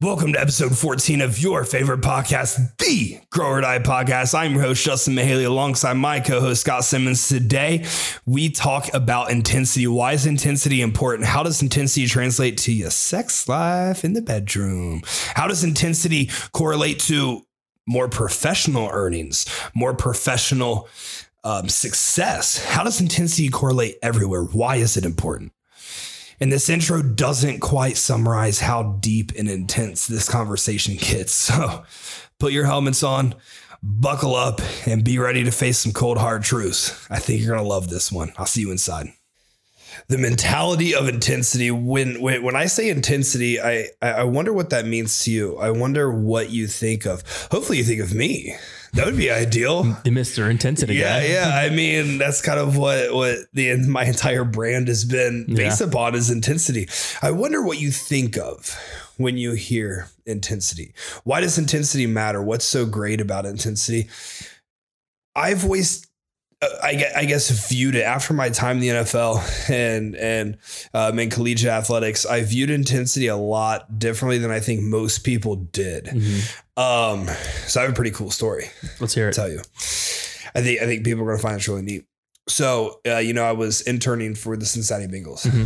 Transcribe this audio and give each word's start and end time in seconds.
Welcome 0.00 0.34
to 0.34 0.40
episode 0.40 0.78
14 0.78 1.22
of 1.22 1.40
your 1.40 1.64
favorite 1.64 2.02
podcast, 2.02 2.76
the 2.76 3.18
Grow 3.30 3.48
or 3.48 3.60
Die 3.62 3.80
podcast. 3.80 4.32
I'm 4.32 4.52
your 4.52 4.62
host, 4.62 4.84
Justin 4.84 5.16
Mihaly, 5.16 5.44
alongside 5.44 5.94
my 5.94 6.20
co 6.20 6.40
host, 6.40 6.60
Scott 6.60 6.84
Simmons. 6.84 7.26
Today, 7.26 7.84
we 8.24 8.48
talk 8.48 8.94
about 8.94 9.32
intensity. 9.32 9.88
Why 9.88 10.12
is 10.12 10.24
intensity 10.24 10.82
important? 10.82 11.26
How 11.26 11.42
does 11.42 11.62
intensity 11.62 12.06
translate 12.06 12.58
to 12.58 12.72
your 12.72 12.90
sex 12.90 13.48
life 13.48 14.04
in 14.04 14.12
the 14.12 14.22
bedroom? 14.22 15.02
How 15.34 15.48
does 15.48 15.64
intensity 15.64 16.30
correlate 16.52 17.00
to 17.00 17.42
more 17.88 18.08
professional 18.08 18.88
earnings, 18.92 19.46
more 19.74 19.94
professional 19.94 20.88
um, 21.42 21.68
success? 21.68 22.64
How 22.64 22.84
does 22.84 23.00
intensity 23.00 23.48
correlate 23.48 23.96
everywhere? 24.00 24.44
Why 24.44 24.76
is 24.76 24.96
it 24.96 25.04
important? 25.04 25.50
And 26.40 26.52
this 26.52 26.68
intro 26.68 27.02
doesn't 27.02 27.60
quite 27.60 27.96
summarize 27.96 28.60
how 28.60 28.98
deep 29.00 29.32
and 29.36 29.48
intense 29.48 30.06
this 30.06 30.28
conversation 30.28 30.96
gets. 30.96 31.50
So 31.58 31.84
put 32.38 32.52
your 32.52 32.66
helmets 32.66 33.02
on, 33.02 33.34
buckle 33.82 34.36
up, 34.36 34.60
and 34.86 35.02
be 35.02 35.18
ready 35.18 35.44
to 35.44 35.50
face 35.50 35.78
some 35.78 35.92
cold, 35.92 36.18
hard 36.18 36.42
truths. 36.42 37.06
I 37.10 37.18
think 37.18 37.40
you're 37.40 37.54
going 37.54 37.64
to 37.64 37.68
love 37.68 37.88
this 37.88 38.12
one. 38.12 38.32
I'll 38.36 38.46
see 38.46 38.60
you 38.60 38.70
inside. 38.70 39.08
The 40.08 40.18
mentality 40.18 40.94
of 40.94 41.08
intensity. 41.08 41.70
When, 41.70 42.20
when 42.20 42.42
when 42.42 42.54
I 42.54 42.66
say 42.66 42.88
intensity, 42.88 43.60
I 43.60 43.88
I 44.00 44.24
wonder 44.24 44.52
what 44.52 44.70
that 44.70 44.86
means 44.86 45.24
to 45.24 45.30
you. 45.32 45.56
I 45.56 45.70
wonder 45.70 46.12
what 46.12 46.50
you 46.50 46.66
think 46.68 47.06
of. 47.06 47.22
Hopefully, 47.50 47.78
you 47.78 47.84
think 47.84 48.00
of 48.00 48.14
me. 48.14 48.54
That 48.94 49.06
would 49.06 49.16
be 49.16 49.30
ideal. 49.30 49.82
The 49.82 50.10
Mr. 50.10 50.50
Intensity 50.50 50.94
yeah, 50.94 51.20
guy. 51.20 51.26
Yeah, 51.26 51.50
I 51.54 51.70
mean, 51.70 52.18
that's 52.18 52.40
kind 52.40 52.58
of 52.58 52.76
what 52.76 53.12
what 53.14 53.38
the 53.52 53.76
my 53.76 54.04
entire 54.04 54.44
brand 54.44 54.88
has 54.88 55.04
been 55.04 55.46
based 55.46 55.80
yeah. 55.80 55.86
upon 55.86 56.14
is 56.14 56.30
intensity. 56.30 56.88
I 57.22 57.30
wonder 57.30 57.62
what 57.62 57.80
you 57.80 57.90
think 57.90 58.36
of 58.36 58.76
when 59.16 59.36
you 59.36 59.52
hear 59.52 60.08
intensity. 60.26 60.94
Why 61.24 61.40
does 61.40 61.58
intensity 61.58 62.06
matter? 62.06 62.42
What's 62.42 62.64
so 62.64 62.86
great 62.86 63.20
about 63.20 63.46
intensity? 63.46 64.08
I've 65.36 65.64
always 65.64 66.07
I, 66.60 67.04
I 67.16 67.24
guess 67.24 67.68
viewed 67.68 67.94
it 67.94 68.02
after 68.02 68.34
my 68.34 68.48
time 68.48 68.78
in 68.78 68.80
the 68.80 68.88
NFL 68.88 69.70
and 69.70 70.16
and 70.16 70.58
um, 70.92 71.18
in 71.18 71.30
collegiate 71.30 71.70
athletics. 71.70 72.26
I 72.26 72.42
viewed 72.42 72.70
intensity 72.70 73.28
a 73.28 73.36
lot 73.36 73.98
differently 73.98 74.38
than 74.38 74.50
I 74.50 74.58
think 74.58 74.82
most 74.82 75.20
people 75.20 75.54
did. 75.56 76.06
Mm-hmm. 76.06 76.80
Um, 76.80 77.28
so 77.66 77.80
I 77.80 77.84
have 77.84 77.92
a 77.92 77.94
pretty 77.94 78.10
cool 78.10 78.30
story. 78.30 78.70
Let's 78.98 79.14
hear 79.14 79.28
it. 79.28 79.34
Tell 79.34 79.48
you, 79.48 79.60
I 79.60 80.62
think 80.62 80.82
I 80.82 80.86
think 80.86 81.04
people 81.04 81.22
are 81.22 81.26
going 81.26 81.38
to 81.38 81.42
find 81.42 81.56
this 81.56 81.68
really 81.68 81.82
neat. 81.82 82.06
So 82.48 83.00
uh, 83.06 83.18
you 83.18 83.34
know, 83.34 83.44
I 83.44 83.52
was 83.52 83.82
interning 83.82 84.34
for 84.34 84.56
the 84.56 84.66
Cincinnati 84.66 85.06
Bengals. 85.06 85.46
Mm-hmm. 85.46 85.64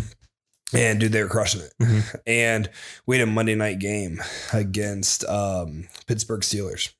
And 0.74 1.00
dude, 1.00 1.12
they 1.12 1.22
were 1.22 1.28
crushing 1.28 1.60
it. 1.60 1.72
Mm-hmm. 1.82 2.16
And 2.26 2.70
we 3.06 3.18
had 3.18 3.28
a 3.28 3.30
Monday 3.30 3.54
night 3.54 3.78
game 3.78 4.22
against 4.54 5.24
um, 5.24 5.88
Pittsburgh 6.06 6.40
Steelers. 6.40 6.92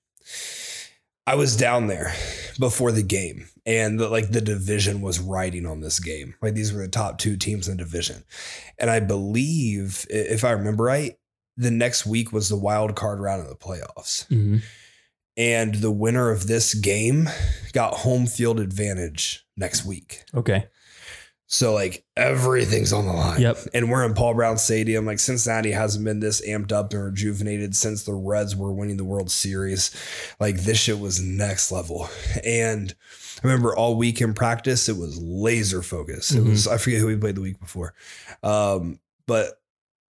I 1.27 1.37
was 1.37 1.57
down 1.57 1.87
there 1.87 2.13
before 2.59 2.91
the 2.91 3.03
game 3.03 3.47
and 3.65 3.99
the, 3.99 4.09
like 4.09 4.31
the 4.31 4.41
division 4.41 5.01
was 5.01 5.21
riding 5.21 5.67
on 5.67 5.81
this 5.81 6.01
game. 6.01 6.35
Like 6.43 6.55
these 6.55 6.73
were 6.73 6.83
the 6.83 6.89
top 6.89 7.19
two 7.19 7.37
teams 7.37 7.69
in 7.69 7.77
the 7.77 7.85
division. 7.85 8.25
And 8.79 8.91
I 8.91 9.01
believe, 9.01 10.05
if 10.11 10.45
I 10.45 10.51
remember 10.51 10.85
right, 10.85 11.15
the 11.57 11.71
next 11.71 12.07
week 12.07 12.33
was 12.33 12.49
the 12.49 12.57
wild 12.57 12.97
card 12.97 13.21
round 13.21 13.43
of 13.43 13.49
the 13.49 13.55
playoffs. 13.55 14.27
Mm-hmm. 14.29 14.59
And 15.37 15.77
the 15.77 15.91
winner 15.91 16.31
of 16.31 16.47
this 16.47 16.75
game 16.75 17.29
got 17.73 17.95
home 17.95 18.27
field 18.27 18.61
advantage 18.61 19.47
next 19.57 19.85
week. 19.85 20.25
Okay. 20.35 20.67
So 21.53 21.75
like 21.75 22.03
everything's 22.17 22.95
on 22.95 23.05
the 23.05 23.13
line. 23.13 23.43
Yep. 23.43 23.59
And 23.75 23.91
we're 23.91 24.07
in 24.07 24.15
Paul 24.15 24.33
Brown 24.33 24.57
Stadium. 24.57 25.05
Like 25.05 25.19
Cincinnati 25.19 25.71
hasn't 25.71 26.03
been 26.03 26.19
this 26.19 26.41
amped 26.49 26.73
up 26.73 26.95
and 26.95 27.05
rejuvenated 27.05 27.77
since 27.77 28.05
the 28.05 28.15
Reds 28.15 28.57
were 28.57 28.73
winning 28.73 28.97
the 28.97 29.05
World 29.05 29.31
Series. 29.31 29.91
Like 30.41 30.57
this 30.57 30.79
shit 30.79 30.99
was 30.99 31.21
next 31.21 31.71
level. 31.71 32.09
And 32.43 32.95
I 33.45 33.47
remember 33.47 33.77
all 33.77 33.97
week 33.97 34.23
in 34.23 34.33
practice, 34.33 34.89
it 34.89 34.97
was 34.97 35.21
laser 35.21 35.83
focus. 35.83 36.33
Mm-hmm. 36.33 36.47
It 36.47 36.51
was 36.51 36.67
I 36.67 36.79
forget 36.79 37.01
who 37.01 37.09
we 37.09 37.17
played 37.19 37.35
the 37.35 37.43
week 37.43 37.61
before. 37.61 37.93
Um, 38.43 38.99
but 39.27 39.61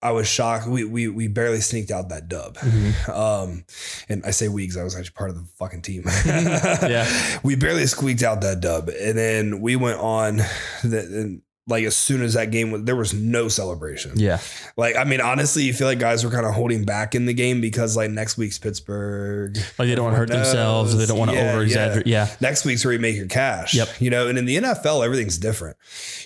I 0.02 0.10
was 0.10 0.26
shocked. 0.28 0.66
We 0.66 0.84
we 0.84 1.08
we 1.08 1.28
barely 1.28 1.60
sneaked 1.60 1.90
out 1.90 2.08
that 2.08 2.28
dub. 2.28 2.56
Mm-hmm. 2.58 3.10
Um, 3.10 3.64
and 4.08 4.24
I 4.24 4.32
say 4.32 4.48
we 4.48 4.62
because 4.62 4.76
I 4.76 4.82
was 4.82 4.96
actually 4.96 5.12
part 5.12 5.30
of 5.30 5.36
the 5.36 5.44
fucking 5.56 5.82
team. 5.82 6.04
yeah, 6.26 7.38
we 7.44 7.54
barely 7.54 7.86
squeaked 7.86 8.22
out 8.22 8.40
that 8.40 8.60
dub, 8.60 8.88
and 8.88 9.16
then 9.16 9.60
we 9.60 9.76
went 9.76 10.00
on. 10.00 10.38
The, 10.82 11.00
and 11.00 11.42
like 11.68 11.84
as 11.84 11.96
soon 11.96 12.22
as 12.22 12.34
that 12.34 12.50
game 12.50 12.72
was 12.72 12.82
there 12.82 12.96
was 12.96 13.14
no 13.14 13.46
celebration. 13.46 14.12
Yeah. 14.16 14.40
Like 14.76 14.96
I 14.96 15.04
mean 15.04 15.20
honestly 15.20 15.62
you 15.62 15.72
feel 15.72 15.86
like 15.86 16.00
guys 16.00 16.24
were 16.24 16.30
kind 16.30 16.44
of 16.44 16.54
holding 16.54 16.84
back 16.84 17.14
in 17.14 17.26
the 17.26 17.34
game 17.34 17.60
because 17.60 17.96
like 17.96 18.10
next 18.10 18.36
week's 18.36 18.58
Pittsburgh. 18.58 19.56
Like 19.78 19.88
they 19.88 19.94
don't 19.94 20.06
want 20.06 20.14
to 20.14 20.18
hurt 20.18 20.28
knows. 20.28 20.48
themselves, 20.48 20.96
they 20.96 21.06
don't 21.06 21.18
want 21.18 21.30
to 21.30 21.36
yeah, 21.36 21.52
over 21.52 21.62
exaggerate. 21.62 22.06
Yeah. 22.06 22.26
yeah. 22.26 22.36
Next 22.40 22.64
week's 22.64 22.84
where 22.84 22.92
you 22.92 22.98
make 22.98 23.16
your 23.16 23.28
cash. 23.28 23.74
Yep. 23.74 23.88
You 24.00 24.10
know, 24.10 24.26
and 24.26 24.38
in 24.38 24.44
the 24.44 24.56
NFL 24.56 25.04
everything's 25.04 25.38
different. 25.38 25.76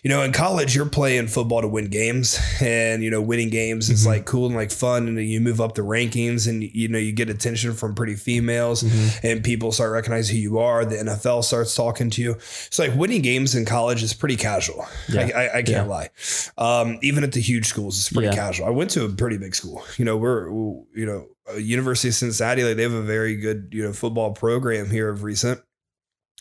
You 0.02 0.08
know, 0.08 0.22
in 0.22 0.32
college 0.32 0.74
you're 0.74 0.86
playing 0.86 1.26
football 1.26 1.60
to 1.60 1.68
win 1.68 1.88
games 1.88 2.40
and 2.62 3.02
you 3.02 3.10
know 3.10 3.20
winning 3.20 3.50
games 3.50 3.90
is 3.90 4.00
mm-hmm. 4.00 4.10
like 4.10 4.24
cool 4.24 4.46
and 4.46 4.54
like 4.54 4.70
fun 4.70 5.06
and 5.06 5.20
you 5.20 5.40
move 5.40 5.60
up 5.60 5.74
the 5.74 5.82
rankings 5.82 6.48
and 6.48 6.62
you 6.62 6.88
know 6.88 6.98
you 6.98 7.12
get 7.12 7.28
attention 7.28 7.74
from 7.74 7.94
pretty 7.94 8.14
females 8.14 8.82
mm-hmm. 8.82 9.26
and 9.26 9.44
people 9.44 9.70
start 9.70 9.92
recognizing 9.92 10.36
who 10.36 10.40
you 10.40 10.58
are, 10.58 10.86
the 10.86 10.96
NFL 10.96 11.44
starts 11.44 11.74
talking 11.74 12.08
to 12.08 12.22
you. 12.22 12.32
It's 12.32 12.78
like 12.78 12.94
winning 12.94 13.20
games 13.20 13.54
in 13.54 13.66
college 13.66 14.02
is 14.02 14.14
pretty 14.14 14.36
casual. 14.36 14.86
Yeah. 15.10 15.25
I, 15.32 15.58
I, 15.58 15.62
can't 15.62 15.68
yeah. 15.68 15.82
lie. 15.84 16.10
Um, 16.58 16.98
even 17.02 17.24
at 17.24 17.32
the 17.32 17.40
huge 17.40 17.66
schools, 17.66 17.98
it's 17.98 18.12
pretty 18.12 18.28
yeah. 18.28 18.34
casual. 18.34 18.66
I 18.66 18.70
went 18.70 18.90
to 18.90 19.04
a 19.04 19.08
pretty 19.08 19.38
big 19.38 19.54
school. 19.54 19.84
You 19.96 20.04
know, 20.04 20.16
we're 20.16 20.48
you 20.48 21.06
know 21.06 21.28
University 21.56 22.08
of 22.08 22.14
Cincinnati. 22.14 22.64
Like 22.64 22.76
they 22.76 22.82
have 22.82 22.92
a 22.92 23.02
very 23.02 23.36
good 23.36 23.68
you 23.72 23.82
know 23.82 23.92
football 23.92 24.32
program 24.32 24.90
here 24.90 25.08
of 25.08 25.22
recent. 25.22 25.60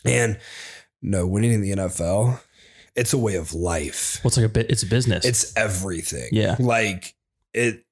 And 0.04 0.38
no, 1.02 1.26
winning 1.26 1.52
in 1.52 1.62
the 1.62 1.70
NFL, 1.72 2.40
it's 2.94 3.12
a 3.12 3.18
way 3.18 3.36
of 3.36 3.54
life. 3.54 4.20
Well, 4.22 4.28
it's 4.28 4.36
like 4.36 4.46
a 4.46 4.50
bit. 4.50 4.70
It's 4.70 4.82
a 4.82 4.86
business. 4.86 5.24
It's 5.24 5.56
everything. 5.56 6.30
Yeah. 6.32 6.56
Like 6.58 7.14
it 7.54 7.85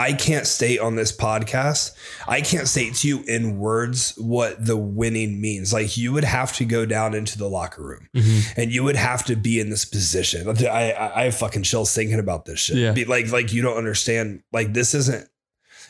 I 0.00 0.14
can't 0.14 0.46
state 0.46 0.80
on 0.80 0.96
this 0.96 1.14
podcast, 1.14 1.92
I 2.26 2.40
can't 2.40 2.66
state 2.66 2.94
to 2.96 3.08
you 3.08 3.22
in 3.28 3.58
words 3.58 4.14
what 4.16 4.64
the 4.64 4.76
winning 4.76 5.42
means. 5.42 5.74
Like 5.74 5.98
you 5.98 6.14
would 6.14 6.24
have 6.24 6.54
to 6.54 6.64
go 6.64 6.86
down 6.86 7.12
into 7.12 7.36
the 7.36 7.48
locker 7.48 7.82
room 7.82 8.08
mm-hmm. 8.16 8.58
and 8.58 8.72
you 8.72 8.82
would 8.82 8.96
have 8.96 9.26
to 9.26 9.36
be 9.36 9.60
in 9.60 9.68
this 9.68 9.84
position. 9.84 10.48
I, 10.48 10.92
I, 10.92 11.24
I 11.26 11.30
fucking 11.30 11.64
chills 11.64 11.94
thinking 11.94 12.18
about 12.18 12.46
this 12.46 12.60
shit. 12.60 12.76
Yeah. 12.76 12.92
Be 12.92 13.04
like, 13.04 13.30
like 13.30 13.52
you 13.52 13.60
don't 13.60 13.76
understand. 13.76 14.42
Like 14.54 14.72
this 14.72 14.94
isn't, 14.94 15.28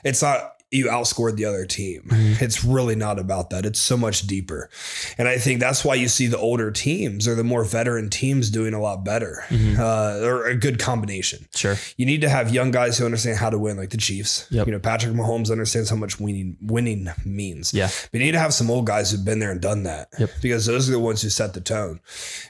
it's 0.03 0.22
not 0.22 0.59
you 0.70 0.86
outscored 0.86 1.36
the 1.36 1.44
other 1.44 1.66
team. 1.66 2.03
Mm-hmm. 2.06 2.44
It's 2.44 2.64
really 2.64 2.94
not 2.94 3.19
about 3.19 3.50
that. 3.50 3.66
It's 3.66 3.81
so 3.81 3.97
much 3.97 4.26
deeper. 4.26 4.70
And 5.19 5.26
I 5.26 5.38
think 5.38 5.60
that's 5.60 5.84
why 5.84 5.97
you 5.97 6.08
see 6.08 6.28
the 6.28 6.38
older 6.38 6.70
teams 6.70 7.26
or 7.26 7.34
the 7.34 7.44
more 7.44 7.64
veteran 7.64 8.08
teams 8.08 8.50
doing 8.50 8.72
a 8.72 8.81
lot 8.81 9.04
better 9.04 9.42
mm-hmm. 9.48 9.81
uh, 9.81 10.26
or 10.26 10.47
a 10.47 10.54
good 10.54 10.78
combination. 10.78 11.47
Sure. 11.54 11.76
You 11.97 12.06
need 12.06 12.20
to 12.20 12.28
have 12.28 12.54
young 12.54 12.70
guys 12.70 12.98
who 12.98 13.04
understand 13.04 13.38
how 13.38 13.50
to 13.50 13.58
win, 13.58 13.76
like 13.76 13.91
the 13.91 13.97
Chiefs. 13.97 14.47
Yep. 14.50 14.66
You 14.66 14.72
know, 14.72 14.78
Patrick 14.78 15.12
Mahomes 15.12 15.50
understands 15.50 15.91
how 15.91 15.97
much 15.97 16.20
winning 16.20 16.56
winning 16.60 17.08
means. 17.25 17.75
Yeah. 17.75 17.88
But 18.12 18.20
you 18.20 18.26
need 18.26 18.32
to 18.32 18.38
have 18.38 18.54
some 18.54 18.70
old 18.70 18.87
guys 18.87 19.10
who've 19.10 19.25
been 19.25 19.41
there 19.41 19.50
and 19.50 19.60
done 19.60 19.82
that 19.84 20.08
yep. 20.19 20.31
because 20.41 20.66
those 20.66 20.88
are 20.88 20.92
the 20.92 21.00
ones 21.00 21.22
who 21.22 21.31
set 21.31 21.54
the 21.54 21.60
tone. 21.60 22.00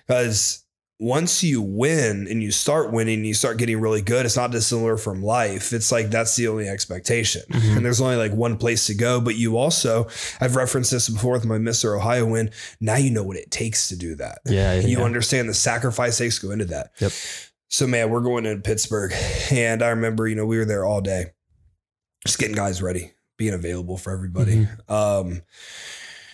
Because 0.06 0.64
once 1.00 1.42
you 1.42 1.62
win 1.62 2.28
and 2.28 2.42
you 2.42 2.52
start 2.52 2.92
winning, 2.92 3.24
you 3.24 3.32
start 3.32 3.56
getting 3.56 3.80
really 3.80 4.02
good. 4.02 4.26
It's 4.26 4.36
not 4.36 4.50
dissimilar 4.50 4.98
from 4.98 5.22
life. 5.22 5.72
It's 5.72 5.90
like 5.90 6.10
that's 6.10 6.36
the 6.36 6.46
only 6.46 6.68
expectation. 6.68 7.40
Mm-hmm. 7.50 7.78
And 7.78 7.86
there's 7.86 8.02
only 8.02 8.16
like 8.16 8.32
one 8.32 8.58
place 8.58 8.86
to 8.88 8.94
go. 8.94 9.18
But 9.18 9.36
you 9.36 9.56
also, 9.56 10.08
I've 10.42 10.56
referenced 10.56 10.90
this 10.90 11.08
before 11.08 11.32
with 11.32 11.46
my 11.46 11.56
Mr. 11.56 11.96
Ohio 11.96 12.26
win. 12.26 12.50
Now 12.82 12.96
you 12.96 13.10
know 13.10 13.22
what 13.22 13.38
it 13.38 13.50
takes 13.50 13.88
to 13.88 13.96
do 13.96 14.14
that. 14.16 14.40
Yeah. 14.44 14.78
You 14.78 14.98
yeah. 14.98 15.04
understand 15.04 15.48
the 15.48 15.54
sacrifice 15.54 16.18
takes 16.18 16.38
go 16.38 16.50
into 16.50 16.66
that. 16.66 16.90
Yep. 17.00 17.12
So 17.70 17.86
man, 17.86 18.10
we're 18.10 18.20
going 18.20 18.44
to 18.44 18.58
Pittsburgh. 18.58 19.14
And 19.50 19.82
I 19.82 19.88
remember, 19.88 20.28
you 20.28 20.36
know, 20.36 20.44
we 20.44 20.58
were 20.58 20.66
there 20.66 20.84
all 20.84 21.00
day, 21.00 21.32
just 22.26 22.38
getting 22.38 22.54
guys 22.54 22.82
ready, 22.82 23.12
being 23.38 23.54
available 23.54 23.96
for 23.96 24.12
everybody. 24.12 24.66
Mm-hmm. 24.66 24.92
Um 24.92 25.42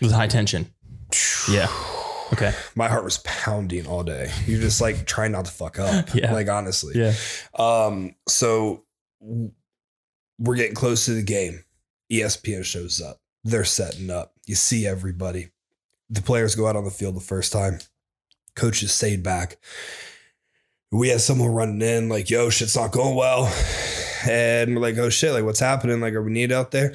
with 0.00 0.10
high 0.10 0.26
tension. 0.26 0.74
Yeah. 1.48 1.68
Okay. 2.32 2.52
My 2.74 2.88
heart 2.88 3.04
was 3.04 3.18
pounding 3.18 3.86
all 3.86 4.02
day. 4.02 4.30
You're 4.46 4.60
just 4.60 4.80
like 4.80 5.06
trying 5.06 5.32
not 5.32 5.44
to 5.46 5.50
fuck 5.50 5.78
up. 5.78 6.08
yeah. 6.14 6.32
Like 6.32 6.48
honestly. 6.48 6.94
Yeah. 6.96 7.14
Um, 7.54 8.14
so 8.28 8.84
we're 10.38 10.56
getting 10.56 10.74
close 10.74 11.04
to 11.06 11.12
the 11.12 11.22
game. 11.22 11.64
ESPN 12.12 12.64
shows 12.64 13.00
up. 13.00 13.20
They're 13.44 13.64
setting 13.64 14.10
up. 14.10 14.34
You 14.46 14.54
see 14.54 14.86
everybody. 14.86 15.50
The 16.10 16.22
players 16.22 16.54
go 16.54 16.66
out 16.66 16.76
on 16.76 16.84
the 16.84 16.90
field 16.90 17.16
the 17.16 17.20
first 17.20 17.52
time. 17.52 17.78
Coaches 18.54 18.92
stayed 18.92 19.22
back. 19.22 19.58
We 20.92 21.08
had 21.08 21.20
someone 21.20 21.50
running 21.50 21.82
in 21.82 22.08
like, 22.08 22.30
yo, 22.30 22.48
shit's 22.48 22.76
not 22.76 22.92
going 22.92 23.14
well. 23.14 23.52
And 24.28 24.74
we're 24.74 24.82
like, 24.82 24.98
oh 24.98 25.08
shit, 25.08 25.32
like 25.32 25.44
what's 25.44 25.60
happening? 25.60 26.00
Like, 26.00 26.14
are 26.14 26.22
we 26.22 26.32
needed 26.32 26.52
out 26.52 26.72
there? 26.72 26.94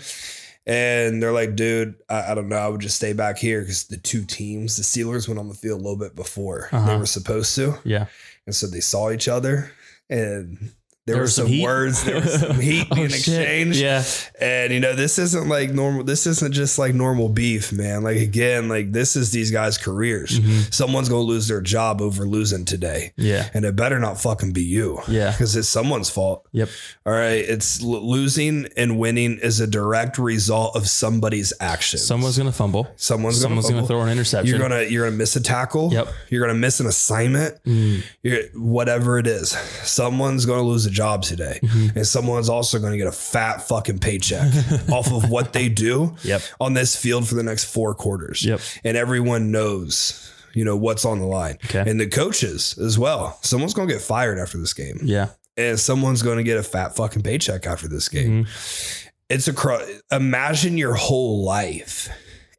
And 0.65 1.21
they're 1.21 1.33
like, 1.33 1.55
dude, 1.55 1.95
I, 2.07 2.31
I, 2.31 2.35
don't 2.35 2.49
know. 2.49 2.57
I 2.57 2.67
would 2.67 2.81
just 2.81 2.97
stay 2.97 3.13
back 3.13 3.37
here 3.37 3.61
because 3.61 3.85
the 3.85 3.97
two 3.97 4.25
teams, 4.25 4.77
the 4.77 4.83
Steelers 4.83 5.27
went 5.27 5.39
on 5.39 5.49
the 5.49 5.55
field 5.55 5.79
a 5.79 5.83
little 5.83 5.97
bit 5.97 6.15
before 6.15 6.69
uh-huh. 6.71 6.87
they 6.87 6.97
were 6.97 7.05
supposed 7.07 7.55
to. 7.55 7.79
Yeah. 7.83 8.05
And 8.45 8.55
so 8.55 8.67
they 8.67 8.79
saw 8.79 9.09
each 9.09 9.27
other 9.27 9.71
and 10.09 10.71
There, 11.07 11.15
there 11.15 11.24
were 11.24 11.27
some, 11.30 11.48
some 11.48 11.62
words, 11.62 12.03
there 12.03 12.21
was 12.21 12.39
some 12.39 12.59
heat 12.59 12.88
oh, 12.92 12.95
being 12.95 13.07
exchanged. 13.07 13.80
Yeah. 13.80 14.03
And 14.39 14.71
you 14.71 14.80
know, 14.80 14.94
this 14.94 15.18
isn't 15.18 15.50
like 15.50 15.71
normal. 15.71 16.03
This 16.03 16.27
isn't 16.27 16.53
just 16.53 16.77
like 16.77 16.94
normal 16.94 17.27
beef, 17.27 17.74
man. 17.74 18.03
Like 18.03 18.18
again, 18.18 18.69
like 18.69 18.92
this 18.92 19.15
is 19.15 19.31
these 19.31 19.50
guys' 19.50 19.80
careers. 19.80 20.39
Mm-hmm. 20.39 20.69
Someone's 20.69 21.09
gonna 21.09 21.21
lose 21.21 21.48
their 21.48 21.59
job 21.59 22.03
over 22.03 22.27
losing 22.27 22.65
today. 22.65 23.13
Yeah. 23.18 23.50
And 23.56 23.65
it 23.65 23.75
better 23.75 23.98
not 23.98 24.21
fucking 24.21 24.53
be 24.53 24.62
you. 24.62 25.00
Yeah. 25.07 25.31
Because 25.31 25.56
it's 25.56 25.68
someone's 25.68 26.12
fault. 26.12 26.48
Yep. 26.51 26.69
All 27.07 27.13
right. 27.13 27.44
It's 27.45 27.81
losing 27.81 28.68
and 28.77 29.00
winning 29.00 29.39
is 29.39 29.59
a 29.59 29.65
direct 29.65 30.19
result 30.19 30.75
of 30.75 30.88
somebody's 30.88 31.51
actions. 31.59 32.06
Someone's 32.06 32.38
gonna 32.38 32.51
fumble. 32.51 32.88
Someone's, 32.95 33.42
Someone's 33.42 33.65
gonna, 33.65 33.77
gonna 33.77 33.88
throw 33.88 34.01
an 34.01 34.09
interception. 34.09 34.47
You're 34.47 34.59
gonna 34.59 34.83
you're 34.83 35.06
gonna 35.06 35.18
miss 35.18 35.36
a 35.36 35.42
tackle. 35.42 35.92
Yep. 35.92 36.09
You're 36.30 36.45
gonna 36.45 36.59
miss 36.59 36.80
an 36.80 36.86
assignment. 36.86 37.63
Mm. 37.63 38.04
You're, 38.21 38.44
whatever 38.54 39.18
it 39.18 39.25
is, 39.25 39.50
someone's 39.50 40.45
gonna 40.45 40.62
lose 40.62 40.86
a 40.86 40.90
job 40.91 41.23
today. 41.23 41.59
Mm-hmm 41.61 41.81
mm-hmm. 41.81 41.97
and 41.97 42.07
someone's 42.07 42.49
also 42.49 42.79
going 42.79 42.91
to 42.91 42.97
get 42.97 43.07
a 43.07 43.11
fat 43.11 43.67
fucking 43.67 43.99
paycheck 43.99 44.51
off 44.89 45.11
of 45.11 45.29
what 45.29 45.53
they 45.53 45.69
do 45.69 46.15
yep. 46.23 46.41
on 46.59 46.73
this 46.73 46.95
field 46.95 47.27
for 47.27 47.35
the 47.35 47.43
next 47.43 47.65
four 47.65 47.93
quarters. 47.93 48.43
Yep. 48.45 48.59
And 48.83 48.97
everyone 48.97 49.51
knows, 49.51 50.31
you 50.53 50.65
know, 50.65 50.75
what's 50.75 51.05
on 51.05 51.19
the 51.19 51.25
line. 51.25 51.57
Okay. 51.65 51.83
And 51.89 51.99
the 51.99 52.07
coaches 52.07 52.77
as 52.77 52.97
well. 52.97 53.38
Someone's 53.41 53.73
going 53.73 53.88
to 53.88 53.93
get 53.93 54.01
fired 54.01 54.39
after 54.39 54.57
this 54.57 54.73
game. 54.73 54.99
Yeah. 55.03 55.29
And 55.57 55.79
someone's 55.79 56.21
going 56.21 56.38
to 56.38 56.43
get 56.43 56.57
a 56.57 56.63
fat 56.63 56.95
fucking 56.95 57.23
paycheck 57.23 57.65
after 57.65 57.87
this 57.87 58.09
game. 58.09 58.45
Mm-hmm. 58.45 59.07
It's 59.29 59.47
a 59.47 59.53
cr- 59.53 59.83
imagine 60.11 60.77
your 60.77 60.94
whole 60.94 61.44
life. 61.44 62.09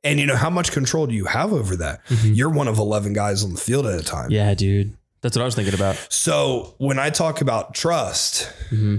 And 0.05 0.19
you 0.19 0.27
know 0.27 0.37
how 0.37 0.51
much 0.51 0.73
control 0.73 1.07
do 1.07 1.15
you 1.15 1.27
have 1.27 1.53
over 1.53 1.77
that? 1.77 2.05
Mm-hmm. 2.07 2.33
You're 2.33 2.51
one 2.51 2.67
of 2.67 2.79
11 2.79 3.13
guys 3.13 3.45
on 3.45 3.53
the 3.53 3.61
field 3.61 3.87
at 3.87 3.99
a 3.99 4.03
time. 4.03 4.31
Yeah, 4.31 4.53
dude. 4.55 4.97
That's 5.23 5.37
what 5.37 5.43
I 5.43 5.45
was 5.45 5.55
thinking 5.55 5.75
about. 5.75 5.97
So 6.11 6.75
when 6.79 6.99
I 6.99 7.11
talk 7.11 7.41
about 7.41 7.75
trust, 7.75 8.51
mm-hmm. 8.71 8.97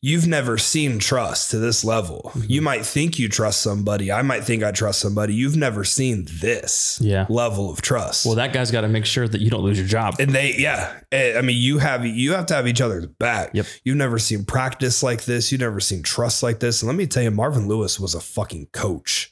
you've 0.00 0.26
never 0.26 0.56
seen 0.56 0.98
trust 0.98 1.50
to 1.50 1.58
this 1.58 1.84
level. 1.84 2.30
Mm-hmm. 2.34 2.50
You 2.50 2.62
might 2.62 2.86
think 2.86 3.18
you 3.18 3.28
trust 3.28 3.60
somebody. 3.60 4.10
I 4.10 4.22
might 4.22 4.44
think 4.44 4.62
I 4.62 4.72
trust 4.72 4.98
somebody. 4.98 5.34
You've 5.34 5.56
never 5.56 5.84
seen 5.84 6.26
this 6.40 6.98
yeah. 7.02 7.26
level 7.28 7.70
of 7.70 7.82
trust. 7.82 8.24
Well, 8.24 8.36
that 8.36 8.54
guy's 8.54 8.70
got 8.70 8.80
to 8.80 8.88
make 8.88 9.04
sure 9.04 9.28
that 9.28 9.42
you 9.42 9.50
don't 9.50 9.62
lose 9.62 9.78
your 9.78 9.86
job. 9.86 10.16
And 10.18 10.30
they, 10.30 10.54
yeah, 10.56 11.00
eh, 11.12 11.36
I 11.38 11.42
mean, 11.42 11.60
you 11.60 11.78
have 11.78 12.06
you 12.06 12.32
have 12.32 12.46
to 12.46 12.54
have 12.54 12.66
each 12.66 12.80
other's 12.80 13.06
back. 13.06 13.50
Yep. 13.52 13.66
You've 13.84 13.98
never 13.98 14.18
seen 14.18 14.46
practice 14.46 15.02
like 15.02 15.24
this. 15.24 15.52
You've 15.52 15.60
never 15.60 15.80
seen 15.80 16.02
trust 16.02 16.42
like 16.42 16.60
this. 16.60 16.80
And 16.80 16.88
let 16.88 16.96
me 16.96 17.06
tell 17.06 17.22
you, 17.22 17.30
Marvin 17.30 17.68
Lewis 17.68 18.00
was 18.00 18.14
a 18.14 18.20
fucking 18.20 18.68
coach. 18.72 19.30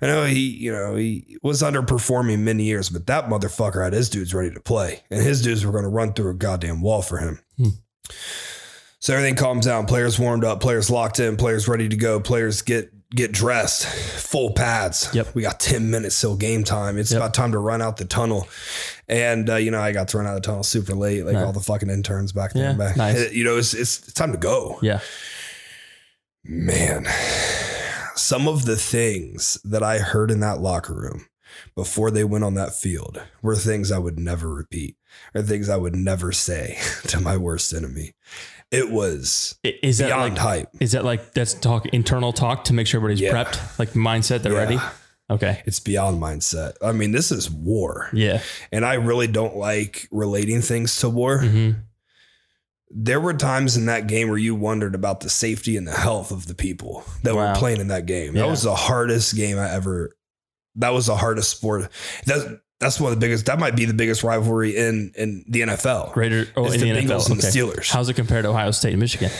I 0.00 0.06
know 0.06 0.24
he, 0.24 0.40
you 0.40 0.72
know, 0.72 0.96
he 0.96 1.38
was 1.42 1.62
underperforming 1.62 2.40
many 2.40 2.64
years, 2.64 2.88
but 2.88 3.06
that 3.06 3.28
motherfucker 3.28 3.84
had 3.84 3.92
his 3.92 4.10
dudes 4.10 4.34
ready 4.34 4.52
to 4.52 4.60
play, 4.60 5.02
and 5.10 5.22
his 5.22 5.42
dudes 5.42 5.64
were 5.64 5.72
going 5.72 5.84
to 5.84 5.90
run 5.90 6.12
through 6.12 6.30
a 6.30 6.34
goddamn 6.34 6.82
wall 6.82 7.02
for 7.02 7.18
him. 7.18 7.40
Hmm. 7.56 7.68
So 9.00 9.14
everything 9.14 9.34
calms 9.34 9.66
down. 9.66 9.86
Players 9.86 10.18
warmed 10.18 10.44
up. 10.44 10.60
Players 10.60 10.88
locked 10.88 11.18
in. 11.18 11.36
Players 11.36 11.66
ready 11.66 11.88
to 11.88 11.96
go. 11.96 12.20
Players 12.20 12.62
get 12.62 12.92
get 13.10 13.32
dressed. 13.32 13.84
Full 13.86 14.52
pads. 14.52 15.10
Yep. 15.12 15.34
We 15.34 15.42
got 15.42 15.58
ten 15.58 15.90
minutes 15.90 16.20
till 16.20 16.36
game 16.36 16.62
time. 16.62 16.98
It's 16.98 17.10
yep. 17.10 17.20
about 17.20 17.34
time 17.34 17.50
to 17.50 17.58
run 17.58 17.82
out 17.82 17.96
the 17.96 18.04
tunnel. 18.04 18.46
And 19.08 19.50
uh, 19.50 19.56
you 19.56 19.72
know, 19.72 19.80
I 19.80 19.90
got 19.90 20.08
to 20.08 20.18
run 20.18 20.26
out 20.28 20.36
of 20.36 20.42
the 20.42 20.46
tunnel 20.46 20.62
super 20.62 20.94
late, 20.94 21.24
like 21.24 21.34
nice. 21.34 21.44
all 21.44 21.52
the 21.52 21.60
fucking 21.60 21.90
interns 21.90 22.30
back 22.30 22.52
there. 22.52 22.70
Yeah, 22.70 22.76
back. 22.76 22.96
Nice. 22.96 23.32
you 23.32 23.42
know, 23.42 23.56
it's, 23.56 23.74
it's 23.74 24.06
it's 24.06 24.12
time 24.12 24.30
to 24.32 24.38
go. 24.38 24.78
Yeah. 24.82 25.00
Man 26.44 27.06
some 28.32 28.48
of 28.48 28.64
the 28.64 28.76
things 28.76 29.60
that 29.62 29.82
I 29.82 29.98
heard 29.98 30.30
in 30.30 30.40
that 30.40 30.58
locker 30.58 30.94
room 30.94 31.26
before 31.74 32.10
they 32.10 32.24
went 32.24 32.44
on 32.44 32.54
that 32.54 32.72
field 32.72 33.20
were 33.42 33.54
things 33.54 33.92
I 33.92 33.98
would 33.98 34.18
never 34.18 34.48
repeat 34.54 34.96
or 35.34 35.42
things 35.42 35.68
I 35.68 35.76
would 35.76 35.94
never 35.94 36.32
say 36.32 36.78
to 37.08 37.20
my 37.20 37.36
worst 37.36 37.74
enemy. 37.74 38.14
It 38.70 38.90
was 38.90 39.58
is 39.62 39.98
that 39.98 40.06
beyond 40.06 40.32
like, 40.32 40.38
hype. 40.38 40.68
Is 40.80 40.92
that 40.92 41.04
like 41.04 41.34
that's 41.34 41.52
talk 41.52 41.84
internal 41.88 42.32
talk 42.32 42.64
to 42.64 42.72
make 42.72 42.86
sure 42.86 43.00
everybody's 43.00 43.20
yeah. 43.20 43.34
prepped, 43.34 43.78
like 43.78 43.90
mindset, 43.90 44.40
they're 44.40 44.52
yeah. 44.52 44.58
ready? 44.58 44.78
Okay. 45.28 45.62
It's 45.66 45.80
beyond 45.80 46.18
mindset. 46.18 46.72
I 46.82 46.92
mean, 46.92 47.12
this 47.12 47.32
is 47.32 47.50
war. 47.50 48.08
Yeah. 48.14 48.40
And 48.72 48.86
I 48.86 48.94
really 48.94 49.26
don't 49.26 49.56
like 49.56 50.08
relating 50.10 50.62
things 50.62 50.96
to 51.00 51.10
war. 51.10 51.40
Mm-hmm 51.40 51.80
there 52.94 53.20
were 53.20 53.32
times 53.32 53.76
in 53.76 53.86
that 53.86 54.06
game 54.06 54.28
where 54.28 54.38
you 54.38 54.54
wondered 54.54 54.94
about 54.94 55.20
the 55.20 55.30
safety 55.30 55.76
and 55.76 55.86
the 55.86 55.92
health 55.92 56.30
of 56.30 56.46
the 56.46 56.54
people 56.54 57.04
that 57.22 57.34
wow. 57.34 57.52
were 57.52 57.58
playing 57.58 57.80
in 57.80 57.88
that 57.88 58.06
game. 58.06 58.36
Yeah. 58.36 58.42
That 58.42 58.50
was 58.50 58.62
the 58.62 58.74
hardest 58.74 59.34
game 59.34 59.58
I 59.58 59.70
ever. 59.70 60.16
That 60.76 60.90
was 60.90 61.06
the 61.06 61.16
hardest 61.16 61.50
sport. 61.50 61.90
That's 62.26 62.44
that's 62.80 63.00
one 63.00 63.12
of 63.12 63.18
the 63.18 63.24
biggest. 63.24 63.46
That 63.46 63.58
might 63.58 63.76
be 63.76 63.84
the 63.84 63.94
biggest 63.94 64.22
rivalry 64.22 64.76
in 64.76 65.12
in 65.16 65.44
the 65.48 65.62
NFL. 65.62 66.12
Greater 66.12 66.46
oh, 66.56 66.66
in 66.66 66.72
the, 66.72 66.92
the 66.92 67.00
Bengals 67.00 67.28
NFL. 67.28 67.30
and 67.30 67.38
okay. 67.38 67.50
the 67.50 67.58
Steelers. 67.58 67.90
How's 67.90 68.08
it 68.08 68.14
compared 68.14 68.44
to 68.44 68.50
Ohio 68.50 68.72
State 68.72 68.92
and 68.92 69.00
Michigan? 69.00 69.30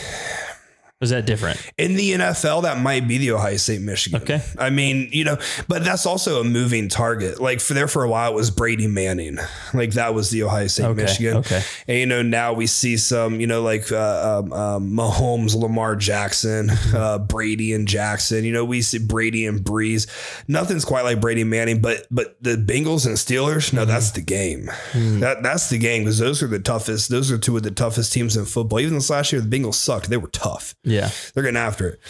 Was 1.02 1.10
that 1.10 1.26
different? 1.26 1.60
In 1.76 1.96
the 1.96 2.12
NFL, 2.12 2.62
that 2.62 2.78
might 2.78 3.08
be 3.08 3.18
the 3.18 3.32
Ohio 3.32 3.56
State 3.56 3.80
Michigan. 3.80 4.22
Okay. 4.22 4.40
I 4.56 4.70
mean, 4.70 5.08
you 5.10 5.24
know, 5.24 5.36
but 5.66 5.82
that's 5.82 6.06
also 6.06 6.40
a 6.40 6.44
moving 6.44 6.88
target. 6.88 7.40
Like 7.40 7.58
for 7.58 7.74
there 7.74 7.88
for 7.88 8.04
a 8.04 8.08
while, 8.08 8.30
it 8.30 8.36
was 8.36 8.52
Brady 8.52 8.86
Manning. 8.86 9.38
Like 9.74 9.94
that 9.94 10.14
was 10.14 10.30
the 10.30 10.44
Ohio 10.44 10.68
State 10.68 10.84
okay. 10.84 11.02
Michigan. 11.02 11.38
Okay. 11.38 11.60
And 11.88 11.98
you 11.98 12.06
know, 12.06 12.22
now 12.22 12.52
we 12.52 12.68
see 12.68 12.96
some, 12.96 13.40
you 13.40 13.48
know, 13.48 13.62
like 13.62 13.90
uh, 13.90 14.42
um, 14.44 14.52
um, 14.52 14.92
Mahomes, 14.92 15.56
Lamar 15.56 15.96
Jackson, 15.96 16.68
mm-hmm. 16.68 16.96
uh, 16.96 17.18
Brady 17.18 17.72
and 17.72 17.88
Jackson. 17.88 18.44
You 18.44 18.52
know, 18.52 18.64
we 18.64 18.80
see 18.80 18.98
Brady 18.98 19.44
and 19.44 19.58
Brees. 19.58 20.06
Nothing's 20.46 20.84
quite 20.84 21.02
like 21.02 21.20
Brady 21.20 21.42
Manning, 21.42 21.80
but 21.80 22.06
but 22.12 22.40
the 22.40 22.54
Bengals 22.54 23.06
and 23.06 23.16
Steelers, 23.16 23.72
no, 23.72 23.80
mm-hmm. 23.80 23.90
that's 23.90 24.12
the 24.12 24.20
game. 24.20 24.66
Mm-hmm. 24.92 25.18
That 25.18 25.42
that's 25.42 25.68
the 25.68 25.78
game 25.78 26.02
because 26.02 26.20
those 26.20 26.44
are 26.44 26.46
the 26.46 26.60
toughest. 26.60 27.10
Those 27.10 27.32
are 27.32 27.38
two 27.38 27.56
of 27.56 27.64
the 27.64 27.72
toughest 27.72 28.12
teams 28.12 28.36
in 28.36 28.44
football. 28.44 28.78
Even 28.78 28.94
this 28.94 29.10
last 29.10 29.32
year, 29.32 29.40
the 29.40 29.48
Bengals 29.48 29.74
sucked. 29.74 30.08
They 30.08 30.16
were 30.16 30.28
tough. 30.28 30.76
Yeah. 30.84 30.91
They're 31.34 31.42
getting 31.42 31.56
after 31.56 31.88
it. 31.88 32.00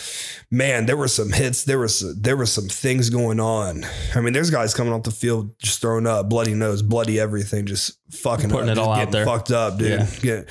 Man, 0.50 0.86
there 0.86 0.96
were 0.96 1.08
some 1.08 1.32
hits. 1.32 1.64
There 1.64 1.78
was 1.78 2.20
there 2.20 2.36
were 2.36 2.46
some 2.46 2.68
things 2.68 3.10
going 3.10 3.40
on. 3.40 3.84
I 4.14 4.20
mean, 4.20 4.32
there's 4.32 4.50
guys 4.50 4.74
coming 4.74 4.92
off 4.92 5.04
the 5.04 5.10
field 5.10 5.58
just 5.58 5.80
throwing 5.80 6.06
up, 6.06 6.28
bloody 6.28 6.54
nose, 6.54 6.82
bloody 6.82 7.18
everything, 7.18 7.66
just 7.66 7.98
fucking 8.10 8.50
putting 8.50 8.68
up, 8.68 8.76
it 8.76 8.78
all 8.78 8.92
out 8.92 9.10
there, 9.10 9.24
fucked 9.24 9.50
up, 9.50 9.78
dude. 9.78 10.00
Yeah. 10.00 10.06
Get, 10.20 10.48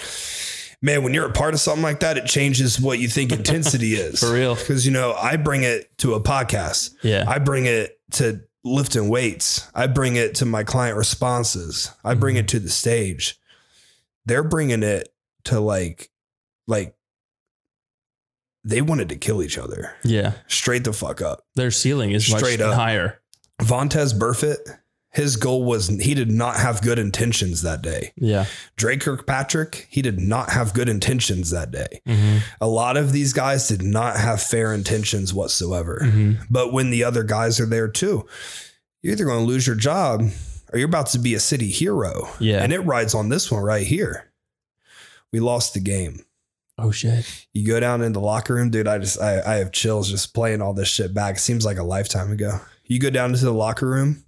man, 0.81 1.03
when 1.03 1.13
you're 1.13 1.27
a 1.27 1.31
part 1.31 1.53
of 1.53 1.59
something 1.59 1.83
like 1.83 1.99
that, 2.01 2.17
it 2.17 2.25
changes 2.25 2.79
what 2.79 2.99
you 2.99 3.07
think 3.07 3.31
intensity 3.31 3.93
is. 3.95 4.19
For 4.19 4.33
real. 4.33 4.55
Because, 4.55 4.85
you 4.85 4.91
know, 4.91 5.13
I 5.13 5.37
bring 5.37 5.63
it 5.63 5.95
to 5.99 6.15
a 6.15 6.21
podcast. 6.21 6.95
Yeah. 7.01 7.25
I 7.27 7.39
bring 7.39 7.65
it 7.65 7.99
to 8.13 8.41
lifting 8.63 9.09
weights. 9.09 9.69
I 9.73 9.87
bring 9.87 10.15
it 10.15 10.35
to 10.35 10.45
my 10.45 10.63
client 10.63 10.97
responses. 10.97 11.91
I 12.03 12.13
bring 12.13 12.35
mm-hmm. 12.35 12.45
it 12.45 12.49
to 12.49 12.59
the 12.59 12.69
stage. 12.69 13.39
They're 14.25 14.43
bringing 14.43 14.83
it 14.83 15.13
to 15.45 15.59
like, 15.59 16.09
like 16.67 16.95
they 18.63 18.81
wanted 18.81 19.09
to 19.09 19.15
kill 19.15 19.41
each 19.41 19.57
other. 19.57 19.93
Yeah. 20.03 20.33
Straight 20.47 20.83
the 20.83 20.93
fuck 20.93 21.21
up. 21.21 21.45
Their 21.55 21.71
ceiling 21.71 22.11
is 22.11 22.25
Straight 22.25 22.61
up. 22.61 22.75
higher. 22.75 23.21
Vontaze 23.61 24.17
Burfict, 24.17 24.77
his 25.11 25.35
goal 25.35 25.63
was 25.65 25.87
he 25.87 26.13
did 26.13 26.31
not 26.31 26.57
have 26.57 26.81
good 26.81 26.97
intentions 26.97 27.63
that 27.63 27.81
day. 27.81 28.13
Yeah. 28.15 28.45
Dre 28.77 28.97
Kirkpatrick, 28.97 29.87
he 29.89 30.01
did 30.01 30.19
not 30.19 30.51
have 30.51 30.73
good 30.73 30.87
intentions 30.89 31.51
that 31.51 31.71
day. 31.71 32.01
Mm-hmm. 32.07 32.37
A 32.61 32.67
lot 32.67 32.97
of 32.97 33.11
these 33.11 33.33
guys 33.33 33.67
did 33.67 33.81
not 33.81 34.15
have 34.17 34.41
fair 34.41 34.73
intentions 34.73 35.33
whatsoever. 35.33 35.99
Mm-hmm. 36.03 36.43
But 36.49 36.71
when 36.71 36.91
the 36.91 37.03
other 37.03 37.23
guys 37.23 37.59
are 37.59 37.65
there 37.65 37.87
too, 37.89 38.25
you're 39.01 39.13
either 39.13 39.25
going 39.25 39.39
to 39.39 39.45
lose 39.45 39.67
your 39.67 39.75
job 39.75 40.21
or 40.71 40.79
you're 40.79 40.87
about 40.87 41.07
to 41.07 41.19
be 41.19 41.33
a 41.33 41.39
city 41.39 41.67
hero. 41.69 42.29
Yeah. 42.39 42.63
And 42.63 42.71
it 42.71 42.79
rides 42.79 43.13
on 43.13 43.29
this 43.29 43.51
one 43.51 43.63
right 43.63 43.85
here. 43.85 44.31
We 45.33 45.39
lost 45.39 45.73
the 45.73 45.79
game. 45.79 46.25
Oh 46.77 46.91
shit! 46.91 47.45
You 47.53 47.67
go 47.67 47.79
down 47.79 48.01
in 48.01 48.13
the 48.13 48.19
locker 48.19 48.55
room, 48.55 48.69
dude. 48.69 48.87
I 48.87 48.97
just 48.97 49.21
I, 49.21 49.41
I 49.41 49.55
have 49.55 49.71
chills 49.71 50.09
just 50.09 50.33
playing 50.33 50.61
all 50.61 50.73
this 50.73 50.87
shit 50.87 51.13
back. 51.13 51.35
It 51.35 51.39
seems 51.39 51.65
like 51.65 51.77
a 51.77 51.83
lifetime 51.83 52.31
ago. 52.31 52.59
You 52.85 52.99
go 52.99 53.09
down 53.09 53.31
into 53.31 53.45
the 53.45 53.53
locker 53.53 53.87
room. 53.87 54.25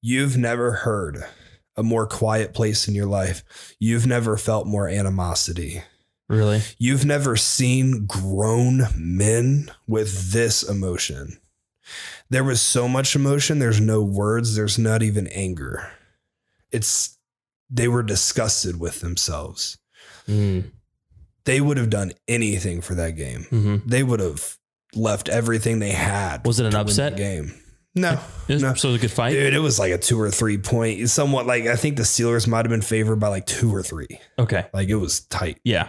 You've 0.00 0.36
never 0.36 0.72
heard 0.72 1.24
a 1.76 1.82
more 1.82 2.06
quiet 2.06 2.54
place 2.54 2.88
in 2.88 2.94
your 2.94 3.06
life. 3.06 3.74
You've 3.78 4.06
never 4.06 4.36
felt 4.36 4.66
more 4.66 4.88
animosity. 4.88 5.82
Really? 6.28 6.62
You've 6.78 7.04
never 7.04 7.36
seen 7.36 8.06
grown 8.06 8.82
men 8.96 9.70
with 9.86 10.32
this 10.32 10.62
emotion. 10.62 11.38
There 12.30 12.44
was 12.44 12.60
so 12.60 12.88
much 12.88 13.14
emotion. 13.14 13.58
There's 13.58 13.80
no 13.80 14.02
words. 14.02 14.56
There's 14.56 14.78
not 14.78 15.02
even 15.02 15.28
anger. 15.28 15.90
It's 16.70 17.18
they 17.68 17.88
were 17.88 18.02
disgusted 18.02 18.80
with 18.80 19.00
themselves. 19.00 19.78
Mm 20.26 20.70
they 21.46 21.60
would 21.60 21.78
have 21.78 21.88
done 21.88 22.12
anything 22.28 22.82
for 22.82 22.94
that 22.96 23.12
game. 23.12 23.46
Mm-hmm. 23.50 23.88
They 23.88 24.02
would 24.02 24.20
have 24.20 24.56
left 24.94 25.28
everything 25.28 25.78
they 25.78 25.92
had. 25.92 26.44
Was 26.44 26.60
it 26.60 26.66
an 26.66 26.74
upset 26.74 27.16
game? 27.16 27.54
No, 27.94 28.20
it 28.46 28.54
was, 28.54 28.62
no. 28.62 28.74
So 28.74 28.88
it 28.88 28.92
was 28.92 29.00
a 29.00 29.02
good 29.02 29.10
fight, 29.10 29.30
dude. 29.30 29.54
It 29.54 29.60
was 29.60 29.78
like 29.78 29.90
a 29.90 29.96
two 29.96 30.20
or 30.20 30.30
three 30.30 30.58
point, 30.58 31.08
somewhat 31.08 31.46
like 31.46 31.64
I 31.64 31.76
think 31.76 31.96
the 31.96 32.02
Steelers 32.02 32.46
might 32.46 32.66
have 32.66 32.70
been 32.70 32.82
favored 32.82 33.16
by 33.16 33.28
like 33.28 33.46
two 33.46 33.74
or 33.74 33.82
three. 33.82 34.20
Okay, 34.38 34.66
like 34.74 34.90
it 34.90 34.96
was 34.96 35.20
tight. 35.20 35.60
Yeah, 35.64 35.88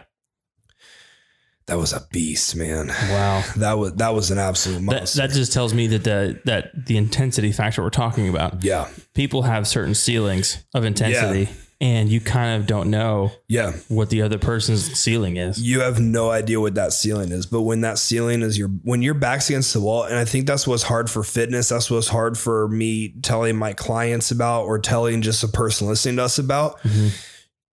that 1.66 1.78
was 1.78 1.92
a 1.92 2.08
beast, 2.10 2.56
man. 2.56 2.88
Wow, 2.88 3.44
that 3.58 3.74
was 3.74 3.94
that 3.96 4.14
was 4.14 4.32
an 4.32 4.38
absolute 4.38 4.82
monster. 4.82 5.18
That, 5.18 5.28
that 5.28 5.36
just 5.36 5.52
tells 5.52 5.74
me 5.74 5.88
that 5.88 6.06
the 6.06 6.40
that 6.46 6.86
the 6.86 6.96
intensity 6.96 7.52
factor 7.52 7.84
we're 7.84 7.90
talking 7.90 8.30
about. 8.30 8.64
Yeah, 8.64 8.88
people 9.14 9.42
have 9.42 9.68
certain 9.68 9.94
ceilings 9.94 10.64
of 10.74 10.86
intensity. 10.86 11.52
Yeah 11.52 11.58
and 11.80 12.10
you 12.10 12.20
kind 12.20 12.60
of 12.60 12.68
don't 12.68 12.90
know 12.90 13.32
Yeah. 13.48 13.74
what 13.88 14.10
the 14.10 14.22
other 14.24 14.38
person's 14.40 14.98
ceiling 15.00 15.38
is. 15.38 15.62
You 15.62 15.82
have 15.82 16.00
no 16.00 16.32
idea 16.32 16.60
what 16.60 16.74
that 16.76 16.92
ceiling 16.94 17.32
is. 17.32 17.46
But 17.46 17.62
when 17.62 17.82
that 17.82 18.00
ceiling 18.00 18.42
is 18.42 18.58
your 18.58 18.70
when 18.84 19.02
your 19.04 19.14
back's 19.14 19.50
against 19.50 19.74
the 19.74 19.82
wall, 19.82 20.04
and 20.04 20.16
I 20.16 20.26
think 20.26 20.48
that's 20.48 20.66
what's 20.68 20.84
hard 20.84 21.10
for 21.10 21.22
fitness. 21.24 21.70
That's 21.70 21.92
what's 21.92 22.08
hard 22.08 22.38
for 22.38 22.68
me 22.68 23.10
telling 23.22 23.56
my 23.58 23.74
clients 23.74 24.32
about 24.32 24.64
or 24.64 24.80
telling 24.80 25.22
just 25.22 25.44
a 25.44 25.48
person 25.48 25.88
listening 25.88 26.16
to 26.18 26.24
us 26.24 26.40
about. 26.40 26.82
Mhm. 26.82 27.12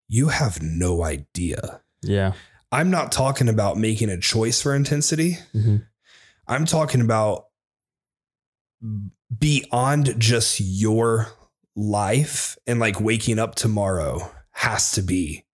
You 0.08 0.30
have 0.30 0.62
no 0.62 1.04
idea. 1.04 1.82
Yeah. 2.02 2.34
I'm 2.72 2.90
not 2.90 3.12
talking 3.12 3.50
about 3.50 3.78
making 3.78 4.10
a 4.10 4.18
choice 4.18 4.62
for 4.62 4.74
intensity. 4.76 5.38
Mhm. 5.54 5.86
I'm 6.48 6.66
talking 6.66 7.02
about 7.02 7.46
beyond 9.38 10.16
just 10.20 10.60
your 10.60 11.28
life 11.76 12.58
and 12.68 12.80
like 12.80 13.00
waking 13.00 13.40
up 13.40 13.56
tomorrow 13.56 14.32
has 14.52 14.92
to 14.92 15.02
be 15.02 15.46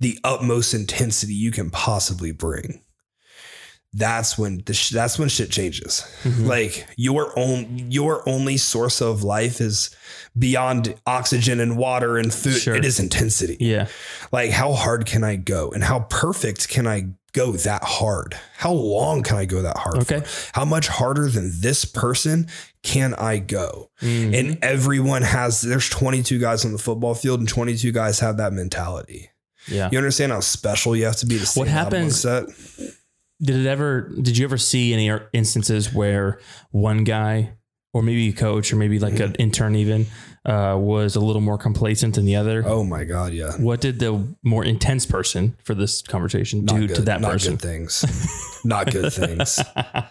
the 0.00 0.18
utmost 0.24 0.74
intensity 0.74 1.34
you 1.34 1.50
can 1.50 1.70
possibly 1.70 2.32
bring. 2.32 2.82
That's 3.94 4.38
when 4.38 4.62
the 4.64 4.72
sh- 4.72 4.88
that's 4.90 5.18
when 5.18 5.28
shit 5.28 5.50
changes. 5.50 6.02
Mhm. 6.24 6.46
Like 6.46 6.86
your 6.96 7.38
own 7.38 7.90
your 7.92 8.26
only 8.26 8.56
source 8.56 9.02
of 9.02 9.22
life 9.22 9.60
is 9.60 9.90
beyond 10.38 10.94
oxygen 11.06 11.60
and 11.60 11.76
water 11.76 12.16
and 12.16 12.32
food. 12.32 12.54
Sure. 12.56 12.74
It 12.74 12.86
is 12.86 12.98
intensity. 12.98 13.58
Yeah. 13.60 13.88
Like, 14.32 14.50
how 14.50 14.72
hard 14.72 15.04
can 15.04 15.24
I 15.24 15.36
go? 15.36 15.70
And 15.72 15.84
how 15.84 16.00
perfect 16.08 16.68
can 16.68 16.86
I 16.86 17.08
go 17.34 17.52
that 17.52 17.84
hard? 17.84 18.34
How 18.56 18.72
long 18.72 19.22
can 19.22 19.36
I 19.36 19.44
go 19.44 19.60
that 19.60 19.76
hard? 19.76 19.98
Okay. 19.98 20.20
For? 20.20 20.60
How 20.60 20.64
much 20.64 20.88
harder 20.88 21.28
than 21.28 21.52
this 21.60 21.84
person 21.84 22.48
can 22.82 23.14
I 23.14 23.38
go? 23.38 23.90
Mhm. 24.00 24.38
And 24.38 24.58
everyone 24.62 25.22
has, 25.22 25.60
there's 25.62 25.88
22 25.88 26.38
guys 26.38 26.64
on 26.64 26.72
the 26.72 26.78
football 26.78 27.14
field, 27.14 27.40
and 27.40 27.48
22 27.48 27.92
guys 27.92 28.20
have 28.20 28.36
that 28.38 28.52
mentality. 28.52 29.30
yeah. 29.68 29.88
You 29.92 29.98
understand 29.98 30.32
how 30.32 30.40
special 30.40 30.96
you 30.96 31.04
have 31.04 31.16
to 31.16 31.26
be 31.26 31.38
to 31.38 31.46
What 31.58 31.68
happens-? 31.68 32.22
Did 32.22 33.56
it 33.56 33.66
ever? 33.66 34.02
Did 34.20 34.38
you 34.38 34.44
ever 34.44 34.56
see 34.58 34.92
any 34.94 35.10
instances 35.32 35.92
where 35.92 36.38
one 36.70 37.02
guy, 37.04 37.54
or 37.92 38.02
maybe 38.02 38.28
a 38.28 38.32
coach, 38.32 38.72
or 38.72 38.76
maybe 38.76 38.98
like 39.00 39.14
Mm-hmm. 39.14 39.22
an 39.24 39.34
intern, 39.36 39.74
even 39.76 40.06
uh, 40.44 40.76
was 40.78 41.16
a 41.16 41.20
little 41.20 41.40
more 41.42 41.58
complacent 41.58 42.14
than 42.14 42.24
the 42.24 42.36
other? 42.36 42.62
Oh 42.66 42.84
my 42.84 43.02
God, 43.04 43.32
yeah. 43.32 43.52
What 43.58 43.80
did 43.80 43.98
the 43.98 44.24
more 44.44 44.64
intense 44.64 45.06
person 45.06 45.56
for 45.64 45.74
this 45.74 46.02
conversation 46.02 46.64
Not 46.64 46.76
do 46.80 46.86
good, 46.88 46.94
to 46.96 47.02
that 47.02 47.20
not 47.20 47.32
person? 47.32 47.54
good 47.56 47.62
things. 47.62 48.60
not 48.64 48.90
good 48.92 49.12
things. 49.12 49.58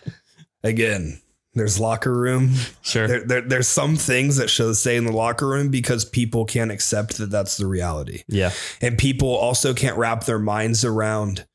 Again, 0.63 1.21
there's 1.53 1.79
locker 1.79 2.13
room. 2.13 2.53
Sure. 2.81 3.07
There, 3.07 3.23
there, 3.25 3.41
there's 3.41 3.67
some 3.67 3.95
things 3.97 4.37
that 4.37 4.49
should 4.49 4.75
stay 4.75 4.95
in 4.95 5.05
the 5.05 5.11
locker 5.11 5.47
room 5.47 5.69
because 5.69 6.05
people 6.05 6.45
can't 6.45 6.71
accept 6.71 7.17
that 7.17 7.29
that's 7.29 7.57
the 7.57 7.67
reality. 7.67 8.23
yeah. 8.27 8.51
And 8.81 8.97
people 8.97 9.29
also 9.29 9.73
can't 9.73 9.97
wrap 9.97 10.23
their 10.23 10.39
minds 10.39 10.85
around, 10.85 11.45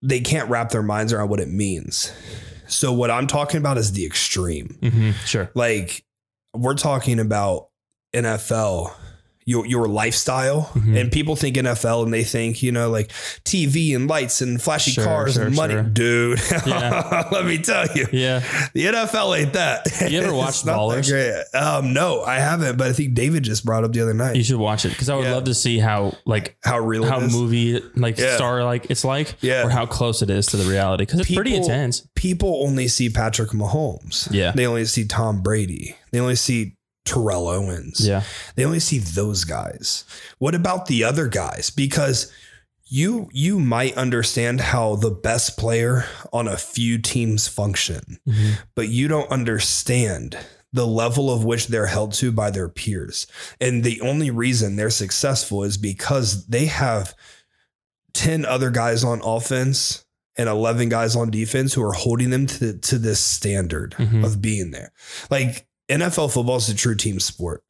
they 0.00 0.20
can't 0.20 0.48
wrap 0.48 0.70
their 0.70 0.82
minds 0.82 1.12
around 1.12 1.28
what 1.28 1.40
it 1.40 1.48
means. 1.48 2.12
So, 2.68 2.92
what 2.92 3.10
I'm 3.10 3.26
talking 3.26 3.58
about 3.58 3.76
is 3.76 3.92
the 3.92 4.06
extreme. 4.06 4.78
hmm 4.80 5.10
Sure. 5.26 5.50
Like, 5.54 6.04
we're 6.54 6.74
talking 6.74 7.20
about 7.20 7.68
NFL, 8.14 8.92
your, 9.44 9.66
your 9.66 9.88
lifestyle. 9.88 10.70
Mhm. 10.74 11.00
And 11.00 11.12
people 11.12 11.36
think 11.36 11.56
NFL 11.56 12.04
and 12.04 12.12
they 12.12 12.24
think, 12.24 12.62
you 12.62 12.72
know, 12.72 12.88
like 12.90 13.10
TV 13.44 13.94
and 13.94 14.08
lights 14.08 14.40
and 14.40 14.60
flashy 14.60 14.92
Sure, 14.92 15.04
cars 15.04 15.34
sure, 15.34 15.44
and 15.46 15.54
money. 15.56 15.74
sure. 15.74 15.82
Dude, 15.82 16.40
Yeah. 16.66 17.28
let 17.32 17.44
me 17.44 17.58
tell 17.58 17.86
you. 17.94 18.06
Yeah. 18.12 18.40
The 18.74 18.86
NFL 18.86 19.38
ain't 19.38 19.52
that. 19.54 19.86
You 20.10 20.20
ever 20.20 20.34
watched 20.34 20.64
Ballers? 20.66 21.08
great. 21.08 21.42
Um, 21.60 21.92
no, 21.92 22.22
I 22.22 22.36
haven't, 22.38 22.76
but 22.78 22.88
I 22.88 22.92
think 22.92 23.14
David 23.14 23.42
just 23.42 23.64
brought 23.64 23.84
up 23.84 23.92
the 23.92 24.00
other 24.00 24.14
night 24.14 24.36
You 24.36 24.44
should 24.44 24.56
watch 24.58 24.84
it 24.84 24.90
because 24.90 25.08
I 25.08 25.16
would 25.16 25.24
Yeah. 25.24 25.34
love 25.34 25.44
to 25.44 25.54
see 25.54 25.78
how 25.78 26.16
like 26.24 26.56
how 26.62 26.78
real 26.78 27.04
how 27.04 27.20
movie 27.20 27.80
like 27.96 28.18
Yeah. 28.18 28.36
star 28.36 28.64
like 28.64 28.86
it's 28.90 29.04
like 29.04 29.34
Yeah. 29.40 29.64
or 29.66 29.70
how 29.70 29.86
close 29.86 30.22
it 30.22 30.30
is 30.30 30.46
to 30.48 30.56
the 30.56 30.64
reality 30.70 31.02
because 31.04 31.20
it's 31.20 31.34
pretty 31.34 31.54
intense. 31.54 32.06
People 32.14 32.60
only 32.64 32.88
see 32.88 33.08
Patrick 33.08 33.50
Mahomes. 33.50 34.28
Yeah. 34.30 34.52
They 34.52 34.66
only 34.66 34.84
see 34.84 35.04
Tom 35.06 35.42
Brady. 35.42 35.96
They 36.12 36.20
only 36.20 36.36
see 36.36 36.76
Terrell 37.04 37.48
Owens. 37.48 38.06
Yeah. 38.06 38.22
They 38.54 38.64
only 38.64 38.80
see 38.80 38.98
those 38.98 39.44
guys. 39.44 40.04
What 40.38 40.54
about 40.54 40.86
the 40.86 41.04
other 41.04 41.28
guys? 41.28 41.70
Because 41.70 42.30
you 42.86 43.28
you 43.32 43.58
might 43.58 43.96
understand 43.96 44.60
how 44.60 44.96
the 44.96 45.10
best 45.10 45.56
player 45.56 46.04
on 46.32 46.46
a 46.46 46.56
few 46.58 46.98
teams 46.98 47.48
function, 47.48 48.18
Mhm. 48.28 48.58
but 48.74 48.88
you 48.88 49.08
don't 49.08 49.30
understand 49.30 50.36
the 50.74 50.86
level 50.86 51.30
of 51.30 51.44
which 51.44 51.66
they're 51.66 51.86
held 51.86 52.12
to 52.14 52.30
by 52.32 52.50
their 52.50 52.68
peers. 52.68 53.26
And 53.60 53.82
the 53.84 54.00
only 54.00 54.30
reason 54.30 54.76
they're 54.76 54.88
successful 54.90 55.64
is 55.64 55.76
because 55.76 56.46
they 56.46 56.66
have 56.66 57.14
10 58.14 58.44
other 58.44 58.70
guys 58.70 59.04
on 59.04 59.20
offense 59.24 60.04
and 60.36 60.48
11 60.48 60.88
guys 60.88 61.14
on 61.16 61.30
defense 61.30 61.74
who 61.74 61.82
are 61.82 61.92
holding 61.92 62.30
them 62.30 62.46
to, 62.46 62.74
to 62.78 62.98
this 62.98 63.20
standard 63.20 63.94
Mhm. 63.98 64.24
of 64.24 64.40
being 64.40 64.70
there. 64.70 64.92
Like 65.30 65.66
NFL 65.92 66.32
football 66.32 66.56
is 66.56 66.68
a 66.68 66.74
true 66.74 66.94
team 66.94 67.18
sport. 67.20 67.62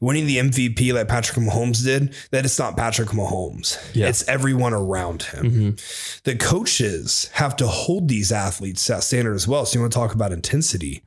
Winning 0.00 0.26
the 0.26 0.36
MVP 0.38 0.92
like 0.92 1.08
Patrick 1.08 1.38
Mahomes 1.38 1.82
did, 1.84 2.14
that 2.30 2.44
it's 2.44 2.58
not 2.58 2.76
Patrick 2.76 3.08
Mahomes. 3.10 3.78
Yeah. 3.94 4.08
It's 4.08 4.26
everyone 4.28 4.72
around 4.72 5.22
him. 5.24 5.50
Mhm. 5.76 6.22
The 6.22 6.36
coaches 6.36 7.28
have 7.32 7.56
to 7.56 7.66
hold 7.66 8.08
these 8.08 8.30
athletes 8.32 8.86
to 8.86 8.92
that 8.92 9.02
standard 9.04 9.34
as 9.34 9.46
well. 9.48 9.66
So 9.66 9.76
you 9.76 9.80
want 9.82 9.92
to 9.92 9.98
talk 9.98 10.14
about 10.14 10.32
intensity. 10.32 11.02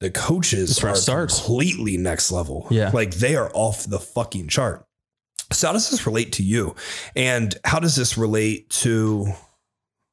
The 0.00 0.10
coaches 0.10 0.76
That's 0.76 0.84
are 0.84 0.96
starts. 0.96 1.38
completely 1.38 1.96
next 1.98 2.32
level. 2.32 2.66
Yeah. 2.70 2.90
Like 2.94 3.16
they 3.16 3.36
are 3.36 3.50
off 3.52 3.84
the 3.84 4.00
fucking 4.00 4.48
chart. 4.48 4.86
So 5.52 5.66
how 5.66 5.72
does 5.74 5.90
this 5.90 6.06
relate 6.06 6.32
to 6.34 6.42
you? 6.42 6.74
And 7.16 7.54
how 7.64 7.80
does 7.80 7.96
this 7.96 8.16
relate 8.16 8.70
to 8.70 9.32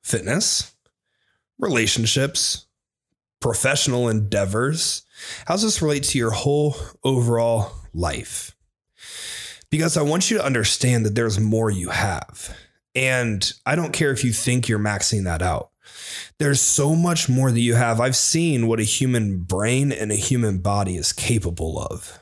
fitness, 0.03 0.71
relationships, 1.59 2.65
professional 3.39 4.09
endeavors? 4.09 5.03
How 5.45 5.55
does 5.55 5.63
this 5.63 5.81
relate 5.81 6.03
to 6.03 6.17
your 6.17 6.31
whole 6.31 6.75
overall 7.03 7.71
life? 7.93 8.55
Because 9.69 9.97
I 9.97 10.01
want 10.01 10.31
you 10.31 10.37
to 10.37 10.45
understand 10.45 11.05
that 11.05 11.15
there's 11.15 11.39
more 11.39 11.69
you 11.69 11.89
have. 11.89 12.55
And 12.95 13.51
I 13.65 13.75
don't 13.75 13.93
care 13.93 14.11
if 14.11 14.23
you 14.23 14.31
think 14.31 14.67
you're 14.67 14.79
maxing 14.79 15.25
that 15.25 15.41
out. 15.41 15.71
There's 16.39 16.61
so 16.61 16.95
much 16.95 17.29
more 17.29 17.51
that 17.51 17.59
you 17.59 17.75
have. 17.75 17.99
I've 17.99 18.15
seen 18.15 18.67
what 18.67 18.79
a 18.79 18.83
human 18.83 19.39
brain 19.39 19.91
and 19.91 20.11
a 20.11 20.15
human 20.15 20.59
body 20.59 20.95
is 20.95 21.13
capable 21.13 21.79
of. 21.79 22.19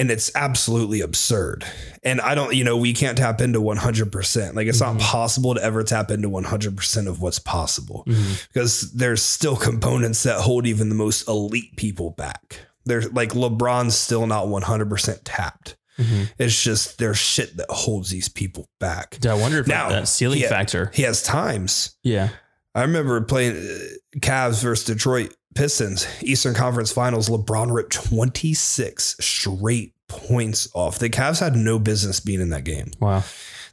And 0.00 0.10
it's 0.10 0.30
absolutely 0.34 1.02
absurd. 1.02 1.64
And 2.02 2.22
I 2.22 2.34
don't, 2.34 2.54
you 2.54 2.64
know, 2.64 2.76
we 2.78 2.94
can't 2.94 3.18
tap 3.18 3.40
into 3.42 3.60
100%. 3.60 4.54
Like, 4.54 4.66
it's 4.66 4.80
not 4.80 4.96
Mhm. 4.96 5.00
possible 5.00 5.54
to 5.54 5.62
ever 5.62 5.82
tap 5.84 6.10
into 6.10 6.28
100% 6.30 7.06
of 7.06 7.20
what's 7.20 7.38
possible 7.38 8.04
Mhm. 8.08 8.46
because 8.52 8.92
there's 8.92 9.22
still 9.22 9.56
components 9.56 10.22
that 10.22 10.40
hold 10.40 10.66
even 10.66 10.88
the 10.88 10.94
most 10.94 11.28
elite 11.28 11.76
people 11.76 12.10
back. 12.16 12.60
There's 12.86 13.12
like 13.12 13.32
LeBron's 13.34 13.94
still 13.94 14.26
not 14.26 14.48
100% 14.48 15.24
tapped. 15.26 15.76
Mhm. 15.98 16.30
It's 16.38 16.62
just 16.62 16.96
there's 16.96 17.18
shit 17.18 17.58
that 17.58 17.66
holds 17.68 18.08
these 18.08 18.30
people 18.30 18.70
back. 18.80 19.18
I 19.28 19.34
wonder 19.34 19.58
if 19.58 19.66
Now, 19.66 19.90
that 19.90 20.08
ceiling 20.08 20.38
he- 20.38 20.46
factor. 20.46 20.90
He 20.94 21.02
has 21.02 21.22
times. 21.22 21.90
Yeah. 22.02 22.30
I 22.74 22.82
remember 22.82 23.20
playing 23.20 23.56
uh, 23.56 24.18
Cavs 24.20 24.62
versus 24.62 24.86
Detroit 24.86 25.34
Pistons, 25.54 26.06
Eastern 26.22 26.54
Conference 26.54 26.92
Finals. 26.92 27.28
LeBron 27.28 27.74
ripped 27.74 27.92
26 27.92 29.16
straight 29.20 29.94
points 30.08 30.68
off. 30.74 30.98
The 30.98 31.10
Cavs 31.10 31.40
had 31.40 31.56
no 31.56 31.78
business 31.78 32.20
being 32.20 32.40
in 32.40 32.50
that 32.50 32.64
game. 32.64 32.90
Wow. 33.00 33.24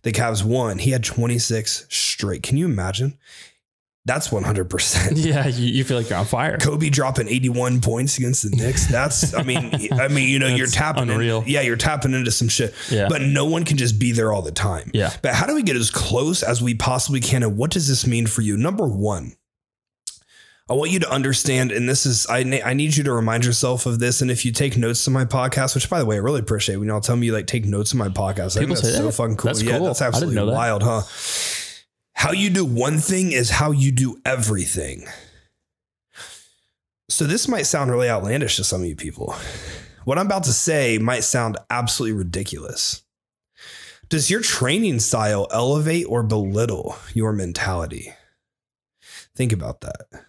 The 0.03 0.11
Cavs 0.11 0.43
won. 0.43 0.79
He 0.79 0.91
had 0.91 1.03
26 1.03 1.85
straight. 1.89 2.43
Can 2.43 2.57
you 2.57 2.65
imagine? 2.65 3.17
That's 4.05 4.29
100%. 4.29 5.17
Yeah. 5.27 5.47
You, 5.47 5.67
you 5.67 5.83
feel 5.83 5.97
like 5.97 6.09
you're 6.09 6.17
on 6.17 6.25
fire. 6.25 6.57
Kobe 6.57 6.89
dropping 6.89 7.27
81 7.27 7.81
points 7.81 8.17
against 8.17 8.43
the 8.43 8.55
Knicks. 8.55 8.87
That's, 8.87 9.33
I 9.33 9.43
mean, 9.43 9.71
I 9.91 10.07
mean, 10.07 10.29
you 10.29 10.39
know, 10.39 10.47
you're 10.47 10.67
tapping, 10.67 11.09
unreal. 11.09 11.41
In, 11.41 11.49
yeah, 11.49 11.61
you're 11.61 11.75
tapping 11.75 12.13
into 12.13 12.31
some 12.31 12.47
shit. 12.47 12.73
Yeah. 12.89 13.07
But 13.09 13.21
no 13.21 13.45
one 13.45 13.65
can 13.65 13.75
just 13.75 13.99
be 13.99 14.13
there 14.13 14.31
all 14.31 14.41
the 14.41 14.51
time. 14.51 14.91
Yeah. 14.93 15.11
But 15.21 15.33
how 15.33 15.45
do 15.45 15.53
we 15.55 15.63
get 15.63 15.75
as 15.75 15.91
close 15.91 16.41
as 16.41 16.61
we 16.61 16.73
possibly 16.73 17.19
can? 17.19 17.43
And 17.43 17.57
what 17.57 17.69
does 17.71 17.87
this 17.89 18.07
mean 18.07 18.27
for 18.27 18.41
you? 18.41 18.55
Number 18.55 18.87
one, 18.87 19.33
I 20.69 20.73
want 20.73 20.91
you 20.91 20.99
to 20.99 21.09
understand, 21.09 21.71
and 21.71 21.87
this 21.87 22.05
is, 22.05 22.27
I, 22.27 22.39
I 22.65 22.73
need 22.73 22.97
you 22.97 23.03
to 23.05 23.13
remind 23.13 23.45
yourself 23.45 23.85
of 23.85 23.99
this. 23.99 24.21
And 24.21 24.29
if 24.29 24.43
you 24.45 24.51
take 24.51 24.75
notes 24.75 25.05
to 25.05 25.11
my 25.11 25.23
podcast, 25.23 25.75
which 25.75 25.89
by 25.89 25.99
the 25.99 26.05
way, 26.05 26.17
I 26.17 26.19
really 26.19 26.41
appreciate 26.41 26.75
when 26.75 26.89
y'all 26.89 26.99
tell 26.99 27.15
me 27.15 27.27
you 27.27 27.33
like 27.33 27.47
take 27.47 27.65
notes 27.65 27.91
to 27.91 27.97
my 27.97 28.09
podcast. 28.09 28.57
I 28.57 28.59
think 28.59 28.71
People 28.71 28.75
that's 28.75 28.95
so 28.95 29.05
that? 29.05 29.11
fucking 29.13 29.37
cool. 29.37 29.47
That's 29.47 29.61
yeah, 29.61 29.77
cool. 29.77 29.85
that's 29.87 30.01
I 30.01 30.05
didn't 30.07 30.15
absolutely 30.15 30.51
that. 30.51 30.57
wild, 30.57 30.83
huh? 30.83 31.01
How 32.13 32.31
you 32.33 32.49
do 32.49 32.65
one 32.65 32.97
thing 32.97 33.31
is 33.31 33.49
how 33.49 33.71
you 33.71 33.91
do 33.93 34.19
everything. 34.25 35.05
So 37.09 37.23
this 37.25 37.47
might 37.47 37.63
sound 37.63 37.89
really 37.89 38.09
outlandish 38.09 38.57
to 38.57 38.63
some 38.65 38.81
of 38.81 38.87
you 38.87 38.95
people. 38.95 39.33
What 40.03 40.17
I'm 40.17 40.25
about 40.25 40.43
to 40.45 40.53
say 40.53 40.97
might 40.97 41.23
sound 41.23 41.57
absolutely 41.69 42.17
ridiculous. 42.17 43.03
Does 44.09 44.29
your 44.29 44.41
training 44.41 44.99
style 44.99 45.47
elevate 45.51 46.05
or 46.09 46.23
belittle 46.23 46.97
your 47.13 47.31
mentality? 47.33 48.13
Think 49.35 49.53
about 49.53 49.81
that. 49.81 50.25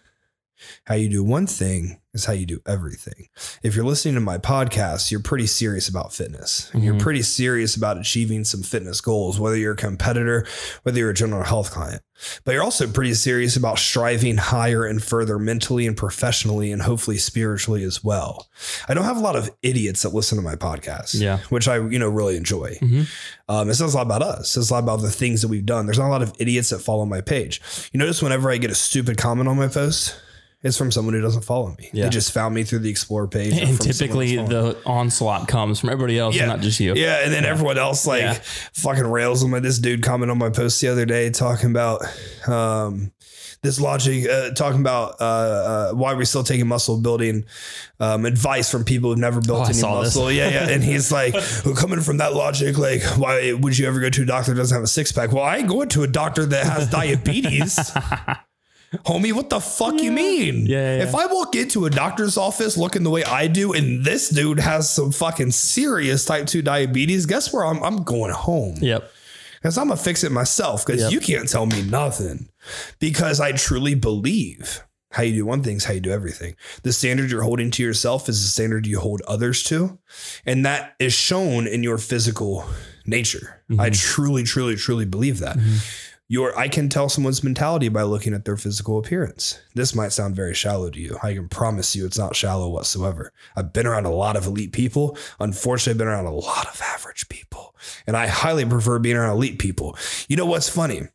How 0.89 0.95
you 0.95 1.07
do 1.07 1.23
one 1.23 1.45
thing 1.45 1.99
is 2.15 2.25
how 2.25 2.33
you 2.33 2.47
do 2.47 2.59
everything. 2.65 3.27
If 3.61 3.75
you're 3.75 3.85
listening 3.85 4.15
to 4.15 4.19
my 4.21 4.39
podcast, 4.39 5.11
you're 5.11 5.19
pretty 5.21 5.45
serious 5.45 5.87
about 5.87 6.11
fitness 6.11 6.71
and 6.73 6.83
you're 6.83 6.97
pretty 6.97 7.21
serious 7.21 7.75
about 7.75 7.99
achieving 7.99 8.43
some 8.43 8.63
fitness 8.63 8.99
goals, 8.99 9.39
whether 9.39 9.55
you're 9.55 9.73
a 9.73 9.77
competitor, 9.77 10.47
whether 10.81 10.97
you're 10.97 11.11
a 11.11 11.13
general 11.13 11.43
health 11.43 11.69
client. 11.69 12.01
But 12.43 12.53
you're 12.53 12.63
also 12.63 12.87
pretty 12.87 13.13
serious 13.13 13.55
about 13.55 13.77
striving 13.77 14.37
higher 14.37 14.83
and 14.83 15.01
further 15.01 15.37
mentally 15.37 15.85
and 15.85 15.95
professionally 15.95 16.71
and 16.71 16.81
hopefully 16.81 17.17
spiritually 17.19 17.83
as 17.83 18.03
well. 18.03 18.49
I 18.87 18.95
don't 18.95 19.05
have 19.05 19.17
a 19.17 19.21
lot 19.21 19.35
of 19.35 19.51
idiots 19.61 20.01
that 20.01 20.13
listen 20.15 20.39
to 20.39 20.43
my 20.43 20.55
podcast, 20.55 21.21
Yeah. 21.21 21.37
which 21.49 21.67
I, 21.67 21.75
you 21.77 21.99
know, 21.99 22.09
really 22.09 22.35
enjoy. 22.35 22.79
Mhm. 22.81 23.07
Um, 23.47 23.69
it 23.69 23.75
says 23.75 23.93
a 23.93 23.97
lot 23.97 24.07
about 24.07 24.23
us. 24.23 24.47
It 24.49 24.53
says 24.53 24.71
a 24.71 24.73
lot 24.73 24.83
about 24.83 25.01
the 25.03 25.11
things 25.11 25.43
that 25.43 25.49
we've 25.49 25.67
done. 25.67 25.85
There's 25.85 25.99
not 25.99 26.07
a 26.07 26.09
lot 26.09 26.23
of 26.23 26.33
idiots 26.39 26.69
that 26.71 26.79
follow 26.79 27.05
my 27.05 27.21
page. 27.21 27.61
You 27.93 27.99
notice 27.99 28.23
whenever 28.23 28.49
I 28.49 28.57
get 28.57 28.71
a 28.71 28.75
stupid 28.75 29.17
comment 29.17 29.47
on 29.47 29.55
my 29.57 29.67
post, 29.67 30.15
it's 30.61 30.77
from 30.77 30.91
someone 30.91 31.13
who 31.13 31.21
doesn't 31.21 31.43
follow 31.43 31.73
me. 31.77 31.89
Yeah. 31.93 32.03
They 32.05 32.09
just 32.09 32.31
found 32.33 32.53
me 32.53 32.63
through 32.63 32.79
the 32.79 32.89
Explore 32.89 33.27
page. 33.27 33.57
And 33.57 33.79
typically 33.79 34.35
the 34.35 34.77
onslaught 34.85 35.47
comes 35.47 35.79
from 35.79 35.89
everybody 35.89 36.19
else, 36.19 36.35
Yeah. 36.35 36.47
not 36.47 36.59
just 36.61 36.79
you. 36.79 36.95
Yeah, 36.95 37.23
and 37.23 37.33
then 37.33 37.45
everyone 37.45 37.77
else 37.77 38.05
like 38.05 38.21
Yeah. 38.21 38.37
fucking 38.73 39.07
rails 39.07 39.43
on 39.43 39.51
my. 39.51 39.59
This 39.59 39.79
dude 39.79 40.03
commented 40.03 40.31
on 40.31 40.37
my 40.37 40.49
post 40.49 40.81
the 40.81 40.87
other 40.89 41.05
day 41.05 41.29
talking 41.29 41.69
about 41.71 42.01
um, 42.47 43.11
this 43.61 43.79
logic, 43.79 44.25
uh, 44.29 44.51
talking 44.51 44.79
about 44.79 45.15
uh, 45.19 45.23
uh, 45.23 45.91
why 45.91 46.13
we're 46.13 46.23
still 46.25 46.43
taking 46.43 46.67
muscle 46.67 46.99
building 47.01 47.43
um, 47.99 48.25
advice 48.25 48.69
from 48.71 48.83
people 48.85 49.09
who've 49.09 49.19
never 49.19 49.41
built 49.41 49.61
Oh, 49.67 49.69
any 49.69 49.81
muscle. 49.81 50.31
Yeah, 50.31 50.49
yeah, 50.49 50.69
and 50.69 50.81
he's 50.83 51.11
like, 51.11 51.33
well, 51.65 51.75
coming 51.75 51.99
from 52.01 52.17
that 52.17 52.33
logic, 52.33 52.77
like, 52.77 53.01
why 53.17 53.51
would 53.53 53.77
you 53.77 53.85
ever 53.87 53.99
go 53.99 54.09
to 54.09 54.21
a 54.21 54.25
doctor 54.25 54.53
that 54.53 54.57
doesn't 54.57 54.75
have 54.75 54.83
a 54.83 54.87
six 54.87 55.11
pack? 55.11 55.31
Well, 55.33 55.43
I 55.43 55.57
ain't 55.57 55.67
going 55.69 55.89
to 55.89 56.03
a 56.03 56.07
doctor 56.07 56.45
that 56.45 56.65
has 56.65 56.89
diabetes. 56.91 57.77
Homie, 59.05 59.33
what 59.33 59.49
the 59.49 59.59
fuck 59.59 60.01
you 60.01 60.11
mean? 60.11 60.65
Yeah, 60.65 60.77
yeah, 60.77 60.97
yeah. 60.97 61.03
If 61.03 61.15
I 61.15 61.27
walk 61.27 61.55
into 61.55 61.85
a 61.85 61.89
doctor's 61.89 62.37
office 62.37 62.75
looking 62.75 63.03
the 63.03 63.09
way 63.09 63.23
I 63.23 63.47
do, 63.47 63.73
and 63.73 64.03
this 64.03 64.29
dude 64.29 64.59
has 64.59 64.89
some 64.89 65.11
fucking 65.11 65.51
serious 65.51 66.25
type 66.25 66.47
2 66.47 66.61
diabetes, 66.61 67.25
guess 67.25 67.53
where 67.53 67.65
I'm, 67.65 67.83
I'm 67.83 68.03
going 68.03 68.31
home? 68.31 68.77
Yep. 68.81 69.11
Because 69.61 69.77
I'm 69.77 69.89
to 69.89 69.97
fix 69.97 70.23
it 70.23 70.31
myself 70.31 70.85
because 70.85 71.01
Yep. 71.01 71.11
you 71.11 71.19
can't 71.19 71.49
tell 71.49 71.65
me 71.65 71.81
nothing. 71.83 72.49
Because 72.99 73.39
I 73.39 73.51
truly 73.51 73.93
believe 73.93 74.83
how 75.11 75.23
you 75.23 75.33
do 75.33 75.45
one 75.45 75.63
thing 75.63 75.77
is 75.77 75.85
how 75.85 75.93
you 75.93 75.99
do 75.99 76.11
everything. 76.11 76.55
The 76.83 76.93
standard 76.93 77.31
you're 77.31 77.41
holding 77.41 77.71
to 77.71 77.83
yourself 77.83 78.29
is 78.29 78.41
the 78.41 78.47
standard 78.47 78.85
you 78.85 78.99
hold 78.99 79.21
others 79.27 79.63
to. 79.63 79.99
And 80.45 80.65
that 80.65 80.95
is 80.99 81.13
shown 81.13 81.67
in 81.67 81.83
your 81.83 81.97
physical 81.97 82.65
nature. 83.05 83.63
I 83.71 83.89
mm-hmm. 83.89 83.93
truly, 83.93 84.43
truly, 84.43 84.75
truly 84.75 85.05
believe 85.05 85.39
that. 85.39 85.57
Mm-hmm. 85.57 85.77
Your 86.31 86.55
I 86.55 86.67
can 86.67 86.89
tell 86.89 87.09
someone's 87.09 87.43
mentality 87.43 87.89
by 87.89 88.03
looking 88.03 88.35
at 88.35 88.45
their 88.45 88.55
physical 88.55 88.99
appearance. 88.99 89.59
This 89.73 89.95
might 89.95 90.11
sound 90.11 90.35
very 90.35 90.53
shallow 90.53 90.91
to 90.91 90.99
you. 90.99 91.17
I 91.23 91.33
can 91.33 91.49
promise 91.49 91.95
you 91.95 92.05
it's 92.05 92.19
not 92.19 92.35
shallow 92.35 92.69
whatsoever. 92.69 93.33
I've 93.55 93.73
been 93.73 93.87
around 93.87 94.05
a 94.05 94.11
lot 94.11 94.35
of 94.35 94.45
elite 94.45 94.71
people. 94.71 95.17
Unfortunately, 95.39 95.93
I've 95.93 95.97
been 95.97 96.07
around 96.07 96.27
a 96.27 96.31
lot 96.31 96.67
of 96.67 96.79
average 96.83 97.27
people. 97.29 97.75
And 98.05 98.15
I 98.15 98.27
highly 98.27 98.63
prefer 98.63 98.99
being 98.99 99.15
around 99.15 99.31
elite 99.31 99.57
people. 99.57 99.97
You 100.27 100.35
know 100.35 100.45
what's 100.45 100.69
funny? 100.69 101.07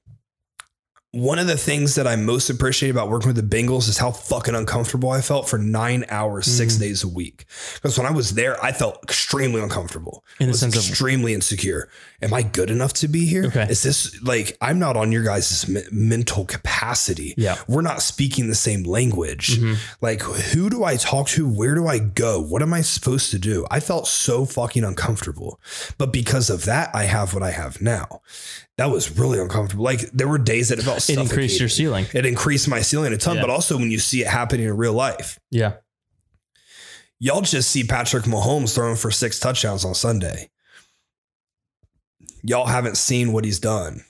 One 1.14 1.38
of 1.38 1.46
the 1.46 1.56
things 1.56 1.94
that 1.94 2.08
I 2.08 2.16
most 2.16 2.50
appreciate 2.50 2.90
about 2.90 3.08
working 3.08 3.28
with 3.32 3.36
the 3.36 3.56
Bengals 3.56 3.88
is 3.88 3.98
how 3.98 4.10
fucking 4.10 4.54
uncomfortable 4.56 5.10
I 5.10 5.20
felt 5.20 5.48
for 5.48 5.58
nine 5.58 6.04
hours, 6.08 6.46
six 6.46 6.74
days 6.76 7.04
a 7.04 7.08
week. 7.08 7.44
Because 7.74 7.96
when 7.96 8.04
I 8.06 8.10
was 8.10 8.32
there, 8.32 8.62
I 8.64 8.72
felt 8.72 8.98
extremely 9.04 9.60
uncomfortable. 9.60 10.24
In 10.40 10.46
the 10.46 10.50
was 10.52 10.60
sense 10.60 10.74
of- 10.76 10.88
extremely 10.88 11.32
insecure. 11.32 11.88
Am 12.20 12.34
I 12.34 12.42
good 12.42 12.68
enough 12.70 12.94
to 12.94 13.06
be 13.08 13.26
here? 13.26 13.44
Okay. 13.44 13.66
Is 13.70 13.82
this 13.82 14.20
like 14.22 14.56
I'm 14.60 14.78
not 14.80 14.96
on 14.96 15.12
your 15.12 15.22
guys' 15.22 15.68
me- 15.68 15.82
mental 15.92 16.44
capacity? 16.46 17.34
Yeah. 17.36 17.58
We're 17.68 17.82
not 17.82 18.02
speaking 18.02 18.48
the 18.48 18.54
same 18.56 18.82
language. 18.82 19.60
Mhm. 19.60 19.76
Like, 20.00 20.22
who 20.22 20.68
do 20.70 20.82
I 20.82 20.96
talk 20.96 21.28
to? 21.28 21.46
Where 21.48 21.74
do 21.76 21.86
I 21.86 21.98
go? 22.00 22.40
What 22.40 22.62
am 22.62 22.72
I 22.74 22.80
supposed 22.80 23.30
to 23.32 23.38
do? 23.38 23.66
I 23.70 23.78
felt 23.78 24.08
so 24.08 24.46
fucking 24.46 24.82
uncomfortable. 24.84 25.60
But 25.98 26.12
because 26.12 26.50
of 26.50 26.64
that, 26.64 26.90
I 26.94 27.04
have 27.04 27.34
what 27.34 27.42
I 27.42 27.50
have 27.52 27.80
now. 27.80 28.22
That 28.76 28.86
was 28.90 29.16
really 29.18 29.38
uncomfortable. 29.38 29.84
Like, 29.84 30.00
there 30.12 30.26
were 30.26 30.38
days 30.38 30.70
that 30.70 30.78
it 30.80 30.82
felt 30.82 31.08
It 31.08 31.16
increased 31.18 31.60
your 31.60 31.68
ceiling. 31.68 32.06
It 32.12 32.26
increased 32.26 32.66
my 32.68 32.80
ceiling 32.82 33.12
a 33.12 33.16
ton, 33.16 33.36
Yeah. 33.36 33.42
but 33.42 33.50
also 33.50 33.76
when 33.78 33.90
you 33.90 33.98
see 34.00 34.22
it 34.22 34.26
happening 34.26 34.66
in 34.66 34.76
real 34.76 34.92
life, 34.92 35.38
Yeah. 35.50 35.74
y'all 37.20 37.40
just 37.42 37.70
see 37.70 37.84
Patrick 37.84 38.24
Mahomes 38.24 38.74
throwing 38.74 38.96
for 38.96 39.10
six 39.12 39.38
touchdowns 39.38 39.84
on 39.84 39.94
Sunday. 39.94 40.50
Y'all 42.42 42.66
haven't 42.66 42.96
seen 42.96 43.32
what 43.32 43.44
he's 43.44 43.60
done. 43.60 44.04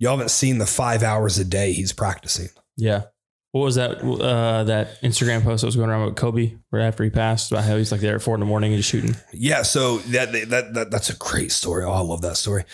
Y'all 0.00 0.16
haven't 0.16 0.30
seen 0.30 0.58
the 0.58 0.66
five 0.66 1.02
hours 1.02 1.38
a 1.38 1.44
day 1.44 1.72
he's 1.72 1.92
practicing. 1.92 2.48
Yeah. 2.76 3.04
What 3.52 3.62
was 3.62 3.76
that? 3.76 4.02
Uh, 4.02 4.64
that 4.64 5.00
Instagram 5.00 5.42
post 5.42 5.62
that 5.62 5.66
was 5.66 5.76
going 5.76 5.88
around 5.88 6.04
with 6.04 6.16
Kobe 6.16 6.56
right 6.70 6.84
after 6.84 7.02
he 7.02 7.08
passed 7.08 7.50
about 7.50 7.64
how 7.64 7.78
he's 7.78 7.90
like 7.90 8.02
there 8.02 8.14
at 8.14 8.20
four 8.20 8.34
in 8.34 8.40
the 8.40 8.46
morning 8.46 8.72
and 8.74 8.78
just 8.78 8.90
shooting. 8.90 9.16
Yeah, 9.32 9.62
so 9.62 9.98
that 9.98 10.32
that, 10.50 10.74
that 10.74 10.90
that's 10.90 11.08
a 11.08 11.16
great 11.16 11.50
story. 11.50 11.84
Oh, 11.84 11.92
I 11.92 12.00
love 12.00 12.20
that 12.22 12.36
story. 12.36 12.64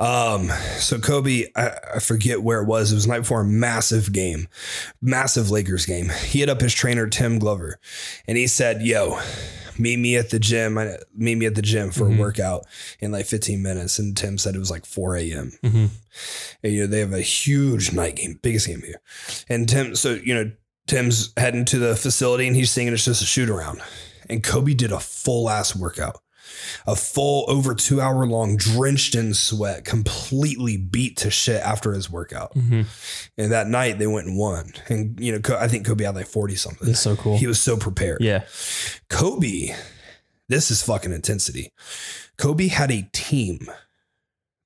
Um, 0.00 0.48
so 0.78 0.98
Kobe, 0.98 1.48
I, 1.54 1.72
I 1.96 1.98
forget 1.98 2.42
where 2.42 2.62
it 2.62 2.66
was. 2.66 2.92
It 2.92 2.94
was 2.94 3.06
night 3.06 3.20
before 3.20 3.42
a 3.42 3.44
massive 3.44 4.10
game, 4.12 4.48
massive 5.02 5.50
Lakers 5.50 5.84
game. 5.84 6.08
He 6.08 6.40
hit 6.40 6.48
up 6.48 6.62
his 6.62 6.72
trainer 6.72 7.06
Tim 7.08 7.38
Grover, 7.38 7.78
and 8.26 8.38
he 8.38 8.46
said, 8.46 8.80
"Yo, 8.80 9.20
meet 9.78 9.98
me 9.98 10.16
at 10.16 10.30
the 10.30 10.38
gym. 10.38 10.78
I- 10.78 10.98
Meet 11.14 11.36
me 11.36 11.46
at 11.46 11.54
the 11.54 11.62
gym 11.62 11.90
for 11.90 12.06
Mhm. 12.06 12.16
a 12.16 12.20
workout 12.20 12.66
in 13.00 13.12
like 13.12 13.26
15 13.26 13.62
minutes." 13.62 13.98
And 13.98 14.16
Tim 14.16 14.38
said 14.38 14.54
it 14.54 14.58
was 14.58 14.70
like 14.70 14.86
4 14.86 15.16
a.m. 15.16 15.52
Mm-hmm. 15.64 15.86
And, 16.62 16.72
you 16.72 16.80
know, 16.82 16.86
they 16.86 17.00
have 17.00 17.12
a 17.12 17.20
huge 17.20 17.92
night 17.92 18.16
game, 18.16 18.38
biggest 18.42 18.66
game 18.66 18.82
here. 18.82 19.00
And 19.48 19.68
Tim, 19.68 19.94
so, 19.96 20.14
you 20.22 20.34
know, 20.34 20.50
Tim's 20.86 21.32
heading 21.36 21.64
to 21.66 21.78
the 21.78 21.94
facility 21.96 22.46
and 22.46 22.56
he's 22.56 22.72
thinking 22.74 22.92
it's 22.94 23.04
just 23.04 23.22
a 23.22 23.26
shoot 23.26 23.48
around. 23.50 23.80
And 24.28 24.42
Kobe 24.42 24.74
did 24.74 24.92
a 24.92 25.00
full 25.00 25.50
ass 25.50 25.74
workout, 25.76 26.21
a 26.86 26.96
full 26.96 27.44
over 27.48 27.74
two 27.74 28.00
hour 28.00 28.26
long, 28.26 28.56
drenched 28.56 29.14
in 29.14 29.34
sweat, 29.34 29.84
completely 29.84 30.76
beat 30.76 31.16
to 31.18 31.30
shit 31.30 31.60
after 31.62 31.92
his 31.92 32.10
workout. 32.10 32.54
Mm-hmm. 32.54 32.82
And 33.38 33.52
that 33.52 33.68
night 33.68 33.98
they 33.98 34.06
went 34.06 34.26
and 34.26 34.38
won. 34.38 34.72
And, 34.88 35.18
you 35.20 35.32
know, 35.32 35.56
I 35.56 35.68
think 35.68 35.86
Kobe 35.86 36.04
had 36.04 36.14
like 36.14 36.26
40 36.26 36.54
something. 36.56 36.86
That's 36.86 37.00
so 37.00 37.16
cool. 37.16 37.38
He 37.38 37.46
was 37.46 37.60
so 37.60 37.76
prepared. 37.76 38.20
Yeah. 38.20 38.44
Kobe, 39.08 39.74
this 40.48 40.70
is 40.70 40.82
fucking 40.82 41.12
intensity. 41.12 41.72
Kobe 42.38 42.68
had 42.68 42.90
a 42.90 43.08
team 43.12 43.66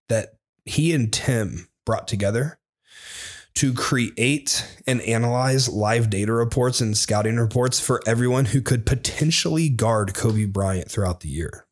that 0.08 0.34
he 0.64 0.92
and 0.92 1.12
Tim 1.12 1.68
brought 1.84 2.08
together 2.08 2.58
to 3.56 3.72
create 3.72 4.66
and 4.86 5.00
analyze 5.02 5.68
live 5.68 6.10
data 6.10 6.32
reports 6.32 6.82
and 6.82 6.96
scouting 6.96 7.36
reports 7.36 7.80
for 7.80 8.02
everyone 8.06 8.46
who 8.46 8.60
could 8.60 8.84
potentially 8.84 9.70
guard 9.70 10.12
Kobe 10.12 10.44
Bryant 10.44 10.90
throughout 10.90 11.20
the 11.20 11.28
year. 11.28 11.65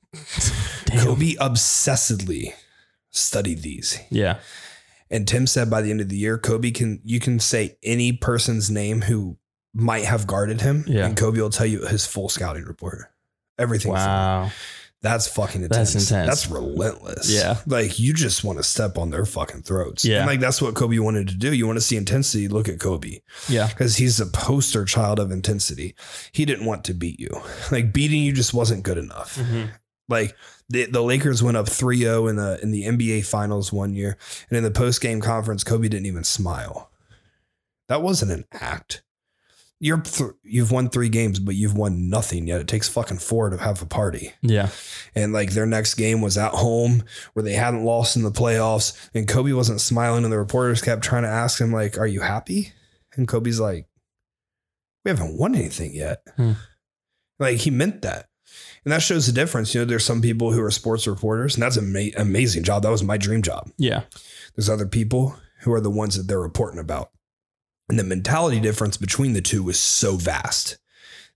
Damn. 0.87 1.05
Kobe 1.05 1.35
obsessedly 1.41 2.55
studied 3.11 3.63
these. 3.63 3.99
Yeah. 4.11 4.39
And 5.11 5.29
Tim 5.29 5.47
said 5.47 5.71
by 5.71 5.83
the 5.83 5.91
end 5.91 6.01
of 6.01 6.09
the 6.09 6.17
year, 6.17 6.39
Kobe 6.39 6.71
can 6.71 7.01
you 7.05 7.21
can 7.21 7.39
say 7.39 7.77
any 7.83 8.13
person's 8.13 8.71
name 8.71 9.03
who 9.03 9.37
might 9.73 10.05
have 10.05 10.27
guarded 10.27 10.61
him, 10.61 10.85
Yeah. 10.87 11.07
and 11.07 11.17
Kobe 11.17 11.41
will 11.41 11.51
tell 11.51 11.67
you 11.67 11.85
his 11.87 12.07
full 12.07 12.29
scouting 12.29 12.65
report. 12.65 13.07
Everything. 13.59 13.93
Wow. 13.93 14.51
That's 15.03 15.27
fucking 15.29 15.63
intense. 15.63 15.93
That's 15.93 16.11
intense. 16.11 16.29
That's 16.29 16.51
relentless. 16.51 17.31
Yeah. 17.31 17.59
Like 17.67 17.99
you 17.99 18.15
just 18.15 18.43
want 18.43 18.57
to 18.59 18.63
step 18.63 18.97
on 18.97 19.11
their 19.11 19.27
fucking 19.27 19.63
throats. 19.63 20.03
Yeah. 20.05 20.21
And 20.21 20.27
like 20.27 20.41
that's 20.41 20.63
what 20.63 20.75
Kobe 20.75 20.99
wanted 20.99 21.29
to 21.29 21.35
do. 21.35 21.53
You 21.53 21.67
want 21.67 21.77
to 21.77 21.83
see 21.83 21.97
intensity, 21.99 22.49
look 22.49 22.71
at 22.71 22.81
Kobe. 22.81 23.19
Yeah. 23.49 23.67
Because 23.69 23.97
he's 23.97 24.19
a 24.19 24.25
poster 24.27 24.87
child 24.87 25.19
of 25.21 25.31
intensity. 25.31 25.95
He 26.33 26.47
didn't 26.47 26.65
want 26.65 26.85
to 26.85 26.95
beat 26.95 27.21
you. 27.21 27.29
Like 27.71 27.93
beating 27.93 28.23
you 28.23 28.33
just 28.33 28.55
wasn't 28.55 28.83
good 28.83 28.97
enough. 28.97 29.37
Mm-hmm. 29.37 29.67
Like 30.09 30.37
the, 30.69 30.85
the 30.87 31.03
Lakers 31.03 31.43
went 31.43 31.57
up 31.57 31.67
3-0 31.67 32.29
in 32.31 32.37
the 32.37 32.61
in 32.63 32.71
the 32.71 32.85
NBA 32.85 33.25
finals 33.27 33.73
one 33.73 33.95
year. 33.95 34.17
And 34.51 34.57
in 34.59 34.63
the 34.65 34.71
post-game 34.71 35.21
conference, 35.21 35.65
Kobe 35.65 35.89
didn't 35.89 36.07
even 36.07 36.25
smile. 36.25 36.91
That 37.89 38.03
wasn't 38.03 38.33
an 38.33 38.45
act. 38.53 39.03
You're 39.81 40.01
th- 40.01 40.31
you've 40.43 40.71
won 40.71 40.89
three 40.89 41.09
games, 41.11 41.39
but 41.39 41.57
you've 41.57 41.77
won 41.77 42.09
nothing 42.09 42.47
yet. 42.47 42.61
It 42.61 42.69
takes 42.69 42.89
fucking 42.89 43.19
four 43.19 43.51
to 43.51 43.59
have 43.59 43.83
a 43.83 43.87
party 43.87 44.33
Yeah. 44.41 44.71
and 45.15 45.33
like 45.33 45.51
their 45.51 45.67
next 45.67 45.95
game 45.95 46.21
was 46.23 46.39
at 46.39 46.53
home 46.53 47.03
where 47.35 47.43
they 47.43 47.53
hadn't 47.55 47.85
lost 47.85 48.17
in 48.17 48.23
the 48.23 48.31
playoffs 48.31 48.93
and 49.15 49.29
Kobe 49.29 49.53
wasn't 49.53 49.81
smiling 49.83 50.25
and 50.25 50.33
the 50.33 50.39
reporters 50.39 50.81
kept 50.81 51.03
trying 51.03 51.25
to 51.25 51.29
ask 51.29 51.61
him 51.61 51.73
like 51.73 51.99
are 51.99 52.07
you 52.07 52.21
happy 52.21 52.73
and 53.17 53.29
Kobe's 53.29 53.61
like 53.61 53.87
we 55.05 55.11
haven't 55.11 55.37
won 55.37 55.55
anything 55.55 55.93
yet 55.95 56.23
Hmm. 56.37 56.53
like 57.39 57.59
he 57.59 57.71
meant 57.71 58.01
that 58.03 58.29
and 58.85 58.93
that 58.93 59.03
shows 59.03 59.27
the 59.27 59.33
difference 59.33 59.75
you 59.75 59.81
know 59.81 59.85
there's 59.85 60.05
some 60.05 60.21
people 60.23 60.53
who 60.53 60.63
are 60.63 60.71
sports 60.71 61.07
reporters 61.07 61.55
and 61.55 61.63
that's 61.63 61.77
an 61.77 61.95
ama- 61.97 62.11
amazing 62.17 62.63
job 62.63 62.83
that 62.83 62.91
was 62.91 63.03
my 63.03 63.17
dream 63.17 63.43
job 63.43 63.71
Yeah. 63.79 64.03
there's 64.55 64.69
other 64.71 64.87
people 64.87 65.37
who 65.63 65.73
are 65.73 65.81
the 65.81 65.91
ones 65.91 66.17
that 66.17 66.29
they're 66.29 66.41
reporting 66.41 66.79
about 66.81 67.11
and 67.89 67.99
the 67.99 68.05
mentality 68.05 68.61
difference 68.61 68.97
between 68.97 69.33
the 69.35 69.41
two 69.43 69.69
is 69.69 69.79
so 69.79 70.17
vast 70.17 70.79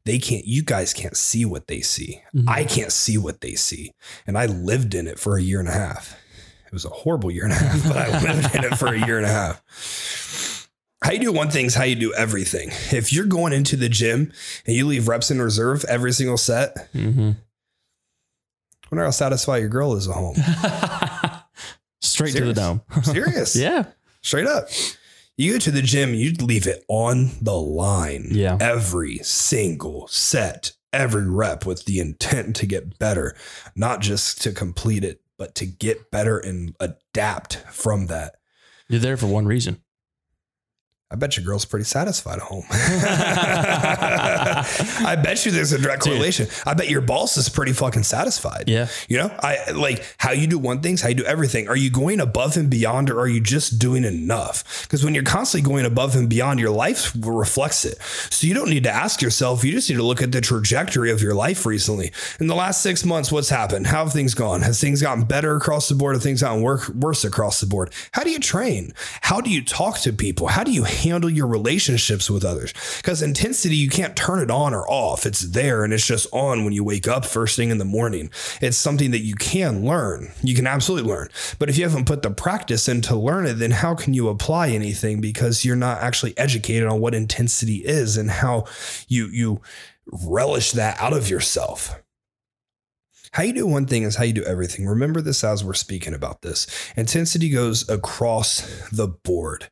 they 0.04 0.18
can't 0.18 0.46
you 0.46 0.62
guys 0.62 0.92
can't 0.94 1.16
see 1.16 1.44
what 1.44 1.66
they 1.66 1.80
see 1.80 2.22
Mhm. 2.34 2.44
I 2.48 2.64
can't 2.64 2.92
see 2.92 3.18
what 3.18 3.40
they 3.42 3.54
see. 3.54 3.92
And 4.26 4.38
I 4.38 4.46
lived 4.46 4.94
in 4.94 5.06
it 5.06 5.18
for 5.18 5.37
a 5.37 5.42
year 5.42 5.61
and 5.61 5.68
a 5.68 5.72
half. 5.72 6.16
It 6.66 6.72
was 6.72 6.84
a 6.84 6.90
horrible 6.90 7.30
year 7.30 7.44
and 7.44 7.52
a 7.52 7.56
half, 7.56 7.82
but 7.88 7.96
I 7.96 8.20
lived 8.22 8.54
in 8.54 8.64
it 8.64 8.78
for 8.78 8.88
a 8.88 9.06
year 9.06 9.16
and 9.18 9.26
a 9.26 9.30
half. 9.30 9.62
How 11.02 11.12
you 11.12 11.18
do 11.20 11.32
one 11.32 11.50
thing 11.50 11.66
is 11.66 11.74
how 11.74 11.84
you 11.84 11.94
do 11.94 12.12
everything. 12.14 12.70
If 12.92 13.12
you're 13.12 13.26
going 13.26 13.52
into 13.52 13.76
the 13.76 13.88
gym 13.88 14.32
and 14.66 14.74
you 14.76 14.87
leave 14.87 15.06
reps 15.08 15.30
in 15.30 15.40
reserve 15.40 15.84
every 15.88 16.12
single 16.12 16.37
set, 16.37 16.74
Mm-hmm. 16.92 17.30
wonder 18.90 19.04
how 19.04 19.11
satisfied 19.11 19.58
your 19.58 19.68
girl 19.68 19.94
is 19.96 20.08
at 20.08 20.14
home. 20.14 20.34
Straight 22.00 22.34
to 22.37 22.44
the 22.44 22.52
dome. 22.52 22.82
Serious. 23.02 23.54
yeah. 23.56 23.84
Straight 24.22 24.46
up. 24.46 24.68
You 25.37 25.52
go 25.52 25.58
to 25.61 25.70
the 25.70 25.82
gym, 25.82 26.14
you 26.14 26.32
leave 26.32 26.66
it 26.66 26.84
on 26.88 27.30
the 27.40 27.54
line. 27.54 28.28
Yeah. 28.32 28.58
Every 28.61 29.18
single 29.18 30.08
set, 30.08 30.72
every 30.92 31.28
rep 31.28 31.64
with 31.64 31.84
the 31.84 32.00
intent 32.00 32.56
to 32.56 32.66
get 32.66 32.98
better, 32.98 33.37
not 33.76 34.00
just 34.00 34.42
to 34.42 34.52
complete 34.52 35.04
it, 35.04 35.20
but 35.37 35.54
to 35.56 35.66
get 35.66 36.11
better 36.11 36.38
and 36.38 36.74
adapt 36.80 37.56
from 37.70 38.06
that. 38.06 38.34
You're 38.88 38.98
there 39.00 39.16
for 39.16 39.26
one 39.28 39.46
reason. 39.46 39.80
I 41.11 41.14
bet 41.16 41.38
your 41.38 41.47
girl's 41.47 41.64
pretty 41.64 41.87
satisfied 41.87 42.35
at 42.35 42.42
home. 42.42 42.64
I 42.71 42.77
bet 45.23 45.47
you 45.47 45.53
there's 45.53 45.73
a 45.73 45.79
direct 45.79 46.03
Dude. 46.03 46.12
correlation. 46.12 46.49
I 46.66 46.75
bet 46.75 46.90
your 46.90 47.01
boss 47.01 47.38
is 47.38 47.49
pretty 47.49 47.73
fucking 47.73 48.03
satisfied. 48.03 48.64
Yeah. 48.66 48.88
You 49.09 49.16
know, 49.16 49.35
I 49.38 49.71
like 49.71 50.05
how 50.18 50.33
you 50.33 50.47
do 50.47 50.59
one 50.59 50.83
thing's 50.83 51.01
how 51.01 51.09
you 51.09 51.14
do 51.14 51.25
everything. 51.25 51.66
Are 51.66 51.77
you 51.79 51.88
going 51.90 52.21
above 52.21 52.59
and 52.59 52.68
beyond 52.68 53.09
or 53.09 53.21
are 53.21 53.27
you 53.27 53.40
just 53.40 53.79
doing 53.79 54.05
enough? 54.05 54.83
Because 54.83 55.03
when 55.03 55.14
you're 55.14 55.25
constantly 55.25 55.66
going 55.66 55.87
above 55.87 56.14
and 56.14 56.29
beyond, 56.29 56.61
your 56.61 56.68
life 56.71 57.16
reflects 57.18 57.87
it. 57.87 57.99
So 58.03 58.47
you 58.47 58.53
don't 58.53 58.68
need 58.68 58.85
to 58.85 58.90
ask 58.90 59.23
yourself, 59.23 59.64
you 59.64 59.73
just 59.73 59.88
need 59.88 59.97
to 59.97 60.03
look 60.03 60.21
at 60.21 60.31
the 60.33 60.42
trajectory 60.42 61.11
of 61.11 61.23
your 61.23 61.33
life 61.35 61.64
recently. 61.64 62.12
In 62.38 62.49
the 62.49 62.55
last 62.55 62.83
six 62.83 63.03
months, 63.07 63.33
what's 63.33 63.49
happened? 63.49 63.87
How 63.87 64.05
have 64.05 64.12
things 64.12 64.35
gone? 64.35 64.61
Has 64.61 64.79
things 64.79 65.01
gotten 65.01 65.25
better 65.25 65.57
across 65.57 65.88
the 65.88 65.94
board? 65.94 66.16
Have 66.16 66.23
things 66.23 66.42
gotten 66.42 66.61
wor- 66.61 66.83
worse 66.94 67.25
across 67.25 67.61
the 67.61 67.66
board? 67.66 67.94
How 68.12 68.25
do 68.25 68.31
you 68.31 68.38
train? 68.40 68.92
How 69.23 69.40
do 69.40 69.49
you 69.49 69.64
talk 69.64 69.97
to 70.01 70.12
people? 70.12 70.49
How 70.49 70.64
do 70.64 70.71
you 70.71 70.85
handle 70.98 71.30
your 71.30 71.46
relationships 71.46 72.30
with 72.30 72.44
others? 72.44 72.72
Because 72.98 73.22
intensity, 73.22 73.76
you 73.76 73.88
can't 73.88 74.16
turn 74.16 74.40
it 74.40 74.50
on 74.50 74.74
or 74.74 74.88
off. 74.88 75.26
It's 75.26 75.40
there 75.40 75.84
and 75.84 75.92
it's 75.92 76.06
just 76.06 76.26
on 76.32 76.64
when 76.64 76.72
you 76.72 76.84
wake 76.84 77.08
up 77.08 77.24
first 77.24 77.56
thing 77.56 77.70
in 77.70 77.78
the 77.78 77.84
morning. 77.84 78.30
It's 78.61 78.76
something 78.76 79.11
that 79.12 79.20
you 79.20 79.34
can 79.34 79.84
learn. 79.84 80.32
You 80.42 80.54
can 80.54 80.66
absolutely 80.66 81.11
learn. 81.11 81.28
But 81.58 81.68
if 81.68 81.78
you 81.78 81.84
haven't 81.84 82.06
put 82.06 82.22
the 82.22 82.30
practice 82.30 82.88
in 82.88 83.00
to 83.02 83.16
learn 83.16 83.46
it, 83.46 83.54
then 83.54 83.70
how 83.70 83.94
can 83.94 84.14
you 84.14 84.28
apply 84.28 84.68
anything 84.68 85.20
because 85.20 85.64
you're 85.64 85.76
not 85.76 85.98
actually 85.98 86.37
educated 86.37 86.88
on 86.88 87.00
what 87.00 87.14
intensity 87.14 87.76
is 87.76 88.16
and 88.16 88.30
how 88.30 88.64
you 89.08 89.26
you 89.28 89.61
relish 90.11 90.72
that 90.72 91.00
out 91.00 91.12
of 91.12 91.28
yourself. 91.28 92.00
How 93.33 93.43
you 93.43 93.53
do 93.53 93.67
one 93.67 93.87
thing 93.87 94.03
is 94.03 94.17
how 94.17 94.25
you 94.25 94.33
do 94.33 94.45
everything. 94.45 94.87
Remember 94.87 95.21
this 95.21 95.45
as 95.45 95.64
we're 95.64 95.75
speaking 95.75 96.14
about 96.14 96.43
this. 96.43 96.67
Intensity 96.97 97.51
goes 97.51 97.88
across 97.88 98.88
the 98.91 99.09
board. 99.09 99.69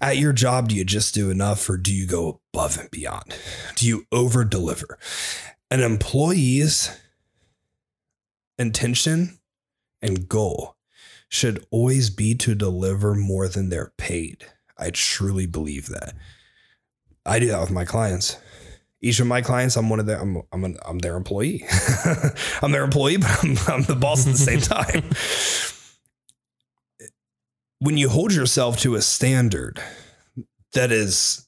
At 0.00 0.18
your 0.18 0.32
job, 0.32 0.68
do 0.68 0.76
you 0.76 0.84
just 0.84 1.14
do 1.14 1.30
enough 1.30 1.68
or 1.68 1.76
do 1.76 1.92
you 1.92 2.06
go 2.06 2.40
above 2.52 2.78
and 2.78 2.90
beyond? 2.90 3.36
Do 3.76 3.86
you 3.86 4.06
over 4.12 4.44
deliver? 4.44 4.98
An 5.70 5.80
employee's 5.80 6.98
intention 8.58 9.38
and 10.02 10.28
goal 10.28 10.76
should 11.28 11.64
always 11.70 12.10
be 12.10 12.34
to 12.34 12.54
deliver 12.54 13.14
more 13.14 13.48
than 13.48 13.68
they're 13.68 13.92
paid. 13.96 14.46
I 14.78 14.90
truly 14.90 15.46
believe 15.46 15.88
that. 15.88 16.14
I 17.26 17.38
do 17.38 17.48
that 17.48 17.60
with 17.60 17.70
my 17.70 17.84
clients. 17.84 18.38
Each 19.00 19.20
of 19.20 19.26
my 19.26 19.40
clients, 19.42 19.76
I'm 19.76 19.88
one 19.88 20.00
of 20.00 20.06
their, 20.06 20.20
I'm, 20.20 20.42
I'm, 20.52 20.64
an, 20.64 20.76
I'm 20.84 20.98
their 20.98 21.16
employee. 21.16 21.64
I'm 22.62 22.72
their 22.72 22.84
employee, 22.84 23.18
but 23.18 23.44
I'm, 23.44 23.56
I'm 23.68 23.82
the 23.82 23.96
boss 23.96 24.26
at 24.26 24.32
the 24.32 24.38
same 24.38 24.60
time. 24.60 25.04
when 27.78 27.96
you 27.96 28.08
hold 28.08 28.34
yourself 28.34 28.78
to 28.80 28.96
a 28.96 29.02
standard 29.02 29.80
that 30.72 30.90
is 30.90 31.46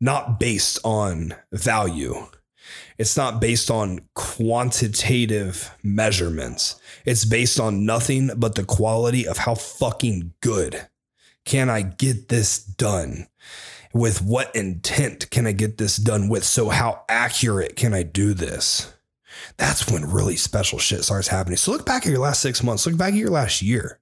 not 0.00 0.38
based 0.38 0.78
on 0.84 1.34
value, 1.52 2.26
it's 2.98 3.16
not 3.16 3.40
based 3.40 3.70
on 3.70 4.00
quantitative 4.14 5.74
measurements. 5.82 6.80
It's 7.04 7.24
based 7.24 7.58
on 7.58 7.86
nothing 7.86 8.30
but 8.36 8.54
the 8.54 8.64
quality 8.64 9.26
of 9.26 9.38
how 9.38 9.54
fucking 9.54 10.34
good 10.40 10.86
can 11.44 11.68
I 11.68 11.82
get 11.82 12.28
this 12.28 12.58
done? 12.58 13.26
With 13.94 14.20
what 14.20 14.54
intent 14.54 15.30
can 15.30 15.46
I 15.46 15.52
get 15.52 15.78
this 15.78 15.96
done 15.96 16.28
with? 16.28 16.44
So, 16.44 16.68
how 16.68 17.04
accurate 17.08 17.76
can 17.76 17.94
I 17.94 18.02
do 18.02 18.34
this? 18.34 18.92
That's 19.56 19.90
when 19.90 20.10
really 20.10 20.36
special 20.36 20.78
shit 20.78 21.04
starts 21.04 21.28
happening. 21.28 21.56
So, 21.56 21.70
look 21.70 21.86
back 21.86 22.04
at 22.04 22.10
your 22.10 22.20
last 22.20 22.40
six 22.40 22.62
months, 22.62 22.86
look 22.86 22.98
back 22.98 23.12
at 23.12 23.18
your 23.18 23.30
last 23.30 23.62
year. 23.62 24.00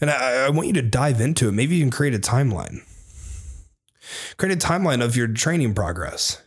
And 0.00 0.10
I, 0.10 0.46
I 0.46 0.50
want 0.50 0.68
you 0.68 0.74
to 0.74 0.82
dive 0.82 1.20
into 1.20 1.48
it. 1.48 1.52
Maybe 1.52 1.76
even 1.76 1.90
create 1.90 2.14
a 2.14 2.18
timeline. 2.18 2.80
Create 4.36 4.62
a 4.62 4.66
timeline 4.66 5.02
of 5.02 5.16
your 5.16 5.28
training 5.28 5.74
progress. 5.74 6.42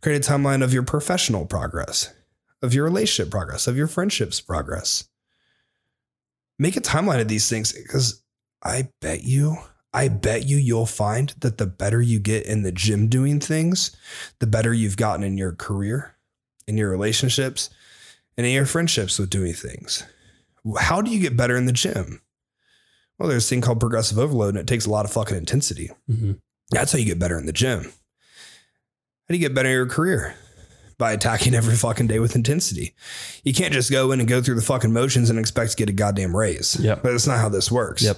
Create 0.00 0.24
a 0.24 0.30
timeline 0.30 0.62
of 0.62 0.72
your 0.72 0.84
professional 0.84 1.44
progress, 1.44 2.14
of 2.62 2.72
your 2.72 2.84
relationship 2.84 3.30
progress, 3.30 3.66
of 3.66 3.76
your 3.76 3.88
friendships 3.88 4.40
progress. 4.40 5.08
Make 6.58 6.76
a 6.76 6.80
timeline 6.80 7.20
of 7.20 7.28
these 7.28 7.48
things 7.48 7.72
because 7.72 8.22
I 8.62 8.90
bet 9.00 9.24
you, 9.24 9.58
I 9.92 10.08
bet 10.08 10.46
you 10.46 10.56
you'll 10.56 10.86
find 10.86 11.30
that 11.40 11.58
the 11.58 11.66
better 11.66 12.00
you 12.02 12.18
get 12.18 12.44
in 12.46 12.62
the 12.62 12.72
gym 12.72 13.08
doing 13.08 13.40
things, 13.40 13.96
the 14.38 14.46
better 14.46 14.72
you've 14.74 14.96
gotten 14.96 15.24
in 15.24 15.38
your 15.38 15.52
career, 15.52 16.14
in 16.66 16.76
your 16.76 16.90
relationships, 16.90 17.70
and 18.36 18.46
in 18.46 18.52
your 18.52 18.66
friendships 18.66 19.18
with 19.18 19.30
doing 19.30 19.54
things. 19.54 20.04
How 20.78 21.00
do 21.00 21.10
you 21.10 21.20
get 21.20 21.36
better 21.36 21.56
in 21.56 21.66
the 21.66 21.72
gym? 21.72 22.20
Well, 23.18 23.28
there's 23.28 23.46
a 23.46 23.48
thing 23.48 23.62
called 23.62 23.80
progressive 23.80 24.18
overload, 24.18 24.50
and 24.50 24.58
it 24.58 24.66
takes 24.66 24.86
a 24.86 24.90
lot 24.90 25.04
of 25.04 25.12
fucking 25.12 25.36
intensity. 25.36 25.90
hmm 26.06 26.32
That's 26.70 26.92
how 26.92 26.98
you 26.98 27.04
get 27.06 27.18
better 27.18 27.38
in 27.38 27.46
the 27.46 27.52
gym. 27.52 27.84
How 27.84 27.90
do 29.30 29.34
you 29.34 29.40
get 29.40 29.54
better 29.54 29.68
in 29.68 29.74
your 29.74 29.86
career? 29.86 30.36
By 30.98 31.12
attacking 31.12 31.54
every 31.54 31.76
fucking 31.76 32.08
day 32.08 32.18
with 32.18 32.34
intensity. 32.34 32.94
You 33.44 33.54
can't 33.54 33.72
just 33.72 33.90
go 33.90 34.10
in 34.12 34.18
and 34.20 34.28
go 34.28 34.42
through 34.42 34.56
the 34.56 34.62
fucking 34.62 34.92
motions 34.92 35.30
and 35.30 35.38
expect 35.38 35.70
to 35.70 35.76
get 35.76 35.88
a 35.88 35.92
goddamn 35.92 36.36
raise. 36.36 36.78
Yep. 36.78 37.02
But 37.02 37.12
that's 37.12 37.26
not 37.26 37.38
how 37.38 37.48
this 37.48 37.70
works. 37.70 38.02
Yep. 38.02 38.16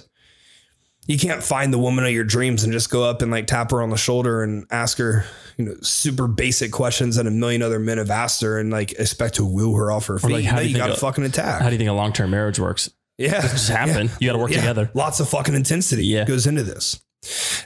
You 1.07 1.17
can't 1.17 1.43
find 1.43 1.73
the 1.73 1.79
woman 1.79 2.05
of 2.05 2.11
your 2.11 2.23
dreams 2.23 2.63
and 2.63 2.71
just 2.71 2.89
go 2.89 3.03
up 3.03 3.21
and 3.21 3.31
like 3.31 3.47
tap 3.47 3.71
her 3.71 3.81
on 3.81 3.89
the 3.89 3.97
shoulder 3.97 4.43
and 4.43 4.65
ask 4.69 4.97
her, 4.99 5.25
you 5.57 5.65
know, 5.65 5.75
super 5.81 6.27
basic 6.27 6.71
questions 6.71 7.15
that 7.15 7.25
a 7.27 7.31
million 7.31 7.61
other 7.63 7.79
men 7.79 7.97
have 7.97 8.11
asked 8.11 8.41
her 8.41 8.59
and 8.59 8.69
like 8.71 8.91
expect 8.93 9.35
to 9.35 9.45
woo 9.45 9.73
her 9.75 9.91
off 9.91 10.05
her 10.07 10.19
feet. 10.19 10.31
like, 10.31 10.45
how 10.45 10.59
you 10.59 10.69
you 10.69 10.77
gotta 10.77 10.93
a- 10.93 10.97
fucking 10.97 11.23
attack. 11.23 11.61
How 11.61 11.69
do 11.69 11.73
you 11.73 11.79
think 11.79 11.89
a 11.89 11.93
long 11.93 12.13
term 12.13 12.29
marriage 12.29 12.59
works? 12.59 12.89
yeah. 13.17 13.41
Just 13.41 13.67
happen. 13.77 14.09
You 14.19 14.27
got 14.29 14.33
to 14.33 14.39
work 14.39 14.51
Yeah. 14.51 14.57
together. 14.61 14.91
Lots 14.93 15.19
of 15.19 15.27
fucking 15.29 15.55
intensity 15.55 16.05
Yeah. 16.05 16.23
goes 16.25 16.45
into 16.47 16.63
this. 16.63 16.99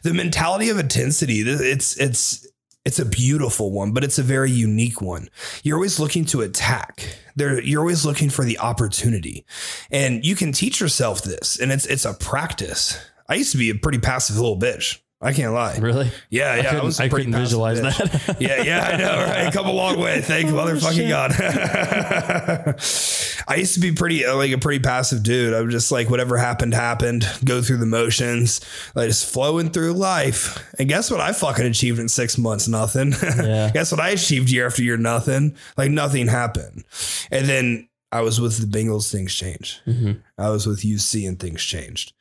The 0.04 0.14
mentality 0.14 0.70
of 0.70 0.80
intensity, 0.80 1.42
it's 1.42 1.98
it's 2.00 2.48
it's 2.86 3.00
a 3.00 3.06
beautiful 3.06 3.72
one, 3.72 3.92
but 3.94 4.04
it's 4.04 4.18
a 4.20 4.24
very 4.24 4.52
unique 4.52 5.02
one. 5.02 5.30
You're 5.64 5.78
always 5.78 6.00
looking 6.00 6.24
to 6.26 6.42
attack. 6.42 7.18
There, 7.36 7.62
you're 7.62 7.80
always 7.82 8.06
looking 8.06 8.30
for 8.30 8.46
the 8.46 8.60
opportunity, 8.60 9.46
and 9.92 10.24
you 10.26 10.36
can 10.36 10.52
teach 10.52 10.80
yourself 10.80 11.22
this, 11.24 11.60
and 11.60 11.72
it's 11.72 11.86
it's 11.86 12.06
a 12.06 12.14
practice. 12.14 12.98
I 13.28 13.36
used 13.36 13.52
to 13.54 13.58
be 13.58 13.70
a 13.70 13.76
pretty 13.76 14.00
passive 14.00 14.38
little 14.38 14.60
bitch. 14.60 15.00
I 15.22 15.32
can't 15.34 15.54
lie. 15.54 15.78
Really? 15.78 16.12
Yeah, 16.30 16.56
yeah, 16.56 16.62
I, 16.62 16.66
couldn't, 16.66 16.86
was 16.86 17.00
I 17.00 17.10
pretty 17.10 17.26
couldn't 17.26 17.40
visualize 17.40 17.82
bitch. 17.82 18.26
that. 18.28 18.42
Yeah, 18.42 18.62
yeah, 18.62 18.86
I 18.86 18.98
know, 18.98 19.18
right? 19.26 19.52
Come 19.52 19.66
a 19.66 19.72
long 19.72 19.98
way. 19.98 20.22
Thank 20.22 20.50
motherfucking 20.50 21.10
God. 21.10 21.32
I 23.48 23.56
used 23.56 23.76
to 23.76 23.80
be 23.80 23.94
pretty 23.94 24.26
uh, 24.26 24.36
like 24.36 24.52
a 24.52 24.58
pretty 24.58 24.84
passive 24.84 25.24
dude. 25.24 25.54
I 25.54 25.62
was 25.62 25.74
just 25.74 25.92
like 25.92 26.10
whatever 26.10 26.38
happened 26.38 26.74
happened, 26.74 27.26
go 27.44 27.62
through 27.62 27.78
the 27.78 27.86
motions, 27.86 28.60
like 28.94 29.08
just 29.08 29.32
flowing 29.32 29.72
through 29.72 29.94
life. 29.94 30.62
And 30.78 30.90
guess 30.90 31.10
what 31.10 31.22
I 31.22 31.32
fucking 31.32 31.66
achieved 31.66 32.00
in 32.00 32.10
6 32.10 32.38
months? 32.38 32.68
Nothing. 32.68 33.14
Yeah. 33.46 33.70
guess 33.72 33.92
what 33.92 34.02
I 34.02 34.10
achieved 34.10 34.50
year 34.50 34.66
after 34.66 34.84
year? 34.84 34.98
Nothing. 34.98 35.56
Like 35.78 35.92
nothing 35.92 36.28
happened. 36.28 36.84
And 37.32 37.48
then 37.48 37.88
I 38.16 38.22
was 38.22 38.40
with 38.40 38.58
the 38.58 38.66
Bengals, 38.66 39.12
things 39.12 39.34
changed. 39.34 39.82
Mhm. 39.86 40.22
I 40.38 40.50
was 40.50 40.66
with 40.66 40.84
UC 40.86 41.28
and 41.28 41.40
things 41.40 41.62
changed. 41.62 42.14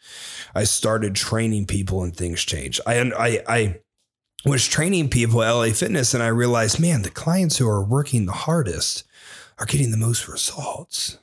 I 0.55 0.65
started 0.65 1.15
training 1.15 1.67
people 1.67 2.03
and 2.03 2.15
things 2.17 2.41
changed. 2.43 2.81
I 2.87 3.01
I 3.01 3.43
I 3.47 3.81
was 4.45 4.67
training 4.67 5.09
people 5.09 5.43
at 5.43 5.51
LA 5.51 5.73
Fitness 5.73 6.13
and 6.15 6.23
I 6.23 6.29
realized, 6.29 6.79
man, 6.81 7.03
the 7.03 7.11
clients 7.11 7.57
who 7.59 7.69
are 7.69 7.83
working 7.83 8.27
the 8.27 8.33
hardest 8.33 9.05
are 9.59 9.67
getting 9.67 9.91
the 9.91 9.97
most 9.97 10.29
results. 10.29 11.19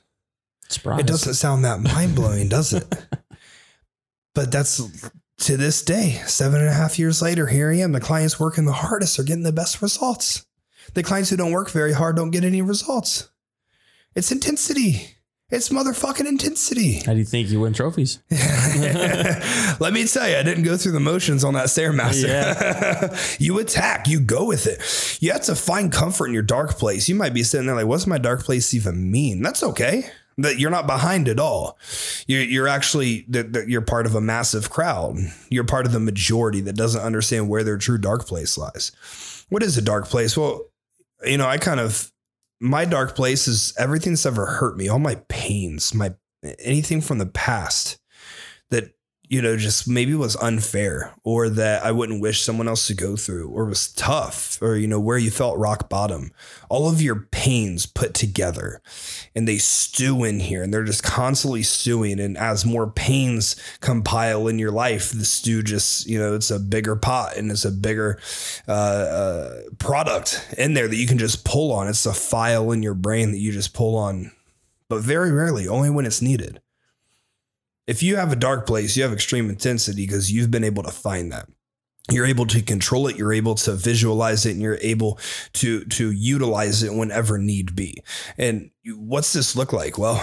Surprise. 0.68 1.00
It 1.00 1.06
doesn't 1.06 1.34
sound 1.34 1.64
that 1.64 1.80
mind 1.80 2.14
blowing, 2.14 2.48
does 2.48 2.72
it? 2.72 2.86
But 4.34 4.50
that's 4.50 4.80
to 5.40 5.56
this 5.58 5.82
day, 5.82 6.22
seven 6.26 6.60
and 6.60 6.70
a 6.70 6.72
half 6.72 6.98
years 6.98 7.20
later, 7.20 7.48
here 7.48 7.70
I 7.70 7.76
am. 7.80 7.92
The 7.92 8.00
clients 8.00 8.40
working 8.40 8.64
the 8.64 8.72
hardest 8.72 9.18
are 9.18 9.24
getting 9.24 9.42
the 9.42 9.52
best 9.52 9.82
results. 9.82 10.46
The 10.94 11.02
clients 11.02 11.28
who 11.28 11.36
don't 11.36 11.52
work 11.52 11.70
very 11.70 11.92
hard 11.92 12.16
don't 12.16 12.30
get 12.30 12.42
any 12.44 12.62
results. 12.62 13.28
It's 14.14 14.30
intensity. 14.30 15.16
It's 15.50 15.68
motherfucking 15.68 16.26
intensity. 16.26 17.00
How 17.04 17.12
do 17.12 17.18
you 17.18 17.26
think 17.26 17.50
you 17.50 17.60
win 17.60 17.74
trophies? 17.74 18.20
Let 18.30 19.92
me 19.92 20.06
tell 20.06 20.26
you, 20.28 20.36
I 20.36 20.42
didn't 20.42 20.64
go 20.64 20.78
through 20.78 20.92
the 20.92 21.00
motions 21.00 21.44
on 21.44 21.52
that 21.54 21.66
Stairmaster. 21.66 22.26
Yeah. 22.26 23.18
you 23.38 23.58
attack, 23.58 24.08
you 24.08 24.20
go 24.20 24.46
with 24.46 24.66
it. 24.66 25.22
You 25.22 25.32
have 25.32 25.42
to 25.42 25.54
find 25.54 25.92
comfort 25.92 26.28
in 26.28 26.32
your 26.32 26.42
dark 26.42 26.70
place. 26.78 27.06
You 27.08 27.14
might 27.14 27.34
be 27.34 27.42
sitting 27.42 27.66
there 27.66 27.76
like, 27.76 27.86
what's 27.86 28.06
my 28.06 28.18
dark 28.18 28.44
place 28.44 28.72
even 28.72 29.10
mean? 29.10 29.42
That's 29.42 29.62
okay. 29.62 30.04
that 30.38 30.58
you're 30.58 30.70
not 30.70 30.86
behind 30.86 31.28
at 31.28 31.38
all. 31.38 31.78
You're, 32.26 32.42
you're 32.42 32.68
actually 32.68 33.26
that 33.28 33.66
you're 33.68 33.82
part 33.82 34.06
of 34.06 34.14
a 34.14 34.20
massive 34.20 34.70
crowd. 34.70 35.16
You're 35.50 35.64
part 35.64 35.86
of 35.86 35.92
the 35.92 36.00
majority 36.00 36.60
that 36.62 36.76
doesn't 36.76 37.02
understand 37.02 37.48
where 37.48 37.64
their 37.64 37.78
true 37.78 37.98
dark 37.98 38.26
place 38.26 38.56
lies. 38.56 38.92
What 39.48 39.62
is 39.62 39.76
a 39.76 39.82
dark 39.82 40.06
place? 40.06 40.36
Well, 40.36 40.62
you 41.24 41.36
know, 41.36 41.46
I 41.46 41.58
kind 41.58 41.80
of 41.80 42.11
my 42.62 42.84
dark 42.84 43.16
place 43.16 43.48
is 43.48 43.74
everything 43.76 44.12
that's 44.12 44.24
ever 44.24 44.46
hurt 44.46 44.76
me, 44.76 44.88
all 44.88 45.00
my 45.00 45.16
pains, 45.28 45.92
my 45.92 46.14
anything 46.60 47.00
from 47.00 47.18
the 47.18 47.26
past 47.26 47.98
that 48.70 48.94
you 49.32 49.40
know, 49.40 49.56
just 49.56 49.88
maybe 49.88 50.14
was 50.14 50.36
unfair 50.36 51.14
or 51.24 51.48
that 51.48 51.82
I 51.82 51.90
wouldn't 51.90 52.20
wish 52.20 52.42
someone 52.42 52.68
else 52.68 52.86
to 52.88 52.94
go 52.94 53.16
through 53.16 53.48
or 53.48 53.64
was 53.64 53.90
tough 53.90 54.60
or, 54.60 54.76
you 54.76 54.86
know, 54.86 55.00
where 55.00 55.16
you 55.16 55.30
felt 55.30 55.56
rock 55.56 55.88
bottom. 55.88 56.32
All 56.68 56.86
of 56.86 57.00
your 57.00 57.28
pains 57.30 57.86
put 57.86 58.12
together 58.12 58.82
and 59.34 59.48
they 59.48 59.56
stew 59.56 60.22
in 60.24 60.38
here 60.38 60.62
and 60.62 60.70
they're 60.70 60.84
just 60.84 61.02
constantly 61.02 61.62
stewing. 61.62 62.20
And 62.20 62.36
as 62.36 62.66
more 62.66 62.90
pains 62.90 63.56
compile 63.80 64.48
in 64.48 64.58
your 64.58 64.70
life, 64.70 65.12
the 65.12 65.24
stew 65.24 65.62
just, 65.62 66.06
you 66.06 66.18
know, 66.18 66.34
it's 66.34 66.50
a 66.50 66.60
bigger 66.60 66.94
pot 66.94 67.38
and 67.38 67.50
it's 67.50 67.64
a 67.64 67.72
bigger 67.72 68.20
uh, 68.68 68.70
uh, 68.70 69.60
product 69.78 70.46
in 70.58 70.74
there 70.74 70.88
that 70.88 70.96
you 70.96 71.06
can 71.06 71.16
just 71.16 71.42
pull 71.42 71.72
on. 71.72 71.88
It's 71.88 72.04
a 72.04 72.12
file 72.12 72.70
in 72.70 72.82
your 72.82 72.92
brain 72.92 73.32
that 73.32 73.38
you 73.38 73.50
just 73.50 73.72
pull 73.72 73.96
on, 73.96 74.30
but 74.90 75.00
very 75.00 75.32
rarely, 75.32 75.66
only 75.66 75.88
when 75.88 76.04
it's 76.04 76.20
needed 76.20 76.60
if 77.86 78.02
you 78.02 78.16
have 78.16 78.32
a 78.32 78.36
dark 78.36 78.66
place, 78.66 78.96
you 78.96 79.02
have 79.02 79.12
extreme 79.12 79.48
intensity 79.48 80.06
because 80.06 80.30
you've 80.32 80.50
been 80.50 80.64
able 80.64 80.82
to 80.82 80.90
find 80.90 81.32
that. 81.32 81.48
You're 82.10 82.26
able 82.26 82.46
to 82.46 82.62
control 82.62 83.06
it, 83.06 83.16
you're 83.16 83.32
able 83.32 83.54
to 83.56 83.74
visualize 83.74 84.44
it, 84.44 84.52
and 84.52 84.60
you're 84.60 84.78
able 84.80 85.20
to 85.54 85.84
to 85.84 86.10
utilize 86.10 86.82
it 86.82 86.92
whenever 86.92 87.38
need 87.38 87.76
be. 87.76 88.02
And 88.36 88.70
what's 88.96 89.32
this 89.32 89.54
look 89.54 89.72
like? 89.72 89.98
Well, 89.98 90.16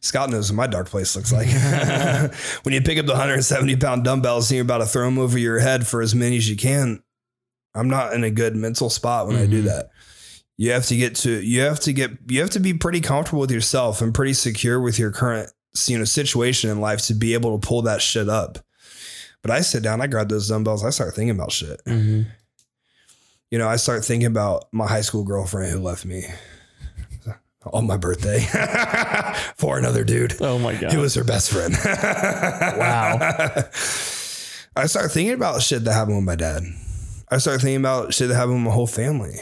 Scott 0.00 0.30
knows 0.30 0.50
what 0.50 0.56
my 0.56 0.66
dark 0.66 0.88
place 0.88 1.16
looks 1.16 1.32
like. 1.32 1.48
when 2.62 2.74
you 2.74 2.82
pick 2.82 2.98
up 2.98 3.06
the 3.06 3.12
170 3.12 3.76
pound 3.76 4.04
dumbbells 4.04 4.50
and 4.50 4.56
you're 4.56 4.64
about 4.64 4.78
to 4.78 4.86
throw 4.86 5.06
them 5.06 5.18
over 5.18 5.38
your 5.38 5.58
head 5.60 5.86
for 5.86 6.02
as 6.02 6.14
many 6.14 6.36
as 6.36 6.48
you 6.48 6.56
can, 6.56 7.02
I'm 7.74 7.88
not 7.88 8.12
in 8.12 8.22
a 8.22 8.30
good 8.30 8.54
mental 8.54 8.90
spot 8.90 9.26
when 9.26 9.36
mm-hmm. 9.36 9.44
I 9.44 9.46
do 9.46 9.58
mm-hmm. 9.58 9.68
that. 9.68 9.90
You 10.58 10.72
have 10.72 10.86
to 10.86 10.96
get 10.96 11.16
to 11.16 11.30
you 11.30 11.62
have 11.62 11.80
to 11.80 11.92
get 11.92 12.12
you 12.28 12.40
have 12.40 12.50
to 12.50 12.60
be 12.60 12.74
pretty 12.74 13.00
comfortable 13.00 13.40
with 13.40 13.50
yourself 13.50 14.00
and 14.00 14.14
pretty 14.14 14.32
secure 14.32 14.80
with 14.80 14.98
your 14.98 15.10
current 15.10 15.50
you 15.86 15.98
know 15.98 16.04
situation 16.04 16.70
in 16.70 16.80
life 16.80 17.02
to 17.06 17.14
be 17.14 17.34
able 17.34 17.58
to 17.58 17.66
pull 17.66 17.82
that 17.82 18.02
shit 18.02 18.28
up. 18.28 18.58
But 19.42 19.50
I 19.50 19.60
sit 19.60 19.82
down, 19.82 20.00
I 20.00 20.06
grab 20.06 20.28
those 20.28 20.48
dumbbells, 20.48 20.84
I 20.84 20.90
start 20.90 21.14
thinking 21.14 21.36
about 21.36 21.52
shit. 21.52 21.80
Mm-hmm. 21.84 22.28
You 23.50 23.58
know, 23.58 23.68
I 23.68 23.76
start 23.76 24.04
thinking 24.04 24.26
about 24.26 24.64
my 24.72 24.88
high 24.88 25.02
school 25.02 25.24
girlfriend 25.24 25.72
who 25.72 25.78
left 25.78 26.04
me 26.04 26.24
on 27.72 27.86
my 27.86 27.96
birthday 27.96 28.40
for 29.56 29.78
another 29.78 30.04
dude. 30.04 30.40
Oh 30.40 30.58
my 30.58 30.74
god, 30.74 30.92
he 30.92 30.98
was 30.98 31.14
her 31.14 31.24
best 31.24 31.52
friend. 31.52 31.74
wow. 31.84 33.18
I 34.78 34.86
start 34.86 35.10
thinking 35.10 35.34
about 35.34 35.62
shit 35.62 35.84
that 35.84 35.92
happened 35.92 36.16
with 36.16 36.24
my 36.26 36.36
dad. 36.36 36.62
I 37.30 37.38
start 37.38 37.60
thinking 37.60 37.80
about 37.80 38.12
shit 38.12 38.28
that 38.28 38.34
happened 38.34 38.56
with 38.56 38.64
my 38.64 38.70
whole 38.72 38.86
family. 38.86 39.36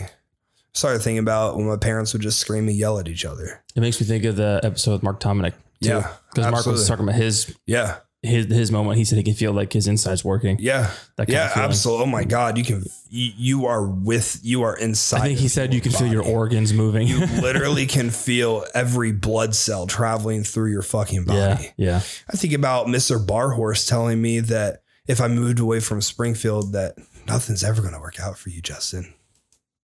Started 0.74 1.00
thinking 1.00 1.18
about 1.18 1.56
when 1.56 1.66
my 1.66 1.76
parents 1.76 2.12
would 2.12 2.22
just 2.22 2.38
scream 2.38 2.68
and 2.68 2.76
yell 2.76 2.98
at 2.98 3.08
each 3.08 3.24
other. 3.24 3.62
It 3.76 3.80
makes 3.80 4.00
me 4.00 4.06
think 4.06 4.24
of 4.24 4.36
the 4.36 4.60
episode 4.64 4.92
with 4.92 5.02
Mark 5.02 5.20
Tominick. 5.20 5.54
Too, 5.80 5.90
yeah, 5.90 6.12
because 6.32 6.50
Mark 6.50 6.66
was 6.66 6.86
talking 6.88 7.04
about 7.04 7.16
his 7.16 7.54
yeah 7.66 7.98
his 8.24 8.46
his 8.46 8.72
moment. 8.72 8.96
He 8.98 9.04
said 9.04 9.18
he 9.18 9.24
can 9.24 9.34
feel 9.34 9.52
like 9.52 9.72
his 9.72 9.86
insides 9.86 10.24
working. 10.24 10.56
Yeah, 10.58 10.90
that 11.16 11.28
yeah, 11.28 11.52
absolutely. 11.54 12.04
Oh 12.04 12.06
my 12.06 12.24
god, 12.24 12.56
you 12.56 12.64
can 12.64 12.82
you, 13.10 13.32
you, 13.36 13.66
are 13.66 13.86
with 13.86 14.40
you 14.42 14.62
are 14.62 14.76
inside. 14.76 15.20
I 15.20 15.26
think 15.28 15.38
he 15.38 15.48
said 15.48 15.74
you 15.74 15.80
can 15.80 15.92
body. 15.92 16.04
feel 16.04 16.12
your 16.12 16.24
organs 16.24 16.72
moving. 16.72 17.06
you 17.06 17.18
literally 17.40 17.86
can 17.86 18.10
feel 18.10 18.64
every 18.74 19.12
blood 19.12 19.54
cell 19.54 19.86
traveling 19.86 20.42
through 20.42 20.70
your 20.70 20.82
fucking 20.82 21.24
body. 21.24 21.38
Yeah, 21.38 21.70
yeah. 21.76 22.00
I 22.28 22.36
think 22.36 22.54
about 22.54 22.86
Mr. 22.86 23.24
Barhorse 23.24 23.86
telling 23.86 24.20
me 24.20 24.40
that 24.40 24.82
if 25.06 25.20
I 25.20 25.28
moved 25.28 25.60
away 25.60 25.80
from 25.80 26.00
Springfield, 26.00 26.72
that 26.72 26.96
nothing's 27.26 27.62
ever 27.62 27.82
going 27.82 27.94
to 27.94 28.00
work 28.00 28.20
out 28.20 28.38
for 28.38 28.48
you, 28.48 28.62
Justin. 28.62 29.12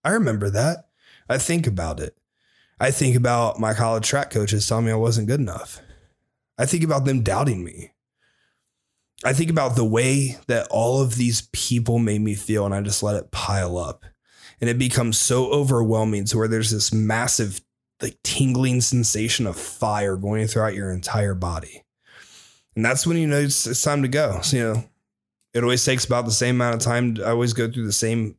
I 0.03 0.11
remember 0.11 0.49
that. 0.49 0.87
I 1.29 1.37
think 1.37 1.67
about 1.67 1.99
it. 1.99 2.17
I 2.79 2.91
think 2.91 3.15
about 3.15 3.59
my 3.59 3.73
college 3.73 4.07
track 4.07 4.31
coaches 4.31 4.67
telling 4.67 4.85
me 4.85 4.91
I 4.91 4.95
wasn't 4.95 5.27
good 5.27 5.39
enough. 5.39 5.81
I 6.57 6.65
think 6.65 6.83
about 6.83 7.05
them 7.05 7.21
doubting 7.21 7.63
me. 7.63 7.91
I 9.23 9.33
think 9.33 9.51
about 9.51 9.75
the 9.75 9.85
way 9.85 10.37
that 10.47 10.67
all 10.71 11.01
of 11.01 11.15
these 11.15 11.47
people 11.53 11.99
made 11.99 12.21
me 12.21 12.33
feel, 12.33 12.65
and 12.65 12.73
I 12.73 12.81
just 12.81 13.03
let 13.03 13.15
it 13.15 13.31
pile 13.31 13.77
up. 13.77 14.03
And 14.59 14.69
it 14.69 14.79
becomes 14.79 15.17
so 15.17 15.51
overwhelming 15.51 16.25
to 16.25 16.37
where 16.37 16.47
there's 16.47 16.71
this 16.71 16.91
massive, 16.91 17.61
like 18.01 18.17
tingling 18.23 18.81
sensation 18.81 19.45
of 19.45 19.57
fire 19.57 20.15
going 20.15 20.47
throughout 20.47 20.73
your 20.73 20.91
entire 20.91 21.35
body. 21.35 21.83
And 22.75 22.83
that's 22.83 23.05
when 23.05 23.17
you 23.17 23.27
know 23.27 23.39
it's, 23.39 23.67
it's 23.67 23.81
time 23.81 24.01
to 24.01 24.07
go. 24.07 24.39
So, 24.41 24.57
you 24.57 24.63
know, 24.63 24.83
it 25.53 25.63
always 25.63 25.85
takes 25.85 26.05
about 26.05 26.25
the 26.25 26.31
same 26.31 26.55
amount 26.55 26.75
of 26.75 26.81
time. 26.81 27.17
I 27.23 27.29
always 27.29 27.53
go 27.53 27.69
through 27.69 27.85
the 27.85 27.91
same 27.91 28.37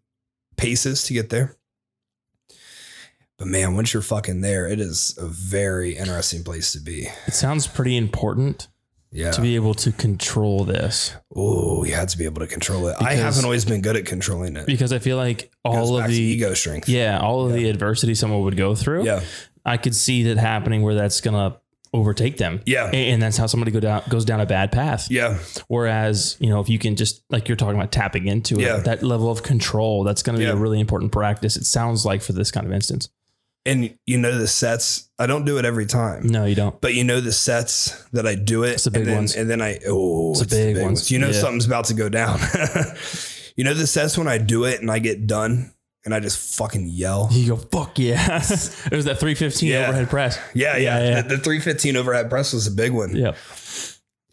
paces 0.57 1.05
to 1.05 1.15
get 1.15 1.31
there. 1.31 1.57
But 3.39 3.49
man, 3.49 3.75
once 3.75 3.93
you're 3.93 4.03
fucking 4.03 4.41
there, 4.41 4.69
it 4.69 4.79
is 4.79 5.17
a 5.19 5.27
very 5.27 5.97
interesting 5.97 6.45
place 6.45 6.73
to 6.73 6.81
be. 6.81 7.09
It 7.27 7.35
sounds 7.35 7.67
pretty 7.67 7.97
important. 7.97 8.69
Yeah. 9.15 9.31
To 9.33 9.43
be 9.43 9.57
able 9.57 9.75
to 9.75 9.93
control 9.93 10.65
this. 10.65 11.15
Oh, 11.37 11.85
you 11.85 11.93
had 11.93 12.09
to 12.09 12.17
be 12.17 12.25
able 12.25 12.41
to 12.41 12.47
control 12.47 12.87
it. 12.87 12.97
Because, 12.99 13.13
I 13.13 13.17
haven't 13.17 13.45
always 13.45 13.67
been 13.67 13.83
good 13.83 13.95
at 13.95 14.07
controlling 14.07 14.57
it. 14.57 14.65
Because 14.65 14.91
I 14.91 15.01
feel 15.01 15.19
like 15.19 15.53
all 15.67 15.99
of 15.99 16.07
the 16.07 16.15
ego 16.15 16.55
strength. 16.55 16.89
Yeah. 16.89 17.19
All 17.21 17.45
of 17.45 17.51
yeah. 17.51 17.59
the 17.59 17.69
adversity 17.69 18.15
someone 18.15 18.41
would 18.43 18.57
go 18.57 18.75
through. 18.75 19.05
Yeah. 19.05 19.21
I 19.67 19.77
could 19.77 19.95
see 19.95 20.23
that 20.25 20.39
happening 20.39 20.81
where 20.81 20.95
that's 20.95 21.21
gonna 21.21 21.61
overtake 21.93 22.39
them. 22.39 22.61
Yeah. 22.65 22.87
And, 22.87 23.23
that's 23.23 23.37
how 23.37 23.47
somebody 23.47 23.71
go 23.71 23.81
down 23.81 24.03
goes 24.09 24.25
down 24.25 24.41
a 24.41 24.47
bad 24.47 24.73
path. 24.73 25.11
Yeah. 25.11 25.39
Whereas, 25.69 26.37
you 26.41 26.49
know, 26.49 26.61
if 26.61 26.69
you 26.69 26.79
can 26.79 26.97
just 26.97 27.23
like 27.31 27.49
you're 27.49 27.57
talking 27.57 27.77
about 27.77 27.93
tapping 27.93 28.27
into 28.27 28.61
yeah. 28.61 28.79
it, 28.79 28.85
that 28.85 29.03
level 29.03 29.31
of 29.31 29.43
control, 29.43 30.05
that's 30.05 30.23
going 30.23 30.35
to 30.35 30.41
be 30.41 30.47
yeah. 30.47 30.53
a 30.53 30.57
really 30.57 30.81
important 30.81 31.13
practice. 31.13 31.57
It 31.57 31.67
sounds 31.67 32.07
like 32.07 32.23
for 32.23 32.33
this 32.33 32.51
kind 32.51 32.67
of 32.67 32.73
instance 32.73 33.09
and 33.65 33.97
you 34.07 34.19
know 34.19 34.37
the 34.37 34.49
sets. 34.49 35.09
I 35.19 35.27
don't 35.27 35.45
do 35.45 35.59
it 35.59 35.65
every 35.65 35.87
time. 35.87 36.27
No, 36.27 36.45
you 36.45 36.55
don't. 36.55 36.81
But 36.81 36.95
you 36.95 37.05
know 37.05 37.21
the 37.21 37.33
sets 37.33 38.03
that 38.11 38.27
I 38.27 38.35
do 38.35 38.65
it. 38.65 38.71
It's 38.71 38.85
the 38.85 38.91
big 38.91 39.03
and 39.03 39.09
then, 39.09 39.17
ones. 39.17 39.37
And 39.37 39.51
then 39.51 39.63
I 39.63 39.79
oh, 39.87 40.33
it's, 40.33 40.43
it's 40.43 40.51
the 40.51 40.57
big, 40.57 40.75
big 40.75 40.83
ones. 40.83 41.01
ones. 41.01 41.11
You 41.11 41.19
know 41.19 41.29
yeah. 41.29 41.33
something's 41.41 41.67
about 41.67 41.87
to 41.87 41.95
go 41.95 42.09
down. 42.09 42.39
you 43.57 43.65
know 43.65 43.75
the 43.75 43.87
sets 43.87 44.19
when 44.19 44.29
I 44.29 44.39
do 44.39 44.65
it 44.65 44.81
and 44.81 44.91
I 44.91 44.99
get 44.99 45.27
done 45.27 45.72
and 46.05 46.15
I 46.15 46.21
just 46.21 46.59
fucking 46.59 46.89
yell. 46.89 47.29
You 47.31 47.51
go 47.51 47.57
fuck 47.57 47.99
yeah. 47.99 48.37
it 48.37 48.93
was 48.93 49.05
that 49.05 49.19
315 49.19 49.69
yeah. 49.69 49.89
overhead 49.89 50.11
press. 50.11 50.39
Yeah, 50.55 50.77
yeah. 50.77 50.99
yeah, 50.99 51.09
yeah. 51.11 51.23
The, 51.23 51.37
the 51.37 51.43
315 51.43 51.97
overhead 51.97 52.31
press 52.31 52.53
was 52.53 52.67
a 52.67 52.73
big 52.73 52.93
one. 52.93 53.15
Yeah 53.15 53.35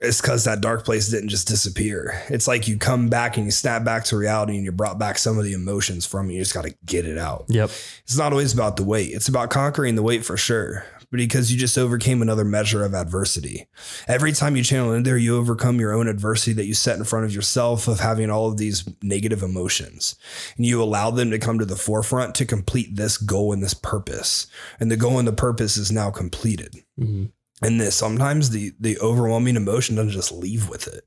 it's 0.02 0.22
because 0.22 0.46
that 0.46 0.62
dark 0.62 0.86
place 0.86 1.10
didn't 1.10 1.30
just 1.30 1.48
disappear. 1.48 2.22
It's 2.30 2.48
like 2.48 2.68
you 2.68 2.78
come 2.78 3.10
back 3.10 3.36
and 3.36 3.46
you 3.46 3.52
snap 3.52 3.84
back 3.84 4.06
to 4.06 4.18
reality 4.18 4.56
and 4.56 4.64
you 4.64 4.72
brought 4.72 4.98
back 4.98 5.18
some 5.18 5.38
of 5.38 5.44
the 5.44 5.54
emotions 5.54 6.06
from 6.06 6.30
it. 6.30 6.34
You 6.34 6.40
just 6.40 6.54
got 6.54 6.64
to 6.64 6.74
get 6.86 7.06
it 7.06 7.18
out. 7.18 7.46
Yep. 7.50 7.70
It's 8.04 8.18
not 8.18 8.32
always 8.32 8.54
about 8.54 8.78
the 8.78 8.84
weight. 8.84 9.14
It's 9.14 9.28
about 9.28 9.50
conquering 9.50 9.96
the 9.96 10.04
weight 10.04 10.24
for 10.24 10.38
sure. 10.38 10.86
But 11.12 11.18
because 11.18 11.52
you 11.52 11.58
just 11.58 11.78
overcame 11.78 12.22
another 12.22 12.46
measure 12.46 12.84
of 12.84 12.94
adversity. 12.94 13.68
Every 14.08 14.32
time 14.32 14.56
you 14.56 14.64
channel 14.64 14.94
in 14.94 15.04
there, 15.04 15.18
you 15.18 15.38
overcome 15.38 15.80
your 15.80 15.94
own 15.94 16.08
adversity 16.08 16.54
that 16.54 16.66
you 16.66 16.74
set 16.74 16.98
in 16.98 17.04
front 17.04 17.26
of 17.26 17.34
yourself 17.34 17.88
of 17.88 18.00
having 18.00 18.30
all 18.30 18.48
of 18.48 18.58
these 18.58 18.88
negative 19.02 19.42
emotions. 19.42 20.16
And 20.56 20.66
you 20.66 20.82
allow 20.84 21.10
them 21.10 21.32
to 21.32 21.40
come 21.40 21.58
to 21.60 21.66
the 21.66 21.76
forefront 21.76 22.36
to 22.36 22.46
complete 22.46 22.96
this 22.96 23.18
goal 23.18 23.54
and 23.54 23.64
this 23.64 23.74
purpose. 23.74 24.48
And 24.80 24.92
the 24.92 24.98
goal 24.98 25.18
and 25.18 25.28
the 25.28 25.34
purpose 25.34 25.78
is 25.78 25.92
now 25.92 26.12
completed. 26.12 26.76
Mm-hmm 27.00 27.26
and 27.62 27.80
this 27.80 27.96
sometimes 27.96 28.50
the 28.50 28.74
the 28.80 28.98
overwhelming 29.00 29.56
emotion 29.56 29.96
doesn't 29.96 30.12
just 30.12 30.32
leave 30.32 30.70
with 30.70 30.88
it. 30.88 31.06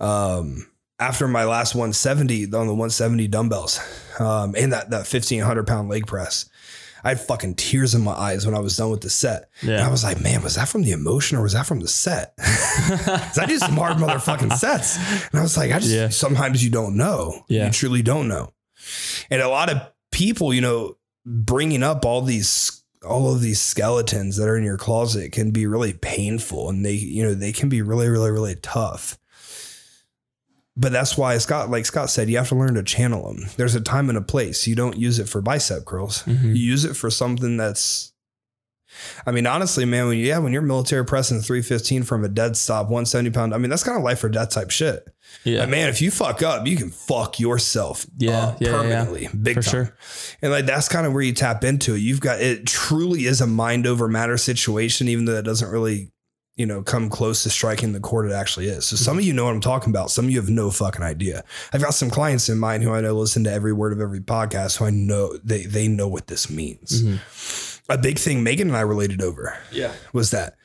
Um, 0.00 0.70
after 1.00 1.28
my 1.28 1.44
last 1.44 1.74
170 1.74 2.44
on 2.46 2.66
the 2.66 2.74
170 2.74 3.28
dumbbells, 3.28 3.80
um, 4.18 4.54
and 4.56 4.72
that 4.72 4.90
that 4.90 5.12
1500 5.12 5.66
pound 5.66 5.88
leg 5.88 6.06
press, 6.06 6.48
I 7.04 7.10
had 7.10 7.20
fucking 7.20 7.54
tears 7.54 7.94
in 7.94 8.02
my 8.02 8.12
eyes 8.12 8.44
when 8.46 8.54
I 8.54 8.60
was 8.60 8.76
done 8.76 8.90
with 8.90 9.00
the 9.00 9.10
set. 9.10 9.50
Yeah. 9.62 9.76
And 9.76 9.84
I 9.84 9.90
was 9.90 10.04
like, 10.04 10.20
man, 10.20 10.42
was 10.42 10.56
that 10.56 10.68
from 10.68 10.82
the 10.82 10.92
emotion 10.92 11.38
or 11.38 11.42
was 11.42 11.52
that 11.52 11.66
from 11.66 11.80
the 11.80 11.88
set? 11.88 12.34
I 12.38 13.44
did 13.46 13.60
some 13.60 13.76
hard 13.76 13.98
motherfucking 13.98 14.52
sets. 14.54 14.96
And 14.96 15.40
I 15.40 15.42
was 15.42 15.56
like, 15.56 15.72
I 15.72 15.78
just 15.78 15.92
yeah. 15.92 16.08
sometimes 16.08 16.64
you 16.64 16.70
don't 16.70 16.96
know. 16.96 17.44
Yeah. 17.48 17.66
You 17.66 17.72
truly 17.72 18.02
don't 18.02 18.28
know. 18.28 18.52
And 19.30 19.40
a 19.42 19.48
lot 19.48 19.70
of 19.70 19.80
people, 20.10 20.52
you 20.52 20.60
know, 20.60 20.96
bringing 21.24 21.82
up 21.82 22.04
all 22.04 22.22
these 22.22 22.82
all 23.06 23.32
of 23.32 23.40
these 23.40 23.60
skeletons 23.60 24.36
that 24.36 24.48
are 24.48 24.56
in 24.56 24.64
your 24.64 24.76
closet 24.76 25.30
can 25.30 25.50
be 25.50 25.66
really 25.66 25.92
painful 25.92 26.68
and 26.68 26.84
they 26.84 26.94
you 26.94 27.22
know 27.22 27.32
they 27.32 27.52
can 27.52 27.68
be 27.68 27.80
really 27.80 28.08
really 28.08 28.30
really 28.30 28.56
tough 28.56 29.16
but 30.78 30.92
that's 30.92 31.18
why 31.18 31.36
Scott 31.38 31.70
like 31.70 31.84
Scott 31.84 32.08
said 32.08 32.30
you 32.30 32.38
have 32.38 32.48
to 32.48 32.54
learn 32.54 32.74
to 32.74 32.82
channel 32.82 33.32
them 33.32 33.48
there's 33.56 33.74
a 33.74 33.80
time 33.80 34.08
and 34.08 34.16
a 34.16 34.22
place 34.22 34.66
you 34.66 34.74
don't 34.74 34.96
use 34.96 35.18
it 35.18 35.28
for 35.28 35.40
bicep 35.40 35.84
curls 35.84 36.22
mm-hmm. 36.22 36.48
you 36.48 36.62
use 36.62 36.84
it 36.84 36.94
for 36.94 37.10
something 37.10 37.56
that's 37.56 38.12
I 39.26 39.32
mean, 39.32 39.46
honestly, 39.46 39.84
man, 39.84 40.08
when 40.08 40.18
you, 40.18 40.26
yeah, 40.26 40.38
when 40.38 40.52
you're 40.52 40.62
military 40.62 41.04
pressing 41.04 41.40
315 41.40 42.04
from 42.04 42.24
a 42.24 42.28
dead 42.28 42.56
stop, 42.56 42.86
170 42.86 43.30
pound, 43.30 43.54
I 43.54 43.58
mean, 43.58 43.70
that's 43.70 43.84
kind 43.84 43.96
of 43.96 44.02
life 44.02 44.22
or 44.24 44.28
death 44.28 44.50
type 44.50 44.70
shit. 44.70 45.06
Yeah. 45.44 45.60
Like, 45.60 45.68
man, 45.68 45.88
if 45.88 46.00
you 46.00 46.10
fuck 46.10 46.42
up, 46.42 46.66
you 46.66 46.76
can 46.76 46.90
fuck 46.90 47.38
yourself 47.38 48.06
Yeah, 48.16 48.30
yeah, 48.30 48.46
yeah, 48.46 48.56
yeah. 48.60 48.76
permanently, 48.76 49.28
big 49.40 49.56
For 49.56 49.62
time. 49.62 49.70
sure. 49.70 49.96
And 50.40 50.52
like 50.52 50.66
that's 50.66 50.88
kind 50.88 51.06
of 51.06 51.12
where 51.12 51.22
you 51.22 51.34
tap 51.34 51.64
into 51.64 51.94
it. 51.94 51.98
You've 51.98 52.20
got 52.20 52.40
it 52.40 52.66
truly 52.66 53.26
is 53.26 53.40
a 53.40 53.46
mind 53.46 53.86
over 53.86 54.08
matter 54.08 54.36
situation, 54.36 55.08
even 55.08 55.26
though 55.26 55.36
it 55.36 55.44
doesn't 55.44 55.70
really, 55.70 56.10
you 56.58 56.66
know, 56.66 56.82
come 56.82 57.08
close 57.08 57.44
to 57.44 57.50
striking 57.50 57.92
the 57.92 58.00
chord 58.00 58.28
it 58.28 58.34
actually 58.34 58.66
is. 58.66 58.84
So 58.84 58.96
some 58.96 59.12
mm-hmm. 59.12 59.18
of 59.20 59.24
you 59.24 59.32
know 59.32 59.44
what 59.44 59.54
I'm 59.54 59.60
talking 59.60 59.90
about. 59.90 60.10
Some 60.10 60.26
of 60.26 60.30
you 60.32 60.40
have 60.40 60.50
no 60.50 60.70
fucking 60.70 61.02
idea. 61.02 61.44
I've 61.72 61.80
got 61.80 61.94
some 61.94 62.10
clients 62.10 62.48
in 62.48 62.58
mind 62.58 62.82
who 62.82 62.92
I 62.92 63.00
know 63.00 63.14
listen 63.14 63.44
to 63.44 63.52
every 63.52 63.72
word 63.72 63.92
of 63.92 64.00
every 64.00 64.20
podcast, 64.20 64.78
who 64.78 64.84
I 64.84 64.90
know 64.90 65.38
they 65.38 65.62
they 65.62 65.86
know 65.86 66.08
what 66.08 66.26
this 66.26 66.50
means. 66.50 67.02
Mm-hmm. 67.02 67.92
A 67.92 67.96
big 67.96 68.18
thing 68.18 68.42
Megan 68.42 68.68
and 68.68 68.76
I 68.76 68.82
related 68.82 69.22
over 69.22 69.56
Yeah. 69.72 69.92
was 70.12 70.32
that 70.32 70.56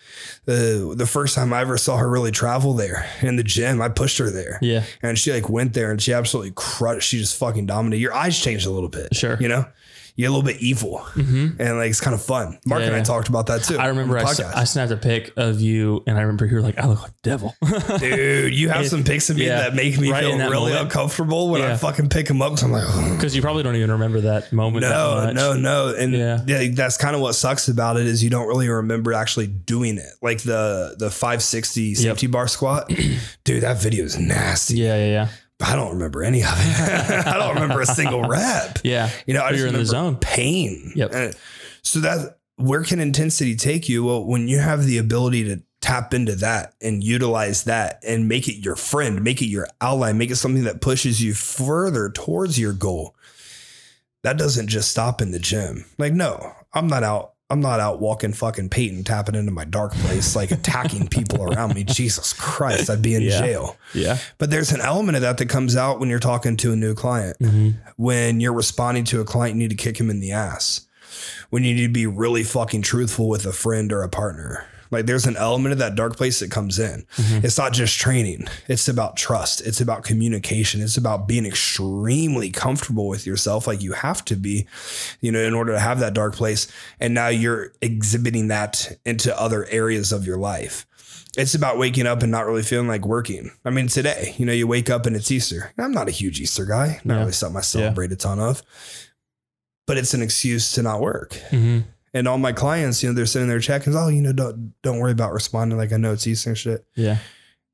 the 0.45 0.93
the 0.97 1.05
first 1.05 1.35
time 1.35 1.53
I 1.53 1.61
ever 1.61 1.77
saw 1.77 1.95
her 1.97 2.09
really 2.09 2.31
travel 2.31 2.73
there 2.73 3.09
in 3.21 3.37
the 3.37 3.43
gym, 3.43 3.81
I 3.81 3.89
pushed 3.89 4.17
her 4.17 4.29
there. 4.29 4.57
Yeah. 4.61 4.83
And 5.01 5.17
she 5.17 5.31
like 5.31 5.47
went 5.47 5.73
there 5.73 5.91
and 5.91 6.01
she 6.01 6.11
absolutely 6.11 6.51
crushed. 6.55 7.07
She 7.07 7.19
just 7.19 7.37
fucking 7.37 7.67
dominated. 7.67 8.01
Your 8.01 8.13
eyes 8.13 8.37
changed 8.37 8.65
a 8.65 8.71
little 8.71 8.89
bit. 8.89 9.15
Sure. 9.15 9.37
You 9.39 9.47
know, 9.47 9.65
you're 10.15 10.29
a 10.29 10.31
little 10.31 10.45
bit 10.45 10.61
evil 10.61 10.99
mm-hmm. 11.15 11.59
and 11.59 11.77
like 11.77 11.89
it's 11.89 11.99
kind 11.99 12.13
of 12.13 12.21
fun. 12.21 12.59
Mark 12.65 12.81
Yeah, 12.81 12.87
and 12.87 12.95
I 12.95 12.99
yeah. 12.99 13.03
talked 13.03 13.29
about 13.29 13.47
that 13.47 13.63
too. 13.63 13.77
I 13.79 13.87
remember 13.87 14.17
I, 14.17 14.63
snapped 14.63 14.91
a 14.91 14.97
pic 14.97 15.33
of 15.37 15.59
you 15.59 16.03
and 16.05 16.17
I 16.17 16.21
remember 16.21 16.45
you 16.45 16.55
were 16.55 16.61
like, 16.61 16.77
I 16.77 16.85
look 16.87 17.01
like 17.01 17.19
devil. 17.23 17.55
Dude, 17.99 18.53
you 18.53 18.69
have 18.69 18.87
some 18.87 19.03
pics 19.03 19.29
of 19.31 19.37
me 19.37 19.47
Yeah. 19.47 19.61
that 19.61 19.75
make 19.75 19.99
me 19.99 20.11
Right 20.11 20.23
feel 20.23 20.37
really 20.37 20.71
moment. 20.71 20.81
uncomfortable 20.81 21.49
when 21.49 21.63
I 21.63 21.75
fucking 21.75 22.09
pick 22.09 22.27
them 22.27 22.41
up. 22.41 22.51
Cause 22.51 22.63
I'm 22.63 22.71
like, 22.71 22.83
oh, 22.85 23.15
Because 23.15 23.35
you 23.35 23.41
probably 23.41 23.63
don't 23.63 23.75
even 23.75 23.89
remember 23.91 24.21
that 24.21 24.53
moment. 24.53 24.83
that 24.83 24.91
no, 24.91 25.15
much. 25.25 25.35
no, 25.35 25.53
no. 25.53 25.95
And 25.95 26.13
Yeah. 26.13 26.43
yeah. 26.45 26.69
that's 26.73 26.97
kind 26.97 27.15
of 27.15 27.21
what 27.21 27.33
sucks 27.33 27.67
about 27.67 27.97
it 27.97 28.05
is 28.05 28.23
you 28.23 28.29
don't 28.29 28.47
really 28.47 28.69
remember 28.69 29.13
actually 29.13 29.47
doing 29.47 29.97
it. 29.97 30.13
Like 30.21 30.43
the 30.43 30.95
the 30.99 31.09
560 31.09 31.95
safety 31.95 32.27
bar 32.27 32.47
squat. 32.47 32.91
Dude, 33.43 33.63
that 33.63 33.81
video 33.81 34.05
is 34.05 34.17
nasty. 34.19 34.77
Yeah, 34.77 34.95
yeah, 34.97 35.05
yeah. 35.05 35.27
I 35.61 35.75
don't 35.75 35.93
remember 35.93 36.23
any 36.23 36.41
of 36.41 36.49
it. 36.51 37.27
I 37.27 37.37
don't 37.37 37.55
remember 37.55 37.81
a 37.81 37.85
single 37.85 38.21
rep. 38.27 38.79
Yeah. 38.83 39.09
You 39.25 39.33
know, 39.33 39.41
I 39.41 39.51
you're 39.51 39.67
in 39.67 39.73
the 39.73 39.85
zone. 39.85 40.17
pain. 40.17 40.91
Yep. 40.95 41.11
And 41.13 41.35
so 41.81 41.99
that 41.99 42.37
where 42.57 42.83
can 42.83 42.99
intensity 42.99 43.55
take 43.55 43.87
you? 43.89 44.03
Well, 44.05 44.25
when 44.25 44.47
you 44.47 44.59
have 44.59 44.85
the 44.85 44.97
ability 44.97 45.43
to 45.45 45.61
tap 45.81 46.13
into 46.13 46.35
that 46.37 46.73
and 46.81 47.03
utilize 47.03 47.65
that 47.65 47.99
and 48.07 48.27
make 48.27 48.47
it 48.47 48.63
your 48.63 48.75
friend, 48.75 49.23
make 49.23 49.41
it 49.41 49.47
your 49.47 49.67
ally, 49.81 50.11
make 50.13 50.31
it 50.31 50.37
something 50.37 50.63
that 50.63 50.81
pushes 50.81 51.21
you 51.21 51.33
further 51.33 52.09
towards 52.09 52.59
your 52.59 52.73
goal. 52.73 53.15
That 54.23 54.37
doesn't 54.37 54.67
just 54.67 54.89
stop 54.89 55.21
in 55.21 55.31
the 55.31 55.39
gym. 55.39 55.85
Like, 55.97 56.13
no, 56.13 56.53
I'm 56.73 56.87
not 56.87 57.03
out. 57.03 57.32
I'm 57.53 57.61
not 57.61 57.79
out 57.79 57.99
walking 58.01 58.33
fucking 58.33 58.69
Peyton, 58.69 59.03
tapping 59.03 59.35
into 59.35 59.51
my 59.51 59.63
dark 59.63 59.93
place, 59.93 60.35
like 60.35 60.49
attacking 60.49 61.07
people 61.07 61.43
around 61.43 61.75
me. 61.75 61.83
Jesus 61.87 62.33
Christ, 62.33 62.89
I'd 62.89 63.03
be 63.03 63.13
in 63.13 63.21
Yeah. 63.21 63.39
jail. 63.41 63.77
Yeah. 63.93 64.17
But 64.39 64.49
there's 64.49 64.71
an 64.71 64.81
element 64.81 65.15
of 65.17 65.21
that 65.21 65.37
that 65.37 65.49
comes 65.49 65.75
out 65.75 65.99
when 65.99 66.09
you're 66.09 66.17
talking 66.17 66.57
to 66.57 66.73
a 66.73 66.75
new 66.75 66.95
client. 66.95 67.37
Mhm. 67.39 67.75
When 67.95 68.39
you're 68.39 68.53
responding 68.53 69.03
to 69.05 69.21
a 69.21 69.23
client, 69.23 69.55
you 69.55 69.59
need 69.61 69.69
to 69.69 69.75
kick 69.83 69.99
him 69.99 70.09
in 70.09 70.19
the 70.19 70.31
ass. 70.31 70.81
When 71.51 71.63
you 71.63 71.75
need 71.75 71.83
to 71.85 71.93
be 71.93 72.07
really 72.07 72.43
fucking 72.43 72.81
truthful 72.81 73.29
with 73.29 73.45
a 73.45 73.53
friend 73.53 73.93
or 73.93 74.01
a 74.01 74.09
partner. 74.09 74.65
Like 74.93 75.05
there's 75.07 75.25
an 75.25 75.35
element 75.37 75.73
of 75.73 75.79
that 75.79 75.95
dark 75.95 76.15
place 76.15 76.39
that 76.39 76.51
comes 76.51 76.79
in. 76.79 77.05
It's 77.17 77.57
not 77.57 77.73
just 77.73 77.99
training. 77.99 78.47
It's 78.67 78.87
about 78.87 79.17
trust. 79.17 79.61
It's 79.61 79.81
about 79.81 80.03
communication. 80.03 80.81
It's 80.81 80.97
about 80.97 81.27
being 81.27 81.45
extremely 81.45 82.49
comfortable 82.49 83.07
with 83.07 83.25
yourself, 83.25 83.67
like 83.67 83.81
you 83.81 83.93
have 83.93 84.23
to 84.25 84.35
be, 84.35 84.67
you 85.19 85.31
know, 85.31 85.39
in 85.41 85.53
order 85.53 85.73
to 85.73 85.79
have 85.79 85.99
that 85.99 86.13
dark 86.13 86.35
place. 86.35 86.67
And 86.99 87.13
now 87.13 87.27
you're 87.27 87.73
exhibiting 87.81 88.47
that 88.49 88.97
into 89.05 89.37
other 89.39 89.65
areas 89.69 90.11
of 90.11 90.25
your 90.25 90.37
life 90.37 90.85
it's 91.35 91.55
about 91.55 91.79
waking 91.79 92.05
up 92.05 92.21
and 92.21 92.31
not 92.31 92.45
really 92.45 92.61
feeling 92.61 92.87
like 92.87 93.07
working. 93.07 93.49
I 93.65 93.71
mean, 93.71 93.87
today, 93.87 94.35
you 94.37 94.45
know, 94.45 94.53
you 94.53 94.67
wake 94.67 94.87
up 94.91 95.07
and 95.07 95.15
it's 95.15 95.31
Easter. 95.31 95.73
I'm 95.79 95.91
not 95.91 96.07
a 96.07 96.11
huge 96.11 96.39
Easter 96.39 96.63
guy, 96.63 97.01
not 97.03 97.15
Yeah. 97.15 97.19
really 97.21 97.31
something 97.31 97.57
I 97.57 97.61
celebrate 97.61 98.11
a 98.11 98.15
ton 98.15 98.39
of, 98.39 98.61
but 99.87 99.97
it's 99.97 100.13
an 100.13 100.21
excuse 100.21 100.71
to 100.73 100.83
not 100.83 101.01
work. 101.01 101.35
Mhm. 101.49 101.85
And 102.13 102.27
all 102.27 102.37
my 102.37 102.53
clients, 102.53 103.01
you 103.01 103.09
know, 103.09 103.15
they're 103.15 103.25
sitting 103.25 103.47
there 103.47 103.59
checking, 103.59 103.95
oh, 103.95 104.07
you 104.07 104.21
know, 104.21 104.33
don't 104.33 104.73
don't 104.81 104.99
worry 104.99 105.11
about 105.11 105.33
responding. 105.33 105.77
Like 105.77 105.91
I 105.91 105.97
know 105.97 106.13
it's 106.13 106.27
Easter 106.27 106.51
and 106.51 106.57
shit. 106.57 106.85
Yeah. 106.95 107.17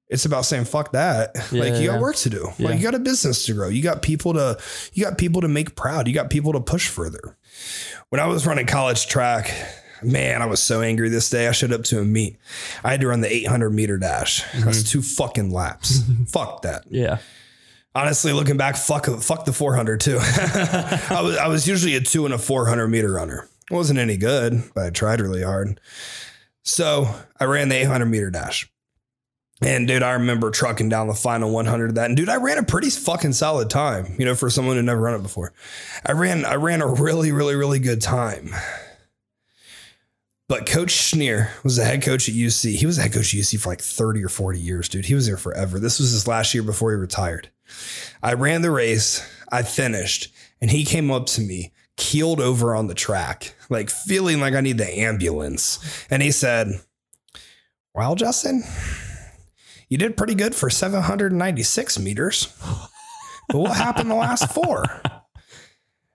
It's 0.10 0.26
about 0.26 0.46
saying 0.46 0.66
fuck 0.66 0.94
that. 0.94 1.36
Yeah, 1.52 1.62
like 1.62 1.74
you 1.76 1.82
yeah. 1.82 1.88
got 1.88 2.02
work 2.02 2.16
to 2.18 2.30
do. 2.30 2.50
Yeah. 2.58 2.70
Like 2.70 2.78
you 2.78 2.84
got 2.84 2.96
a 2.96 3.00
business 3.00 3.46
to 3.46 3.54
grow. 3.54 3.68
You 3.70 3.84
got 3.84 4.02
people 4.02 4.34
to 4.34 4.58
you 4.94 5.04
got 5.04 5.18
people 5.18 5.42
to 5.42 5.48
make 5.48 5.76
proud. 5.76 6.08
You 6.08 6.14
got 6.14 6.30
people 6.30 6.54
to 6.54 6.60
push 6.60 6.88
further. 6.88 7.38
When 8.10 8.20
I 8.20 8.26
was 8.26 8.48
running 8.48 8.66
college 8.66 9.08
track, 9.08 9.54
man, 10.02 10.42
I 10.42 10.48
was 10.48 10.62
so 10.62 10.82
angry 10.82 11.10
this 11.10 11.30
day. 11.30 11.48
I 11.48 11.52
showed 11.52 11.72
up 11.72 11.84
to 11.86 12.00
a 12.00 12.06
meet. 12.06 12.38
I 12.84 12.92
had 12.92 13.02
to 13.02 13.08
run 13.08 13.22
the 13.22 13.32
800 13.32 13.70
meter 13.70 13.98
dash. 13.98 14.44
That's 14.54 14.84
mhm. 14.84 14.90
two 14.90 15.02
fucking 15.04 15.52
laps. 15.52 16.02
fuck 16.28 16.64
that. 16.64 16.86
Yeah. 16.90 17.20
Honestly, 17.94 18.34
looking 18.34 18.58
back, 18.58 18.78
fuck 18.78 19.06
fuck 19.06 19.46
the 19.46 19.54
400 19.54 20.00
too. 20.00 20.18
I 20.22 21.22
was 21.22 21.38
I 21.38 21.48
was 21.48 21.68
usually 21.68 21.96
a 21.96 22.02
two 22.02 22.26
and 22.26 22.34
a 22.34 22.38
400 22.40 22.88
meter 22.88 23.12
runner. 23.12 23.48
Wasn't 23.70 24.00
any 24.00 24.18
good, 24.18 24.64
but 24.74 24.86
I 24.86 24.90
tried 24.90 25.22
really 25.22 25.44
hard. 25.44 25.80
So 26.64 27.08
I 27.40 27.46
ran 27.46 27.70
the 27.70 27.76
800 27.76 28.06
meter 28.06 28.30
dash. 28.30 28.72
And 29.62 29.88
dude, 29.88 30.04
I 30.04 30.12
remember 30.12 30.52
trucking 30.52 30.88
down 30.90 31.08
the 31.08 31.14
final 31.14 31.52
100 31.52 31.90
of 31.90 31.96
that. 31.96 32.06
And 32.06 32.16
dude, 32.16 32.30
I 32.30 32.38
ran 32.38 32.58
a 32.58 32.64
pretty 32.64 32.90
fucking 32.90 33.34
solid 33.34 33.70
time, 33.70 34.16
you 34.18 34.26
know, 34.26 34.36
for 34.36 34.50
someone 34.50 34.78
who 34.78 34.82
never 34.82 35.02
run 35.02 35.20
it 35.20 35.24
before. 35.24 35.54
I 36.06 36.14
ran, 36.14 36.46
I 36.46 36.56
ran 36.56 36.82
a 36.82 36.88
really, 36.88 37.32
really, 37.32 37.56
really 37.56 37.80
good 37.80 38.02
time. 38.02 38.56
But 40.48 40.66
Coach 40.66 40.92
Schnier 40.92 41.50
was 41.64 41.76
the 41.76 41.84
head 41.84 42.02
coach 42.02 42.28
at 42.28 42.36
UC. 42.36 42.76
He 42.76 42.86
was 42.86 42.96
the 42.96 43.04
head 43.04 43.14
coach 43.14 43.34
at 43.34 43.40
UC 43.40 43.60
for 43.60 43.70
like 43.70 43.82
30 43.82 44.24
or 44.24 44.30
40 44.30 44.60
years, 44.60 44.90
dude. 44.90 45.06
He 45.06 45.14
was 45.14 45.28
there 45.28 45.38
forever. 45.38 45.78
This 45.78 46.00
was 46.00 46.12
his 46.12 46.28
last 46.28 46.54
year 46.54 46.64
before 46.64 46.92
he 46.92 46.98
retired. 46.98 47.50
I 48.24 48.34
ran 48.34 48.64
the 48.64 48.72
race, 48.72 49.24
I 49.52 49.62
finished, 49.62 50.34
and 50.60 50.72
he 50.72 50.86
came 50.86 51.12
up 51.12 51.28
to 51.28 51.42
me, 51.42 51.72
keeled 51.98 52.40
over 52.40 52.74
on 52.74 52.88
the 52.88 52.96
track, 52.96 53.54
like 53.70 53.90
feeling 53.90 54.40
like 54.40 54.54
I 54.54 54.62
need 54.62 54.78
the 54.78 55.00
ambulance. 55.00 55.80
And 56.10 56.22
he 56.22 56.32
said, 56.32 56.82
Well, 57.94 58.16
Justin, 58.16 58.64
you 59.88 59.98
did 59.98 60.18
pretty 60.18 60.36
good 60.36 60.56
for 60.56 60.70
796 60.70 62.00
meters. 62.00 62.56
But 63.52 63.58
what 63.58 63.78
happened 63.78 64.12
the 64.12 64.16
last 64.16 64.52
four? 64.54 65.02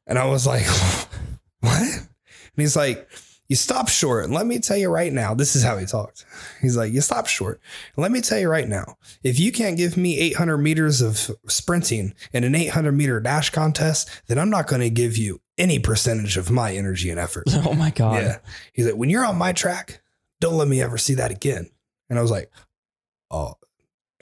And 0.07 0.19
I 0.19 0.27
was 0.27 0.47
like, 0.47 0.67
What? 1.61 1.83
And 1.83 2.09
he's 2.57 2.77
like, 2.77 3.09
You 3.49 3.57
stopped 3.57 3.91
short. 3.91 4.25
And 4.25 4.35
let 4.35 4.47
me 4.47 4.59
tell 4.59 4.77
you 4.77 4.89
right 4.89 5.13
now, 5.13 5.35
this 5.35 5.57
is 5.57 5.63
how 5.63 5.77
he 5.79 5.87
talked. 5.87 6.25
He's 6.61 6.77
like, 6.77 6.93
You 6.93 7.01
stopped 7.01 7.29
short. 7.29 7.61
And 7.97 8.03
let 8.03 8.13
me 8.13 8.21
tell 8.21 8.39
you 8.39 8.49
right 8.49 8.69
now, 8.69 8.99
if 9.23 9.41
you 9.41 9.51
can't 9.51 9.77
give 9.77 9.97
me 9.97 10.19
800 10.19 10.59
meters 10.59 11.01
of 11.01 11.31
sprinting 11.49 12.15
in 12.33 12.45
an 12.45 12.55
800 12.55 12.93
meter 12.93 13.19
dash 13.21 13.51
contest, 13.51 14.09
then 14.27 14.39
I'm 14.39 14.51
not 14.51 14.67
going 14.67 14.83
to 14.83 14.91
give 14.91 15.17
you 15.17 15.41
any 15.59 15.79
percentage 15.79 16.37
of 16.37 16.51
my 16.51 16.75
energy 16.75 17.11
and 17.11 17.19
effort. 17.21 17.45
Oh 17.67 17.75
my 17.75 17.91
God. 17.91 18.23
Yeah. 18.23 18.39
He's 18.73 18.87
like, 18.87 18.97
when 18.97 19.09
you're 19.11 19.25
on 19.25 19.37
my 19.37 19.53
track, 19.53 20.01
don't 20.41 20.55
let 20.55 20.69
me 20.69 20.83
ever 20.83 20.99
see 20.99 21.15
that 21.15 21.31
again. 21.31 21.71
And 22.11 22.19
I 22.19 22.23
was 22.23 22.31
like, 22.31 22.51
oh, 23.31 23.55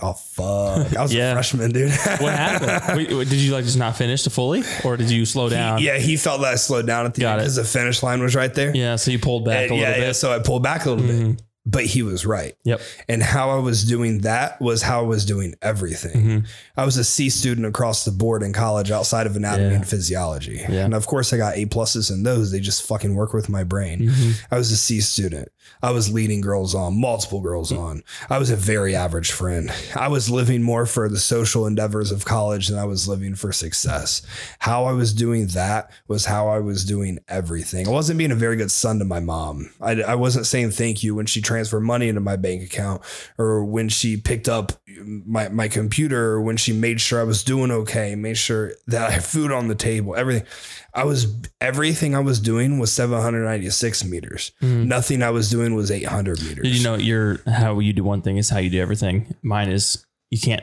oh, 0.00 0.12
fuck. 0.12 0.96
I 0.96 1.02
was 1.02 1.12
Yeah. 1.14 1.30
a 1.32 1.34
freshman, 1.34 1.70
dude. 1.72 1.90
What 1.90 2.32
happened? 2.34 2.96
Wait, 3.16 3.28
did 3.28 3.38
you 3.38 3.52
like 3.52 3.64
just 3.64 3.78
not 3.78 3.96
finish 3.96 4.24
fully 4.28 4.62
or 4.84 4.96
did 4.96 5.10
you 5.10 5.24
slow 5.24 5.48
down? 5.48 5.78
He- 5.78 5.86
yeah, 5.86 5.98
he 5.98 6.16
felt 6.16 6.40
that 6.42 6.52
I 6.52 6.56
slowed 6.56 6.86
down 6.86 7.06
at 7.06 7.14
the 7.14 7.22
Got 7.22 7.32
end 7.32 7.40
because 7.40 7.56
the 7.56 7.64
finish 7.64 8.02
line 8.02 8.20
was 8.22 8.34
right 8.34 8.52
there. 8.52 8.74
Yeah. 8.76 8.96
So 8.96 9.10
you 9.10 9.18
pulled 9.18 9.44
back 9.44 9.62
And 9.62 9.70
a 9.72 9.74
little 9.74 9.88
yeah, 9.90 9.96
bit. 9.98 10.02
yeah, 10.06 10.12
so 10.12 10.32
I 10.32 10.38
pulled 10.38 10.62
back 10.62 10.84
a 10.86 10.90
little 10.90 11.06
bit, 11.06 11.16
Mhm. 11.16 11.40
But 11.64 11.84
he 11.84 12.02
was 12.02 12.26
right. 12.26 12.54
Yep. 12.64 12.80
And 13.08 13.22
how 13.22 13.50
I 13.50 13.58
was 13.60 13.84
doing 13.84 14.22
that 14.22 14.60
was 14.60 14.82
how 14.82 15.00
I 15.00 15.06
was 15.06 15.24
doing 15.24 15.54
everything. 15.62 16.24
Mhm. 16.24 16.46
I 16.76 16.84
was 16.84 16.96
a 16.96 17.04
C 17.04 17.30
student 17.30 17.66
across 17.66 18.04
the 18.04 18.10
board 18.10 18.42
in 18.42 18.52
college 18.52 18.90
outside 18.90 19.26
of 19.28 19.36
anatomy 19.36 19.68
Yeah. 19.70 19.76
and 19.76 19.86
physiology. 19.88 20.60
Yeah. 20.68 20.84
And 20.84 20.92
of 20.94 21.06
course, 21.06 21.32
I 21.32 21.36
got 21.36 21.56
A 21.56 21.66
pluses 21.66 22.10
in 22.10 22.24
those. 22.24 22.50
They 22.50 22.58
just 22.58 22.82
fucking 22.82 23.14
work 23.14 23.32
with 23.32 23.48
my 23.48 23.62
brain. 23.62 24.08
Mhm. 24.10 24.34
I 24.50 24.58
was 24.58 24.72
a 24.72 24.76
C 24.76 25.00
student. 25.00 25.50
I 25.82 25.90
was 25.90 26.12
leading 26.12 26.40
girls 26.40 26.74
on, 26.74 27.00
multiple 27.00 27.40
girls 27.40 27.70
hmm. 27.70 27.78
on. 27.78 28.02
I 28.30 28.38
was 28.38 28.50
a 28.50 28.56
very 28.56 28.94
average 28.94 29.32
friend. 29.32 29.72
I 29.96 30.08
was 30.08 30.30
living 30.30 30.62
more 30.62 30.86
for 30.86 31.08
the 31.08 31.18
social 31.18 31.66
endeavors 31.66 32.12
of 32.12 32.24
college 32.24 32.68
than 32.68 32.78
I 32.78 32.84
was 32.84 33.08
living 33.08 33.34
for 33.34 33.52
success. 33.52 34.22
How 34.60 34.84
I 34.84 34.92
was 34.92 35.12
doing 35.12 35.48
that 35.48 35.90
was 36.06 36.26
how 36.26 36.48
I 36.48 36.60
was 36.60 36.84
doing 36.84 37.18
everything. 37.28 37.88
I 37.88 37.90
wasn't 37.90 38.18
being 38.18 38.30
a 38.30 38.36
very 38.36 38.56
good 38.56 38.70
son 38.70 38.98
to 39.00 39.04
my 39.04 39.20
mom. 39.20 39.72
I, 39.80 40.02
I 40.02 40.14
wasn't 40.14 40.46
saying 40.46 40.70
thank 40.70 41.02
you 41.02 41.14
when 41.14 41.26
she 41.26 41.40
transferred 41.40 41.80
money 41.80 42.08
into 42.08 42.20
my 42.20 42.36
bank 42.36 42.62
account 42.62 43.02
or 43.38 43.64
when 43.64 43.88
she 43.88 44.16
picked 44.16 44.48
up 44.48 44.72
my, 44.86 45.48
my 45.48 45.68
computer 45.68 46.32
or 46.32 46.42
when 46.42 46.56
she 46.56 46.72
made 46.72 47.00
sure 47.00 47.20
I 47.20 47.24
was 47.24 47.42
doing 47.42 47.70
okay, 47.70 48.14
made 48.14 48.38
sure 48.38 48.72
that 48.86 49.08
I 49.08 49.10
had 49.10 49.24
food 49.24 49.50
on 49.50 49.68
the 49.68 49.74
table, 49.74 50.14
everything. 50.14 50.46
I 50.94 51.04
was 51.04 51.34
everything 51.60 52.14
I 52.14 52.20
was 52.20 52.38
doing 52.40 52.78
was 52.78 52.92
796 52.92 54.04
meters. 54.04 54.52
Nothing 54.60 55.22
I 55.22 55.30
was 55.30 55.48
doing 55.50 55.74
was 55.74 55.90
800 55.90 56.42
meters. 56.42 56.66
You 56.78 56.84
know 56.84 56.94
your 56.96 57.40
how 57.46 57.78
you 57.78 57.92
do 57.92 58.04
one 58.04 58.22
thing 58.22 58.36
is 58.36 58.50
how 58.50 58.58
you 58.58 58.70
do 58.70 58.80
everything? 58.80 59.34
Mine 59.42 59.70
is 59.70 60.04
you 60.30 60.38
can't 60.40 60.62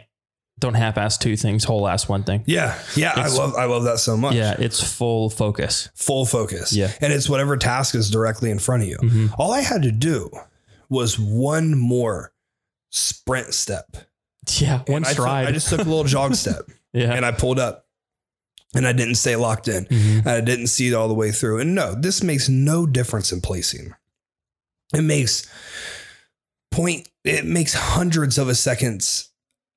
don't 0.60 0.74
half-ass 0.74 1.18
two 1.18 1.38
things, 1.38 1.64
whole-ass 1.64 2.10
one 2.10 2.24
thing. 2.24 2.44
Yeah, 2.46 2.78
yeah, 2.94 3.14
I 3.16 3.30
love 3.30 3.56
I 3.56 3.64
love 3.66 3.86
that 3.86 3.98
so 4.00 4.18
much. 4.18 4.36
Yeah, 4.36 4.56
it's 4.60 4.84
full 4.84 5.30
focus. 5.30 5.88
full 5.96 6.26
focus. 6.26 6.74
Yeah. 6.74 6.88
Mm-hmm. 6.90 7.06
and 7.06 7.14
it's 7.14 7.30
whatever 7.30 7.56
task 7.58 7.96
is 7.96 8.10
directly 8.12 8.52
in 8.52 8.60
front 8.60 8.84
of 8.84 8.90
you. 8.90 9.30
All 9.38 9.52
I 9.54 9.62
had 9.62 9.84
to 9.84 9.92
do 9.92 10.30
was 10.90 11.18
one 11.18 11.78
more 11.78 12.34
sprint 12.92 13.54
step. 13.54 13.96
Yeah, 14.58 14.80
one 14.88 14.98
And 14.98 15.06
I, 15.06 15.10
took- 15.10 15.18
stride. 15.20 15.48
I 15.48 15.52
just 15.52 15.70
took 15.70 15.80
a 15.80 15.84
little 15.84 16.04
jog 16.04 16.36
step 16.36 16.64
yeah, 16.94 17.14
and 17.14 17.26
I 17.26 17.32
pulled 17.32 17.60
up. 17.60 17.86
And 18.76 18.86
I 18.88 18.94
didn't 18.94 19.16
stay 19.16 19.36
locked 19.36 19.68
in. 19.68 19.86
Mhm. 19.86 20.20
And 20.20 20.30
I 20.30 20.42
didn't 20.42 20.68
see 20.68 20.88
it 20.90 20.94
all 20.94 21.08
the 21.08 21.14
way 21.14 21.32
through. 21.32 21.60
And 21.60 21.74
no, 21.74 21.96
this 21.96 22.22
makes 22.22 22.48
no 22.50 22.86
difference 22.86 23.32
in 23.32 23.42
placing. 23.42 23.94
It 24.94 25.02
makes 25.02 25.44
point. 26.72 27.08
It 27.24 27.46
makes 27.46 27.74
hundreds 27.74 28.38
of 28.38 28.48
a 28.48 28.56
seconds 28.56 29.30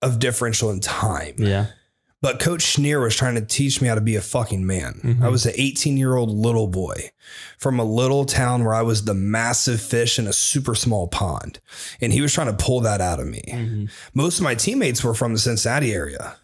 of 0.02 0.18
differential 0.18 0.70
in 0.70 0.80
time. 0.80 1.34
yeah, 1.38 1.66
But 2.20 2.38
Coach 2.38 2.62
Schnier 2.62 3.00
was 3.02 3.16
trying 3.16 3.34
to 3.34 3.40
teach 3.40 3.80
me 3.80 3.88
how 3.88 3.94
to 3.96 4.00
be 4.00 4.14
a 4.16 4.20
fucking 4.20 4.64
man. 4.66 5.00
Mhm. 5.02 5.22
I 5.24 5.28
was 5.28 5.44
an 5.46 5.54
18 5.56 5.96
year 5.96 6.14
old 6.16 6.30
little 6.30 6.66
boy 6.68 7.10
from 7.58 7.80
a 7.80 7.84
little 7.84 8.24
town 8.24 8.64
where 8.64 8.74
I 8.74 8.82
was 8.82 9.04
the 9.04 9.14
massive 9.14 9.80
fish 9.80 10.18
in 10.18 10.26
a 10.26 10.32
super 10.32 10.74
small 10.74 11.08
pond. 11.08 11.58
And 12.00 12.12
he 12.12 12.20
was 12.20 12.32
trying 12.32 12.46
to 12.48 12.52
pull 12.64 12.80
that 12.82 13.00
out 13.00 13.18
of 13.20 13.26
me. 13.26 13.42
Mhm. 13.48 13.90
Most 14.14 14.38
of 14.38 14.44
my 14.44 14.54
teammates 14.54 15.02
were 15.02 15.14
from 15.14 15.32
the 15.32 15.38
Cincinnati 15.40 15.92
area. 15.92 16.36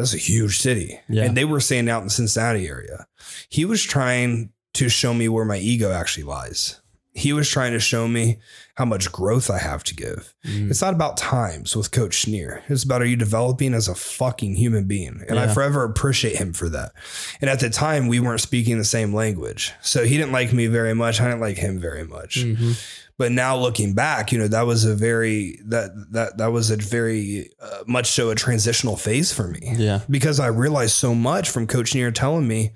That's 0.00 0.14
a 0.14 0.18
huge 0.18 0.58
city. 0.58 0.98
Yeah. 1.08 1.24
And 1.24 1.36
they 1.36 1.44
were 1.44 1.60
staying 1.60 1.88
out 1.88 2.00
in 2.00 2.06
the 2.06 2.10
Cincinnati 2.10 2.66
area. 2.66 3.06
He 3.48 3.64
was 3.64 3.82
trying 3.82 4.52
to 4.74 4.88
show 4.88 5.12
me 5.12 5.28
where 5.28 5.44
my 5.44 5.58
ego 5.58 5.92
actually 5.92 6.24
lies. 6.24 6.79
He 7.20 7.32
was 7.32 7.48
trying 7.48 7.72
to 7.72 7.80
show 7.80 8.08
me 8.08 8.38
how 8.76 8.84
much 8.86 9.12
growth 9.12 9.50
I 9.50 9.58
have 9.58 9.84
to 9.84 9.94
give. 9.94 10.32
Mhm. 10.46 10.70
It's 10.70 10.80
not 10.80 10.94
about 10.94 11.16
times 11.16 11.76
with 11.76 11.90
Coach 11.90 12.24
Schnier. 12.24 12.62
It's 12.68 12.82
about 12.84 13.02
are 13.02 13.06
you 13.06 13.16
developing 13.16 13.74
as 13.74 13.88
a 13.88 13.94
fucking 13.94 14.54
human 14.54 14.84
being? 14.84 15.22
And 15.28 15.38
I 15.38 15.46
forever 15.52 15.84
appreciate 15.84 16.36
him 16.36 16.52
for 16.52 16.68
that. 16.70 16.92
And 17.40 17.50
at 17.50 17.60
the 17.60 17.68
time, 17.70 18.08
we 18.08 18.20
weren't 18.20 18.40
speaking 18.40 18.78
the 18.78 18.84
same 18.84 19.14
language. 19.14 19.72
So 19.82 20.04
he 20.04 20.16
didn't 20.16 20.32
like 20.32 20.52
me 20.52 20.66
very 20.66 20.94
much. 20.94 21.20
I 21.20 21.24
didn't 21.28 21.40
like 21.40 21.58
him 21.58 21.78
very 21.78 22.04
much. 22.04 22.38
Mhm. 22.44 22.76
But 23.18 23.32
now 23.32 23.54
looking 23.54 23.92
back, 23.92 24.32
you 24.32 24.38
know, 24.38 24.48
that 24.48 24.64
was 24.66 24.86
a 24.86 24.94
very, 24.94 25.60
that, 25.66 25.90
that, 26.12 26.38
that 26.38 26.52
was 26.52 26.70
a 26.70 26.76
very 26.76 27.50
uh, 27.60 27.84
much 27.86 28.10
so 28.10 28.30
a 28.30 28.34
transitional 28.34 28.96
phase 28.96 29.30
for 29.30 29.46
me 29.46 29.74
yeah, 29.76 30.00
because 30.08 30.40
I 30.40 30.46
realized 30.46 30.94
so 30.94 31.14
much 31.14 31.50
from 31.50 31.66
Coach 31.66 31.90
Schnier 31.92 32.14
telling 32.14 32.48
me, 32.48 32.70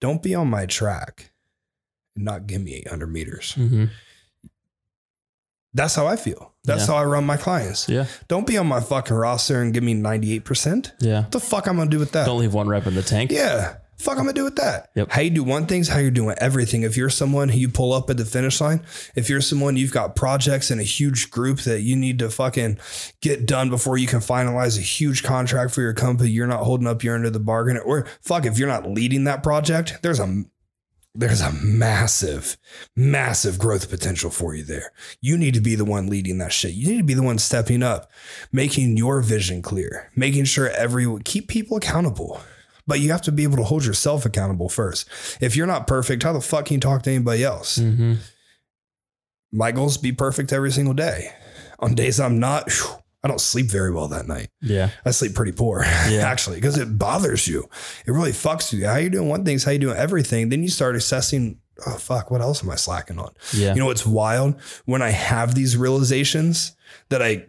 don't 0.00 0.22
be 0.22 0.34
on 0.34 0.48
my 0.48 0.64
track 0.64 1.32
not 2.22 2.46
give 2.46 2.62
me 2.62 2.74
800 2.74 3.06
meters. 3.12 3.54
Mhm. 3.58 3.90
That's 5.74 5.94
how 5.94 6.06
I 6.06 6.16
feel. 6.16 6.54
That's 6.64 6.80
Yeah. 6.82 6.86
how 6.94 6.96
I 6.96 7.04
run 7.04 7.24
my 7.24 7.36
clients. 7.36 7.88
yeah, 7.88 8.06
Don't 8.26 8.46
be 8.46 8.56
on 8.56 8.66
my 8.66 8.80
fucking 8.80 9.14
roster 9.16 9.60
and 9.60 9.72
give 9.72 9.82
me 9.82 9.94
98%. 9.94 10.92
yeah. 10.98 11.22
What 11.22 11.30
the 11.32 11.40
fuck 11.40 11.66
I'm 11.66 11.76
gonna 11.76 11.90
do 11.90 11.98
with 11.98 12.12
that? 12.12 12.24
Don't 12.26 12.40
leave 12.40 12.54
one 12.54 12.68
rep 12.68 12.86
in 12.86 12.94
the 12.94 13.02
tank. 13.02 13.30
yeah. 13.30 13.74
Fuck 13.98 14.12
I'm 14.16 14.24
gonna 14.24 14.32
do 14.32 14.44
with 14.44 14.54
that. 14.56 14.90
Yep. 14.94 15.10
How 15.10 15.20
you 15.22 15.30
do 15.30 15.42
one 15.42 15.66
thing's 15.66 15.88
how 15.88 15.98
you're 15.98 16.12
doing 16.12 16.36
everything. 16.40 16.82
If 16.84 16.96
you're 16.96 17.10
someone 17.10 17.48
who 17.48 17.58
you 17.58 17.68
pull 17.68 17.92
up 17.92 18.08
at 18.08 18.16
the 18.16 18.24
finish 18.24 18.60
line, 18.60 18.80
if 19.16 19.28
you're 19.28 19.40
someone 19.40 19.76
you've 19.76 19.90
got 19.92 20.14
projects 20.14 20.70
in 20.70 20.78
a 20.78 20.84
huge 20.84 21.30
group 21.32 21.60
that 21.62 21.80
you 21.82 21.96
need 21.96 22.20
to 22.20 22.30
fucking 22.30 22.78
get 23.20 23.44
done 23.44 23.70
before 23.70 23.98
you 23.98 24.06
can 24.06 24.20
finalize 24.20 24.78
a 24.78 24.82
huge 24.82 25.24
contract 25.24 25.72
for 25.72 25.82
your 25.82 25.94
company, 25.94 26.30
you're 26.30 26.46
not 26.46 26.62
holding 26.62 26.86
up 26.86 27.02
your 27.02 27.16
end 27.16 27.26
of 27.26 27.32
the 27.32 27.40
bargain. 27.40 27.76
Or 27.84 28.06
fuck, 28.22 28.46
if 28.46 28.56
you're 28.56 28.68
not 28.68 28.88
leading 28.88 29.24
that 29.24 29.42
project, 29.42 29.98
there's 30.02 30.20
a 30.20 30.44
there's 31.18 31.40
a 31.40 31.50
massive, 31.52 32.56
massive 32.94 33.58
growth 33.58 33.90
potential 33.90 34.30
for 34.30 34.54
you 34.54 34.62
there. 34.62 34.92
You 35.20 35.36
need 35.36 35.54
to 35.54 35.60
be 35.60 35.74
the 35.74 35.84
one 35.84 36.06
leading 36.06 36.38
that 36.38 36.52
shit. 36.52 36.74
You 36.74 36.88
need 36.88 36.98
to 36.98 37.02
be 37.04 37.14
the 37.14 37.24
one 37.24 37.38
stepping 37.38 37.82
up, 37.82 38.10
making 38.52 38.96
your 38.96 39.20
vision 39.20 39.60
clear, 39.60 40.12
making 40.14 40.44
sure 40.44 40.70
everyone 40.70 41.22
keep 41.22 41.48
people 41.48 41.76
accountable. 41.76 42.40
But 42.86 43.00
you 43.00 43.10
have 43.10 43.22
to 43.22 43.32
be 43.32 43.42
able 43.42 43.56
to 43.56 43.64
hold 43.64 43.84
yourself 43.84 44.24
accountable 44.24 44.68
first. 44.68 45.08
If 45.40 45.56
you're 45.56 45.66
not 45.66 45.88
perfect, 45.88 46.22
how 46.22 46.32
the 46.32 46.40
fuck 46.40 46.66
can 46.66 46.74
you 46.74 46.80
talk 46.80 47.02
to 47.02 47.10
anybody 47.10 47.42
else? 47.42 47.76
hmm 47.76 48.14
My 49.52 49.72
goals 49.72 49.98
be 49.98 50.12
perfect 50.12 50.52
every 50.52 50.70
single 50.70 50.94
day. 50.94 51.32
On 51.80 51.94
days 51.96 52.20
I'm 52.20 52.38
not, 52.38 52.70
whew, 52.70 52.96
I 53.24 53.28
don't 53.28 53.40
sleep 53.40 53.66
very 53.66 53.90
well 53.92 54.08
that 54.08 54.28
night. 54.28 54.48
Yeah, 54.60 54.90
I 55.04 55.10
sleep 55.10 55.34
pretty 55.34 55.52
poor, 55.52 55.82
Yeah. 56.08 56.28
actually, 56.30 56.56
because 56.58 56.78
it 56.78 56.98
bothers 56.98 57.48
you. 57.48 57.68
It 58.06 58.12
really 58.12 58.30
fucks 58.32 58.72
you. 58.72 58.86
How 58.86 58.96
you 58.96 59.10
doing 59.10 59.28
one 59.28 59.44
thing 59.44 59.56
is 59.56 59.64
how 59.64 59.72
you 59.72 59.78
doing 59.80 59.96
everything. 59.96 60.48
Then 60.50 60.62
you 60.62 60.68
start 60.68 60.94
assessing, 60.94 61.58
oh 61.86 61.96
fuck, 61.96 62.30
what 62.30 62.40
else 62.40 62.62
am 62.62 62.70
I 62.70 62.76
slacking 62.76 63.18
on? 63.18 63.32
yeah, 63.52 63.74
You 63.74 63.80
know 63.80 63.86
what's 63.86 64.06
wild? 64.06 64.60
When 64.84 65.02
I 65.02 65.10
have 65.10 65.54
these 65.56 65.76
realizations 65.76 66.76
that 67.08 67.20
I 67.22 67.46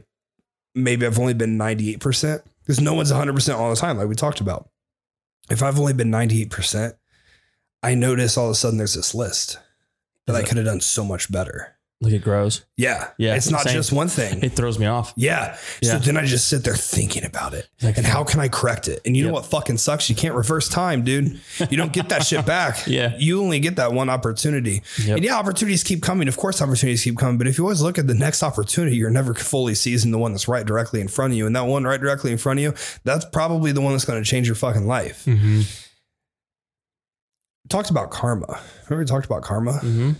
maybe 0.75 1.05
I've 1.05 1.19
only 1.19 1.33
been 1.35 1.57
98%, 1.57 2.41
because 2.61 2.79
no 2.81 2.93
one's 2.93 3.11
100% 3.11 3.55
all 3.57 3.69
the 3.69 3.75
time, 3.75 3.97
like 3.97 4.07
we 4.07 4.15
talked 4.15 4.39
about. 4.41 4.69
If 5.51 5.61
I've 5.63 5.79
only 5.79 5.93
been 5.93 6.11
98%, 6.11 6.93
I 7.83 7.95
notice 7.95 8.37
all 8.37 8.45
of 8.45 8.51
a 8.51 8.55
sudden 8.55 8.77
there's 8.77 8.93
this 8.95 9.13
list 9.15 9.57
that 10.27 10.35
I 10.35 10.43
could 10.43 10.57
have 10.57 10.65
done 10.65 10.79
so 10.81 11.03
much 11.03 11.31
better. 11.31 11.75
Like 12.01 12.13
it 12.13 12.23
grows. 12.23 12.63
Yeah. 12.77 13.09
Yeah, 13.17 13.35
It's 13.35 13.51
not 13.51 13.63
same. 13.63 13.73
just 13.73 13.91
one 13.91 14.07
thing. 14.07 14.41
It 14.41 14.53
throws 14.53 14.79
me 14.79 14.85
off. 14.85 15.11
Yeah. 15.17 15.55
So 15.83 15.93
Yeah. 15.93 15.97
then 15.97 16.15
I 16.15 16.25
just 16.25 16.47
sit 16.47 16.63
there 16.63 16.73
thinking 16.75 17.25
about 17.25 17.53
it. 17.53 17.67
Like, 17.81 17.97
and 17.97 18.05
how 18.05 18.23
can 18.23 18.39
I 18.39 18.47
correct 18.47 18.87
it? 18.87 19.01
And 19.05 19.17
you 19.17 19.27
know 19.27 19.33
what 19.33 19.45
fucking 19.45 19.79
sucks? 19.79 20.09
You 20.09 20.15
can't 20.15 20.33
reverse 20.33 20.69
time, 20.69 21.03
dude. 21.03 21.41
You 21.69 21.75
don't 21.75 21.91
get 21.91 22.07
that 22.09 22.25
shit 22.25 22.45
back. 22.45 22.77
Yeah. 22.87 23.15
You 23.17 23.41
only 23.41 23.59
get 23.59 23.75
that 23.75 23.91
one 23.91 24.09
opportunity. 24.09 24.81
Yep. 25.03 25.17
And 25.17 25.25
yeah, 25.25 25.37
opportunities 25.37 25.83
keep 25.83 26.01
coming. 26.01 26.29
Of 26.29 26.37
course, 26.37 26.61
opportunities 26.61 27.03
keep 27.03 27.17
coming. 27.17 27.37
But 27.37 27.47
if 27.47 27.57
you 27.57 27.65
always 27.65 27.81
look 27.81 27.97
at 27.99 28.07
the 28.07 28.13
next 28.15 28.43
opportunity, 28.43 28.95
you're 28.95 29.09
never 29.09 29.33
fully 29.33 29.75
seizing 29.75 30.11
the 30.11 30.17
one 30.17 30.31
that's 30.31 30.47
right 30.47 30.65
directly 30.65 31.01
in 31.01 31.09
front 31.09 31.33
of 31.33 31.37
you. 31.37 31.45
And 31.47 31.55
that 31.57 31.65
one 31.65 31.83
right 31.83 31.99
directly 31.99 32.31
in 32.31 32.37
front 32.37 32.59
of 32.59 32.63
you, 32.63 32.73
that's 33.03 33.25
probably 33.25 33.73
the 33.73 33.81
one 33.81 33.91
that's 33.91 34.05
going 34.05 34.23
to 34.23 34.29
change 34.29 34.47
your 34.47 34.55
fucking 34.55 34.87
life. 34.87 35.25
hmm 35.25 35.61
Talked 37.67 37.89
about 37.91 38.09
karma. 38.09 38.59
Remember 38.87 39.03
we 39.03 39.05
talked 39.05 39.25
about 39.25 39.43
karma? 39.43 39.73
hmm 39.79 40.11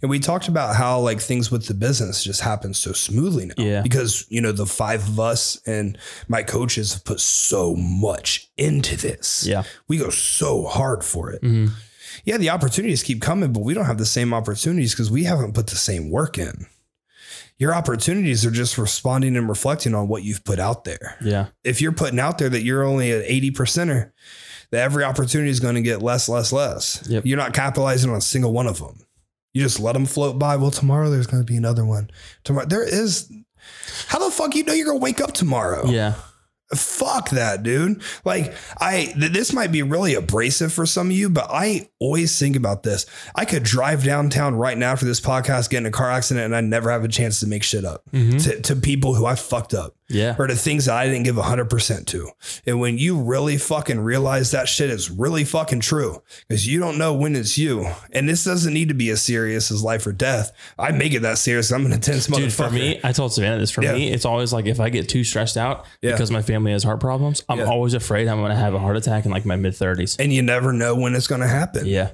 And 0.00 0.10
we 0.10 0.20
talked 0.20 0.46
about 0.46 0.76
how 0.76 1.00
like 1.00 1.20
things 1.20 1.50
with 1.50 1.66
the 1.66 1.74
business 1.74 2.22
just 2.22 2.40
happen 2.40 2.72
so 2.72 2.92
smoothly 2.92 3.46
now. 3.46 3.54
Yeah. 3.56 3.82
Because, 3.82 4.26
you 4.28 4.40
know, 4.40 4.52
the 4.52 4.66
five 4.66 5.06
of 5.08 5.18
us 5.18 5.60
and 5.66 5.98
my 6.28 6.42
coaches 6.44 6.94
have 6.94 7.04
put 7.04 7.18
so 7.20 7.74
much 7.74 8.48
into 8.56 8.96
this. 8.96 9.44
Yeah. 9.46 9.64
We 9.88 9.98
go 9.98 10.10
so 10.10 10.64
hard 10.66 11.02
for 11.04 11.32
it. 11.32 11.40
hmm 11.42 11.66
Yeah, 12.24 12.36
the 12.36 12.50
opportunities 12.50 13.02
keep 13.02 13.20
coming, 13.20 13.52
but 13.52 13.64
we 13.64 13.74
don't 13.74 13.86
have 13.86 13.98
the 13.98 14.06
same 14.06 14.32
opportunities 14.32 14.92
because 14.92 15.10
we 15.10 15.24
haven't 15.24 15.54
put 15.54 15.66
the 15.66 15.76
same 15.76 16.10
work 16.10 16.38
in. 16.38 16.66
Your 17.58 17.74
opportunities 17.74 18.46
are 18.46 18.52
just 18.52 18.78
responding 18.78 19.36
and 19.36 19.48
reflecting 19.48 19.92
on 19.92 20.06
what 20.06 20.22
you've 20.22 20.44
put 20.44 20.60
out 20.60 20.84
there. 20.84 21.16
Yeah. 21.20 21.46
If 21.64 21.82
you're 21.82 21.90
putting 21.90 22.20
out 22.20 22.38
there 22.38 22.48
that 22.48 22.62
you're 22.62 22.84
only 22.84 23.10
an 23.10 23.22
80 23.24 23.50
percenter, 23.50 24.12
that 24.70 24.82
every 24.82 25.02
opportunity 25.02 25.50
is 25.50 25.58
going 25.58 25.74
to 25.74 25.82
get 25.82 26.02
less, 26.02 26.28
less, 26.28 26.52
less. 26.52 27.04
Yep. 27.08 27.26
You're 27.26 27.36
not 27.38 27.52
capitalizing 27.52 28.10
on 28.10 28.18
a 28.18 28.20
single 28.20 28.52
one 28.52 28.68
of 28.68 28.78
them. 28.78 29.00
You 29.58 29.64
just 29.64 29.80
let 29.80 29.94
them 29.94 30.06
float 30.06 30.38
by. 30.38 30.54
Well, 30.56 30.70
tomorrow 30.70 31.10
there's 31.10 31.26
going 31.26 31.42
to 31.42 31.46
be 31.52 31.56
another 31.56 31.84
one. 31.84 32.10
Tomorrow 32.44 32.66
there 32.66 32.82
is. 32.86 33.28
How 34.06 34.18
the 34.24 34.30
fuck 34.30 34.54
you 34.54 34.62
know 34.64 34.72
you're 34.72 34.86
going 34.86 34.98
to 34.98 35.02
wake 35.02 35.20
up 35.20 35.32
tomorrow? 35.32 35.84
Yeah. 35.86 36.14
Fuck 36.74 37.30
that, 37.30 37.62
dude. 37.62 38.02
Like, 38.26 38.54
I, 38.78 39.12
th- 39.18 39.32
this 39.32 39.52
might 39.54 39.72
be 39.72 39.82
really 39.82 40.14
abrasive 40.14 40.70
for 40.72 40.84
some 40.84 41.06
of 41.08 41.12
you, 41.16 41.30
but 41.30 41.46
I 41.50 41.88
always 41.98 42.38
think 42.38 42.56
about 42.56 42.82
this. 42.82 43.06
I 43.34 43.46
could 43.46 43.62
drive 43.62 44.04
downtown 44.04 44.54
right 44.54 44.76
now 44.76 44.94
for 44.94 45.06
this 45.06 45.18
podcast, 45.20 45.70
get 45.70 45.78
in 45.78 45.86
a 45.86 45.90
car 45.90 46.10
accident, 46.10 46.44
and 46.44 46.54
I 46.54 46.60
never 46.60 46.90
have 46.90 47.04
a 47.04 47.08
chance 47.08 47.40
to 47.40 47.46
make 47.46 47.62
shit 47.62 47.84
up 47.86 48.02
Mhm. 48.12 48.42
to, 48.44 48.60
to 48.60 48.76
people 48.76 49.14
who 49.14 49.24
I 49.24 49.34
fucked 49.34 49.72
up 49.74 49.96
Yeah. 50.08 50.36
or 50.38 50.46
to 50.46 50.54
things 50.56 50.86
that 50.86 50.96
I 50.96 51.06
didn't 51.06 51.24
give 51.24 51.36
100% 51.36 52.06
to. 52.06 52.30
And 52.66 52.80
when 52.80 52.96
you 52.98 53.20
really 53.20 53.58
fucking 53.58 54.00
realize 54.00 54.50
that 54.52 54.68
shit 54.68 54.90
is 54.90 55.10
really 55.10 55.44
fucking 55.44 55.80
true, 55.80 56.22
because 56.48 56.66
you 56.66 56.78
don't 56.80 56.96
know 56.98 57.12
when 57.14 57.36
it's 57.36 57.58
you. 57.58 57.86
And 58.12 58.28
this 58.28 58.44
doesn't 58.44 58.72
need 58.72 58.88
to 58.88 58.94
be 58.94 59.10
as 59.10 59.20
serious 59.22 59.70
as 59.70 59.82
life 59.82 60.06
or 60.06 60.12
death. 60.12 60.52
I 60.78 60.92
make 60.92 61.12
it 61.14 61.20
that 61.20 61.38
serious. 61.38 61.70
I'm 61.70 61.84
an 61.86 61.92
intense 61.92 62.26
Dude, 62.26 62.36
motherfucker. 62.48 62.52
for 62.68 62.70
me, 62.70 63.00
I 63.04 63.12
told 63.12 63.32
Savannah 63.34 63.58
this. 63.58 63.70
For 63.70 63.82
Yeah. 63.82 63.92
me, 63.94 64.10
it's 64.10 64.24
always 64.24 64.52
like 64.52 64.66
if 64.66 64.80
I 64.80 64.88
get 64.88 65.08
too 65.08 65.24
stressed 65.24 65.56
out 65.56 65.84
Yeah. 66.02 66.12
because 66.12 66.30
my 66.30 66.42
family 66.42 66.72
has 66.72 66.84
heart 66.84 67.00
problems, 67.00 67.42
I'm 67.48 67.58
Yeah. 67.58 67.64
always 67.66 67.94
afraid 67.94 68.28
I'm 68.28 68.38
going 68.38 68.50
to 68.50 68.56
have 68.56 68.74
a 68.74 68.78
heart 68.78 68.96
attack 68.96 69.24
in 69.26 69.30
like 69.30 69.44
my 69.44 69.56
mid 69.56 69.74
30s. 69.74 70.16
and 70.18 70.32
you 70.32 70.42
never 70.42 70.72
know 70.72 70.94
when 70.94 71.14
it's 71.14 71.26
going 71.26 71.40
to 71.42 71.46
happen. 71.48 71.86
Yeah, 71.86 72.10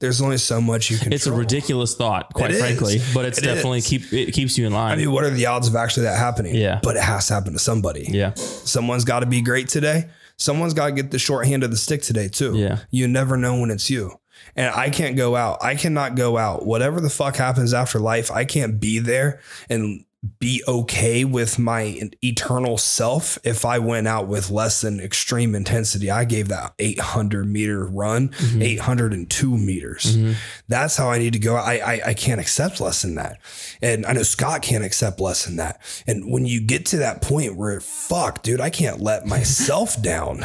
There's 0.00 0.20
only 0.20 0.38
so 0.38 0.60
much 0.60 0.90
you 0.90 0.98
can 0.98 1.12
it's 1.12 1.26
a 1.26 1.32
ridiculous 1.32 1.94
thought, 1.94 2.32
quite 2.34 2.50
It 2.50 2.54
is. 2.54 2.60
frankly, 2.60 3.00
but 3.14 3.24
it's 3.24 3.38
It 3.38 3.42
definitely 3.44 3.78
is. 3.78 3.86
keep 3.86 4.12
it 4.12 4.32
keeps 4.32 4.56
you 4.58 4.66
in 4.66 4.72
line. 4.72 4.92
I 4.92 4.96
mean, 4.96 5.12
what 5.12 5.24
are 5.24 5.30
the 5.30 5.46
odds 5.46 5.68
of 5.68 5.76
actually 5.76 6.04
that 6.04 6.18
happening? 6.18 6.54
Yeah. 6.54 6.80
But 6.82 6.96
it 6.96 7.02
has 7.02 7.26
to 7.28 7.34
happen 7.38 7.52
to 7.52 7.58
somebody. 7.58 8.06
yeah, 8.08 8.34
Someone's 8.34 9.04
got 9.04 9.20
to 9.20 9.26
be 9.26 9.40
great 9.40 9.68
today. 9.68 10.08
Someone's 10.36 10.74
got 10.74 10.86
to 10.86 10.92
get 10.92 11.10
the 11.10 11.18
short 11.18 11.46
hand 11.46 11.64
of 11.64 11.70
the 11.70 11.76
stick 11.76 12.02
today, 12.02 12.28
too. 12.28 12.56
Yeah. 12.56 12.78
You 12.90 13.08
never 13.08 13.36
know 13.36 13.60
when 13.60 13.70
it's 13.70 13.88
you. 13.90 14.18
And 14.54 14.72
I 14.74 14.90
can't 14.90 15.16
go 15.16 15.34
out. 15.34 15.58
I 15.62 15.74
cannot 15.74 16.14
go 16.14 16.36
out. 16.36 16.64
Whatever 16.64 17.00
the 17.00 17.10
fuck 17.10 17.36
happens 17.36 17.74
after 17.74 17.98
life, 17.98 18.30
I 18.30 18.44
can't 18.44 18.78
be 18.78 18.98
there 19.00 19.40
and 19.68 20.04
be 20.40 20.62
okay 20.66 21.24
with 21.24 21.60
my 21.60 22.00
eternal 22.24 22.76
self 22.76 23.38
if 23.44 23.64
I 23.64 23.78
went 23.78 24.08
out 24.08 24.26
with 24.26 24.50
less 24.50 24.80
than 24.80 24.98
extreme 24.98 25.54
intensity. 25.54 26.10
I 26.10 26.24
gave 26.24 26.48
that 26.48 26.74
800 26.78 27.46
meter 27.46 27.86
run, 27.86 28.30
mm-hmm. 28.30 28.62
802 28.62 29.56
meters. 29.56 30.16
Mm-hmm. 30.16 30.32
That's 30.66 30.96
how 30.96 31.08
I 31.08 31.18
need 31.18 31.34
to 31.34 31.38
go. 31.38 31.54
I, 31.54 31.74
I 31.74 32.00
I 32.06 32.14
can't 32.14 32.40
accept 32.40 32.80
less 32.80 33.02
than 33.02 33.14
that, 33.14 33.38
and 33.80 34.04
I 34.06 34.12
know 34.12 34.24
Scott 34.24 34.62
can't 34.62 34.84
accept 34.84 35.20
less 35.20 35.44
than 35.44 35.56
that. 35.56 35.80
And 36.06 36.32
when 36.32 36.46
you 36.46 36.60
get 36.60 36.84
to 36.86 36.96
that 36.98 37.22
point 37.22 37.56
where 37.56 37.80
fuck, 37.80 38.42
dude, 38.42 38.60
I 38.60 38.70
can't 38.70 39.00
let 39.00 39.24
myself 39.38 40.02
down, 40.02 40.44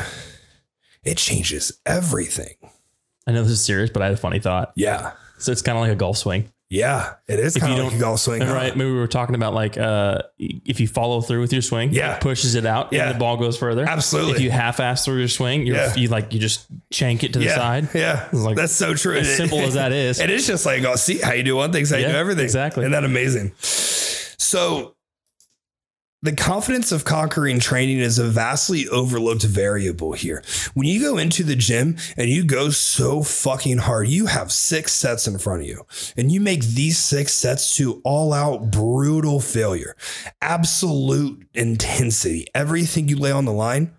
it 1.04 1.18
changes 1.18 1.80
everything. 1.86 2.54
I 3.26 3.32
know 3.32 3.42
this 3.42 3.54
is 3.54 3.66
serious, 3.66 3.90
but 3.90 4.02
I 4.04 4.06
had 4.06 4.14
a 4.14 4.18
funny 4.18 4.40
thought. 4.40 4.74
Yeah. 4.76 5.14
So 5.40 5.52
it's 5.52 5.62
kind 5.62 5.78
of 5.78 5.82
like 5.82 5.92
a 5.92 5.96
golf 5.96 6.18
swing. 6.18 6.52
Yeah, 6.74 7.14
it 7.28 7.40
is 7.40 7.56
kind 7.56 7.80
of 7.80 7.86
like 7.86 7.94
a 7.94 8.00
golf 8.00 8.20
swing. 8.20 8.42
Right. 8.42 8.76
Maybe 8.76 8.90
we 8.90 8.98
were 8.98 9.06
talking 9.06 9.36
about 9.36 9.54
like 9.54 9.78
uh, 9.78 10.24
if 10.40 10.80
you 10.80 10.88
follow 10.88 11.22
through 11.22 11.42
with 11.42 11.54
your 11.54 11.62
swing, 11.62 11.94
yeah. 11.94 12.16
it 12.16 12.22
pushes 12.22 12.56
it 12.56 12.66
out 12.66 12.92
yeah. 12.92 13.06
and 13.06 13.16
the 13.16 13.20
ball 13.20 13.38
goes 13.38 13.56
further. 13.60 13.86
Absolutely. 13.88 14.34
If 14.34 14.40
you 14.40 14.50
half 14.50 14.80
ass 14.80 15.06
through 15.06 15.20
your 15.20 15.28
swing, 15.28 15.68
you're, 15.68 15.76
yeah. 15.76 15.94
you 15.94 16.08
like 16.08 16.34
you 16.34 16.40
just 16.40 16.66
chank 16.92 17.24
it 17.24 17.34
to 17.34 17.40
the 17.40 17.46
yeah. 17.46 17.56
side. 17.56 17.90
Yeah. 17.94 18.28
Like, 18.34 18.56
That's 18.56 18.74
so 18.74 18.96
true. 18.96 19.16
As 19.16 19.38
simple 19.38 19.60
as 19.60 19.76
that 19.76 19.92
is. 19.92 20.20
It 20.24 20.32
is 20.32 20.48
just 20.48 20.66
like, 20.66 20.84
oh, 20.84 20.96
see 20.96 21.20
how 21.20 21.34
you 21.34 21.44
do 21.44 21.56
one 21.56 21.72
thing, 21.72 21.86
how 21.86 21.98
you 21.98 22.08
do 22.08 22.14
everything. 22.14 22.46
Exactly. 22.46 22.82
Isn't 22.82 22.94
that 22.94 23.04
amazing? 23.04 23.54
So 23.60 24.96
the 26.24 26.34
confidence 26.34 26.94
of 26.94 27.04
conquering 27.04 27.60
training 27.60 28.00
is 28.00 28.18
a 28.18 28.24
vastly 28.24 28.88
overlooked 28.88 29.44
variable 29.44 30.14
here. 30.14 30.42
When 30.74 30.88
you 30.88 31.02
go 31.02 31.18
into 31.18 31.44
the 31.44 31.58
gym 31.58 31.98
and 32.16 32.30
you 32.30 32.46
go 32.46 32.70
so 32.70 33.24
fucking 33.24 33.80
hard, 33.80 34.08
you 34.08 34.28
have 34.28 34.50
six 34.50 34.94
sets 34.94 35.28
in 35.28 35.38
front 35.38 35.64
of 35.64 35.68
you, 35.68 35.86
and 36.16 36.32
you 36.32 36.40
make 36.40 36.64
these 36.64 36.98
six 36.98 37.34
sets 37.34 37.76
to 37.76 38.02
all 38.06 38.32
out 38.32 38.72
brutal 38.72 39.42
failure, 39.42 39.98
absolute 40.42 41.46
intensity, 41.54 42.48
everything 42.56 43.10
you 43.10 43.18
lay 43.18 43.32
on 43.32 43.44
the 43.44 43.52
line. 43.52 43.94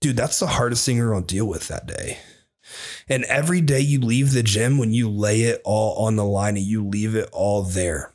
Dude, 0.00 0.16
that's 0.16 0.40
the 0.40 0.46
hardest 0.46 0.86
thing 0.86 0.96
you're 0.96 1.12
gonna 1.12 1.26
deal 1.26 1.46
with 1.46 1.68
that 1.68 1.86
day. 1.86 2.16
And 3.06 3.24
every 3.24 3.60
day 3.60 3.80
you 3.80 4.00
leave 4.00 4.32
the 4.32 4.42
gym, 4.42 4.78
when 4.78 4.92
you 4.92 5.10
lay 5.10 5.42
it 5.42 5.60
all 5.62 6.06
on 6.06 6.16
the 6.16 6.24
line 6.24 6.56
and 6.56 6.64
you 6.64 6.86
leave 6.86 7.14
it 7.14 7.28
all 7.32 7.62
there, 7.62 8.12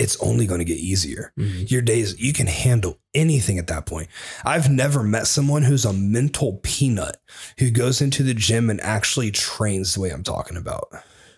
it's 0.00 0.16
only 0.22 0.46
going 0.46 0.60
to 0.60 0.64
get 0.64 0.78
easier. 0.78 1.32
Mm-hmm. 1.38 1.64
Your 1.66 1.82
days, 1.82 2.18
you 2.18 2.32
can 2.32 2.46
handle 2.46 2.98
anything 3.14 3.58
at 3.58 3.66
that 3.66 3.84
point. 3.84 4.08
I've 4.44 4.70
never 4.70 5.02
met 5.02 5.26
someone 5.26 5.62
who's 5.62 5.84
a 5.84 5.92
mental 5.92 6.58
peanut 6.62 7.18
who 7.58 7.70
goes 7.70 8.00
into 8.00 8.22
the 8.22 8.32
gym 8.32 8.70
and 8.70 8.80
actually 8.80 9.30
trains 9.30 9.94
the 9.94 10.00
way 10.00 10.10
I'm 10.10 10.22
talking 10.22 10.56
about. 10.56 10.88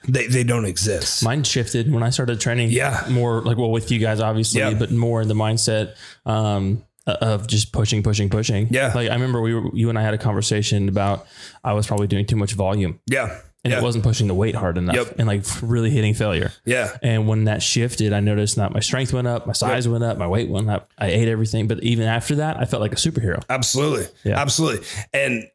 They, 0.06 0.28
they 0.28 0.44
don't 0.44 0.64
exist. 0.64 1.24
Mine 1.24 1.42
shifted 1.42 1.92
when 1.92 2.04
I 2.04 2.10
started 2.10 2.40
training. 2.40 2.70
Yeah. 2.70 3.04
More 3.10 3.42
like, 3.42 3.56
well, 3.56 3.70
with 3.70 3.90
you 3.90 3.98
guys, 3.98 4.20
obviously, 4.20 4.60
yeah. 4.60 4.74
but 4.74 4.92
more 4.92 5.20
in 5.20 5.28
the 5.28 5.34
mindset. 5.34 5.96
Um, 6.24 6.84
of 7.04 7.48
just 7.48 7.72
pushing, 7.72 8.04
pushing, 8.04 8.30
pushing. 8.30 8.68
Yeah. 8.70 8.92
Like 8.94 9.10
I 9.10 9.14
remember 9.14 9.40
we 9.40 9.56
were, 9.56 9.74
you 9.74 9.88
and 9.88 9.98
I 9.98 10.02
had 10.02 10.14
a 10.14 10.18
conversation 10.18 10.88
about 10.88 11.26
I 11.64 11.72
was 11.72 11.84
probably 11.84 12.06
doing 12.06 12.26
too 12.26 12.36
much 12.36 12.52
volume. 12.52 13.00
Yeah 13.10 13.40
and 13.64 13.72
yeah. 13.72 13.78
it 13.78 13.82
wasn't 13.82 14.02
pushing 14.02 14.26
the 14.26 14.34
weight 14.34 14.54
hard 14.54 14.76
enough 14.76 14.96
yep. 14.96 15.14
and 15.18 15.28
like 15.28 15.44
really 15.62 15.90
hitting 15.90 16.14
failure. 16.14 16.50
Yeah. 16.64 16.96
And 17.02 17.28
when 17.28 17.44
that 17.44 17.62
shifted, 17.62 18.12
I 18.12 18.20
noticed 18.20 18.56
that 18.56 18.72
my 18.72 18.80
strength 18.80 19.12
went 19.12 19.28
up, 19.28 19.46
my 19.46 19.52
size 19.52 19.86
yep. 19.86 19.92
went 19.92 20.04
up, 20.04 20.18
my 20.18 20.26
weight 20.26 20.48
went 20.48 20.68
up. 20.68 20.90
I 20.98 21.08
ate 21.08 21.28
everything, 21.28 21.68
but 21.68 21.82
even 21.82 22.06
after 22.06 22.36
that, 22.36 22.58
I 22.58 22.64
felt 22.64 22.80
like 22.80 22.92
a 22.92 22.96
superhero. 22.96 23.42
Absolutely. 23.48 24.06
Yeah. 24.24 24.40
Absolutely. 24.40 24.84
And 25.12 25.48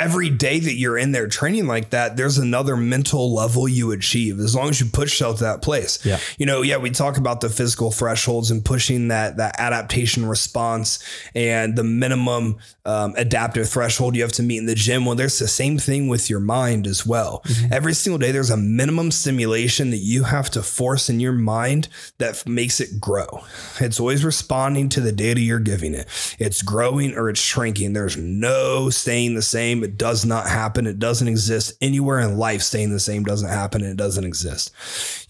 every 0.00 0.30
day 0.30 0.58
that 0.58 0.74
you're 0.74 0.96
in 0.96 1.12
there 1.12 1.28
training 1.28 1.66
like 1.66 1.90
that, 1.90 2.16
there's 2.16 2.38
another 2.38 2.74
mental 2.74 3.34
level 3.34 3.68
you 3.68 3.92
achieve 3.92 4.40
as 4.40 4.54
long 4.54 4.70
as 4.70 4.80
you 4.80 4.86
push 4.86 5.12
yourself 5.12 5.38
to 5.38 5.44
that 5.44 5.60
place. 5.60 6.04
Yeah. 6.04 6.18
You 6.38 6.46
know, 6.46 6.62
yeah, 6.62 6.78
we 6.78 6.90
talk 6.90 7.18
about 7.18 7.42
the 7.42 7.50
physical 7.50 7.92
thresholds 7.92 8.50
and 8.50 8.64
pushing 8.64 9.08
that 9.08 9.36
that 9.36 9.56
adaptation 9.58 10.24
response 10.24 11.04
and 11.34 11.76
the 11.76 11.84
minimum 11.84 12.58
um, 12.86 13.14
adaptive 13.16 13.68
threshold 13.68 14.16
you 14.16 14.22
have 14.22 14.32
to 14.32 14.42
meet 14.42 14.58
in 14.58 14.66
the 14.66 14.74
gym. 14.74 15.04
Well, 15.04 15.14
there's 15.14 15.38
the 15.38 15.48
same 15.48 15.78
thing 15.78 16.08
with 16.08 16.30
your 16.30 16.40
mind 16.40 16.86
as 16.86 17.04
well. 17.06 17.42
Mm-hmm. 17.44 17.72
Every 17.72 17.92
single 17.92 18.18
day, 18.18 18.32
there's 18.32 18.50
a 18.50 18.56
minimum 18.56 19.10
stimulation 19.10 19.90
that 19.90 19.98
you 19.98 20.24
have 20.24 20.50
to 20.50 20.62
force 20.62 21.10
in 21.10 21.20
your 21.20 21.32
mind 21.32 21.88
that 22.18 22.46
makes 22.48 22.80
it 22.80 23.00
grow. 23.00 23.44
It's 23.80 24.00
always 24.00 24.24
responding 24.24 24.88
to 24.90 25.00
the 25.00 25.12
data 25.12 25.40
you're 25.40 25.60
giving 25.60 25.94
it. 25.94 26.06
It's 26.38 26.62
growing 26.62 27.14
or 27.14 27.28
it's 27.28 27.40
shrinking. 27.40 27.92
There's 27.92 28.16
no 28.16 28.88
staying 28.88 29.34
the 29.34 29.42
same. 29.42 29.84
It 29.84 29.89
does 29.96 30.24
not 30.24 30.46
happen. 30.48 30.86
It 30.86 30.98
doesn't 30.98 31.28
exist 31.28 31.72
anywhere 31.80 32.20
in 32.20 32.38
life. 32.38 32.62
Staying 32.62 32.90
the 32.90 33.00
same 33.00 33.24
doesn't 33.24 33.48
happen. 33.48 33.82
It 33.82 33.96
doesn't 33.96 34.24
exist. 34.24 34.72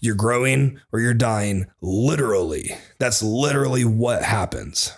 You're 0.01 0.15
growing 0.15 0.79
or 0.91 0.99
you're 0.99 1.13
dying. 1.13 1.67
Literally. 1.81 2.71
That's 2.99 3.21
literally 3.23 3.85
what 3.85 4.23
happens. 4.23 4.93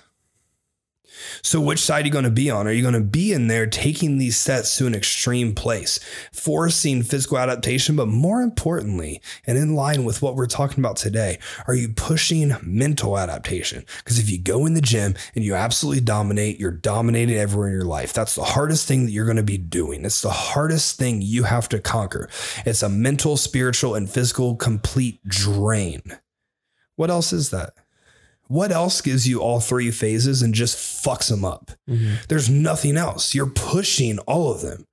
So, 1.41 1.59
which 1.61 1.79
side 1.79 2.03
are 2.03 2.07
you 2.07 2.11
going 2.11 2.23
to 2.23 2.31
be 2.31 2.49
on? 2.49 2.67
Are 2.67 2.71
you 2.71 2.81
going 2.81 2.93
to 2.93 3.01
be 3.01 3.33
in 3.33 3.47
there 3.47 3.67
taking 3.67 4.17
these 4.17 4.37
sets 4.37 4.77
to 4.77 4.87
an 4.87 4.95
extreme 4.95 5.53
place, 5.53 5.99
forcing 6.31 7.03
physical 7.03 7.37
adaptation, 7.37 7.95
but 7.95 8.07
more 8.07 8.41
importantly, 8.41 9.21
and 9.45 9.57
in 9.57 9.75
line 9.75 10.03
with 10.03 10.21
what 10.21 10.35
we're 10.35 10.45
talking 10.45 10.79
about 10.79 10.95
today, 10.95 11.39
are 11.67 11.75
you 11.75 11.89
pushing 11.89 12.55
mental 12.61 13.17
adaptation? 13.17 13.85
Because 13.97 14.19
if 14.19 14.29
you 14.29 14.39
go 14.39 14.65
in 14.65 14.73
the 14.73 14.81
gym 14.81 15.15
and 15.35 15.43
you 15.43 15.55
absolutely 15.55 16.01
dominate, 16.01 16.59
you're 16.59 16.71
dominating 16.71 17.35
everywhere 17.35 17.67
in 17.67 17.73
your 17.73 17.85
life. 17.85 18.13
That's 18.13 18.35
the 18.35 18.43
hardest 18.43 18.87
thing 18.87 19.05
that 19.05 19.11
you're 19.11 19.25
going 19.25 19.37
to 19.37 19.43
be 19.43 19.57
doing. 19.57 20.05
It's 20.05 20.21
the 20.21 20.29
hardest 20.29 20.97
thing 20.97 21.21
you 21.21 21.43
have 21.43 21.69
to 21.69 21.79
conquer. 21.79 22.29
It's 22.65 22.83
a 22.83 22.89
mental, 22.89 23.37
spiritual, 23.37 23.95
and 23.95 24.09
physical 24.09 24.55
complete 24.55 25.19
drain. 25.27 26.01
What 26.95 27.09
else 27.09 27.33
is 27.33 27.49
that? 27.49 27.73
What 28.53 28.71
else 28.71 29.01
gives 29.01 29.27
you 29.27 29.41
all 29.41 29.59
three 29.59 29.89
phases 29.89 30.43
and 30.43 30.53
just 30.53 30.77
fucks 30.77 31.27
them 31.27 31.43
up? 31.43 31.71
Mm-hmm. 31.89 32.17
There's 32.29 32.51
nothing 32.51 32.97
else. 32.97 33.33
You're 33.33 33.47
pushing 33.47 34.19
all 34.19 34.51
of 34.51 34.61
them. 34.61 34.85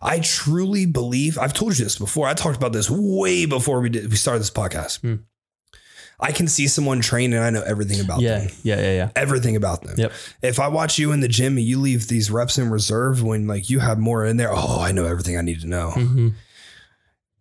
I 0.00 0.20
truly 0.20 0.86
believe, 0.86 1.38
I've 1.38 1.52
told 1.52 1.78
you 1.78 1.84
this 1.84 1.98
before. 1.98 2.26
I 2.26 2.32
talked 2.32 2.56
about 2.56 2.72
this 2.72 2.88
way 2.88 3.44
before 3.44 3.82
we 3.82 3.90
did 3.90 4.08
we 4.08 4.16
started 4.16 4.40
this 4.40 4.50
podcast. 4.50 5.02
Mm. 5.02 5.22
I 6.18 6.32
can 6.32 6.48
see 6.48 6.66
someone 6.66 7.02
train 7.02 7.34
and 7.34 7.44
I 7.44 7.50
know 7.50 7.60
everything 7.60 8.00
about 8.00 8.22
yeah, 8.22 8.38
them. 8.38 8.48
Yeah, 8.62 8.80
yeah, 8.80 8.92
yeah. 8.92 9.10
Everything 9.14 9.54
about 9.54 9.82
them. 9.82 9.96
Yep. 9.98 10.12
If 10.40 10.58
I 10.58 10.68
watch 10.68 10.98
you 10.98 11.12
in 11.12 11.20
the 11.20 11.28
gym 11.28 11.58
and 11.58 11.66
you 11.66 11.80
leave 11.80 12.08
these 12.08 12.30
reps 12.30 12.56
in 12.56 12.70
reserve 12.70 13.22
when 13.22 13.46
like 13.46 13.68
you 13.68 13.80
have 13.80 13.98
more 13.98 14.24
in 14.24 14.38
there, 14.38 14.50
oh, 14.50 14.80
I 14.80 14.92
know 14.92 15.04
everything 15.04 15.36
I 15.36 15.42
need 15.42 15.60
to 15.60 15.66
know. 15.66 15.92
Mm-hmm 15.94 16.28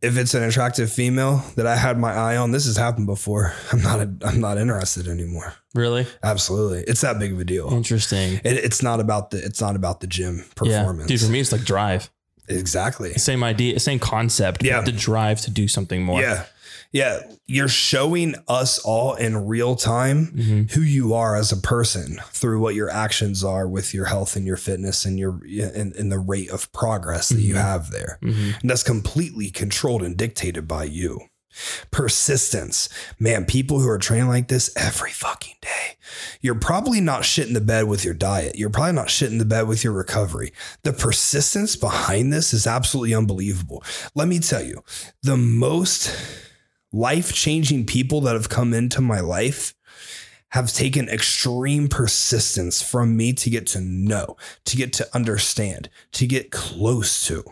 if 0.03 0.17
it's 0.17 0.33
an 0.33 0.43
attractive 0.43 0.91
female 0.91 1.43
that 1.55 1.65
I 1.65 1.77
had 1.77 1.97
my 1.97 2.13
eye 2.13 2.35
on, 2.35 2.51
this 2.51 2.65
has 2.65 2.75
happened 2.75 3.07
before. 3.07 3.53
I'm 3.71 3.81
not 3.81 3.99
a, 4.01 4.13
I'm 4.25 4.41
not 4.41 4.57
interested 4.57 5.07
anymore. 5.07 5.53
Really? 5.73 6.05
Absolutely. 6.21 6.83
It's 6.83 7.01
that 7.01 7.17
big 7.19 7.31
of 7.31 7.39
a 7.39 7.45
deal. 7.45 7.73
Interesting. 7.73 8.33
It, 8.43 8.57
it's 8.57 8.83
not 8.83 8.99
about 8.99 9.31
the 9.31 9.43
it's 9.43 9.61
not 9.61 9.75
about 9.75 10.01
the 10.01 10.07
gym 10.07 10.45
performance. 10.55 11.09
Yeah. 11.09 11.17
Dude, 11.17 11.25
for 11.25 11.31
me 11.31 11.39
it's 11.39 11.51
like 11.51 11.63
drive. 11.63 12.11
Exactly. 12.49 13.13
Same 13.13 13.43
idea, 13.43 13.79
same 13.79 13.99
concept. 13.99 14.63
Yeah. 14.63 14.81
The 14.81 14.91
drive 14.91 15.39
to 15.41 15.51
do 15.51 15.69
something 15.69 16.03
more. 16.03 16.21
Yeah. 16.21 16.45
Yeah, 16.93 17.21
you're 17.47 17.67
showing 17.67 18.35
us 18.47 18.77
all 18.77 19.15
in 19.15 19.47
real 19.47 19.75
time 19.75 20.27
mm-hmm. 20.27 20.73
who 20.73 20.81
you 20.81 21.15
are 21.15 21.35
as 21.35 21.51
a 21.51 21.57
person 21.57 22.19
through 22.27 22.59
what 22.59 22.75
your 22.75 22.89
actions 22.89 23.43
are 23.43 23.67
with 23.67 23.95
your 23.95 24.05
health 24.05 24.35
and 24.35 24.45
your 24.45 24.57
fitness 24.57 25.03
and 25.03 25.17
your 25.17 25.41
and, 25.43 25.95
and 25.95 26.11
the 26.11 26.19
rate 26.19 26.51
of 26.51 26.71
progress 26.71 27.29
that 27.29 27.35
mm-hmm. 27.35 27.47
you 27.47 27.55
have 27.55 27.89
there. 27.89 28.19
Mm-hmm. 28.21 28.59
And 28.61 28.69
that's 28.69 28.83
completely 28.83 29.49
controlled 29.49 30.03
and 30.03 30.15
dictated 30.15 30.67
by 30.67 30.83
you. 30.83 31.19
Persistence. 31.89 32.89
Man, 33.19 33.45
people 33.45 33.79
who 33.79 33.89
are 33.89 33.97
training 33.97 34.27
like 34.27 34.47
this 34.47 34.71
every 34.75 35.11
fucking 35.11 35.55
day, 35.61 35.97
you're 36.41 36.55
probably 36.55 37.01
not 37.01 37.21
shitting 37.23 37.53
the 37.53 37.61
bed 37.61 37.85
with 37.85 38.05
your 38.05 38.13
diet. 38.13 38.55
You're 38.55 38.69
probably 38.69 38.93
not 38.93 39.07
shitting 39.07 39.39
the 39.39 39.45
bed 39.45 39.67
with 39.67 39.83
your 39.83 39.93
recovery. 39.93 40.53
The 40.83 40.93
persistence 40.93 41.75
behind 41.75 42.31
this 42.31 42.53
is 42.53 42.67
absolutely 42.67 43.15
unbelievable. 43.15 43.83
Let 44.13 44.27
me 44.27 44.39
tell 44.39 44.63
you, 44.63 44.83
the 45.21 45.37
most 45.37 46.15
life 46.93 47.33
changing 47.33 47.85
people 47.85 48.21
that 48.21 48.35
have 48.35 48.49
come 48.49 48.73
into 48.73 49.01
my 49.01 49.19
life 49.19 49.73
have 50.49 50.71
taken 50.71 51.09
extreme 51.09 51.87
persistence 51.87 52.79
from 52.79 53.17
me 53.17 53.33
to 53.33 53.49
get 53.49 53.65
to 53.65 53.81
know, 53.81 54.37
to 54.65 54.77
get 54.77 54.93
to 54.93 55.15
understand, 55.15 55.89
to 56.11 56.27
get 56.27 56.51
close 56.51 57.25
to, 57.25 57.43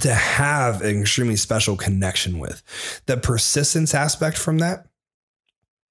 to 0.00 0.14
have 0.14 0.80
an 0.80 0.98
extremely 1.02 1.36
special 1.36 1.76
connection 1.76 2.38
with. 2.38 2.62
The 3.04 3.18
persistence 3.18 3.94
aspect 3.94 4.38
from 4.38 4.58
that, 4.58 4.86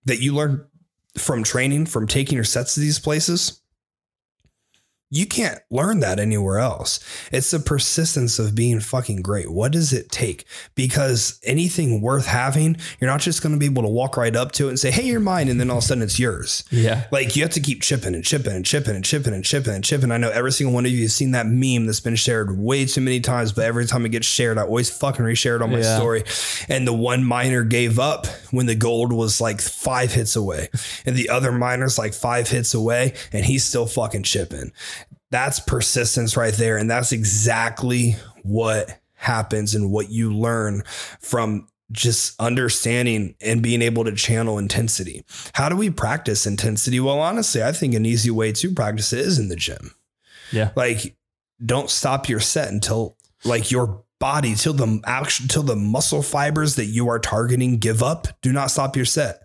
that 0.06 0.20
you 0.20 0.34
learn 0.34 0.66
from 1.16 1.44
training, 1.44 1.86
from 1.86 2.08
taking 2.08 2.36
your 2.36 2.44
sets 2.44 2.74
to 2.74 2.80
these 2.80 3.00
places, 3.00 3.62
You 5.16 5.26
can't 5.26 5.60
learn 5.72 6.02
that 6.02 6.20
anywhere 6.20 6.60
else. 6.60 7.00
It's 7.32 7.52
the 7.52 7.60
persistence 7.60 8.38
of 8.38 8.54
being 8.54 8.82
fucking 8.82 9.22
great. 9.22 9.50
What 9.50 9.72
does 9.72 9.94
it 9.94 10.12
take? 10.12 10.44
Because 10.76 11.40
anything 11.44 12.02
worth 12.02 12.26
having, 12.26 12.76
you're 13.00 13.10
not 13.10 13.22
just 13.22 13.42
going 13.42 13.54
to 13.54 13.60
be 13.60 13.66
able 13.66 13.84
to 13.84 13.88
walk 13.90 14.18
right 14.18 14.36
up 14.36 14.52
to 14.54 14.66
it 14.66 14.72
and 14.72 14.80
say, 14.80 14.92
hey, 14.92 15.04
you're 15.04 15.22
mine. 15.22 15.48
And 15.48 15.58
then 15.58 15.70
all 15.70 15.78
of 15.78 15.84
a 15.86 15.88
sudden 15.88 16.04
it's 16.04 16.20
yours. 16.20 16.66
Yeah. 16.70 17.06
Like 17.14 17.36
you 17.38 17.44
have 17.44 17.54
to 17.54 17.62
keep 17.62 17.82
chipping 17.82 18.14
and 18.14 18.26
chipping 18.26 18.52
and 18.54 18.66
chipping 18.66 18.94
and 18.94 19.06
chipping 19.06 19.34
and 19.34 19.46
chipping 19.46 19.74
and 19.74 19.84
chipping. 19.86 20.12
I 20.12 20.18
know 20.18 20.30
every 20.32 20.52
single 20.52 20.74
one 20.74 20.86
of 20.86 20.92
you 20.92 21.04
has 21.04 21.16
seen 21.16 21.32
that 21.32 21.46
meme 21.48 21.86
that's 21.86 22.02
been 22.02 22.18
shared 22.18 22.60
way 22.60 22.86
too 22.86 23.00
many 23.00 23.22
times, 23.22 23.54
but 23.54 23.64
every 23.64 23.86
time 23.86 24.06
it 24.06 24.10
gets 24.10 24.28
shared, 24.28 24.58
I 24.58 24.64
always 24.64 24.90
fucking 24.90 25.24
reshare 25.24 25.56
it 25.56 25.62
on 25.62 25.72
my 25.72 25.80
Yeah. 25.80 25.96
story. 25.98 26.24
And 26.68 26.86
the 26.86 26.94
one 26.94 27.24
miner 27.24 27.64
gave 27.64 28.00
up 28.00 28.28
when 28.52 28.66
the 28.66 28.76
gold 28.76 29.14
was 29.14 29.40
like 29.40 29.62
five 29.62 30.14
hits 30.14 30.36
away, 30.36 30.68
and 31.06 31.16
the 31.16 31.30
other 31.30 31.54
miner's 31.54 31.98
like 31.98 32.14
five 32.14 32.50
hits 32.50 32.74
away, 32.74 33.14
and 33.32 33.46
he's 33.46 33.64
still 33.64 33.86
fucking 33.86 34.24
chipping. 34.24 34.74
That's 35.36 35.60
persistence 35.60 36.38
right 36.38 36.54
there. 36.54 36.78
And 36.78 36.90
that's 36.90 37.12
exactly 37.12 38.16
what 38.44 39.02
happens 39.16 39.76
and 39.76 39.92
what 39.92 40.10
you 40.10 40.34
learn 40.34 40.84
from 41.20 41.68
just 41.92 42.40
understanding 42.40 43.36
and 43.42 43.62
being 43.62 43.82
able 43.82 44.06
to 44.06 44.14
channel 44.14 44.58
intensity. 44.58 45.26
How 45.52 45.68
do 45.68 45.76
we 45.76 45.90
practice 45.90 46.48
intensity? 46.48 47.02
Well, 47.02 47.20
honestly, 47.20 47.62
I 47.62 47.74
think 47.74 47.96
an 47.96 48.06
easy 48.06 48.32
way 48.32 48.54
to 48.54 48.74
practice 48.74 49.12
it 49.12 49.20
is 49.20 49.38
in 49.38 49.50
the 49.50 49.58
gym. 49.58 49.94
Yeah. 50.54 50.72
Like, 50.74 51.18
don't 51.66 51.90
stop 51.90 52.30
your 52.30 52.40
set 52.40 52.72
until 52.72 53.18
like 53.44 53.72
your 53.72 54.06
body, 54.22 54.56
till 54.56 54.72
the 54.72 55.02
action, 55.06 55.50
till 55.50 55.64
the 55.64 55.76
muscle 55.76 56.24
fibers 56.24 56.76
that 56.76 56.86
you 56.86 57.10
are 57.10 57.20
targeting 57.20 57.78
give 57.78 58.02
up. 58.02 58.30
Do 58.42 58.54
not 58.54 58.72
stop 58.72 58.96
your 58.96 59.04
set. 59.04 59.42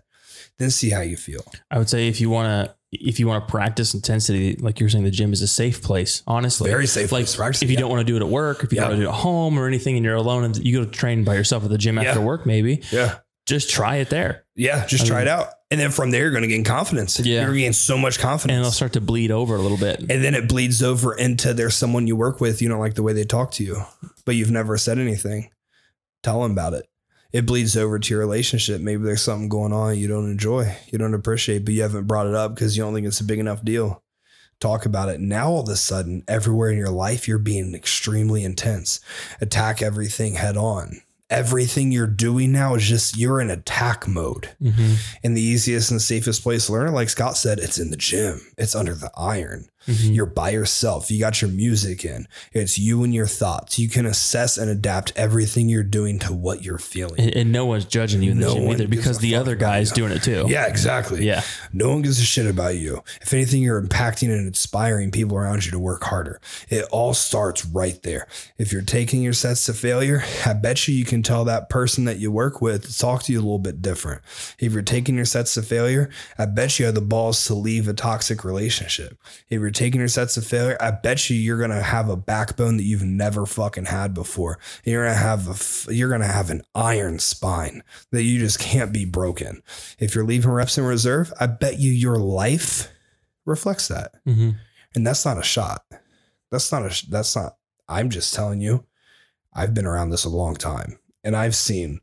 Then 0.57 0.71
see 0.71 0.91
how 0.91 1.01
you 1.01 1.17
feel. 1.17 1.43
I 1.69 1.77
would 1.79 1.89
say 1.89 2.07
if 2.07 2.21
you 2.21 2.29
want 2.29 2.47
to 2.47 2.75
if 2.91 3.19
you 3.19 3.27
want 3.27 3.47
to 3.47 3.51
practice 3.51 3.93
intensity, 3.93 4.55
like 4.57 4.79
you're 4.79 4.89
saying, 4.89 5.03
the 5.05 5.11
gym 5.11 5.31
is 5.33 5.41
a 5.41 5.47
safe 5.47 5.81
place. 5.81 6.23
Honestly, 6.27 6.69
Very 6.69 6.87
safe 6.87 7.11
Like 7.11 7.25
place 7.27 7.61
if 7.63 7.69
you 7.69 7.75
yeah. 7.75 7.79
don't 7.81 7.89
want 7.89 8.01
to 8.05 8.11
do 8.11 8.17
it 8.17 8.21
at 8.21 8.27
work, 8.27 8.63
if 8.63 8.71
you 8.73 8.77
Yeah. 8.77 8.83
want 8.89 8.93
to 8.95 8.97
do 8.97 9.05
it 9.07 9.09
at 9.09 9.15
home 9.15 9.57
or 9.57 9.67
anything, 9.67 9.95
and 9.95 10.03
you're 10.05 10.15
alone 10.15 10.43
and 10.43 10.57
you 10.57 10.77
go 10.79 10.85
to 10.85 10.91
train 10.91 11.23
by 11.23 11.35
yourself 11.35 11.63
at 11.63 11.69
the 11.69 11.77
gym 11.77 11.97
after 11.97 12.19
Yeah. 12.19 12.25
work, 12.25 12.45
maybe 12.45 12.81
Yeah. 12.91 13.15
just 13.45 13.69
try 13.69 13.97
it 13.97 14.09
there, 14.09 14.43
Yeah. 14.55 14.85
Just 14.87 15.05
I 15.05 15.07
try 15.07 15.17
mean- 15.19 15.27
it 15.27 15.31
out. 15.31 15.49
And 15.71 15.79
then 15.79 15.89
from 15.89 16.11
there, 16.11 16.23
you're 16.23 16.31
going 16.31 16.41
to 16.41 16.49
gain 16.49 16.65
confidence. 16.65 17.17
Yeah. 17.21 17.35
You're 17.35 17.45
going 17.45 17.53
to 17.55 17.61
gain 17.61 17.71
so 17.73 17.97
much 17.97 18.19
confidence. 18.19 18.55
and 18.57 18.59
it'll 18.59 18.73
start 18.73 18.91
to 18.93 18.99
bleed 19.01 19.31
over 19.31 19.55
a 19.55 19.59
little 19.61 19.77
bit. 19.77 19.99
And 20.01 20.21
then 20.21 20.35
it 20.35 20.49
bleeds 20.49 20.83
over 20.83 21.13
into 21.15 21.53
there's 21.53 21.75
someone 21.75 22.07
you 22.07 22.17
work 22.17 22.41
with, 22.41 22.61
you 22.61 22.67
don't 22.67 22.81
like 22.81 22.95
the 22.95 23.03
way 23.03 23.13
they 23.13 23.23
talk 23.23 23.51
to 23.53 23.63
you, 23.63 23.81
but 24.25 24.35
you've 24.35 24.51
never 24.51 24.77
said 24.77 24.99
anything. 24.99 25.49
Tell 26.23 26.41
them 26.43 26.51
about 26.51 26.73
it. 26.73 26.87
It 27.33 27.45
bleeds 27.45 27.77
over 27.77 27.97
to 27.97 28.09
your 28.09 28.19
relationship. 28.19 28.81
Maybe 28.81 29.03
there's 29.03 29.21
something 29.21 29.49
going 29.49 29.71
on 29.73 29.97
you 29.97 30.07
don't 30.07 30.29
enjoy, 30.29 30.75
you 30.91 30.97
don't 30.97 31.13
appreciate, 31.13 31.63
but 31.65 31.73
you 31.73 31.81
haven't 31.81 32.07
brought 32.07 32.27
it 32.27 32.35
up 32.35 32.53
because 32.55 32.75
you 32.75 32.83
don't 32.83 32.93
think 32.93 33.07
it's 33.07 33.21
a 33.21 33.25
big 33.25 33.39
enough 33.39 33.63
deal. 33.63 34.03
Talk 34.59 34.85
about 34.85 35.09
it. 35.09 35.19
Now, 35.19 35.49
all 35.49 35.63
of 35.63 35.69
a 35.69 35.75
sudden, 35.75 36.23
everywhere 36.27 36.69
in 36.69 36.77
your 36.77 36.91
life, 36.91 37.27
you're 37.27 37.39
being 37.39 37.73
extremely 37.73 38.43
intense. 38.43 38.99
Attack 39.39 39.81
everything 39.81 40.35
head 40.35 40.55
on. 40.55 41.01
Everything 41.31 41.91
you're 41.91 42.05
doing 42.05 42.51
now 42.51 42.75
is 42.75 42.83
just 42.83 43.17
you're 43.17 43.41
in 43.41 43.49
attack 43.49 44.07
mode. 44.07 44.49
Mhm. 44.61 44.97
And 45.23 45.35
the 45.35 45.41
easiest 45.41 45.89
and 45.89 46.01
safest 46.01 46.43
place 46.43 46.65
to 46.67 46.73
learn 46.73 46.89
it, 46.89 46.91
like 46.91 47.09
Scott 47.09 47.37
said, 47.37 47.57
it's 47.57 47.79
in 47.79 47.89
the 47.89 47.97
gym. 47.97 48.41
It's 48.57 48.75
under 48.75 48.93
the 48.93 49.09
iron. 49.17 49.69
Mhm. 49.87 50.15
You're 50.15 50.25
by 50.27 50.51
yourself. 50.51 51.09
You 51.09 51.19
got 51.19 51.41
your 51.41 51.49
music 51.51 52.05
in. 52.05 52.27
It's 52.53 52.77
you 52.77 53.03
and 53.03 53.13
your 53.13 53.25
thoughts. 53.27 53.79
You 53.79 53.89
can 53.89 54.05
assess 54.05 54.57
and 54.57 54.69
adapt 54.69 55.11
everything 55.15 55.69
you're 55.69 55.83
doing 55.83 56.19
to 56.19 56.33
what 56.33 56.63
you're 56.63 56.77
feeling. 56.77 57.19
And, 57.19 57.35
and 57.35 57.51
no 57.51 57.65
one's 57.65 57.85
judging 57.85 58.21
you 58.21 58.31
in 58.31 58.39
No 58.39 58.55
either 58.71 58.87
because 58.87 59.19
the 59.19 59.35
other 59.35 59.55
guy's 59.55 59.89
you. 59.89 59.95
doing 59.95 60.11
it 60.11 60.21
too. 60.23 60.45
yeah, 60.47 60.67
exactly. 60.67 61.25
Yeah. 61.25 61.41
No 61.73 61.89
one 61.89 62.01
gives 62.03 62.19
a 62.19 62.23
shit 62.23 62.45
about 62.45 62.75
you. 62.75 63.01
If 63.21 63.33
anything, 63.33 63.61
you're 63.63 63.81
impacting 63.81 64.29
and 64.29 64.45
inspiring 64.47 65.09
people 65.11 65.35
around 65.37 65.65
you 65.65 65.71
to 65.71 65.79
work 65.79 66.03
harder. 66.03 66.39
It 66.69 66.85
all 66.91 67.13
starts 67.13 67.65
right 67.65 68.01
there. 68.03 68.27
If 68.59 68.71
you're 68.71 68.81
taking 68.83 69.21
your 69.23 69.33
sets 69.33 69.65
to 69.65 69.73
failure, 69.73 70.23
I 70.45 70.53
bet 70.53 70.87
you 70.87 70.93
you 70.93 71.05
can 71.05 71.23
tell 71.23 71.43
that 71.45 71.69
person 71.69 72.05
that 72.05 72.19
you 72.19 72.31
work 72.31 72.61
with 72.61 72.85
to 72.85 72.97
talk 72.97 73.23
to 73.23 73.31
you 73.31 73.39
a 73.39 73.41
little 73.41 73.57
bit 73.59 73.81
different. 73.81 74.21
If 74.59 74.73
you're 74.73 74.81
taking 74.83 75.15
your 75.15 75.25
sets 75.25 75.55
to 75.55 75.63
failure, 75.63 76.09
I 76.37 76.45
bet 76.45 76.77
you 76.77 76.85
have 76.85 76.95
the 76.95 77.01
balls 77.01 77.45
to 77.47 77.55
leave 77.55 77.87
a 77.87 77.93
toxic 77.93 78.43
relationship. 78.43 79.17
If 79.49 79.59
you're 79.59 79.70
taking 79.71 79.99
your 79.99 80.07
sets 80.07 80.35
to 80.35 80.41
failure, 80.41 80.77
I 80.79 80.91
bet 80.91 81.29
you 81.29 81.35
you're 81.35 81.59
gonna 81.59 81.81
have 81.81 82.09
a 82.09 82.15
backbone 82.17 82.77
that 82.77 82.83
you've 82.83 83.03
never 83.03 83.45
fucking 83.45 83.85
had 83.85 84.13
before. 84.13 84.59
You're 84.83 85.03
gonna 85.05 85.15
have 85.17 85.47
a 85.89 85.93
you're 85.93 86.09
gonna 86.09 86.25
have 86.27 86.49
an 86.49 86.63
iron 86.75 87.19
spine 87.19 87.83
that 88.11 88.23
you 88.23 88.39
just 88.39 88.59
can't 88.59 88.91
be 88.93 89.05
broken. 89.05 89.61
If 89.99 90.15
you're 90.15 90.23
leaving 90.25 90.51
reps 90.51 90.77
in 90.77 90.83
reserve, 90.83 91.31
I 91.39 91.47
bet 91.47 91.79
you 91.79 91.91
your 91.91 92.17
life 92.17 92.89
reflects 93.45 93.87
that. 93.87 94.13
Mhm. 94.27 94.57
And 94.95 95.07
that's 95.07 95.25
not 95.25 95.37
a 95.37 95.43
shot. 95.43 95.83
That's 96.51 96.71
not 96.71 96.83
a 96.85 97.09
that's 97.09 97.35
not 97.35 97.57
I'm 97.87 98.09
just 98.09 98.33
telling 98.33 98.61
you. 98.61 98.85
I've 99.53 99.73
been 99.73 99.85
around 99.85 100.11
this 100.11 100.23
a 100.23 100.29
long 100.29 100.55
time 100.55 100.97
and 101.23 101.35
I've 101.35 101.55
seen 101.55 101.99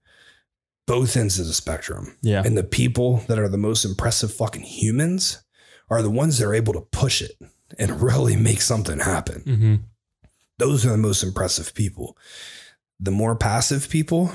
both 0.87 1.17
ends 1.17 1.39
of 1.39 1.47
the 1.47 1.55
spectrum. 1.55 2.17
Yeah. 2.23 2.43
And 2.45 2.57
the 2.59 2.65
people 2.65 3.19
that 3.29 3.39
are 3.39 3.49
the 3.49 3.57
most 3.59 3.85
impressive 3.85 4.33
fucking 4.33 4.63
humans 4.63 5.43
are 5.91 6.03
the 6.03 6.11
ones 6.11 6.39
that 6.39 6.47
are 6.47 6.55
able 6.55 6.73
to 6.75 6.81
push 6.81 7.23
it 7.23 7.37
and 7.79 8.01
really 8.01 8.37
make 8.37 8.61
something 8.63 8.99
happen. 9.01 9.43
hmm 9.43 9.75
Those 10.59 10.87
are 10.87 10.91
the 10.91 10.97
most 10.99 11.23
impressive 11.23 11.75
people. 11.75 12.17
The 13.01 13.11
more 13.11 13.37
passive 13.37 13.89
people, 13.89 14.33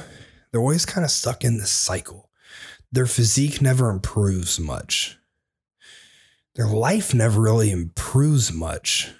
they're 0.51 0.61
always 0.61 0.85
kind 0.85 1.03
of 1.03 1.11
stuck 1.11 1.43
in 1.43 1.57
this 1.57 1.71
cycle. 1.71 2.29
Their 2.91 3.07
physique 3.07 3.61
never 3.61 3.89
improves 3.89 4.59
much. 4.59 5.17
Their 6.55 6.67
life 6.67 7.13
never 7.13 7.41
really 7.41 7.71
improves 7.71 8.53
much. 8.53 9.11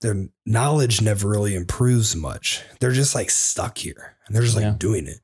Their 0.00 0.28
knowledge 0.44 1.00
never 1.02 1.28
really 1.28 1.54
improves 1.54 2.16
much. 2.16 2.62
They're 2.80 2.92
just 2.92 3.14
like 3.14 3.30
stuck 3.30 3.78
here 3.78 4.16
and 4.26 4.34
they're 4.34 4.42
just 4.42 4.56
like 4.56 4.62
Yeah. 4.64 4.74
doing 4.78 5.06
it. 5.06 5.20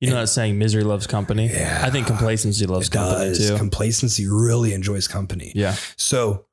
You 0.00 0.10
know 0.10 0.16
that 0.16 0.26
saying, 0.28 0.58
misery 0.58 0.82
loves 0.82 1.06
company? 1.06 1.46
Yeah. 1.48 1.80
I 1.84 1.90
think 1.90 2.06
complacency 2.08 2.66
loves 2.66 2.88
It 2.88 2.92
company 2.92 3.28
does. 3.28 3.48
too. 3.50 3.56
Complacency 3.56 4.26
really 4.26 4.72
enjoys 4.72 5.06
company. 5.06 5.52
yeah. 5.54 5.76
So 5.96 6.46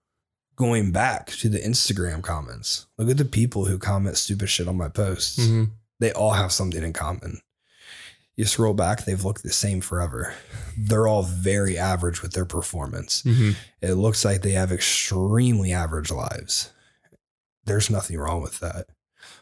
going 0.60 0.92
back 0.92 1.28
to 1.28 1.48
the 1.50 1.58
Instagram 1.60 2.22
comments, 2.22 2.86
look 2.98 3.10
at 3.10 3.18
the 3.18 3.26
people 3.26 3.66
who 3.66 3.78
comment 3.80 4.18
stupid 4.18 4.50
shit 4.50 4.68
on 4.68 4.78
my 4.78 4.90
posts. 4.90 5.48
hmm 5.48 5.64
They 6.00 6.12
all 6.12 6.34
have 6.34 6.52
something 6.52 6.84
in 6.84 6.94
common. 6.94 7.40
You 8.36 8.46
scroll 8.46 8.74
back, 8.74 9.04
they've 9.06 9.24
looked 9.26 9.44
the 9.44 9.52
same 9.52 9.82
forever. 9.82 10.34
They're 10.78 11.08
all 11.08 11.24
very 11.24 11.78
average 11.78 12.22
with 12.22 12.34
their 12.34 12.46
performance. 12.46 13.22
hmm 13.24 13.52
It 13.82 13.94
looks 13.96 14.24
like 14.24 14.42
they 14.42 14.52
have 14.52 14.72
extremely 14.72 15.72
average 15.74 16.12
lives. 16.12 16.72
There's 17.66 17.90
nothing 17.90 18.18
wrong 18.18 18.42
with 18.42 18.60
that. 18.60 18.88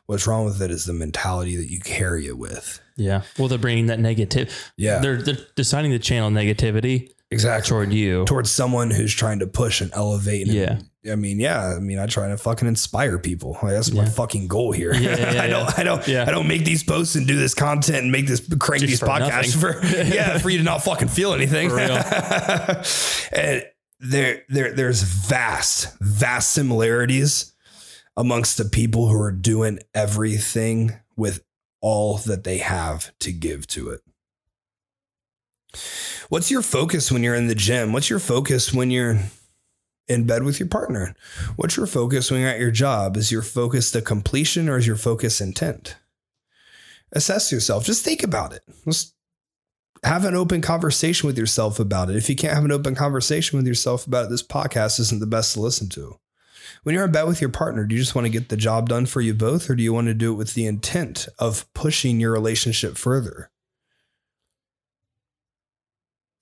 What's 0.05 0.25
wrong 0.27 0.45
with 0.45 0.61
it 0.61 0.71
is 0.71 0.85
the 0.85 0.93
mentality 0.93 1.55
that 1.57 1.69
you 1.71 1.79
carry 1.79 2.27
it 2.27 2.37
with. 2.37 2.79
Yeah. 2.95 3.21
Well, 3.37 3.47
they're 3.47 3.57
bringing 3.59 3.87
that 3.87 3.99
negative. 3.99 4.71
Yeah, 4.77 4.99
They're, 4.99 5.21
they're 5.21 5.37
deciding 5.55 5.91
to 5.91 5.99
channel 5.99 6.29
negativity 6.31 7.11
exactly. 7.29 7.69
toward 7.69 7.93
you. 7.93 8.25
Towards 8.25 8.49
someone 8.49 8.89
who's 8.89 9.13
trying 9.13 9.39
to 9.39 9.47
push 9.47 9.81
and 9.81 9.91
elevate. 9.93 10.47
And, 10.47 10.55
Yeah. 10.55 10.79
I 11.11 11.15
mean, 11.15 11.39
yeah. 11.39 11.75
I 11.75 11.79
mean, 11.79 11.99
I 11.99 12.05
try 12.05 12.27
to 12.27 12.37
fucking 12.37 12.67
inspire 12.67 13.17
people. 13.19 13.53
Like, 13.61 13.73
that's 13.73 13.91
my 13.91 14.05
fucking 14.05 14.47
goal 14.47 14.71
here. 14.71 14.93
Yeah, 14.93 15.17
yeah, 15.17 15.33
yeah, 15.33 15.41
I 15.43 15.47
don't, 15.47 15.79
I 15.79 15.83
don't, 15.83 16.07
Yeah. 16.07 16.25
I 16.27 16.31
don't 16.31 16.47
make 16.47 16.65
these 16.65 16.83
posts 16.83 17.15
and 17.15 17.27
do 17.27 17.37
this 17.37 17.53
content 17.53 17.97
and 17.97 18.11
make 18.11 18.27
this 18.27 18.39
crank 18.59 18.81
Just 18.81 18.91
these 18.91 18.99
for 18.99 19.07
podcasts 19.07 19.61
nothing. 19.61 19.81
for, 19.81 19.85
yeah, 20.13 20.37
for 20.37 20.49
you 20.49 20.57
to 20.59 20.63
not 20.63 20.83
fucking 20.83 21.07
feel 21.07 21.33
anything. 21.33 21.69
Real. 21.69 21.91
and 23.31 23.63
there, 23.99 24.43
there, 24.49 24.73
there's 24.73 25.01
vast, 25.03 25.97
vast 25.99 26.51
similarities 26.51 27.53
amongst 28.15 28.57
the 28.57 28.65
people 28.65 29.07
who 29.07 29.21
are 29.21 29.31
doing 29.31 29.79
everything 29.93 30.93
with 31.15 31.43
all 31.81 32.17
that 32.17 32.43
they 32.43 32.57
have 32.57 33.11
to 33.19 33.31
give 33.31 33.67
to 33.67 33.89
it. 33.89 34.01
What's 36.29 36.49
your 36.49 36.61
focus 36.61 37.11
when 37.11 37.23
you're 37.23 37.35
in 37.35 37.47
the 37.47 37.55
gym? 37.55 37.93
What's 37.93 38.09
your 38.09 38.19
focus 38.19 38.73
when 38.73 38.89
you're 38.91 39.19
in 40.07 40.25
bed 40.25 40.43
with 40.43 40.59
your 40.59 40.69
partner? 40.69 41.15
What's 41.55 41.77
your 41.77 41.87
focus 41.87 42.31
when 42.31 42.41
you're 42.41 42.49
at 42.49 42.59
your 42.59 42.71
job? 42.71 43.17
Is 43.17 43.31
your 43.31 43.41
focus 43.41 43.91
the 43.91 44.01
completion 44.01 44.69
or 44.69 44.77
is 44.77 44.87
your 44.87 44.95
focus 44.95 45.41
intent? 45.41 45.95
Assess 47.11 47.51
yourself. 47.51 47.85
Just 47.85 48.03
think 48.03 48.23
about 48.23 48.53
it. 48.53 48.63
Just 48.85 49.13
have 50.03 50.25
an 50.25 50.35
open 50.35 50.61
conversation 50.61 51.27
with 51.27 51.37
yourself 51.37 51.79
about 51.79 52.09
it. 52.09 52.15
If 52.15 52.29
you 52.29 52.35
can't 52.35 52.53
have 52.53 52.65
an 52.65 52.71
open 52.71 52.95
conversation 52.95 53.57
with 53.57 53.67
yourself 53.67 54.05
about 54.05 54.25
it, 54.25 54.29
this 54.29 54.43
podcast 54.43 54.99
isn't 54.99 55.19
the 55.19 55.27
best 55.27 55.53
to 55.53 55.61
listen 55.61 55.89
to. 55.89 56.19
When 56.83 56.93
you're 56.93 57.05
in 57.05 57.11
bed 57.11 57.23
with 57.23 57.41
your 57.41 57.49
partner, 57.49 57.85
do 57.85 57.95
you 57.95 58.01
just 58.01 58.15
want 58.15 58.25
to 58.25 58.31
get 58.31 58.49
the 58.49 58.57
job 58.57 58.89
done 58.89 59.05
for 59.05 59.21
you 59.21 59.33
both, 59.33 59.69
or 59.69 59.75
do 59.75 59.83
you 59.83 59.93
want 59.93 60.07
to 60.07 60.13
do 60.13 60.33
it 60.33 60.37
with 60.37 60.53
the 60.53 60.65
intent 60.65 61.27
of 61.39 61.71
pushing 61.73 62.19
your 62.19 62.31
relationship 62.31 62.97
further? 62.97 63.49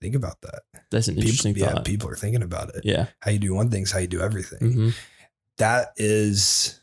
Think 0.02 0.16
about 0.16 0.42
that. 0.42 0.62
That's 0.92 1.08
an 1.08 1.16
People, 1.16 1.30
interesting 1.30 1.56
yeah, 1.56 1.72
thought. 1.74 1.86
people 1.86 2.10
are 2.10 2.16
thinking 2.16 2.44
about 2.44 2.76
it. 2.76 2.82
Yeah. 2.84 3.08
How 3.20 3.32
you 3.32 3.40
do 3.40 3.54
one 3.56 3.70
thing's 3.72 3.92
how 3.92 4.00
you 4.00 4.08
do 4.08 4.22
everything. 4.22 4.60
hmm 4.74 4.90
That 5.58 5.90
is, 5.98 6.80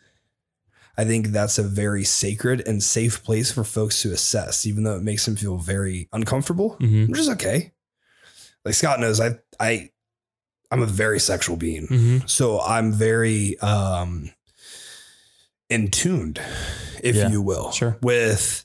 I 0.97 1.05
think 1.05 1.29
that's 1.29 1.59
a 1.59 1.63
very 1.63 2.05
sacred 2.05 2.67
and 2.67 2.83
safe 2.83 3.23
place 3.23 3.53
for 3.53 3.65
folks 3.65 4.03
to 4.03 4.13
assess, 4.13 4.67
even 4.67 4.83
though 4.85 4.97
it 4.97 5.03
makes 5.03 5.25
them 5.27 5.37
feel 5.37 5.59
very 5.59 6.09
uncomfortable. 6.13 6.77
hmm 6.81 7.05
I'm 7.09 7.15
just 7.15 7.31
okay. 7.33 7.73
Like 8.65 8.75
Scott 8.75 8.99
knows, 9.01 9.21
I 9.21 9.39
I 9.61 9.91
I'm 10.71 10.83
a 10.83 10.87
very 10.87 11.21
sexual 11.21 11.57
being. 11.57 11.87
Mhm. 11.89 12.31
So 12.31 12.61
I'm 12.61 12.93
very 12.93 13.59
um 13.61 14.31
in 15.69 15.91
tuned, 15.91 16.41
if 17.03 17.17
Yeah, 17.17 17.29
you 17.31 17.43
will. 17.43 17.73
sure. 17.73 17.99
With 18.03 18.65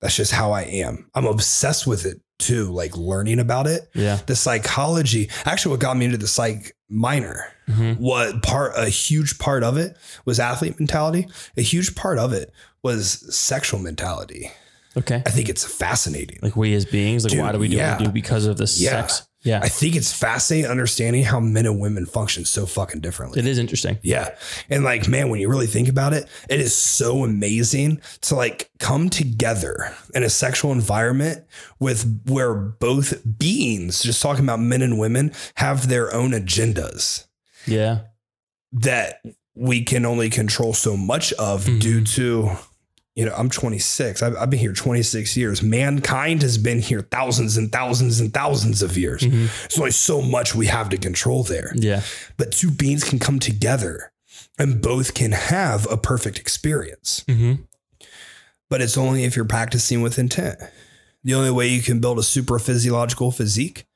that's 0.00 0.16
just 0.16 0.32
how 0.32 0.52
I 0.52 0.62
am. 0.62 1.10
I'm 1.14 1.26
obsessed 1.26 1.86
with 1.86 2.04
it 2.06 2.20
too, 2.38 2.70
like 2.72 2.96
learning 2.96 3.38
about 3.38 3.66
it. 3.66 3.88
Yeah. 3.94 4.18
The 4.26 4.36
psychology, 4.36 5.30
actually 5.44 5.70
what 5.72 5.80
got 5.80 5.96
me 5.96 6.04
into 6.04 6.18
the 6.18 6.28
psych 6.28 6.76
minor, 6.88 7.46
Mhm. 7.68 7.98
what 7.98 8.42
part 8.42 8.72
a 8.76 8.88
huge 8.88 9.38
part 9.38 9.62
of 9.64 9.76
it 9.76 9.96
was 10.24 10.38
athlete 10.38 10.78
mentality. 10.78 11.26
A 11.56 11.62
huge 11.62 11.94
part 11.94 12.18
of 12.18 12.32
it 12.32 12.52
was 12.82 13.34
sexual 13.34 13.80
mentality. 13.80 14.50
Okay. 14.96 15.22
I 15.26 15.30
think 15.30 15.48
it's 15.48 15.64
fascinating. 15.64 16.38
Like 16.42 16.56
we 16.56 16.72
as 16.74 16.84
beings, 16.84 17.24
like 17.24 17.32
Dude, 17.32 17.40
why 17.42 17.52
do 17.52 17.58
we 17.58 17.68
do 17.68 17.76
yeah. 17.76 17.92
what 17.92 18.00
we 18.00 18.06
do 18.06 18.12
because 18.12 18.46
of 18.46 18.56
the 18.56 18.64
Yeah. 18.76 18.90
sex? 19.06 19.22
Yeah. 19.46 19.60
I 19.62 19.68
think 19.68 19.94
it's 19.96 20.12
fascinating 20.12 20.68
understanding 20.70 21.22
how 21.24 21.38
men 21.40 21.64
and 21.66 21.78
women 21.80 22.04
function 22.04 22.44
so 22.44 22.66
fucking 22.66 23.00
differently. 23.00 23.38
it 23.38 23.46
is 23.46 23.58
interesting. 23.58 23.98
Yeah. 24.02 24.34
And 24.68 24.82
like, 24.84 25.06
man, 25.08 25.30
when 25.30 25.40
you 25.40 25.48
really 25.48 25.68
think 25.68 25.88
about 25.88 26.12
it, 26.12 26.28
it 26.50 26.58
is 26.60 26.74
so 26.74 27.22
amazing 27.24 28.00
to 28.22 28.34
like 28.34 28.70
come 28.80 29.08
together 29.08 29.94
in 30.14 30.22
a 30.24 30.28
sexual 30.28 30.72
environment 30.72 31.44
with 31.78 32.22
where 32.26 32.54
both 32.54 33.22
beings, 33.38 34.02
just 34.02 34.20
talking 34.20 34.44
about 34.44 34.58
men 34.60 34.82
and 34.82 34.98
women, 34.98 35.32
have 35.54 35.88
their 35.88 36.12
own 36.12 36.32
agendas 36.32 37.24
Yeah. 37.66 38.00
that 38.72 39.22
we 39.54 39.82
can 39.84 40.04
only 40.04 40.28
control 40.28 40.74
so 40.74 40.96
much 40.96 41.32
of 41.34 41.64
Mhm. 41.64 41.80
due 41.80 42.04
to, 42.04 42.50
you 43.16 43.24
know, 43.24 43.34
I'm 43.36 43.48
26. 43.50 44.22
I've, 44.22 44.36
I've 44.36 44.50
been 44.50 44.58
here 44.60 44.72
26 44.74 45.36
years. 45.36 45.62
Mankind 45.62 46.42
has 46.42 46.58
been 46.58 46.80
here 46.80 47.00
thousands 47.00 47.56
and 47.56 47.72
thousands 47.72 48.20
and 48.20 48.32
thousands 48.32 48.82
of 48.82 48.96
years. 48.96 49.22
Mhm. 49.22 49.48
There's 49.62 49.78
only 49.78 49.90
so 49.90 50.20
much 50.22 50.54
we 50.54 50.66
have 50.66 50.90
to 50.90 50.98
control 50.98 51.42
there 51.42 51.72
Yeah. 51.74 52.02
but 52.36 52.52
two 52.52 52.70
beings 52.70 53.02
can 53.04 53.18
come 53.18 53.38
together 53.38 54.12
and 54.58 54.80
both 54.82 55.14
can 55.14 55.32
have 55.32 55.90
a 55.90 55.96
perfect 55.96 56.38
experience. 56.38 57.24
hmm 57.26 57.54
But 58.68 58.80
it's 58.82 58.96
only 58.98 59.24
if 59.24 59.34
you're 59.36 59.44
practicing 59.44 60.02
with 60.02 60.18
intent. 60.18 60.58
The 61.24 61.34
only 61.34 61.50
way 61.50 61.68
you 61.68 61.82
can 61.82 62.00
build 62.00 62.18
a 62.18 62.22
super 62.22 62.58
physiological 62.58 63.32
physique, 63.32 63.86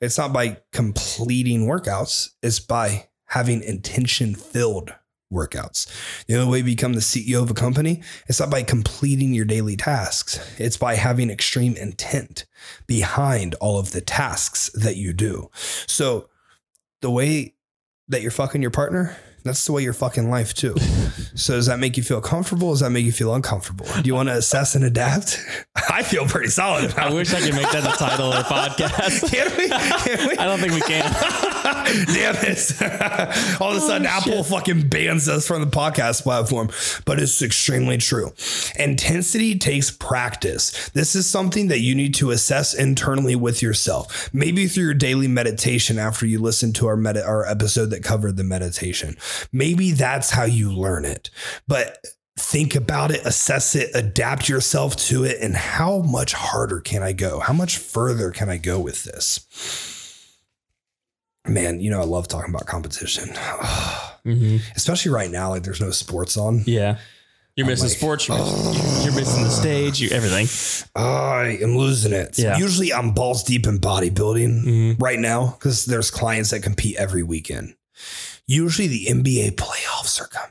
it's 0.00 0.16
not 0.16 0.32
by 0.32 0.58
completing 0.72 1.66
workouts, 1.66 2.30
it's 2.42 2.60
by 2.60 3.08
having 3.26 3.62
intention 3.62 4.34
filled 4.34 4.94
workouts. 5.32 5.86
The 6.26 6.36
only 6.36 6.50
way 6.50 6.58
you 6.58 6.64
become 6.64 6.94
the 6.94 7.00
CEO 7.00 7.42
of 7.42 7.50
a 7.50 7.54
company, 7.54 8.02
is 8.28 8.40
not 8.40 8.50
by 8.50 8.62
completing 8.62 9.32
your 9.32 9.44
daily 9.44 9.76
tasks. 9.76 10.38
It's 10.58 10.76
by 10.76 10.96
having 10.96 11.30
extreme 11.30 11.76
intent 11.76 12.46
behind 12.86 13.54
all 13.56 13.78
of 13.78 13.92
the 13.92 14.00
tasks 14.00 14.70
that 14.74 14.96
you 14.96 15.12
do. 15.12 15.50
So 15.86 16.28
the 17.00 17.10
way 17.10 17.54
that 18.08 18.22
you're 18.22 18.30
fucking 18.30 18.62
your 18.62 18.70
partner, 18.70 19.16
that's 19.44 19.64
the 19.66 19.72
way 19.72 19.82
you're 19.82 19.92
fucking 19.92 20.30
life 20.30 20.54
too. 20.54 20.74
So 21.36 21.54
does 21.54 21.66
that 21.66 21.78
make 21.78 21.96
you 21.96 22.02
feel 22.02 22.20
comfortable? 22.20 22.70
Does 22.70 22.80
that 22.80 22.90
make 22.90 23.04
you 23.04 23.12
feel 23.12 23.34
uncomfortable? 23.34 23.86
Do 23.86 24.02
you 24.04 24.14
want 24.14 24.28
to 24.28 24.34
assess 24.36 24.74
and 24.74 24.84
adapt? 24.84 25.38
I 25.90 26.02
feel 26.02 26.26
pretty 26.26 26.48
solid. 26.48 26.92
I 26.98 27.12
wish 27.12 27.32
I 27.32 27.40
could 27.40 27.54
make 27.54 27.70
that 27.70 27.82
the 27.82 27.90
title 27.90 28.32
of 28.32 28.36
the 28.46 28.52
podcast. 28.52 29.30
Can 29.30 29.56
we? 29.56 29.68
Can 29.68 30.28
we? 30.28 30.36
I 30.36 30.44
don't 30.44 30.58
think 30.58 30.74
we 30.74 30.80
can. 30.82 31.02
Damn 32.06 32.34
it. 32.36 33.60
All 33.60 33.70
of 33.70 33.76
a 33.76 33.80
sudden, 33.80 34.06
Oh, 34.06 34.10
Apple 34.10 34.44
fucking 34.44 34.88
bans 34.88 35.28
us 35.28 35.46
from 35.46 35.60
the 35.62 35.68
podcast 35.68 36.22
platform, 36.24 36.68
but 37.06 37.20
it's 37.20 37.40
extremely 37.42 37.96
true. 37.96 38.32
Intensity 38.76 39.58
takes 39.58 39.90
practice. 39.90 40.90
This 40.90 41.14
is 41.14 41.28
something 41.28 41.68
that 41.68 41.80
you 41.80 41.94
need 41.94 42.14
to 42.14 42.30
assess 42.32 42.74
internally 42.74 43.36
with 43.36 43.62
yourself. 43.62 44.30
Maybe 44.34 44.66
through 44.66 44.84
your 44.84 44.94
daily 44.94 45.28
meditation 45.28 45.98
after 45.98 46.26
you 46.26 46.38
listen 46.40 46.72
to 46.74 46.86
our 46.86 46.96
med- 46.96 47.16
our 47.18 47.46
episode 47.46 47.86
that 47.90 48.02
covered 48.02 48.36
the 48.36 48.44
meditation. 48.44 49.16
Maybe 49.52 49.92
that's 49.92 50.30
how 50.30 50.44
you 50.44 50.72
learn 50.72 51.04
it. 51.04 51.30
But 51.68 51.98
think 52.38 52.74
about 52.74 53.10
it, 53.10 53.24
assess 53.26 53.74
it, 53.74 53.90
adapt 53.94 54.48
yourself 54.48 54.96
to 54.96 55.24
it, 55.24 55.38
and 55.42 55.54
how 55.54 55.98
much 55.98 56.32
harder 56.32 56.80
can 56.80 57.02
I 57.02 57.12
go? 57.12 57.38
How 57.40 57.52
much 57.52 57.76
further 57.78 58.30
can 58.30 58.48
I 58.48 58.56
go 58.56 58.80
with 58.80 59.04
this? 59.04 59.46
Man, 61.46 61.80
you 61.80 61.90
know, 61.90 62.00
I 62.00 62.04
love 62.04 62.28
talking 62.28 62.50
about 62.54 62.66
competition, 62.66 63.28
hmm 64.24 64.56
especially 64.76 65.10
right 65.12 65.30
now. 65.30 65.50
Like, 65.50 65.62
there's 65.62 65.80
no 65.80 65.90
sports 65.90 66.36
on. 66.36 66.62
Yeah. 66.66 66.98
You're 67.56 67.66
missing 67.66 67.88
like, 67.88 67.96
sports. 67.96 68.28
You're, 68.28 68.38
missing, 68.38 69.04
you're 69.04 69.14
missing 69.14 69.42
the 69.42 69.50
stage. 69.50 70.00
You 70.00 70.10
everything. 70.10 70.46
I 70.94 71.58
am 71.62 71.76
losing 71.76 72.12
it. 72.12 72.38
Yeah. 72.38 72.56
Usually, 72.58 72.92
I'm 72.92 73.12
balls 73.12 73.42
deep 73.42 73.66
in 73.66 73.78
bodybuilding 73.80 74.64
Mhm. 74.64 75.02
right 75.02 75.18
now 75.18 75.56
because 75.58 75.84
there's 75.86 76.10
clients 76.10 76.50
that 76.50 76.62
compete 76.62 76.96
every 76.96 77.22
weekend. 77.22 77.74
Usually, 78.50 78.88
the 78.88 79.06
NBA 79.06 79.52
playoffs 79.52 80.20
are 80.20 80.26
coming. 80.26 80.50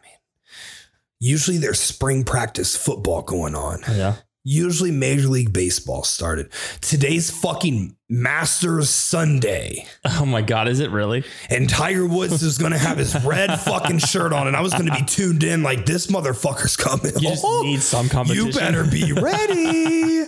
Usually, 1.20 1.58
there's 1.58 1.82
spring 1.82 2.24
practice 2.24 2.74
football 2.74 3.24
going 3.24 3.56
on. 3.56 3.82
Yeah. 3.92 4.16
Usually, 4.46 4.90
Major 4.90 5.28
League 5.28 5.52
Baseball 5.52 6.04
started. 6.04 6.50
Today's 6.80 7.30
fucking 7.30 7.98
Masters 8.12 8.90
Sunday. 8.90 9.86
Oh 10.04 10.26
my 10.26 10.42
God. 10.42 10.68
Is 10.68 10.80
it 10.80 10.90
really? 10.90 11.24
and 11.50 11.70
Tiger 11.70 12.08
Woods 12.08 12.42
is 12.42 12.58
going 12.58 12.72
to 12.72 12.78
have 12.78 12.98
his 12.98 13.16
red 13.24 13.56
fucking 13.60 14.00
shirt 14.00 14.34
on, 14.34 14.48
and 14.48 14.58
I 14.58 14.62
was 14.62 14.74
going 14.74 14.88
to 14.88 14.94
be 14.94 15.04
tuned 15.06 15.44
in 15.44 15.62
like 15.62 15.86
this 15.86 16.08
motherfucker's 16.08 16.76
coming. 16.76 17.14
You 17.20 17.30
just 17.30 17.44
Oh, 17.46 17.62
need 17.62 17.82
some 17.82 18.10
competition. 18.10 18.48
you 18.48 18.54
better 18.54 18.84
be 18.84 19.14
ready, 19.14 20.26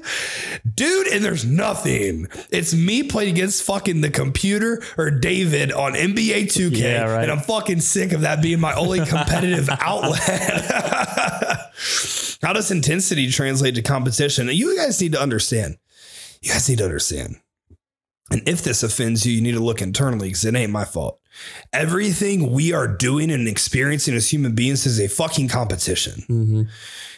dude. 0.76 1.08
And 1.08 1.26
there's 1.26 1.44
nothing. 1.44 2.28
It's 2.52 2.74
me 2.74 3.02
playing 3.04 3.32
against 3.34 3.64
fucking 3.64 4.02
the 4.02 4.10
computer 4.12 4.84
or 4.98 5.10
David 5.10 5.72
on 5.72 5.94
NBA 5.94 6.44
2K, 6.54 6.78
Yeah, 6.78 7.04
right. 7.12 7.24
and 7.24 7.32
I'm 7.32 7.40
fucking 7.40 7.80
sick 7.82 8.12
of 8.12 8.22
that 8.22 8.42
being 8.44 8.60
my 8.60 8.74
only 8.76 9.04
competitive 9.06 9.68
outlet. 9.80 10.22
How 12.44 12.54
does 12.54 12.70
intensity 12.72 13.30
translate 13.32 13.74
to 13.76 13.82
competition? 13.82 14.50
You 14.52 14.76
guys 14.78 15.02
need 15.02 15.14
to 15.14 15.22
understand. 15.22 15.78
You 16.42 16.52
guys 16.52 16.68
need 16.70 16.78
to 16.80 16.86
understand. 16.86 17.38
And 18.32 18.48
if 18.48 18.64
this 18.64 18.82
offends 18.84 19.26
you, 19.26 19.34
you 19.34 19.42
need 19.42 19.54
to 19.54 19.60
look 19.60 19.82
internally 19.82 20.30
because 20.30 20.46
it 20.46 20.56
ain't 20.56 20.72
my 20.72 20.86
fault. 20.86 21.20
Everything 21.74 22.52
we 22.52 22.74
are 22.74 22.88
doing 22.88 23.32
and 23.32 23.48
experiencing 23.48 24.16
as 24.16 24.32
human 24.32 24.54
beings 24.56 24.86
is 24.86 25.00
a 25.00 25.08
fucking 25.08 25.48
competition. 25.50 26.24
Mhm. 26.30 26.68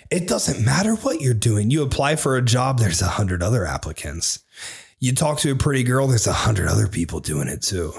It 0.10 0.28
doesn't 0.28 0.64
matter 0.64 0.96
what 0.96 1.22
you're 1.22 1.34
doing. 1.34 1.72
You 1.72 1.84
apply 1.84 2.16
for 2.18 2.36
a 2.36 2.42
job, 2.42 2.80
there's 2.80 3.02
a 3.02 3.08
hundred 3.08 3.42
other 3.42 3.66
applicants. 3.66 4.40
You 5.00 5.14
talk 5.14 5.40
to 5.40 5.52
a 5.52 5.56
pretty 5.56 5.84
girl, 5.84 6.08
there's 6.08 6.28
a 6.28 6.34
hundred 6.34 6.68
other 6.68 6.88
people 6.88 7.20
doing 7.20 7.48
it 7.48 7.62
too. 7.62 7.94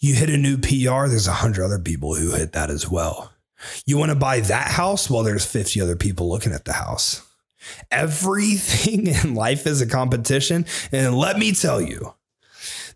You 0.00 0.14
hit 0.14 0.30
a 0.30 0.36
new 0.36 0.56
PR, 0.58 1.08
there's 1.08 1.26
a 1.28 1.32
hundred 1.32 1.64
other 1.64 1.78
people 1.78 2.14
who 2.14 2.32
hit 2.34 2.52
that 2.52 2.70
as 2.70 2.88
well. 2.90 3.32
You 3.84 3.98
want 3.98 4.10
to 4.10 4.16
buy 4.16 4.40
that 4.40 4.68
house? 4.68 5.10
Well, 5.10 5.22
there's 5.22 5.44
50 5.44 5.80
other 5.80 5.96
people 5.96 6.28
looking 6.30 6.52
at 6.52 6.64
the 6.64 6.72
house. 6.72 7.22
Everything 7.90 9.06
in 9.24 9.34
life 9.34 9.66
is 9.66 9.80
a 9.80 9.86
competition. 9.86 10.64
And 10.92 11.14
let 11.16 11.38
me 11.38 11.52
tell 11.52 11.80
you, 11.80 12.14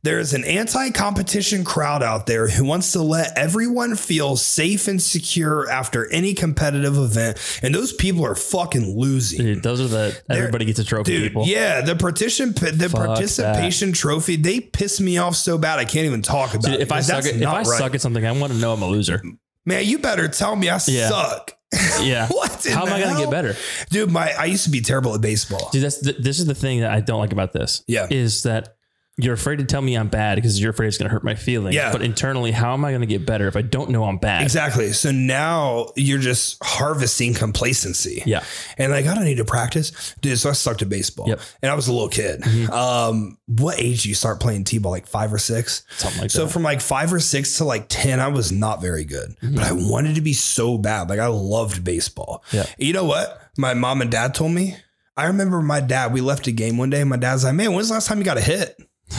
there 0.04 0.18
is 0.18 0.34
an 0.34 0.44
anti 0.44 0.90
competition 0.90 1.64
crowd 1.64 2.02
out 2.02 2.26
there 2.26 2.46
who 2.46 2.62
wants 2.64 2.92
to 2.92 3.00
let 3.02 3.36
everyone 3.38 3.96
feel 3.96 4.36
safe 4.36 4.86
and 4.86 5.00
secure 5.02 5.68
after 5.70 6.08
any 6.12 6.34
competitive 6.34 6.96
event. 6.98 7.38
And 7.62 7.74
those 7.74 7.92
people 7.92 8.24
are 8.26 8.34
fucking 8.34 8.98
losing. 8.98 9.38
Dude, 9.44 9.62
those 9.62 9.80
are 9.80 9.88
the 9.88 10.22
everybody 10.28 10.66
gets 10.66 10.78
a 10.78 10.84
trophy 10.84 11.10
Dude, 11.16 11.22
people. 11.28 11.46
yeah, 11.46 11.80
the 11.80 11.96
partition, 11.96 12.52
the 12.52 12.88
Fuck 12.90 13.06
participation 13.06 13.92
trophy, 13.92 14.36
they 14.36 14.60
piss 14.60 15.00
me 15.00 15.16
off 15.16 15.34
so 15.36 15.56
bad 15.56 15.78
I 15.78 15.84
can't 15.86 16.04
even 16.06 16.20
talk 16.22 16.50
about 16.54 16.64
Dude, 16.64 16.74
it. 16.74 16.80
if 16.82 16.92
I 16.92 17.00
suck 17.00 17.24
at, 17.24 17.34
if 17.36 17.46
I 17.46 17.56
right. 17.58 17.66
suck 17.66 17.94
at 17.94 18.00
something, 18.02 18.24
I 18.24 18.32
want 18.32 18.52
to 18.52 18.58
know 18.58 18.74
I'm 18.74 18.82
a 18.82 18.86
loser. 18.86 19.22
man, 19.64 19.86
you 19.86 19.98
better 19.98 20.28
tell 20.28 20.54
me 20.54 20.68
I 20.68 20.78
Yeah. 20.86 21.08
suck. 21.08 21.52
Yeah. 22.02 22.28
what? 22.28 22.64
How 22.70 22.86
am 22.86 22.92
I 22.92 23.00
going 23.00 23.14
to 23.16 23.20
get 23.22 23.30
better? 23.30 23.56
dude? 23.90 24.10
My 24.10 24.32
I 24.38 24.44
used 24.44 24.64
to 24.64 24.70
be 24.70 24.80
terrible 24.82 25.14
at 25.14 25.20
baseball. 25.22 25.70
Dude, 25.72 25.82
that's 25.82 25.98
th- 26.00 26.18
this 26.18 26.38
is 26.38 26.44
the 26.46 26.54
thing 26.54 26.80
that 26.80 26.90
I 26.92 27.00
don't 27.00 27.18
like 27.18 27.32
about 27.32 27.52
this. 27.52 27.82
Yeah. 27.88 28.06
is 28.10 28.42
that 28.44 28.76
you're 29.16 29.34
afraid 29.34 29.58
to 29.60 29.64
tell 29.64 29.80
me 29.80 29.94
I'm 29.96 30.08
bad 30.08 30.34
because 30.34 30.60
you're 30.60 30.70
afraid 30.70 30.88
it's 30.88 30.98
going 30.98 31.08
to 31.08 31.12
hurt 31.12 31.22
my 31.22 31.36
feelings. 31.36 31.74
Yeah. 31.76 31.92
But 31.92 32.02
internally, 32.02 32.50
how 32.50 32.72
am 32.74 32.84
I 32.84 32.90
going 32.90 33.00
to 33.02 33.06
get 33.06 33.24
better 33.24 33.46
if 33.46 33.54
I 33.54 33.62
don't 33.62 33.90
know 33.90 34.04
I'm 34.04 34.18
bad? 34.18 34.42
Exactly. 34.42 34.92
So 34.92 35.12
now 35.12 35.86
you're 35.94 36.18
just 36.18 36.56
harvesting 36.64 37.32
complacency. 37.34 38.22
Yeah. 38.26 38.42
And 38.76 38.90
like, 38.90 39.06
I 39.06 39.14
don't 39.14 39.22
need 39.24 39.36
to 39.36 39.44
practice. 39.44 40.14
Dude, 40.20 40.36
so 40.38 40.50
I 40.50 40.52
sucked 40.52 40.82
at 40.82 40.88
baseball. 40.88 41.28
Yep. 41.28 41.38
Mm-hmm. 41.38 41.56
And 41.62 41.70
I 41.72 41.74
was 41.76 41.86
a 41.86 41.92
little 41.92 42.08
kid. 42.08 42.44
Um, 42.70 43.38
what 43.46 43.78
age 43.78 44.02
do 44.02 44.08
you 44.08 44.14
start 44.16 44.40
playing 44.40 44.64
T-ball? 44.64 44.90
Like 44.90 45.06
five 45.06 45.32
or 45.32 45.38
six? 45.38 45.84
Something 45.96 46.22
like 46.22 46.30
So 46.32 46.38
that. 46.40 46.48
So 46.48 46.52
from 46.52 46.62
like 46.64 46.80
five 46.80 47.12
or 47.12 47.20
six 47.20 47.58
to 47.58 47.64
like 47.64 47.86
10, 47.88 48.18
I 48.18 48.28
was 48.28 48.50
not 48.50 48.80
very 48.80 49.04
good, 49.04 49.36
Mm-hmm. 49.42 49.54
but 49.54 49.64
I 49.64 49.72
wanted 49.72 50.16
to 50.16 50.20
be 50.22 50.32
so 50.32 50.76
bad. 50.78 51.08
Like 51.08 51.20
I 51.20 51.26
loved 51.28 51.84
baseball. 51.84 52.42
Yeah. 52.52 52.66
You 52.78 52.92
know 52.92 53.04
what? 53.04 53.40
My 53.56 53.74
mom 53.74 54.00
and 54.00 54.10
dad 54.10 54.34
told 54.34 54.50
me, 54.52 54.76
I 55.16 55.26
remember 55.26 55.62
my 55.62 55.78
dad, 55.80 56.12
we 56.12 56.20
left 56.20 56.48
a 56.48 56.52
game 56.52 56.76
one 56.78 56.90
day 56.90 57.00
and 57.00 57.10
my 57.10 57.16
dad's 57.16 57.44
like, 57.44 57.54
man, 57.54 57.72
when's 57.72 57.86
the 57.88 57.94
last 57.94 58.08
time 58.08 58.18
you 58.18 58.24
got 58.24 58.38
a 58.38 58.40
hit? 58.40 58.76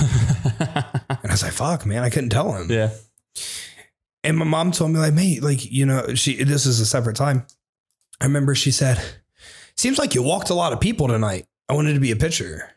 And 1.26 1.32
I 1.32 1.34
was 1.34 1.44
like, 1.44 1.54
fuck, 1.54 1.86
man, 1.86 2.04
I 2.04 2.10
couldn't 2.10 2.30
tell 2.30 2.54
him. 2.54 2.70
yeah. 2.70 2.92
And 4.24 4.38
my 4.38 4.46
mom 4.46 4.72
told 4.72 4.92
me, 4.92 5.00
like, 5.00 5.14
mate, 5.14 5.44
like, 5.44 5.72
you 5.72 5.86
know, 5.86 6.14
she, 6.16 6.44
this 6.44 6.66
is 6.66 6.80
a 6.80 6.86
separate 6.86 7.16
time. 7.16 7.46
I 8.22 8.26
remember 8.26 8.56
she 8.56 8.72
said, 8.72 9.00
seems 9.76 9.98
like 10.00 10.16
you 10.16 10.24
walked 10.24 10.50
a 10.50 10.54
lot 10.56 10.74
of 10.74 10.80
people 10.80 11.08
tonight. 11.08 11.46
I 11.70 11.74
wanted 11.74 11.94
to 11.94 12.00
be 12.00 12.12
a 12.12 12.16
pitcher. 12.16 12.70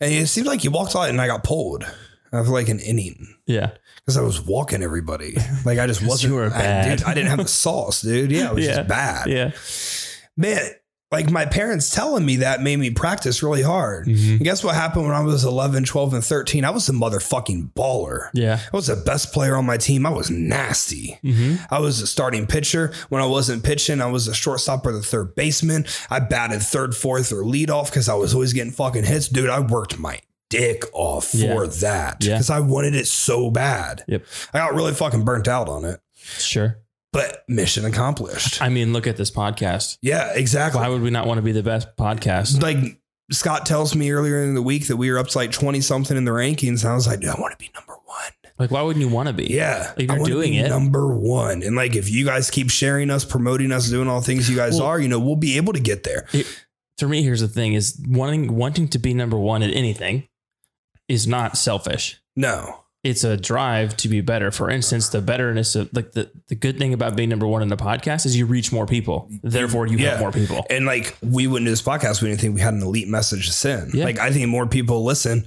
And 0.00 0.12
it 0.12 0.26
seems 0.28 0.46
like 0.46 0.64
you 0.64 0.70
walked 0.70 0.94
a 0.94 0.98
lot 0.98 1.10
and 1.10 1.20
I 1.20 1.26
got 1.26 1.44
pulled. 1.44 1.84
after 2.32 2.50
like 2.50 2.68
an 2.68 2.80
inning 2.80 3.34
Yeah. 3.46 3.70
because 3.96 4.16
I 4.16 4.22
was 4.22 4.40
walking 4.40 4.82
everybody. 4.82 5.36
Like 5.64 5.78
I 5.78 5.86
just 5.86 6.02
wasn't. 6.06 6.32
you 6.32 6.36
were 6.38 6.50
I, 6.52 6.88
dude, 6.88 7.04
I 7.04 7.14
didn't 7.14 7.28
have 7.30 7.38
the 7.38 7.46
sauce, 7.48 8.02
dude. 8.02 8.32
Yeah, 8.32 8.48
it 8.50 8.54
was 8.54 8.64
Yeah. 8.66 8.74
just 8.76 8.88
bad. 8.88 9.26
Yeah. 9.28 9.50
Man, 10.36 10.60
like 11.12 11.30
my 11.30 11.44
parents 11.46 11.90
telling 11.90 12.24
me 12.24 12.36
that 12.36 12.62
made 12.62 12.78
me 12.78 12.90
practice 12.90 13.42
really 13.42 13.62
hard. 13.62 14.06
Mhm. 14.06 14.30
And 14.36 14.40
guess 14.44 14.64
what 14.64 14.74
happened 14.74 15.04
when 15.06 15.14
I 15.14 15.20
was 15.20 15.44
11, 15.44 15.84
12, 15.84 16.14
and 16.14 16.24
13? 16.24 16.64
I 16.64 16.70
was 16.70 16.88
a 16.88 16.92
motherfucking 16.92 17.72
baller. 17.74 18.30
Yeah. 18.32 18.58
I 18.72 18.76
was 18.76 18.86
the 18.88 18.96
best 18.96 19.32
player 19.32 19.56
on 19.56 19.66
my 19.66 19.76
team. 19.76 20.06
I 20.06 20.10
was 20.10 20.30
nasty. 20.30 21.18
Mm-hmm. 21.24 21.56
I 21.70 21.78
was 21.78 22.00
a 22.00 22.06
starting 22.06 22.46
pitcher. 22.46 22.92
When 23.10 23.22
I 23.22 23.26
wasn't 23.26 23.62
pitching, 23.62 24.00
I 24.00 24.06
was 24.06 24.26
a 24.28 24.34
shortstop 24.34 24.86
or 24.86 24.92
the 24.92 25.02
third 25.02 25.34
baseman. 25.34 25.84
I 26.10 26.18
batted 26.20 26.62
third, 26.62 26.96
fourth, 26.96 27.30
or 27.32 27.42
leadoff 27.44 27.86
because 27.86 28.08
I 28.08 28.14
was 28.14 28.34
always 28.34 28.52
getting 28.52 28.72
fucking 28.72 29.04
hits. 29.04 29.28
Dude, 29.28 29.50
I 29.50 29.60
worked 29.60 29.98
my 29.98 30.18
dick 30.50 30.84
off 30.92 31.28
for 31.28 31.36
Yeah. 31.36 31.66
that 31.80 32.16
Yeah. 32.24 32.34
because 32.34 32.50
I 32.50 32.60
wanted 32.60 32.94
it 32.94 33.06
so 33.06 33.50
bad. 33.50 34.04
Yep. 34.06 34.22
I 34.52 34.58
got 34.58 34.74
really 34.74 34.92
fucking 34.92 35.24
burnt 35.24 35.48
out 35.48 35.68
on 35.68 35.84
it, 35.86 36.00
Sure. 36.38 36.76
But 37.12 37.44
mission 37.48 37.84
accomplished. 37.84 38.60
I 38.62 38.68
mean, 38.68 38.92
look 38.92 39.06
at 39.06 39.16
this 39.16 39.30
podcast. 39.30 39.98
Yeah, 40.02 40.32
exactly. 40.34 40.80
Why 40.80 40.88
would 40.88 41.02
we 41.02 41.10
not 41.10 41.26
want 41.26 41.38
to 41.38 41.42
be 41.42 41.52
the 41.52 41.62
best 41.62 41.96
podcast? 41.96 42.62
like 42.62 42.98
Scott 43.30 43.66
tells 43.66 43.94
me 43.94 44.10
earlier 44.10 44.42
in 44.42 44.54
the 44.54 44.62
week 44.62 44.88
that 44.88 44.96
we 44.96 45.10
were 45.10 45.18
up 45.18 45.28
to 45.28 45.38
like 45.38 45.52
20 45.52 45.80
something 45.80 46.16
in 46.16 46.24
the 46.24 46.32
rankings. 46.32 46.82
And 46.82 46.92
I 46.92 46.94
was 46.94 47.06
like, 47.06 47.20
dude, 47.20 47.30
I 47.30 47.40
want 47.40 47.52
to 47.52 47.58
be 47.58 47.70
number 47.74 47.92
one. 47.92 48.32
Like, 48.58 48.70
why 48.70 48.82
wouldn't 48.82 49.02
you 49.04 49.10
want 49.10 49.28
to 49.28 49.32
be? 49.32 49.44
Yeah. 49.44 49.92
Like, 49.96 50.08
you're 50.10 50.24
doing 50.24 50.52
be 50.52 50.58
it. 50.58 50.68
Number 50.68 51.14
one. 51.16 51.62
And 51.62 51.74
like, 51.74 51.96
if 51.96 52.10
you 52.10 52.24
guys 52.24 52.50
keep 52.50 52.70
sharing 52.70 53.10
us, 53.10 53.24
promoting 53.24 53.72
us, 53.72 53.88
doing 53.88 54.08
all 54.08 54.20
the 54.20 54.26
things 54.26 54.48
you 54.50 54.56
guys 54.56 54.74
Well- 54.78 54.88
are, 54.88 55.00
you 55.00 55.08
know, 55.08 55.18
we'll 55.18 55.36
be 55.36 55.56
able 55.56 55.72
to 55.72 55.80
get 55.80 56.04
there. 56.04 56.26
For 56.98 57.08
me, 57.08 57.22
here's 57.22 57.40
the 57.40 57.48
thing: 57.48 57.72
is 57.72 57.98
wanting 58.06 58.54
wanting 58.54 58.86
to 58.88 58.98
be 58.98 59.14
number 59.14 59.36
one 59.38 59.62
at 59.62 59.74
anything 59.74 60.28
is 61.08 61.26
not 61.26 61.56
selfish. 61.56 62.20
No. 62.36 62.81
It's 63.04 63.24
a 63.24 63.36
drive 63.36 63.96
to 63.98 64.08
be 64.08 64.20
better. 64.20 64.52
For 64.52 64.70
instance, 64.70 65.08
the 65.08 65.20
betterness 65.20 65.74
of 65.74 65.90
like 65.92 66.12
the, 66.12 66.30
the 66.46 66.54
good 66.54 66.78
thing 66.78 66.94
about 66.94 67.16
being 67.16 67.28
number 67.30 67.48
one 67.48 67.60
in 67.60 67.66
the 67.68 67.76
podcast 67.76 68.26
is 68.26 68.36
you 68.36 68.46
reach 68.46 68.70
more 68.72 68.86
people. 68.86 69.28
Therefore, 69.42 69.88
you 69.88 69.98
Yeah. 69.98 70.10
help 70.10 70.20
more 70.20 70.30
people. 70.32 70.64
And 70.70 70.86
like, 70.86 71.16
we 71.20 71.48
wouldn't 71.48 71.66
do 71.66 71.70
this 71.70 71.82
podcast. 71.82 72.22
We 72.22 72.28
didn't 72.28 72.40
think 72.40 72.54
we 72.54 72.60
had 72.60 72.74
an 72.74 72.82
elite 72.82 73.08
message 73.08 73.46
to 73.46 73.52
send. 73.52 73.92
Yeah. 73.94 74.04
Like, 74.04 74.20
I 74.20 74.30
think 74.30 74.48
more 74.48 74.66
people 74.68 75.02
listen, 75.02 75.46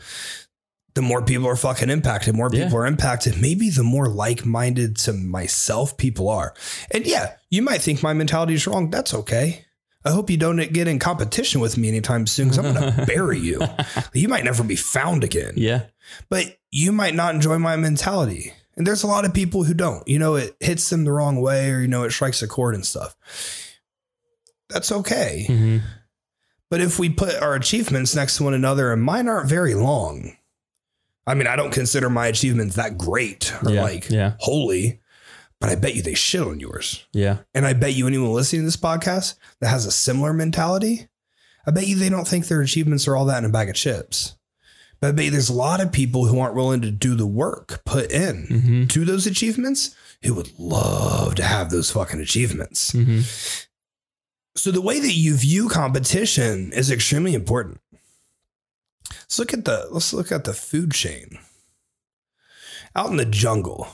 the 0.95 1.01
more 1.01 1.21
people 1.21 1.47
are 1.47 1.55
fucking 1.55 1.89
impacted. 1.89 2.35
More 2.35 2.49
Yeah. 2.51 2.65
people 2.65 2.77
are 2.79 2.85
impacted. 2.85 3.41
Maybe 3.41 3.69
the 3.69 3.83
more 3.83 4.09
like 4.09 4.45
minded 4.45 4.97
to 4.97 5.13
myself 5.13 5.95
people 5.97 6.27
are. 6.29 6.53
And 6.91 7.05
yeah, 7.05 7.35
you 7.49 7.61
might 7.61 7.81
think 7.81 8.03
my 8.03 8.13
mentality 8.13 8.53
is 8.55 8.67
wrong. 8.67 8.89
That's 8.89 9.13
okay. 9.13 9.64
I 10.05 10.11
hope 10.11 10.29
you 10.29 10.37
don't 10.37 10.57
get 10.71 10.87
in 10.87 10.99
competition 10.99 11.59
with 11.61 11.77
me 11.77 11.87
anytime 11.87 12.27
soon 12.27 12.49
because 12.49 12.63
I'm 12.63 12.73
going 12.75 12.93
to 12.95 13.05
bury 13.07 13.39
you. 13.39 13.59
You 14.13 14.27
might 14.29 14.43
never 14.43 14.63
be 14.63 14.75
found 14.75 15.23
again. 15.23 15.53
Yeah. 15.57 15.85
But 16.29 16.57
you 16.71 16.91
might 16.91 17.15
not 17.15 17.33
enjoy 17.33 17.57
my 17.57 17.75
mentality. 17.75 18.53
And 18.77 18.85
there's 18.85 19.03
a 19.03 19.07
lot 19.07 19.25
of 19.25 19.33
people 19.33 19.63
who 19.63 19.73
don't. 19.73 20.07
You 20.07 20.19
know, 20.19 20.35
it 20.35 20.55
hits 20.59 20.89
them 20.89 21.05
the 21.05 21.11
wrong 21.11 21.41
way 21.41 21.71
or, 21.71 21.79
you 21.79 21.87
know, 21.87 22.03
it 22.03 22.11
strikes 22.11 22.41
a 22.43 22.47
chord 22.47 22.75
and 22.75 22.85
stuff. 22.85 23.15
That's 24.69 24.91
okay. 24.91 25.45
hmm 25.47 25.77
But 26.69 26.81
if 26.81 26.99
we 26.99 27.09
put 27.09 27.35
our 27.41 27.55
achievements 27.55 28.15
next 28.15 28.37
to 28.37 28.43
one 28.43 28.53
another, 28.53 28.91
and 28.91 29.01
mine 29.01 29.27
aren't 29.27 29.49
very 29.49 29.73
long. 29.75 30.35
I 31.27 31.33
mean, 31.33 31.47
I 31.47 31.55
don't 31.55 31.71
consider 31.73 32.09
my 32.09 32.27
achievements 32.27 32.75
that 32.75 32.97
great 32.97 33.51
or 33.63 33.71
Yeah. 33.71 33.81
like 33.81 34.09
Yeah. 34.09 34.33
holy, 34.39 34.99
but 35.65 35.71
I 35.71 35.75
bet 35.77 35.95
you 35.95 36.03
they 36.03 36.13
shit 36.13 36.41
on 36.43 36.59
yours. 36.59 37.07
Yeah. 37.11 37.39
And 37.55 37.65
I 37.65 37.73
bet 37.73 37.95
you 37.95 38.05
anyone 38.05 38.31
listening 38.31 38.61
to 38.61 38.65
this 38.67 38.77
podcast 38.77 39.33
that 39.61 39.69
has 39.69 39.87
a 39.87 39.91
similar 39.91 40.31
mentality, 40.31 41.07
I 41.65 41.71
bet 41.71 41.87
you 41.87 41.95
they 41.95 42.09
don't 42.09 42.27
think 42.27 42.45
their 42.45 42.61
achievements 42.61 43.07
are 43.07 43.15
all 43.15 43.25
that 43.25 43.39
in 43.39 43.49
a 43.49 43.51
bag 43.51 43.69
of 43.69 43.75
chips. 43.75 44.35
But 45.01 45.07
I 45.07 45.11
bet 45.13 45.25
you 45.25 45.31
there's 45.31 45.49
a 45.49 45.53
lot 45.53 45.81
of 45.81 45.91
people 45.91 46.27
who 46.27 46.37
aren't 46.37 46.53
willing 46.53 46.81
to 46.81 46.91
do 46.91 47.15
the 47.15 47.25
work 47.25 47.81
put 47.83 48.11
in 48.11 48.45
hmm 48.45 48.85
to 48.85 49.05
those 49.05 49.25
achievements 49.25 49.95
who 50.23 50.35
would 50.35 50.51
love 50.59 51.33
to 51.35 51.43
have 51.43 51.71
those 51.71 51.89
fucking 51.89 52.19
achievements. 52.21 52.91
hmm 52.91 53.21
So 54.55 54.69
the 54.69 54.81
way 54.83 54.99
that 54.99 55.13
you 55.13 55.35
view 55.35 55.67
competition 55.67 56.71
is 56.73 56.91
extremely 56.91 57.33
important. 57.33 57.79
Let's 59.09 59.39
look 59.39 59.51
at 59.51 59.65
the 59.65 59.87
let's 59.89 60.13
look 60.13 60.31
at 60.31 60.43
the 60.43 60.53
food 60.53 60.91
chain. 60.91 61.39
Out 62.95 63.09
in 63.09 63.17
the 63.17 63.25
jungle. 63.25 63.87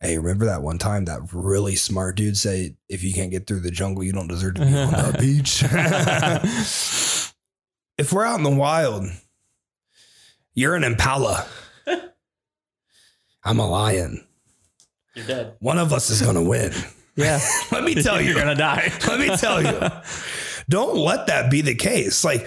Hey, 0.00 0.18
remember 0.18 0.46
that 0.46 0.62
one 0.62 0.78
time 0.78 1.06
that 1.06 1.20
really 1.32 1.74
smart 1.74 2.16
dude 2.16 2.36
said 2.36 2.76
if 2.88 3.02
you 3.02 3.14
can't 3.14 3.30
get 3.30 3.46
through 3.46 3.60
the 3.60 3.70
jungle, 3.70 4.04
you 4.04 4.12
don't 4.12 4.28
deserve 4.28 4.54
to 4.56 4.66
be 4.66 4.76
on 4.76 4.92
the 4.92 5.16
beach. 5.22 5.62
if 7.98 8.12
we're 8.12 8.24
out 8.24 8.36
in 8.36 8.44
the 8.44 8.50
wild, 8.50 9.06
you're 10.54 10.74
an 10.74 10.84
impala. 10.84 11.46
I'm 13.44 13.58
a 13.58 13.66
lion. 13.66 14.26
You're 15.14 15.26
dead. 15.26 15.54
One 15.60 15.78
of 15.78 15.92
us 15.92 16.10
is 16.10 16.20
gonna 16.20 16.42
win. 16.42 16.72
Yeah. 17.14 17.40
Let 17.72 17.84
me 17.84 17.94
tell 17.94 18.20
you. 18.20 18.32
You're 18.32 18.38
gonna 18.38 18.54
die. 18.54 18.92
Let 19.06 19.18
me 19.18 19.34
tell 19.36 19.62
you. 19.62 19.80
Don't 20.68 20.96
let 20.96 21.28
that 21.28 21.50
be 21.50 21.62
the 21.62 21.74
case. 21.74 22.24
Like 22.24 22.46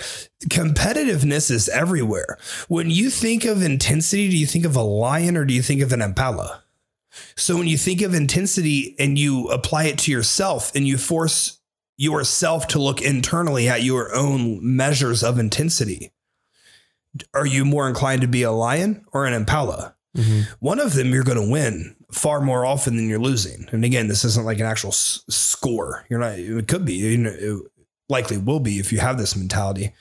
competitiveness 0.49 1.49
is 1.49 1.67
everywhere. 1.69 2.37
When 2.67 2.91
you 2.91 3.09
think 3.09 3.45
of 3.45 3.63
intensity, 3.63 4.29
do 4.29 4.37
you 4.37 4.45
think 4.45 4.65
of 4.65 4.75
a 4.75 4.81
lion 4.81 5.35
or 5.35 5.45
do 5.45 5.53
you 5.53 5.63
think 5.63 5.81
of 5.81 5.93
an 5.93 6.01
impala? 6.01 6.63
So 7.35 7.57
when 7.57 7.67
you 7.67 7.77
think 7.77 8.01
of 8.01 8.13
intensity 8.13 8.95
and 8.99 9.17
you 9.17 9.47
apply 9.47 9.85
it 9.85 9.97
to 9.99 10.11
yourself 10.11 10.71
and 10.75 10.87
you 10.87 10.97
force 10.97 11.59
yourself 11.97 12.67
to 12.69 12.79
look 12.81 13.01
internally 13.01 13.67
at 13.67 13.83
your 13.83 14.15
own 14.15 14.59
measures 14.61 15.23
of 15.23 15.37
intensity, 15.39 16.11
are 17.33 17.45
you 17.45 17.65
more 17.65 17.87
inclined 17.89 18.21
to 18.21 18.27
be 18.27 18.43
a 18.43 18.51
lion 18.51 19.05
or 19.11 19.25
an 19.25 19.33
impala? 19.33 19.95
Mhm. 20.17 20.47
one 20.59 20.79
of 20.79 20.95
them 20.95 21.13
you're 21.13 21.23
going 21.23 21.37
to 21.37 21.51
win 21.51 21.95
far 22.11 22.41
more 22.41 22.65
often 22.65 22.95
than 22.97 23.07
you're 23.07 23.19
losing. 23.19 23.67
And 23.71 23.85
again, 23.85 24.07
this 24.07 24.25
isn't 24.25 24.43
like 24.43 24.59
an 24.59 24.65
actual 24.65 24.89
s- 24.89 25.21
score. 25.29 26.03
You're 26.09 26.19
not. 26.19 26.39
It 26.39 26.67
could 26.67 26.83
be. 26.83 26.95
You 26.95 27.17
know, 27.19 27.29
it 27.31 27.61
likely 28.09 28.37
will 28.37 28.59
be 28.59 28.79
if 28.79 28.91
you 28.91 28.97
have 28.99 29.19
this 29.19 29.35
mentality. 29.35 29.93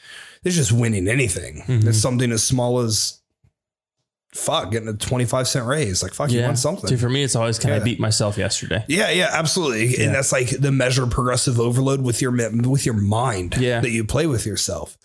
It's 0.45 0.57
just 0.57 0.73
winning 0.73 1.09
anything. 1.09 1.63
Mhm. 1.69 1.87
It's 1.89 1.99
something 1.99 2.33
as 2.33 2.43
small 2.43 2.79
as 2.81 3.18
fuck 4.33 4.71
getting 4.71 4.89
a 4.89 4.93
25 4.95 5.49
cent 5.49 5.67
raise. 5.67 6.03
Like 6.03 6.13
fuck, 6.15 6.31
you 6.31 6.43
want 6.43 6.59
something. 6.59 6.89
Dude, 6.89 7.01
for 7.01 7.09
me, 7.09 7.23
it's 7.25 7.35
always 7.37 7.59
can 7.59 7.71
I 7.73 7.79
Yeah. 7.79 7.85
beat 7.85 8.01
myself 8.01 8.37
yesterday? 8.39 8.85
Yeah, 8.89 9.11
yeah, 9.11 9.31
absolutely. 9.33 9.87
Yeah. 9.97 10.07
And 10.07 10.15
that's 10.15 10.33
like 10.33 10.51
the 10.51 10.71
measure 10.73 11.05
of 11.05 11.11
progressive 11.11 11.59
overload 11.59 12.03
with 12.03 12.21
your 12.23 12.33
with 12.33 12.85
your 12.85 12.95
mind 12.95 13.57
Yeah. 13.59 13.81
that 13.81 13.91
you 13.91 14.05
play 14.05 14.27
with 14.27 14.45
yourself. 14.47 14.97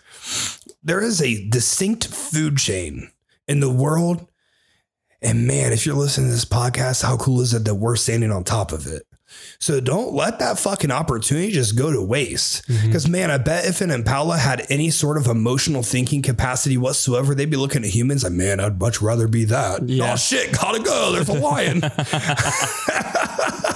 There 0.84 1.02
is 1.02 1.22
a 1.22 1.48
distinct 1.50 2.08
food 2.08 2.58
chain 2.58 3.10
in 3.48 3.60
the 3.62 3.72
world. 3.72 4.28
And 5.22 5.48
man, 5.48 5.72
if 5.72 5.86
you're 5.86 5.96
listening 5.96 6.28
to 6.28 6.34
this 6.34 6.44
podcast, 6.44 7.02
how 7.02 7.16
cool 7.16 7.40
is 7.40 7.54
it 7.54 7.64
that 7.64 7.76
we're 7.76 7.96
standing 7.96 8.30
on 8.32 8.44
top 8.44 8.74
of 8.74 8.86
it? 8.88 9.04
So 9.60 9.80
don't 9.80 10.14
let 10.14 10.40
that 10.40 10.60
fucking 10.60 10.92
opportunity 10.92 11.52
just 11.52 11.78
go 11.78 11.92
to 11.92 12.02
waste. 12.02 12.68
Mm-hmm. 12.68 12.88
Because 12.88 13.08
man, 13.08 13.32
I 13.32 13.38
bet 13.38 13.66
if 13.66 13.82
an 13.82 13.92
Impala 13.92 14.38
had 14.38 14.66
any 14.70 14.90
sort 14.90 15.18
of 15.18 15.28
emotional 15.28 15.84
thinking 15.84 16.22
capacity 16.22 16.78
whatsoever, 16.78 17.34
they'd 17.34 17.50
be 17.50 17.58
looking 17.58 17.84
at 17.84 17.90
humans 17.90 18.24
like, 18.24 18.34
man, 18.34 18.60
I'd 18.60 18.80
much 18.80 19.02
rather 19.02 19.28
be 19.28 19.46
that. 19.46 19.88
Yeah. 19.88 20.14
Oh 20.14 20.16
shit, 20.16 20.52
gotta 20.52 20.82
go. 20.84 21.12
There's 21.14 21.30
a 21.30 21.34
lion. 21.34 21.82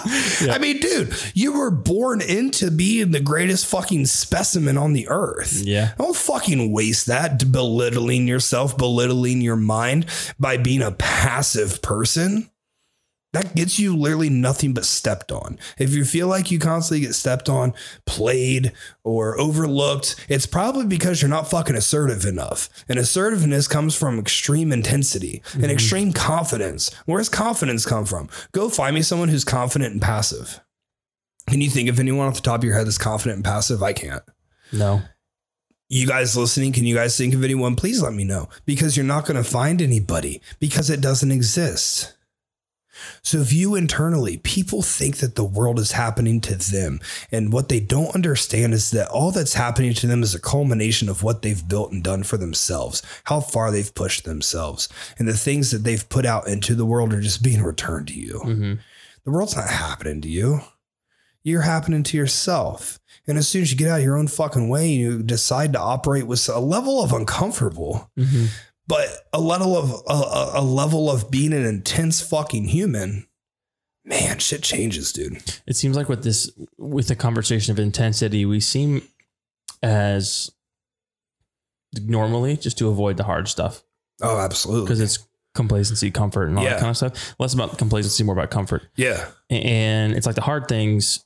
I 0.49 0.58
mean, 0.60 0.80
dude, 0.80 1.14
you 1.34 1.58
were 1.58 1.72
born 1.72 2.22
into 2.22 2.72
being 2.72 3.12
the 3.12 3.20
greatest 3.20 3.66
fucking 3.66 4.05
specimen 4.05 4.78
on 4.78 4.93
the 4.93 5.08
earth. 5.10 5.64
Yeah. 5.66 5.93
Don't 5.97 6.16
fucking 6.16 6.72
waste 6.72 7.08
that 7.08 7.51
belittling 7.51 8.28
yourself, 8.28 8.78
belittling 8.78 9.41
your 9.41 9.55
mind 9.55 10.05
by 10.39 10.58
being 10.58 10.82
a 10.82 10.91
passive 10.91 11.82
person. 11.82 12.49
That 13.38 13.53
gets 13.53 13.77
you 13.77 13.95
literally 13.95 14.29
nothing 14.29 14.73
but 14.73 14.83
stepped 14.83 15.31
on. 15.31 15.59
If 15.77 15.93
you 15.93 16.05
feel 16.05 16.27
like 16.27 16.49
you 16.49 16.57
constantly 16.57 17.05
get 17.05 17.13
stepped 17.13 17.49
on, 17.49 17.75
played, 18.07 18.71
or 19.03 19.39
overlooked, 19.39 20.15
it's 20.27 20.47
probably 20.47 20.88
because 20.88 21.21
you're 21.21 21.29
not 21.29 21.47
fucking 21.47 21.75
assertive 21.75 22.25
enough. 22.25 22.67
And 22.89 22.97
assertiveness 22.97 23.67
comes 23.67 23.93
from 23.93 24.17
extreme 24.17 24.71
intensity 24.71 25.43
and 25.53 25.63
mm-hmm. 25.63 25.71
extreme 25.71 26.13
confidence. 26.13 26.91
Where's 27.05 27.29
confidence 27.29 27.85
come 27.85 28.05
from? 28.05 28.27
Go 28.53 28.69
find 28.69 28.95
me 28.95 29.03
someone 29.03 29.29
who's 29.29 29.45
confident 29.45 29.93
and 29.93 30.01
passive. 30.01 30.61
Can 31.47 31.61
you 31.61 31.69
think 31.69 31.88
of 31.88 31.99
anyone 31.99 32.27
off 32.27 32.35
the 32.35 32.41
top 32.41 32.61
of 32.61 32.63
your 32.63 32.73
head 32.73 32.88
that's 32.88 32.97
confident 32.97 33.35
and 33.35 33.45
passive? 33.45 33.83
I 33.83 33.93
can't 33.93 34.23
No. 34.71 35.03
you 35.89 36.07
guys 36.07 36.35
listening, 36.35 36.73
can 36.73 36.85
you 36.85 36.95
guys 36.95 37.15
think 37.15 37.35
of 37.35 37.43
anyone? 37.43 37.75
Please 37.75 38.01
let 38.01 38.13
me 38.13 38.23
know 38.23 38.49
because 38.65 38.97
you're 38.97 39.05
not 39.05 39.27
going 39.27 39.41
to 39.41 39.49
find 39.49 39.79
anybody 39.79 40.41
because 40.59 40.89
it 40.89 41.01
doesn't 41.01 41.31
exist. 41.31 42.16
So, 43.21 43.43
view 43.43 43.75
internally, 43.75 44.37
people 44.37 44.81
think 44.81 45.17
that 45.17 45.35
the 45.35 45.43
world 45.43 45.79
is 45.79 45.91
happening 45.93 46.41
to 46.41 46.55
them. 46.55 46.99
And 47.31 47.51
what 47.51 47.69
they 47.69 47.79
don't 47.79 48.15
understand 48.15 48.73
is 48.73 48.91
that 48.91 49.09
all 49.09 49.31
that's 49.31 49.53
happening 49.53 49.93
to 49.95 50.07
them 50.07 50.23
is 50.23 50.33
a 50.35 50.39
culmination 50.39 51.09
of 51.09 51.23
what 51.23 51.41
they've 51.41 51.67
built 51.67 51.91
and 51.91 52.03
done 52.03 52.23
for 52.23 52.37
themselves, 52.37 53.01
how 53.25 53.39
far 53.39 53.71
they've 53.71 53.93
pushed 53.93 54.23
themselves. 54.25 54.89
And 55.17 55.27
the 55.27 55.33
things 55.37 55.71
that 55.71 55.83
they've 55.83 56.07
put 56.09 56.25
out 56.25 56.47
into 56.47 56.75
the 56.75 56.85
world 56.85 57.13
are 57.13 57.21
just 57.21 57.43
being 57.43 57.61
returned 57.63 58.07
to 58.09 58.19
you. 58.19 58.39
hmm 58.39 58.73
The 59.25 59.31
world's 59.31 59.55
not 59.55 59.69
happening 59.69 60.21
to 60.21 60.29
you. 60.29 60.61
You're 61.43 61.61
happening 61.61 62.03
to 62.03 62.17
yourself. 62.17 62.99
And 63.25 63.37
as 63.37 63.47
soon 63.47 63.61
as 63.61 63.71
you 63.71 63.77
get 63.77 63.89
out 63.89 63.99
of 63.99 64.05
your 64.05 64.17
own 64.17 64.27
fucking 64.27 64.69
way, 64.69 64.89
you 64.89 65.23
decide 65.23 65.73
to 65.73 65.79
operate 65.79 66.27
with 66.27 66.47
a 66.49 66.59
level 66.59 67.01
of 67.03 67.13
uncomfortable. 67.13 68.09
hmm 68.17 68.45
But 68.88 69.09
a 69.33 69.41
level 69.41 69.75
of 69.75 69.91
a- 70.07 70.59
a, 70.59 70.63
level 70.63 71.11
of 71.11 71.29
being 71.29 71.51
an 71.53 71.65
intense 71.65 72.21
fucking 72.21 72.65
human, 72.69 73.27
man, 74.05 74.39
shit 74.39 74.63
changes, 74.63 75.11
dude. 75.11 75.43
It 75.65 75.75
seems 75.75 75.97
like 75.97 76.07
with 76.07 76.23
this, 76.23 76.49
with 76.77 77.07
the 77.09 77.15
conversation 77.15 77.71
of 77.73 77.79
intensity, 77.79 78.45
we 78.45 78.59
seem 78.61 79.01
as 79.83 80.49
normally 82.01 82.57
just 82.57 82.77
to 82.77 82.89
avoid 82.89 83.17
the 83.17 83.23
hard 83.23 83.47
stuff 83.47 83.83
Oh, 84.21 84.39
absolutely. 84.39 84.85
because 84.85 84.99
it's 85.01 85.19
complacency, 85.55 86.11
comfort, 86.11 86.47
and 86.47 86.57
all 86.57 86.63
Yeah. 86.63 86.71
that 86.71 86.79
kind 86.79 86.89
of 86.91 86.97
stuff. 86.97 87.35
Less 87.39 87.53
about 87.53 87.77
complacency, 87.77 88.23
more 88.23 88.35
about 88.35 88.51
comfort. 88.51 88.83
Yeah, 88.95 89.25
And 89.49 90.13
it's 90.13 90.25
like 90.25 90.35
the 90.35 90.41
hard 90.41 90.67
things. 90.67 91.23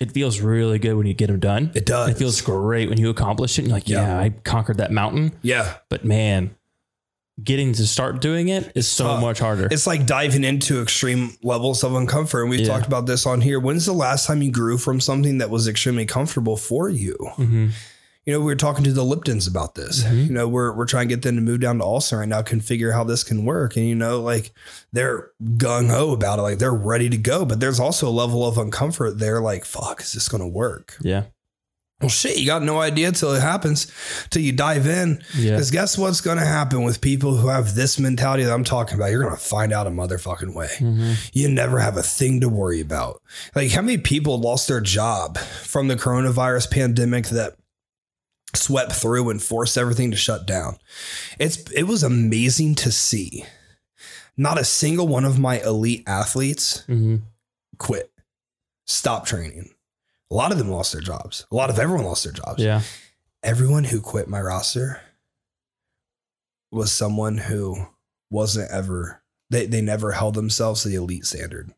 It 0.00 0.12
feels 0.12 0.40
really 0.40 0.78
good 0.78 0.94
when 0.94 1.06
you 1.06 1.12
get 1.14 1.26
them 1.28 1.40
done. 1.40 1.70
it 1.74 1.84
does. 1.86 2.08
It 2.10 2.16
feels 2.16 2.40
great 2.40 2.88
when 2.88 2.98
you 2.98 3.10
accomplish 3.10 3.58
it. 3.58 3.62
And 3.62 3.68
you're 3.68 3.76
like, 3.76 3.88
Yeah. 3.88 4.02
yeah, 4.02 4.18
I 4.18 4.30
conquered 4.30 4.78
that 4.78 4.90
mountain. 4.90 5.32
yeah. 5.42 5.74
But 5.88 6.04
man, 6.04 6.56
getting 7.44 7.72
to 7.74 7.86
start 7.86 8.20
doing 8.20 8.48
it 8.48 8.72
is 8.74 8.88
so 8.88 9.04
tough. 9.04 9.20
much 9.20 9.38
harder. 9.38 9.68
It's 9.70 9.86
like 9.86 10.06
diving 10.06 10.44
into 10.44 10.80
extreme 10.82 11.36
levels 11.42 11.84
of 11.84 11.92
uncomfort. 11.92 12.42
And 12.42 12.50
we've 12.50 12.60
Yeah. 12.60 12.66
talked 12.68 12.86
about 12.86 13.06
this 13.06 13.26
on 13.26 13.40
here. 13.40 13.60
When's 13.60 13.86
the 13.86 13.92
last 13.92 14.26
time 14.26 14.42
you 14.42 14.50
grew 14.50 14.78
from 14.78 15.00
something 15.00 15.38
that 15.38 15.50
was 15.50 15.68
extremely 15.68 16.06
comfortable 16.06 16.56
for 16.56 16.88
you? 16.88 17.16
Mhm. 17.38 17.70
You 18.26 18.34
know, 18.34 18.40
we 18.40 18.46
were 18.46 18.56
talking 18.56 18.84
to 18.84 18.92
the 18.92 19.02
Liptons 19.02 19.48
about 19.48 19.74
this. 19.76 20.02
Mhm. 20.04 20.26
You 20.26 20.32
know, 20.32 20.46
we're 20.46 20.72
we're 20.76 20.84
trying 20.86 21.08
to 21.08 21.14
get 21.14 21.22
them 21.22 21.36
to 21.36 21.40
move 21.42 21.60
down 21.60 21.78
to 21.78 21.84
Austin 21.84 22.18
right 22.18 22.28
now, 22.28 22.42
configure 22.42 22.92
how 22.92 23.02
this 23.02 23.24
can 23.24 23.44
work. 23.44 23.76
And 23.76 23.88
you 23.88 23.94
know, 23.94 24.20
like 24.20 24.52
they're 24.92 25.30
gung 25.56 25.88
ho 25.88 26.12
about 26.12 26.38
it, 26.38 26.42
like 26.42 26.58
they're 26.58 26.72
ready 26.74 27.08
to 27.08 27.16
go. 27.16 27.44
But 27.46 27.60
there's 27.60 27.80
also 27.80 28.08
a 28.08 28.10
level 28.10 28.46
of 28.46 28.56
uncomfort 28.56 29.18
there, 29.18 29.40
like, 29.40 29.64
fuck, 29.64 30.02
is 30.02 30.12
this 30.12 30.28
gonna 30.28 30.46
work? 30.46 30.96
Yeah. 31.00 31.24
Well, 32.00 32.08
shit, 32.08 32.38
you 32.38 32.46
got 32.46 32.62
no 32.62 32.80
idea 32.80 33.12
till 33.12 33.34
it 33.34 33.42
happens, 33.42 33.86
till 34.30 34.40
you 34.40 34.52
dive 34.52 34.86
in. 34.86 35.22
Yeah. 35.36 35.52
Because 35.52 35.70
guess 35.70 35.98
what's 35.98 36.22
gonna 36.22 36.46
happen 36.46 36.82
with 36.82 37.00
people 37.02 37.36
who 37.36 37.48
have 37.48 37.74
this 37.74 37.98
mentality 37.98 38.42
that 38.44 38.52
I'm 38.54 38.64
talking 38.64 38.94
about? 38.94 39.10
You're 39.10 39.22
gonna 39.22 39.36
find 39.36 39.70
out 39.72 39.86
a 39.86 39.90
motherfucking 39.90 40.54
way. 40.54 40.70
Mhm. 40.78 41.16
You 41.34 41.48
never 41.50 41.78
have 41.78 41.96
a 41.98 42.02
thing 42.02 42.40
to 42.40 42.48
worry 42.48 42.80
about. 42.80 43.20
Like, 43.54 43.70
how 43.72 43.82
many 43.82 43.98
people 43.98 44.40
lost 44.40 44.66
their 44.66 44.80
job 44.80 45.36
from 45.38 45.88
the 45.88 45.96
coronavirus 45.96 46.70
pandemic 46.70 47.28
that 47.28 47.56
swept 48.54 48.92
through 48.92 49.28
and 49.30 49.42
forced 49.42 49.76
everything 49.76 50.10
to 50.10 50.16
shut 50.16 50.46
down? 50.46 50.78
It's 51.38 51.58
it 51.72 51.82
was 51.84 52.02
amazing 52.02 52.76
to 52.76 52.90
see. 52.90 53.44
Not 54.38 54.58
a 54.58 54.64
single 54.64 55.06
one 55.06 55.26
of 55.26 55.38
my 55.38 55.60
elite 55.60 56.02
athletes 56.06 56.82
Mhm. 56.88 57.20
quit, 57.76 58.10
stop 58.86 59.26
training. 59.26 59.68
A 60.30 60.34
lot 60.34 60.52
of 60.52 60.58
them 60.58 60.70
lost 60.70 60.92
their 60.92 61.00
jobs. 61.00 61.46
A 61.50 61.54
lot 61.56 61.70
of 61.70 61.78
everyone 61.78 62.04
lost 62.04 62.24
their 62.24 62.32
jobs. 62.32 62.62
Yeah. 62.62 62.82
Everyone 63.42 63.84
who 63.84 64.00
quit 64.00 64.28
my 64.28 64.40
roster 64.40 65.00
was 66.70 66.92
someone 66.92 67.36
who 67.38 67.86
wasn't 68.30 68.70
ever 68.70 69.22
they, 69.50 69.66
they 69.66 69.80
never 69.80 70.12
held 70.12 70.34
themselves 70.34 70.82
to 70.82 70.88
the 70.88 70.94
elite 70.94 71.24
standard 71.26 71.72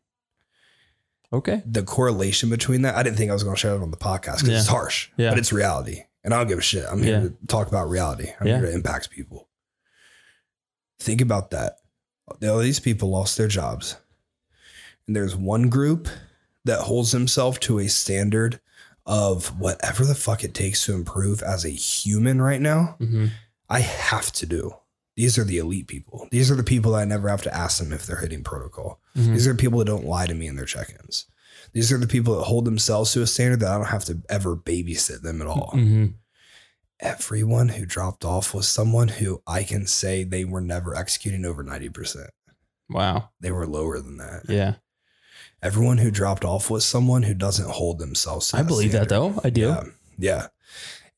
Okay. 1.31 1.63
the 1.65 1.81
correlation 1.81 2.51
between 2.51 2.83
that. 2.83 2.95
I 2.95 3.01
didn't 3.01 3.17
think 3.17 3.31
I 3.31 3.33
was 3.33 3.41
going 3.43 3.55
to 3.55 3.59
share 3.59 3.73
it 3.73 3.81
on 3.81 3.89
the 3.89 3.97
podcast 3.97 4.41
because 4.41 4.49
it's 4.49 4.67
harsh, 4.67 5.09
Yeah. 5.17 5.31
but 5.31 5.39
it's 5.39 5.51
reality. 5.51 6.03
And 6.23 6.31
I 6.31 6.37
don't 6.37 6.47
give 6.47 6.59
a 6.59 6.61
shit. 6.61 6.85
I'm 6.87 7.01
here 7.01 7.13
Yeah. 7.15 7.21
to 7.29 7.33
talk 7.47 7.67
about 7.67 7.89
reality. 7.89 8.31
I'm 8.39 8.45
Yeah. 8.45 8.59
here 8.59 8.67
to 8.67 8.71
impact 8.71 9.09
people. 9.09 9.49
Think 10.99 11.21
about 11.21 11.49
that. 11.49 11.77
All 12.47 12.59
these 12.59 12.79
people 12.79 13.09
lost 13.09 13.35
their 13.35 13.47
jobs. 13.47 13.95
And 15.07 15.15
there's 15.15 15.35
one 15.35 15.69
group 15.69 16.07
that 16.65 16.79
holds 16.81 17.11
himself 17.11 17.59
to 17.61 17.79
a 17.79 17.87
standard 17.87 18.59
of 19.05 19.59
whatever 19.59 20.05
the 20.05 20.15
fuck 20.15 20.43
it 20.43 20.53
takes 20.53 20.85
to 20.85 20.93
improve 20.93 21.41
as 21.43 21.65
a 21.65 21.69
human 21.69 22.41
right 22.41 22.61
now. 22.61 22.95
hmm 22.99 23.27
I 23.69 23.79
have 23.79 24.31
to 24.33 24.45
do. 24.45 24.75
These 25.15 25.37
are 25.37 25.43
the 25.43 25.57
elite 25.57 25.87
people. 25.87 26.27
These 26.31 26.51
are 26.51 26.55
the 26.55 26.63
people 26.63 26.91
that 26.93 26.99
I 26.99 27.05
never 27.05 27.27
have 27.29 27.41
to 27.43 27.53
ask 27.55 27.79
them 27.79 27.91
if 27.93 28.05
they're 28.05 28.17
hitting 28.21 28.43
protocol. 28.43 28.99
Mhm. 29.17 29.33
These 29.33 29.47
are 29.47 29.53
the 29.53 29.57
people 29.59 29.79
that 29.79 29.85
don't 29.85 30.05
lie 30.05 30.27
to 30.27 30.33
me 30.33 30.47
in 30.47 30.55
their 30.55 30.65
check-ins. 30.65 31.25
These 31.71 31.91
are 31.91 31.97
the 31.97 32.07
people 32.07 32.35
that 32.37 32.43
hold 32.43 32.65
themselves 32.65 33.11
to 33.13 33.21
a 33.21 33.27
standard 33.27 33.59
that 33.61 33.71
I 33.71 33.77
don't 33.77 33.87
have 33.87 34.05
to 34.05 34.21
ever 34.29 34.55
babysit 34.55 35.21
them 35.21 35.41
at 35.41 35.47
all. 35.47 35.71
hmm 35.73 36.05
Everyone 36.99 37.69
who 37.69 37.85
dropped 37.85 38.23
off 38.23 38.53
was 38.53 38.67
someone 38.67 39.09
who 39.09 39.41
I 39.45 39.63
can 39.63 39.87
say 39.87 40.23
they 40.23 40.45
were 40.45 40.61
never 40.61 40.95
executing 40.95 41.43
over 41.45 41.63
90%. 41.63 42.29
Wow. 42.89 43.29
They 43.41 43.51
were 43.51 43.67
lower 43.67 43.99
than 43.99 44.17
that. 44.17 44.43
Yeah. 44.47 44.75
Everyone 45.63 45.97
who 45.97 46.11
dropped 46.11 46.43
off 46.45 46.69
was 46.69 46.83
someone 46.85 47.23
who 47.23 47.33
doesn't 47.33 47.69
hold 47.69 47.97
themselves 47.99 48.49
to 48.49 48.57
I 48.57 48.63
believe 48.63 48.91
that 48.91 49.09
though. 49.09 49.39
I 49.43 49.49
do. 49.49 49.61
Yeah. 49.61 49.83
Yeah. 50.17 50.47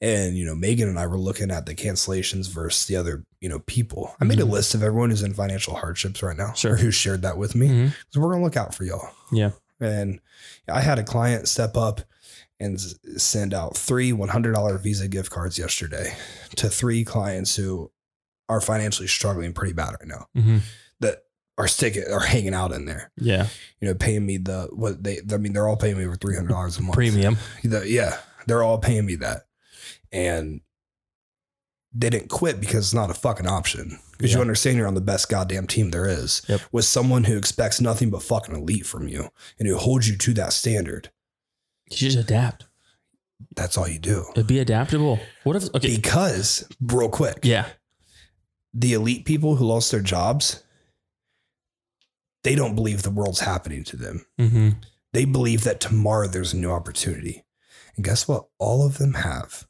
And, 0.02 0.38
you 0.38 0.46
know, 0.46 0.56
Megan 0.56 0.88
and 0.90 1.00
I 1.00 1.08
were 1.08 1.18
looking 1.18 1.50
at 1.52 1.66
the 1.66 1.74
cancellations 1.74 2.50
versus 2.50 2.86
the 2.86 2.96
other, 2.96 3.24
you 3.40 3.50
know, 3.50 3.60
people. 3.60 4.14
I 4.22 4.26
made 4.26 4.40
a 4.40 4.44
Mhm. 4.44 4.50
list 4.52 4.76
of 4.76 4.84
everyone 4.84 5.10
who's 5.10 5.24
in 5.24 5.34
financial 5.34 5.76
hardships 5.76 6.22
right 6.22 6.38
now. 6.38 6.54
Sure. 6.54 6.74
Or 6.74 6.78
who 6.78 6.92
shared 6.92 7.24
that 7.24 7.38
with 7.38 7.56
me. 7.56 7.68
Mhm. 7.70 7.96
So 8.12 8.20
we're 8.20 8.30
going 8.30 8.42
to 8.42 8.44
look 8.46 8.58
out 8.58 8.76
for 8.76 8.84
y'all. 8.84 9.10
Yeah. 9.32 9.52
And 9.80 10.20
I 10.68 10.82
had 10.82 11.00
a 11.00 11.04
client 11.04 11.48
step 11.48 11.76
up 11.76 12.02
and 12.60 12.80
send 13.18 13.54
out 13.54 13.76
three 13.78 14.12
$100 14.14 14.78
Visa 14.82 15.08
gift 15.08 15.32
cards 15.32 15.58
yesterday 15.58 16.16
to 16.58 16.70
three 16.70 17.04
clients 17.04 17.56
who 17.56 17.90
are 18.48 18.62
financially 18.62 19.08
struggling 19.08 19.54
pretty 19.54 19.74
bad 19.74 19.96
right 20.00 20.08
now 20.08 20.28
hmm 20.36 20.58
that 20.58 20.62
are 21.58 21.68
sticking 21.68 22.04
are 22.12 22.20
hanging 22.20 22.54
out 22.54 22.72
in 22.72 22.86
there. 22.86 23.12
Yeah. 23.18 23.48
You 23.80 23.88
know, 23.90 23.96
paying 23.96 24.26
me 24.26 24.38
the 24.38 24.68
what 24.74 25.04
they 25.04 25.20
I 25.32 25.38
mean 25.38 25.54
they're 25.54 25.68
all 25.68 25.78
paying 25.78 25.98
me 25.98 26.06
over 26.06 26.16
$300 26.18 26.50
a 26.80 26.82
month. 26.82 26.94
Premium. 26.94 27.38
The- 27.64 27.90
yeah, 27.90 28.18
they're 28.48 28.64
all 28.64 28.78
paying 28.78 29.06
me 29.06 29.16
that. 29.16 29.44
And 30.12 30.62
they 31.94 32.10
didn't 32.10 32.30
quit 32.30 32.60
because 32.60 32.86
it's 32.88 32.94
not 32.94 33.10
a 33.10 33.14
fucking 33.14 33.48
option. 33.48 34.00
Because 34.18 34.34
you 34.34 34.40
understand 34.42 34.78
you're 34.78 34.88
on 34.88 34.94
the 34.96 35.02
best 35.02 35.30
goddamn 35.30 35.68
team 35.68 35.92
there 35.92 36.08
is. 36.08 36.42
Yep. 36.48 36.62
With 36.72 36.86
someone 36.86 37.26
who 37.26 37.38
expects 37.38 37.82
nothing 37.82 38.10
but 38.10 38.24
fucking 38.24 38.56
elite 38.56 38.86
from 38.86 39.08
you 39.10 39.30
and 39.60 39.68
who 39.68 39.78
holds 39.78 40.08
you 40.10 40.18
to 40.18 40.34
that 40.36 40.54
standard. 40.54 41.10
You 41.92 41.98
just 41.98 42.18
adapt. 42.18 42.66
That's 43.56 43.78
all 43.78 43.88
you 43.90 44.00
do. 44.00 44.26
Uh, 44.36 44.44
Be 44.44 44.60
adaptable. 44.60 45.20
What 45.44 45.58
if? 45.58 45.64
Okay. 45.76 45.96
Because, 45.98 46.66
real 46.82 47.10
quick, 47.10 47.40
Yeah. 47.44 47.68
the 48.74 48.94
elite 48.94 49.26
people 49.26 49.56
who 49.58 49.66
lost 49.66 49.92
their 49.92 50.02
jobs, 50.02 50.64
they 52.46 52.56
don't 52.56 52.76
believe 52.76 53.02
the 53.04 53.10
world's 53.10 53.42
happening 53.42 53.84
to 53.84 53.98
them. 53.98 54.26
hmm 54.40 54.70
They 55.14 55.26
believe 55.26 55.64
that 55.66 55.80
tomorrow 55.82 56.28
there's 56.28 56.54
a 56.54 56.58
new 56.58 56.72
opportunity. 56.72 57.44
And 57.96 58.06
guess 58.06 58.28
what? 58.28 58.46
All 58.60 58.86
of 58.86 58.98
them 58.98 59.14
have. 59.16 59.68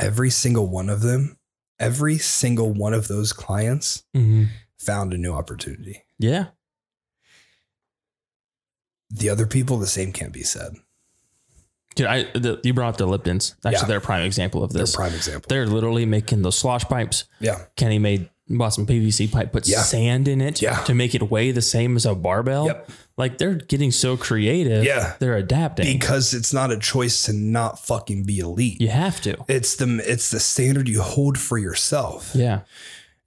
Every 0.00 0.30
single 0.30 0.66
one 0.68 0.88
of 0.88 1.00
them, 1.02 1.36
every 1.78 2.18
single 2.18 2.72
one 2.72 2.94
of 2.94 3.08
those 3.08 3.32
clients 3.32 4.04
hmm 4.14 4.44
found 4.78 5.12
a 5.12 5.18
new 5.18 5.32
opportunity. 5.32 6.04
Yeah. 6.18 6.46
The 9.10 9.28
other 9.28 9.46
people, 9.46 9.76
the 9.78 9.86
same 9.86 10.12
can't 10.12 10.32
be 10.32 10.42
said. 10.42 10.72
Dude, 11.96 12.06
I 12.06 12.22
the, 12.32 12.60
you 12.62 12.72
brought 12.72 12.90
up 12.90 12.96
the 12.96 13.06
Liptons. 13.06 13.54
Actually, 13.64 13.72
Yeah. 13.72 13.84
they're 13.86 13.98
a 13.98 14.00
prime 14.00 14.24
example 14.24 14.62
of 14.62 14.72
They're 14.72 14.82
this. 14.82 14.94
prime 14.94 15.12
example. 15.14 15.46
They're 15.48 15.66
literally 15.66 16.06
making 16.06 16.42
those 16.42 16.56
slosh 16.56 16.84
pipes. 16.84 17.24
yeah. 17.40 17.64
Kenny 17.76 17.98
made 17.98 18.30
bought 18.50 18.70
some 18.74 18.84
PVC 18.86 19.30
pipe, 19.30 19.52
put 19.52 19.68
Yeah. 19.68 19.82
sand 19.82 20.26
in 20.28 20.40
it 20.40 20.60
Yeah. 20.60 20.78
to 20.84 20.94
make 20.94 21.14
it 21.14 21.30
weigh 21.30 21.52
the 21.52 21.62
same 21.62 21.96
as 21.96 22.04
a 22.04 22.14
barbell. 22.14 22.66
Yep. 22.66 22.90
Like 23.16 23.38
they're 23.38 23.54
getting 23.54 23.90
so 23.92 24.16
creative. 24.16 24.82
Yeah. 24.84 25.14
They're 25.20 25.36
adapting. 25.36 25.86
Because 25.98 26.34
it's 26.34 26.52
not 26.52 26.72
a 26.72 26.78
choice 26.78 27.22
to 27.24 27.32
not 27.32 27.78
fucking 27.84 28.24
be 28.24 28.38
elite. 28.40 28.80
you 28.80 28.88
have 28.88 29.20
to. 29.22 29.36
It's 29.48 29.76
the 29.76 30.02
it's 30.10 30.30
the 30.30 30.40
standard 30.40 30.88
you 30.88 31.00
hold 31.02 31.38
for 31.38 31.58
yourself. 31.58 32.32
Yeah. 32.34 32.60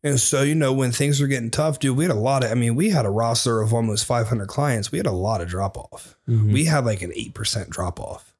And 0.05 0.19
so, 0.19 0.41
you 0.41 0.53
know, 0.55 0.73
when 0.73 0.91
things 0.91 1.21
were 1.21 1.27
getting 1.27 1.49
tough, 1.51 1.79
dude, 1.79 1.95
we 1.95 2.03
had 2.03 2.11
a 2.11 2.15
lot 2.19 2.43
of, 2.43 2.51
I 2.51 2.55
mean, 2.55 2.75
we 2.75 2.89
had 2.89 3.05
a 3.05 3.09
roster 3.09 3.61
of 3.61 3.73
almost 3.73 4.03
500 4.03 4.49
clients. 4.49 4.91
We 4.91 4.97
had 4.97 5.07
a 5.07 5.11
lot 5.13 5.39
of 5.39 5.47
drop 5.47 5.77
off. 5.77 6.17
Mhm. 6.29 6.51
We 6.51 6.65
had 6.65 6.83
like 6.83 7.01
an 7.01 7.13
8% 7.15 7.69
drop 7.69 8.01
off. 8.01 8.35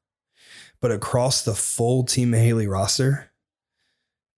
But 0.82 0.90
across 0.92 1.40
the 1.42 1.54
full 1.54 2.04
Team 2.04 2.34
Haley 2.34 2.66
roster, 2.66 3.30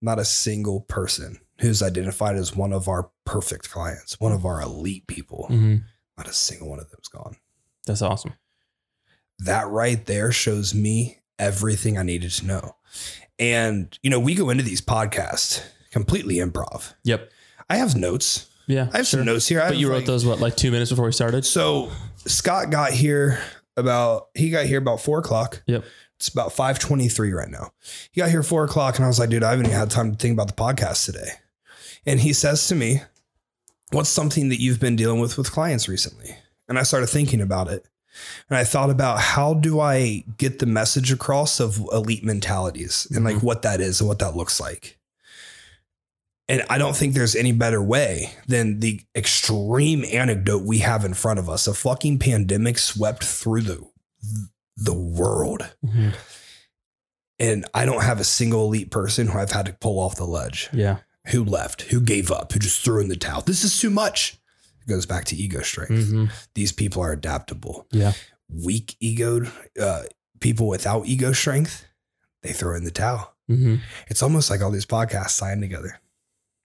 not 0.01 0.19
a 0.19 0.23
single 0.23 0.79
person 0.81 1.39
who's 1.59 1.81
identified 1.81 2.35
as 2.35 2.55
one 2.55 2.71
of 2.73 2.87
our 2.87 3.09
perfect 3.25 3.69
clients, 3.71 4.19
one 4.19 4.31
of 4.31 4.45
our 4.45 4.61
elite 4.61 5.07
people, 5.07 5.47
Mhm. 5.49 5.83
not 6.17 6.27
a 6.27 6.33
single 6.33 6.69
one 6.69 6.79
of 6.79 6.89
them's 6.89 7.07
gone. 7.07 7.35
That's 7.85 8.01
awesome. 8.01 8.33
That 9.39 9.67
right 9.69 10.03
there 10.05 10.31
shows 10.31 10.73
me 10.73 11.19
everything 11.39 11.97
I 11.97 12.03
needed 12.03 12.31
to 12.31 12.45
know. 12.45 12.75
And, 13.39 13.97
you 14.01 14.09
know, 14.09 14.19
we 14.19 14.33
go 14.35 14.49
into 14.49 14.63
these 14.63 14.81
podcasts 14.81 15.61
completely 15.91 16.35
improv. 16.35 16.93
Yep. 17.03 17.31
I 17.69 17.77
have 17.77 17.95
notes. 17.95 18.47
Yeah. 18.65 18.89
I 18.93 18.97
have 18.97 19.07
sure. 19.07 19.19
some 19.19 19.25
notes 19.25 19.47
here. 19.47 19.61
I 19.61 19.69
But 19.69 19.77
you 19.77 19.89
wrote 19.89 19.97
like- 19.97 20.05
those 20.05 20.25
what 20.25 20.39
like 20.39 20.55
two 20.57 20.71
minutes 20.71 20.89
before 20.91 21.05
we 21.05 21.11
started? 21.11 21.45
So 21.45 21.91
Scott 22.25 22.69
got 22.71 22.91
here 22.91 23.39
about 23.77 24.27
he 24.33 24.49
got 24.49 24.65
here 24.65 24.79
about 24.79 24.99
four 25.01 25.19
o'clock. 25.19 25.61
Yep. 25.67 25.83
It's 26.17 26.29
about 26.29 26.51
five 26.51 26.79
twenty 26.79 27.07
three 27.09 27.31
right 27.31 27.47
now. 27.49 27.71
He 28.11 28.19
got 28.21 28.31
here 28.31 28.41
four 28.41 28.63
o'clock, 28.63 28.95
and 28.95 29.05
I 29.05 29.07
was 29.07 29.19
like, 29.19 29.29
dude, 29.29 29.43
I 29.43 29.51
haven't 29.51 29.67
even 29.67 29.77
had 29.77 29.91
time 29.91 30.11
to 30.11 30.17
think 30.17 30.33
about 30.33 30.47
the 30.47 30.53
podcast 30.55 31.05
today. 31.05 31.29
And 32.05 32.19
he 32.21 32.33
says 32.33 32.67
to 32.67 32.75
me, 32.75 33.01
"What's 33.91 34.09
something 34.09 34.49
that 34.49 34.61
you've 34.61 34.79
been 34.79 34.95
dealing 34.95 35.19
with 35.19 35.37
with 35.37 35.51
clients 35.51 35.87
recently?" 35.87 36.35
And 36.67 36.77
I 36.77 36.83
started 36.83 37.07
thinking 37.07 37.41
about 37.41 37.69
it, 37.69 37.85
and 38.49 38.57
I 38.57 38.63
thought 38.63 38.89
about 38.89 39.19
how 39.19 39.53
do 39.53 39.79
I 39.79 40.23
get 40.37 40.59
the 40.59 40.65
message 40.65 41.11
across 41.11 41.59
of 41.59 41.77
elite 41.91 42.23
mentalities 42.23 43.07
and 43.11 43.23
like 43.25 43.41
what 43.43 43.61
that 43.61 43.79
is 43.81 43.99
and 44.01 44.07
what 44.07 44.19
that 44.19 44.35
looks 44.35 44.59
like. 44.59 44.97
And 46.49 46.63
I 46.69 46.77
don't 46.77 46.95
think 46.95 47.13
there's 47.13 47.35
any 47.35 47.51
better 47.51 47.81
way 47.83 48.31
than 48.47 48.79
the 48.79 49.01
extreme 49.15 50.05
anecdote 50.05 50.63
we 50.63 50.77
have 50.79 51.03
in 51.03 51.13
front 51.13 51.39
of 51.39 51.49
us. 51.49 51.67
A 51.67 51.73
fucking 51.73 52.19
pandemic 52.19 52.77
swept 52.77 53.23
through 53.23 53.61
the 53.61 53.87
the 54.77 54.93
world. 54.93 55.73
Mhm. 55.85 56.13
And 57.39 57.65
I 57.73 57.85
don't 57.85 58.03
have 58.03 58.19
a 58.19 58.23
single 58.23 58.65
elite 58.65 58.91
person 58.91 59.27
who 59.27 59.39
I've 59.39 59.51
had 59.51 59.65
to 59.65 59.73
pull 59.73 59.99
off 59.99 60.15
the 60.15 60.25
ledge, 60.25 60.69
Yeah. 60.71 60.97
Who 61.29 61.43
left, 61.43 61.83
who 61.83 61.99
gave 61.99 62.31
up, 62.31 62.51
who 62.53 62.59
just 62.59 62.81
threw 62.83 63.01
in 63.01 63.09
the 63.09 63.15
towel. 63.17 63.41
This 63.41 63.63
is 63.63 63.79
too 63.79 63.89
much. 63.89 64.37
It 64.81 64.89
goes 64.89 65.05
back 65.05 65.25
to 65.25 65.35
ego 65.35 65.61
strength. 65.61 65.91
Mhm. 66.11 66.31
These 66.55 66.71
people 66.71 67.01
are 67.03 67.11
adaptable. 67.11 67.87
Yeah. 67.91 68.13
Weak 68.49 68.95
egoed 69.01 69.51
uh, 69.81 70.03
people 70.39 70.67
without 70.67 71.05
ego 71.07 71.33
strength, 71.33 71.85
they 72.43 72.53
throw 72.53 72.75
in 72.75 72.83
the 72.85 72.91
towel. 72.91 73.33
Mhm. 73.49 73.81
It's 74.07 74.23
almost 74.23 74.49
like 74.49 74.61
all 74.61 74.71
these 74.71 74.85
podcasts 74.85 75.39
tying 75.39 75.61
together. 75.61 75.99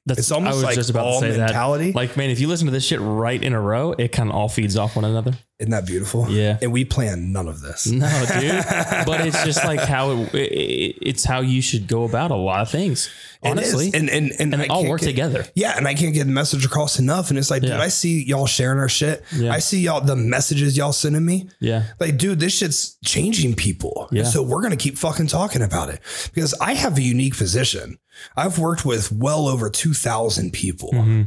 That's 0.05 0.19
It's 0.19 0.31
almost 0.33 0.53
I 0.53 0.55
was 0.57 0.65
like 0.65 0.75
just 0.75 0.91
about 0.91 1.07
all 1.07 1.21
to 1.21 1.27
say 1.31 1.37
that. 1.37 1.47
mentality. 1.47 1.93
Like, 1.93 2.17
man, 2.17 2.31
if 2.31 2.41
you 2.41 2.49
listen 2.49 2.67
to 2.67 2.73
this 2.73 2.85
shit 2.85 2.99
right 3.01 3.41
in 3.41 3.53
a 3.53 3.61
row, 3.61 3.93
it 3.93 4.09
kind 4.11 4.29
of 4.29 4.35
all 4.35 4.49
feeds 4.49 4.77
off 4.77 4.97
one 4.97 5.05
another. 5.05 5.33
Isn't 5.61 5.71
that 5.71 5.87
beautiful? 5.87 6.29
Yeah. 6.29 6.59
And 6.61 6.73
we 6.73 6.85
plan 6.85 7.31
none 7.33 7.47
of 7.47 7.61
this. 7.61 7.87
No, 7.87 8.09
dude. 8.41 8.65
but 9.07 9.21
it's 9.25 9.45
just 9.45 9.65
like 9.65 9.79
how 9.79 10.11
it, 10.11 10.35
it, 10.35 10.99
it's 11.03 11.25
how 11.25 11.41
you 11.41 11.63
should 11.63 11.87
go 11.87 12.03
about 12.03 12.33
a 12.33 12.37
lot 12.37 12.63
of 12.63 12.71
things. 12.71 13.09
Honestly, 13.45 13.91
and, 13.95 14.09
and 14.11 14.33
and 14.41 14.55
and, 14.55 14.71
all 14.71 14.89
work 14.89 15.01
get- 15.01 15.07
together. 15.07 15.45
Yeah, 15.55 15.77
and 15.77 15.87
I 15.87 15.95
can't 15.95 16.15
get 16.15 16.25
the 16.27 16.33
message 16.33 16.65
across 16.65 16.99
enough. 16.99 17.31
And 17.31 17.39
it's 17.39 17.51
like, 17.51 17.63
dude, 17.63 17.71
I 17.73 17.89
see 17.89 18.25
y'all 18.25 18.47
sharing 18.47 18.79
our 18.81 18.89
shit. 18.89 19.25
Yeah. 19.33 19.53
I 19.53 19.61
see 19.61 19.81
y'all 19.81 20.01
the 20.01 20.17
messages 20.17 20.77
y'all 20.77 20.93
sending 20.93 21.25
me. 21.25 21.49
Yeah. 21.61 21.85
Like, 22.01 22.19
dude, 22.19 22.41
this 22.41 22.57
shit's 22.59 22.97
changing 23.05 23.55
people. 23.55 24.09
And 24.11 24.19
Yeah. 24.19 24.25
so 24.25 24.43
we're 24.43 24.63
gonna 24.63 24.77
keep 24.77 24.97
fucking 24.99 25.29
talking 25.29 25.63
about 25.63 25.91
it 25.91 26.01
because 26.35 26.55
I 26.61 26.75
have 26.75 26.99
a 26.99 27.03
unique 27.03 27.37
position. 27.37 27.99
I've 28.37 28.59
worked 28.59 28.85
with 28.85 29.11
well 29.13 29.49
over 29.49 29.71
two 29.71 29.95
thousand 29.95 30.53
people. 30.53 30.91
Mm-hmm. 30.93 31.23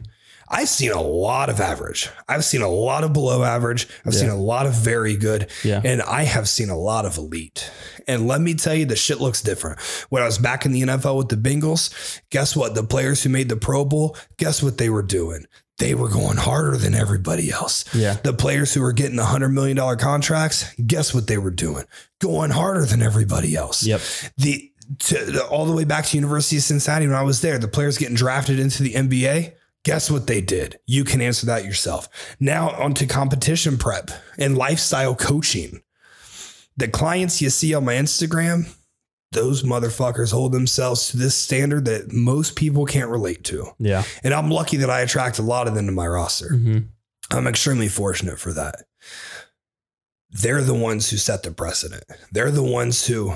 I've 0.48 0.70
seen 0.70 0.92
a 0.92 1.02
lot 1.02 1.50
of 1.50 1.60
average. 1.60 2.08
I've 2.30 2.46
seen 2.46 2.62
a 2.62 2.70
lot 2.70 3.04
of 3.04 3.14
below 3.14 3.44
average. 3.44 3.88
I've 4.06 4.14
Yeah. 4.14 4.20
seen 4.20 4.30
a 4.30 4.36
lot 4.38 4.68
of 4.68 4.74
very 4.74 5.18
good. 5.18 5.50
Yeah. 5.64 5.82
And 5.84 6.04
I 6.04 6.22
have 6.24 6.48
seen 6.48 6.70
a 6.70 6.78
lot 6.78 7.06
of 7.06 7.18
elite. 7.18 7.72
And 8.08 8.28
let 8.28 8.42
me 8.42 8.54
tell 8.54 8.76
you, 8.76 8.86
the 8.86 8.96
shit 8.96 9.20
looks 9.20 9.42
different. 9.42 9.80
When 10.10 10.22
I 10.22 10.28
was 10.28 10.38
back 10.38 10.64
in 10.68 10.72
the 10.72 10.84
NFL 10.84 11.18
with 11.18 11.30
the 11.30 11.36
Bengals, 11.36 12.22
guess 12.30 12.56
what? 12.56 12.76
The 12.76 12.84
players 12.84 13.24
who 13.24 13.30
made 13.30 13.50
the 13.50 13.56
Pro 13.58 13.86
Bowl, 13.86 14.16
guess 14.38 14.62
what 14.62 14.78
they 14.78 14.88
were 14.92 15.02
doing? 15.02 15.48
They 15.80 15.96
were 15.96 16.10
going 16.10 16.38
harder 16.38 16.78
than 16.78 16.94
everybody 16.94 17.50
else. 17.50 17.84
Yeah. 17.94 18.14
The 18.24 18.32
players 18.32 18.72
who 18.74 18.82
were 18.82 18.94
getting 18.94 19.16
the 19.18 19.24
$100 19.24 19.52
million 19.52 19.78
contracts, 19.98 20.72
guess 20.76 21.12
what 21.14 21.26
they 21.26 21.40
were 21.40 21.50
doing? 21.52 21.86
Going 22.22 22.52
harder 22.52 22.86
than 22.86 23.02
everybody 23.02 23.56
else 23.56 23.82
Yep. 23.84 24.00
the 24.38 24.72
to 25.00 25.46
all 25.48 25.66
the 25.66 25.74
way 25.74 25.84
back 25.84 26.06
to 26.06 26.18
University 26.18 26.58
of 26.58 26.64
Cincinnati 26.64 27.08
when 27.08 27.16
I 27.16 27.24
was 27.24 27.42
there, 27.42 27.58
the 27.58 27.68
players 27.68 27.98
getting 27.98 28.16
drafted 28.16 28.60
into 28.60 28.84
the 28.84 28.94
NBA. 28.94 29.54
Guess 29.84 30.10
what 30.10 30.26
they 30.26 30.42
did? 30.42 30.80
You 30.88 31.04
can 31.04 31.22
answer 31.22 31.46
that 31.46 31.64
yourself. 31.64 32.10
Now 32.40 32.72
onto 32.72 33.06
competition 33.06 33.78
prep 33.78 34.10
and 34.38 34.58
lifestyle 34.58 35.16
coaching. 35.16 35.82
The 36.76 36.88
clients 36.88 37.42
you 37.42 37.50
see 37.52 37.74
on 37.74 37.86
my 37.86 37.94
Instagram, 37.94 38.74
those 39.32 39.64
motherfuckers 39.64 40.32
hold 40.32 40.54
themselves 40.54 41.10
to 41.10 41.18
this 41.18 41.36
standard 41.36 41.86
that 41.86 42.12
most 42.12 42.56
people 42.56 42.86
can't 42.86 43.12
relate 43.12 43.44
to. 43.46 43.68
Yeah. 43.78 44.04
And 44.24 44.34
I'm 44.34 44.50
lucky 44.50 44.78
that 44.78 44.90
I 44.90 45.02
attract 45.02 45.38
a 45.40 45.44
lot 45.44 45.68
of 45.68 45.76
them 45.76 45.86
to 45.86 45.92
my 45.92 46.08
roster. 46.08 46.50
hmm 46.50 46.78
I'm 47.32 47.48
extremely 47.48 47.88
fortunate 47.88 48.40
for 48.40 48.54
that. 48.54 48.84
They're 50.30 50.62
the 50.62 50.76
ones 50.76 51.10
who 51.10 51.18
set 51.18 51.42
the 51.44 51.52
precedent. 51.52 52.04
They're 52.32 52.52
the 52.52 52.64
ones 52.64 53.08
who, 53.08 53.34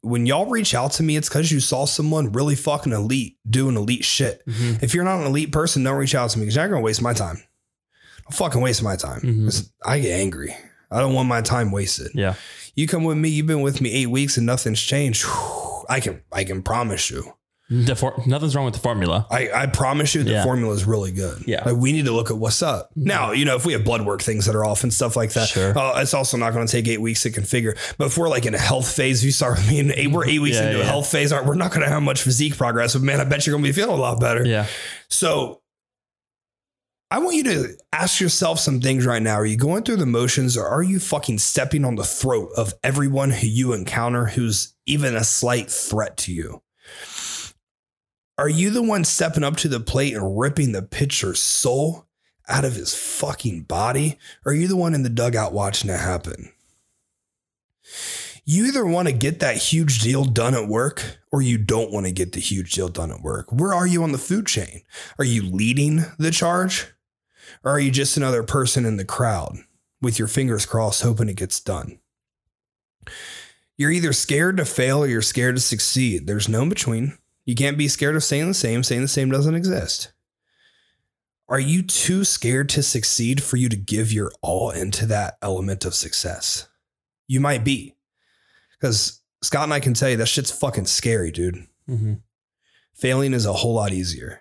when 0.00 0.24
y'all 0.26 0.46
reach 0.46 0.74
out 0.74 0.92
to 0.92 1.02
me, 1.02 1.16
it's 1.16 1.28
because 1.28 1.52
you 1.52 1.60
saw 1.60 1.84
someone 1.84 2.32
really 2.32 2.54
fucking 2.54 2.92
elite 2.92 3.36
doing 3.48 3.76
elite 3.76 4.04
shit. 4.04 4.42
hmm 4.48 4.74
If 4.80 4.94
you're 4.94 5.04
not 5.04 5.20
an 5.20 5.26
elite 5.26 5.52
person, 5.52 5.82
don't 5.84 5.96
reach 5.96 6.14
out 6.14 6.30
to 6.30 6.38
me 6.38 6.44
because 6.44 6.56
you're 6.56 6.64
not 6.64 6.70
going 6.70 6.80
to 6.82 6.84
waste 6.84 7.02
my 7.02 7.12
time. 7.12 7.36
Don't 8.24 8.34
fucking 8.36 8.60
waste 8.62 8.82
my 8.82 8.96
time. 8.96 9.20
Mhm. 9.20 9.44
'Cause 9.44 9.70
I 9.84 10.00
get 10.00 10.18
angry. 10.18 10.56
I 10.90 11.00
don't 11.00 11.14
want 11.14 11.28
my 11.28 11.42
time 11.42 11.72
wasted. 11.72 12.12
Yeah. 12.14 12.34
You 12.74 12.86
come 12.86 13.04
with 13.04 13.16
me, 13.18 13.28
you've 13.28 13.46
been 13.46 13.60
with 13.60 13.80
me 13.80 13.90
eight 13.92 14.06
weeks 14.10 14.36
and 14.36 14.46
nothing's 14.46 14.80
changed. 14.80 15.24
I 15.88 16.00
can 16.00 16.22
I 16.32 16.44
can 16.44 16.62
promise 16.62 17.10
you. 17.10 17.34
The 17.68 17.96
for- 17.96 18.22
nothing's 18.26 18.54
wrong 18.54 18.64
with 18.64 18.74
the 18.74 18.80
formula. 18.80 19.26
I, 19.28 19.50
I 19.52 19.66
promise 19.66 20.14
you 20.14 20.22
the 20.22 20.30
Yeah. 20.30 20.44
formula 20.44 20.72
is 20.72 20.84
really 20.84 21.10
good. 21.10 21.42
Yeah. 21.48 21.64
Like 21.66 21.74
we 21.76 21.90
need 21.92 22.04
to 22.04 22.12
look 22.12 22.30
at 22.30 22.36
what's 22.36 22.62
up. 22.62 22.90
Now, 22.94 23.32
you 23.32 23.44
know, 23.44 23.56
if 23.56 23.66
we 23.66 23.72
have 23.72 23.84
blood 23.84 24.02
work 24.06 24.22
things 24.22 24.46
that 24.46 24.54
are 24.54 24.64
off 24.64 24.84
and 24.84 24.94
stuff 24.94 25.16
like 25.16 25.32
that, 25.32 25.48
Sure. 25.48 25.76
uh, 25.76 26.00
it's 26.00 26.14
also 26.14 26.36
not 26.36 26.52
going 26.52 26.64
to 26.64 26.70
take 26.70 26.86
eight 26.86 27.00
weeks 27.00 27.22
to 27.22 27.30
configure. 27.30 27.76
But 27.98 28.06
if 28.06 28.16
we're 28.18 28.28
like 28.28 28.46
in 28.46 28.54
a 28.54 28.58
health 28.58 28.88
phase, 28.94 29.24
you 29.24 29.32
start 29.32 29.56
with 29.58 29.68
me 29.68 29.80
and 29.80 29.90
eight, 29.92 30.12
we're 30.12 30.26
eight 30.28 30.38
weeks 30.38 30.58
Yeah, 30.58 30.66
into 30.66 30.76
a 30.76 30.84
yeah. 30.84 30.88
health 30.90 31.10
phase, 31.10 31.32
Aren't, 31.32 31.46
we're 31.48 31.56
not 31.56 31.70
going 31.72 31.82
to 31.82 31.88
have 31.88 32.02
much 32.02 32.22
physique 32.22 32.56
progress. 32.56 32.92
But 32.92 33.02
man, 33.02 33.20
I 33.20 33.24
bet 33.24 33.46
you're 33.46 33.54
going 33.54 33.64
to 33.64 33.68
be 33.68 33.72
feeling 33.72 33.98
a 33.98 34.00
lot 34.00 34.20
better. 34.20 34.46
Yeah. 34.46 34.66
So 35.08 35.60
I 37.10 37.18
want 37.20 37.36
you 37.36 37.44
to 37.44 37.68
ask 37.92 38.20
yourself 38.20 38.58
some 38.60 38.80
things 38.80 39.06
right 39.06 39.22
now. 39.22 39.34
Are 39.34 39.46
you 39.46 39.56
going 39.56 39.84
through 39.84 39.96
the 39.96 40.06
motions 40.06 40.56
or 40.56 40.66
are 40.66 40.82
you 40.82 40.98
fucking 40.98 41.38
stepping 41.38 41.84
on 41.84 41.94
the 41.96 42.04
throat 42.04 42.50
of 42.56 42.74
everyone 42.82 43.30
who 43.30 43.46
you 43.46 43.72
encounter 43.72 44.26
who's 44.26 44.74
even 44.86 45.14
a 45.16 45.22
slight 45.24 45.70
threat 45.70 46.16
to 46.18 46.32
you? 46.32 46.62
Are 48.38 48.48
you 48.48 48.70
the 48.70 48.82
one 48.82 49.04
stepping 49.04 49.44
up 49.44 49.56
to 49.58 49.68
the 49.68 49.80
plate 49.80 50.14
and 50.14 50.38
ripping 50.38 50.72
the 50.72 50.82
pitcher's 50.82 51.40
soul 51.40 52.06
out 52.48 52.64
of 52.64 52.74
his 52.74 52.94
fucking 52.94 53.62
body? 53.62 54.18
Or 54.44 54.52
are 54.52 54.54
you 54.54 54.68
the 54.68 54.76
one 54.76 54.94
in 54.94 55.02
the 55.02 55.08
dugout 55.08 55.52
watching 55.52 55.90
it 55.90 56.00
happen? 56.00 56.52
You 58.44 58.66
either 58.66 58.84
want 58.84 59.08
to 59.08 59.14
get 59.14 59.40
that 59.40 59.56
huge 59.56 60.00
deal 60.00 60.24
done 60.24 60.54
at 60.54 60.68
work 60.68 61.18
or 61.32 61.42
you 61.42 61.58
don't 61.58 61.90
want 61.90 62.06
to 62.06 62.12
get 62.12 62.32
the 62.32 62.40
huge 62.40 62.72
deal 62.72 62.88
done 62.88 63.10
at 63.10 63.22
work. 63.22 63.50
Where 63.50 63.74
are 63.74 63.86
you 63.86 64.02
on 64.02 64.12
the 64.12 64.18
food 64.18 64.46
chain? 64.46 64.82
Are 65.18 65.24
you 65.24 65.42
leading 65.42 66.04
the 66.18 66.30
charge? 66.30 66.92
Or 67.64 67.72
are 67.72 67.80
you 67.80 67.90
just 67.90 68.16
another 68.16 68.42
person 68.42 68.84
in 68.84 68.98
the 68.98 69.04
crowd 69.04 69.56
with 70.00 70.18
your 70.18 70.28
fingers 70.28 70.66
crossed 70.66 71.02
hoping 71.02 71.28
it 71.28 71.36
gets 71.36 71.58
done? 71.58 71.98
You're 73.76 73.90
either 73.90 74.12
scared 74.12 74.58
to 74.58 74.64
fail 74.64 75.02
or 75.02 75.06
you're 75.06 75.22
scared 75.22 75.56
to 75.56 75.60
succeed. 75.60 76.26
There's 76.26 76.48
no 76.48 76.62
in 76.62 76.68
between. 76.68 77.18
You 77.46 77.54
can't 77.54 77.78
be 77.78 77.88
scared 77.88 78.16
of 78.16 78.24
saying 78.24 78.48
the 78.48 78.54
same. 78.54 78.82
Saying 78.82 79.02
the 79.02 79.08
same 79.08 79.30
doesn't 79.30 79.54
exist. 79.54 80.12
Are 81.48 81.60
you 81.60 81.82
too 81.82 82.24
scared 82.24 82.68
to 82.70 82.82
succeed 82.82 83.42
for 83.42 83.56
you 83.56 83.68
to 83.68 83.76
give 83.76 84.12
your 84.12 84.32
all 84.42 84.70
into 84.70 85.06
that 85.06 85.38
element 85.40 85.84
of 85.84 85.94
success? 85.94 86.68
You 87.28 87.40
might 87.40 87.64
be. 87.64 87.94
Because 88.78 89.22
Scott 89.42 89.64
and 89.64 89.72
I 89.72 89.80
can 89.80 89.94
tell 89.94 90.10
you 90.10 90.16
that 90.16 90.26
shit's 90.26 90.50
fucking 90.50 90.86
scary, 90.86 91.30
dude 91.30 91.66
hmm 91.86 92.14
failing 92.96 93.34
is 93.34 93.46
a 93.46 93.52
whole 93.52 93.74
lot 93.74 93.92
easier. 93.92 94.40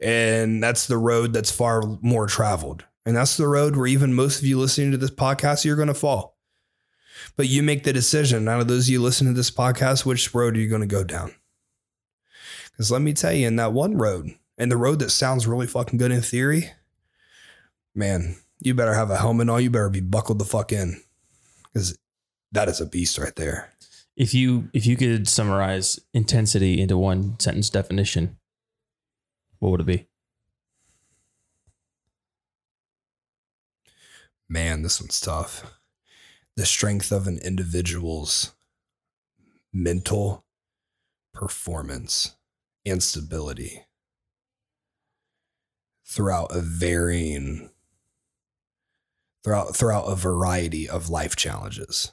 And 0.00 0.62
that's 0.62 0.86
the 0.86 0.98
road 0.98 1.32
that's 1.32 1.52
far 1.52 1.82
more 2.02 2.26
traveled. 2.26 2.84
And 3.06 3.16
that's 3.16 3.36
the 3.36 3.48
road 3.48 3.76
where 3.76 3.86
even 3.86 4.12
most 4.12 4.38
of 4.38 4.44
you 4.44 4.58
listening 4.58 4.90
to 4.90 4.96
this 4.96 5.10
podcast, 5.10 5.64
you're 5.64 5.76
going 5.76 5.88
to 5.88 5.94
fall. 5.94 6.36
But 7.36 7.48
you 7.48 7.62
make 7.62 7.84
the 7.84 7.92
decision 7.92 8.48
out 8.48 8.60
of 8.60 8.68
those 8.68 8.86
of 8.86 8.92
you 8.92 9.00
listening 9.00 9.34
to 9.34 9.36
this 9.36 9.50
podcast, 9.50 10.04
which 10.04 10.34
road 10.34 10.56
are 10.56 10.60
you 10.60 10.68
going 10.68 10.80
to 10.80 10.86
go 10.86 11.04
down? 11.04 11.34
Because 12.74 12.90
let 12.90 13.02
me 13.02 13.12
tell 13.12 13.32
you, 13.32 13.46
in 13.46 13.56
that 13.56 13.72
one 13.72 13.96
road, 13.96 14.34
and 14.58 14.70
the 14.70 14.76
road 14.76 14.98
that 14.98 15.10
sounds 15.10 15.46
really 15.46 15.66
fucking 15.66 15.98
good 15.98 16.10
in 16.10 16.22
theory, 16.22 16.72
man, 17.94 18.36
you 18.58 18.74
better 18.74 18.94
have 18.94 19.10
a 19.10 19.16
helmet 19.16 19.48
on. 19.48 19.62
You 19.62 19.70
better 19.70 19.90
be 19.90 20.00
buckled 20.00 20.38
the 20.38 20.44
fuck 20.44 20.72
in. 20.72 21.00
Because 21.72 21.96
that 22.52 22.68
is 22.68 22.80
a 22.80 22.86
beast 22.86 23.18
right 23.18 23.34
there. 23.36 23.72
If 24.16 24.32
you 24.32 24.70
if 24.72 24.86
you 24.86 24.96
could 24.96 25.26
summarize 25.28 25.98
intensity 26.12 26.80
into 26.80 26.96
one 26.96 27.38
sentence 27.40 27.68
definition, 27.68 28.38
what 29.58 29.70
would 29.70 29.80
it 29.80 29.86
be? 29.86 30.06
Man, 34.48 34.82
this 34.82 35.00
one's 35.00 35.20
tough. 35.20 35.78
The 36.56 36.66
strength 36.66 37.10
of 37.10 37.26
an 37.26 37.38
individual's 37.38 38.54
mental 39.72 40.44
performance 41.32 42.36
and 42.86 43.02
stability 43.02 43.86
throughout 46.06 46.54
a 46.54 46.60
varying 46.60 47.70
throughout 49.42 49.74
throughout 49.76 50.04
a 50.04 50.14
variety 50.16 50.88
of 50.88 51.10
life 51.10 51.36
challenges. 51.36 52.12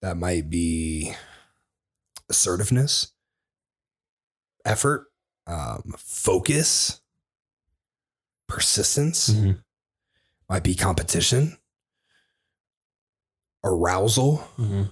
That 0.00 0.16
might 0.16 0.50
be 0.50 1.14
assertiveness, 2.28 3.12
effort, 4.64 5.06
um, 5.46 5.94
focus, 5.98 7.00
persistence 8.48 9.30
Mhm. 9.30 9.62
might 10.48 10.62
be 10.64 10.74
competition, 10.74 11.58
arousal, 13.64 14.38
Mm-hmm. 14.58 14.82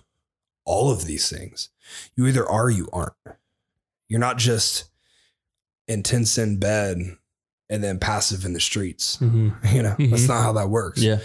all 0.64 0.90
of 0.92 1.04
these 1.06 1.28
things. 1.28 1.70
You 2.14 2.26
either 2.26 2.46
are, 2.48 2.64
or 2.66 2.70
you 2.70 2.88
aren't. 2.92 3.14
You're 4.10 4.20
not 4.20 4.36
just 4.36 4.84
intense 5.88 6.36
in 6.36 6.58
bed 6.58 6.98
and 7.70 7.82
then 7.82 7.98
passive 7.98 8.44
in 8.44 8.52
the 8.52 8.60
streets. 8.60 9.16
Mm-hmm. 9.16 9.50
You 9.76 9.82
know, 9.84 9.94
that's 9.98 10.24
Mhm. 10.24 10.28
not 10.28 10.42
how 10.42 10.52
that 10.54 10.68
works. 10.68 11.00
Yeah. 11.00 11.20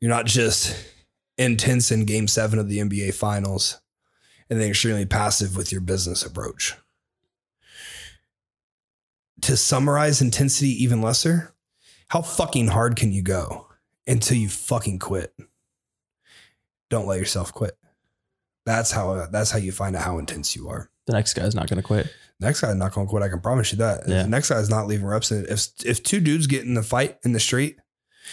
You're 0.00 0.10
not 0.10 0.24
just 0.24 0.74
intense 1.36 1.90
in 1.90 2.04
game 2.06 2.28
seven 2.28 2.58
of 2.58 2.68
the 2.68 2.78
NBA 2.78 3.12
finals 3.14 3.80
and 4.48 4.60
then 4.60 4.68
extremely 4.70 5.04
passive 5.06 5.56
with 5.56 5.70
your 5.72 5.80
business 5.82 6.24
approach. 6.24 6.74
to 9.42 9.56
summarize 9.58 10.22
intensity 10.22 10.70
even 10.82 11.02
lesser, 11.02 11.52
how 12.08 12.22
fucking 12.22 12.68
hard 12.68 12.96
can 12.96 13.12
you 13.12 13.20
go 13.20 13.66
until 14.06 14.38
you 14.38 14.48
fucking 14.48 14.98
quit? 14.98 15.34
Don't 16.88 17.06
let 17.06 17.18
yourself 17.18 17.52
quit. 17.52 17.76
That's 18.64 18.90
how 18.90 19.26
that's 19.26 19.50
how 19.50 19.58
you 19.58 19.70
find 19.72 19.96
out 19.96 20.02
how 20.04 20.18
intense 20.18 20.56
you 20.56 20.68
are. 20.70 20.88
The 21.06 21.12
next 21.12 21.34
guy's 21.34 21.54
not 21.54 21.68
going 21.68 21.76
to 21.76 21.82
quit. 21.82 22.12
Next 22.40 22.60
guy's 22.60 22.74
not 22.74 22.92
going 22.92 23.06
to 23.06 23.10
quit. 23.10 23.22
I 23.22 23.28
can 23.28 23.40
promise 23.40 23.72
you 23.72 23.78
that. 23.78 24.08
Yeah. 24.08 24.22
The 24.22 24.28
next 24.28 24.48
guy's 24.50 24.68
not 24.70 24.86
leaving 24.86 25.06
reps. 25.06 25.30
In, 25.30 25.46
if 25.48 25.68
if 25.84 26.02
two 26.02 26.20
dudes 26.20 26.46
get 26.46 26.64
in 26.64 26.74
the 26.74 26.82
fight 26.82 27.18
in 27.24 27.32
the 27.32 27.40
street 27.40 27.76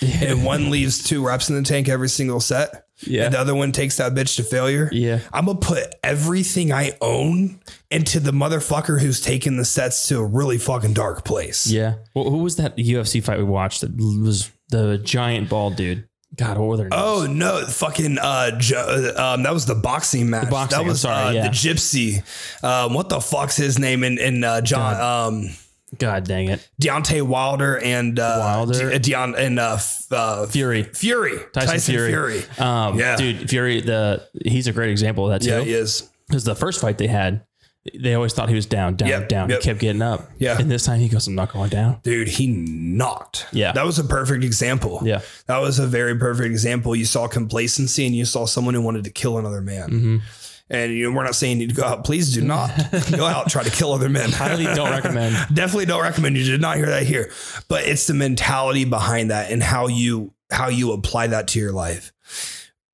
and 0.02 0.43
one 0.45 0.69
leaves 0.72 1.03
two 1.03 1.26
reps 1.26 1.49
in 1.49 1.56
the 1.56 1.61
tank 1.64 1.89
every 1.89 2.10
single 2.10 2.39
set, 2.39 2.85
yeah. 3.02 3.26
and 3.26 3.34
the 3.34 3.39
other 3.39 3.53
one 3.53 3.72
takes 3.72 3.98
that 3.98 4.14
bitch 4.14 4.38
to 4.38 4.43
failure, 4.43 4.89
Yeah. 4.91 5.19
I'm 5.34 5.45
gonna 5.45 5.60
put 5.60 5.93
everything 6.03 6.72
I 6.72 6.93
own 7.02 7.60
into 7.89 8.19
the 8.19 8.31
motherfucker 8.31 9.02
who's 9.02 9.22
taking 9.22 9.57
the 9.57 9.65
sets 9.65 10.07
to 10.07 10.19
a 10.19 10.26
really 10.26 10.57
fucking 10.57 10.93
dark 10.93 11.26
place. 11.26 11.68
Yeah. 11.68 11.95
Well, 12.15 12.30
who 12.30 12.38
was 12.38 12.56
that 12.56 12.77
UFC 12.77 13.22
fight 13.23 13.38
we 13.38 13.43
watched 13.43 13.81
that 13.81 13.95
was 13.98 14.49
the 14.69 14.98
giant 14.98 15.49
bald 15.49 15.76
dude? 15.76 16.07
God, 16.36 16.58
what 16.58 16.68
were 16.68 16.78
their 16.78 16.88
names? 16.90 17.02
Oh 17.03 17.28
no, 17.30 17.66
fucking 17.66 18.18
uh, 18.18 18.58
jo- 18.58 19.14
uh, 19.18 19.34
um, 19.36 19.44
that 19.44 19.53
was 19.53 19.66
the 19.66 19.76
boxing 19.76 20.30
match. 20.30 20.49
boxing, 20.49 20.80
that 20.80 20.86
was 20.88 21.02
sorry, 21.02 21.28
uh, 21.28 21.32
yeah. 21.32 21.44
the 21.44 21.49
gypsy. 21.49 22.24
Um, 22.64 22.94
what 22.94 23.10
the 23.10 23.20
fuck's 23.20 23.58
his 23.58 23.78
name? 23.78 24.03
in 24.03 24.18
in 24.18 24.44
uh, 24.44 24.62
John 24.62 25.28
um, 25.34 25.49
God 25.98 26.24
dang 26.24 26.48
it. 26.48 26.68
Deontay 26.82 27.22
Wilder 27.22 27.78
and 27.80 28.18
uh, 28.18 28.38
Wilder? 28.40 28.98
De- 28.98 29.12
Deon 29.12 29.38
and 29.38 29.60
uh, 29.60 29.78
uh, 30.12 30.45
Fury. 30.48 30.84
Fury, 30.84 31.38
Tyson, 31.53 31.80
Fury. 31.94 32.44
Um, 32.58 32.98
Yeah. 32.98 33.18
Dude, 33.18 33.49
Fury, 33.49 33.82
the 33.82 34.26
he's 34.45 34.68
a 34.68 34.72
great 34.74 34.90
example 34.91 35.30
of 35.30 35.32
that 35.32 35.45
too. 35.45 35.52
Yeah, 35.52 35.62
he 35.62 35.74
is. 35.74 36.10
Because 36.28 36.45
the 36.45 36.56
first 36.56 36.80
fight 36.80 36.98
they 36.98 37.08
had, 37.08 37.44
they 37.99 38.14
always 38.14 38.34
thought 38.34 38.48
he 38.49 38.56
was 38.56 38.68
down, 38.68 38.95
down, 38.95 39.10
Yep, 39.10 39.30
down. 39.30 39.49
yep. 39.49 39.60
He 39.60 39.64
kept 39.64 39.80
getting 39.80 40.02
up. 40.03 40.30
Yeah. 40.38 40.60
And 40.60 40.70
this 40.70 40.86
time 40.86 40.99
he 40.99 41.10
goes, 41.10 41.28
I'm 41.28 41.34
not 41.36 41.52
going 41.52 41.70
down. 41.70 41.99
Dude, 42.03 42.28
he 42.28 42.48
knocked. 42.48 43.48
Yeah. 43.52 43.72
That 43.72 43.86
was 43.86 43.98
a 43.98 44.03
perfect 44.03 44.44
example. 44.44 45.02
Yeah. 45.03 45.22
That 45.48 45.60
was 45.62 45.80
a 45.80 45.88
very 45.88 46.16
perfect 46.16 46.45
example. 46.52 46.95
You 46.95 47.06
saw 47.06 47.28
complacency 47.28 48.06
and 48.06 48.16
you 48.16 48.26
saw 48.26 48.45
someone 48.45 48.76
who 48.76 48.82
wanted 48.82 49.03
to 49.06 49.10
kill 49.10 49.40
another 49.40 49.62
man. 49.62 49.90
Mm-hmm. 49.90 50.18
And 50.70 50.94
you 50.94 51.10
know, 51.10 51.18
we're 51.18 51.24
not 51.24 51.36
saying 51.36 51.60
you 51.60 51.68
to 51.68 51.74
go 51.74 51.84
out. 51.84 52.06
Please 52.06 52.34
do 52.34 52.41
not 52.41 52.72
go 53.12 53.26
out 53.26 53.49
try 53.49 53.64
to 53.64 53.72
kill 53.72 53.91
other 53.94 54.10
men. 54.10 54.32
Highly 54.32 54.64
don't 54.66 54.90
recommend. 54.91 55.36
Definitely 55.53 55.88
don't 55.88 56.02
recommend. 56.03 56.38
You 56.38 56.45
did 56.45 56.62
not 56.62 56.78
hear 56.78 56.86
that 56.86 57.03
here. 57.03 57.32
But 57.68 57.86
it's 57.88 58.06
the 58.08 58.14
mentality 58.14 58.86
behind 58.86 59.32
that 59.32 59.52
and 59.52 59.62
how 59.62 59.88
you 59.88 60.34
how 60.52 60.70
you 60.70 60.91
apply 60.94 61.28
that 61.28 61.48
to 61.49 61.60
your 61.60 61.72
life. 61.72 62.12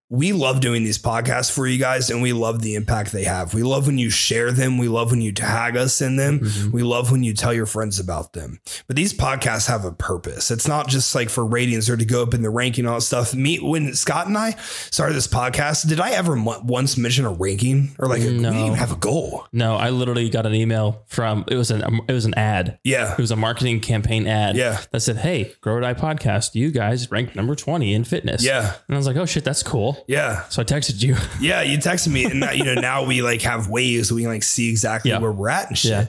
We 0.09 0.31
love 0.31 0.61
doing 0.61 0.85
these 0.85 0.97
podcasts 0.97 1.51
for 1.51 1.67
you 1.67 1.77
guys 1.77 2.09
and 2.09 2.21
we 2.21 2.31
love 2.31 2.61
the 2.61 2.75
impact 2.75 3.11
they 3.11 3.25
have. 3.25 3.53
We 3.53 3.63
love 3.63 3.87
when 3.87 3.97
you 3.97 4.09
share 4.09 4.53
them. 4.53 4.77
We 4.77 4.87
love 4.87 5.11
when 5.11 5.21
you 5.21 5.33
tag 5.33 5.75
us 5.75 5.99
in 6.01 6.15
them. 6.15 6.39
Mm-hmm. 6.39 6.71
We 6.71 6.83
love 6.83 7.11
when 7.11 7.23
you 7.23 7.33
tell 7.33 7.53
your 7.53 7.65
friends 7.65 7.99
about 7.99 8.31
them. 8.31 8.61
But 8.87 8.95
these 8.95 9.13
podcasts 9.13 9.67
have 9.67 9.83
a 9.83 9.91
purpose. 9.91 10.49
It's 10.49 10.67
not 10.67 10.87
just 10.87 11.13
like 11.13 11.29
for 11.29 11.45
ratings 11.45 11.89
or 11.89 11.97
to 11.97 12.05
go 12.05 12.23
up 12.23 12.33
in 12.33 12.41
the 12.41 12.49
ranking 12.49 12.85
and 12.85 12.89
all 12.89 12.99
that 12.99 13.01
stuff. 13.01 13.35
Me, 13.35 13.57
when 13.59 13.93
Scott 13.95 14.27
and 14.27 14.37
I 14.37 14.51
started 14.51 15.13
this 15.13 15.27
podcast, 15.27 15.89
did 15.89 15.99
I 15.99 16.11
ever 16.11 16.41
once 16.41 16.97
mention 16.97 17.25
a 17.25 17.31
ranking 17.31 17.93
or 17.99 18.07
like 18.07 18.21
a, 18.21 18.27
we 18.27 18.37
didn't 18.37 18.55
even 18.55 18.73
have 18.75 18.93
a 18.93 18.97
goal? 18.97 19.45
No, 19.51 19.75
I 19.75 19.89
literally 19.89 20.29
got 20.29 20.45
an 20.45 20.55
email 20.55 21.03
from 21.07 21.43
it 21.49 21.55
was 21.55 21.69
an 21.69 21.83
it 22.07 22.13
was 22.13 22.23
an 22.23 22.33
ad. 22.35 22.79
Yeah. 22.85 23.11
It 23.11 23.17
was 23.17 23.31
a 23.31 23.35
marketing 23.35 23.81
campaign 23.81 24.25
ad. 24.25 24.55
Yeah. 24.55 24.79
That 24.91 25.01
said, 25.01 25.17
Hey, 25.17 25.53
Grow 25.59 25.81
Die 25.81 25.93
Podcast, 25.95 26.55
you 26.55 26.71
guys 26.71 27.11
ranked 27.11 27.35
number 27.35 27.55
20 27.55 27.93
in 27.93 28.05
fitness. 28.05 28.41
Yeah. 28.41 28.73
And 28.87 28.95
I 28.95 28.97
was 28.97 29.05
like, 29.05 29.17
Oh 29.17 29.25
shit, 29.25 29.43
that's 29.43 29.63
cool. 29.63 29.96
Yeah. 30.07 30.47
So 30.49 30.61
I 30.61 30.65
texted 30.65 31.01
you. 31.01 31.15
Yeah, 31.39 31.61
you 31.61 31.77
texted 31.77 32.09
me, 32.09 32.25
and 32.25 32.43
you 32.57 32.63
know 32.63 32.73
now 32.81 33.03
we 33.05 33.21
like 33.21 33.41
have 33.41 33.69
ways 33.69 34.11
we 34.11 34.21
can 34.21 34.31
like 34.31 34.43
see 34.43 34.69
exactly 34.69 35.11
Yeah. 35.11 35.19
where 35.19 35.31
we're 35.31 35.49
at 35.49 35.67
and 35.69 35.77
shit. 35.77 35.91
Yeah. 35.91 36.07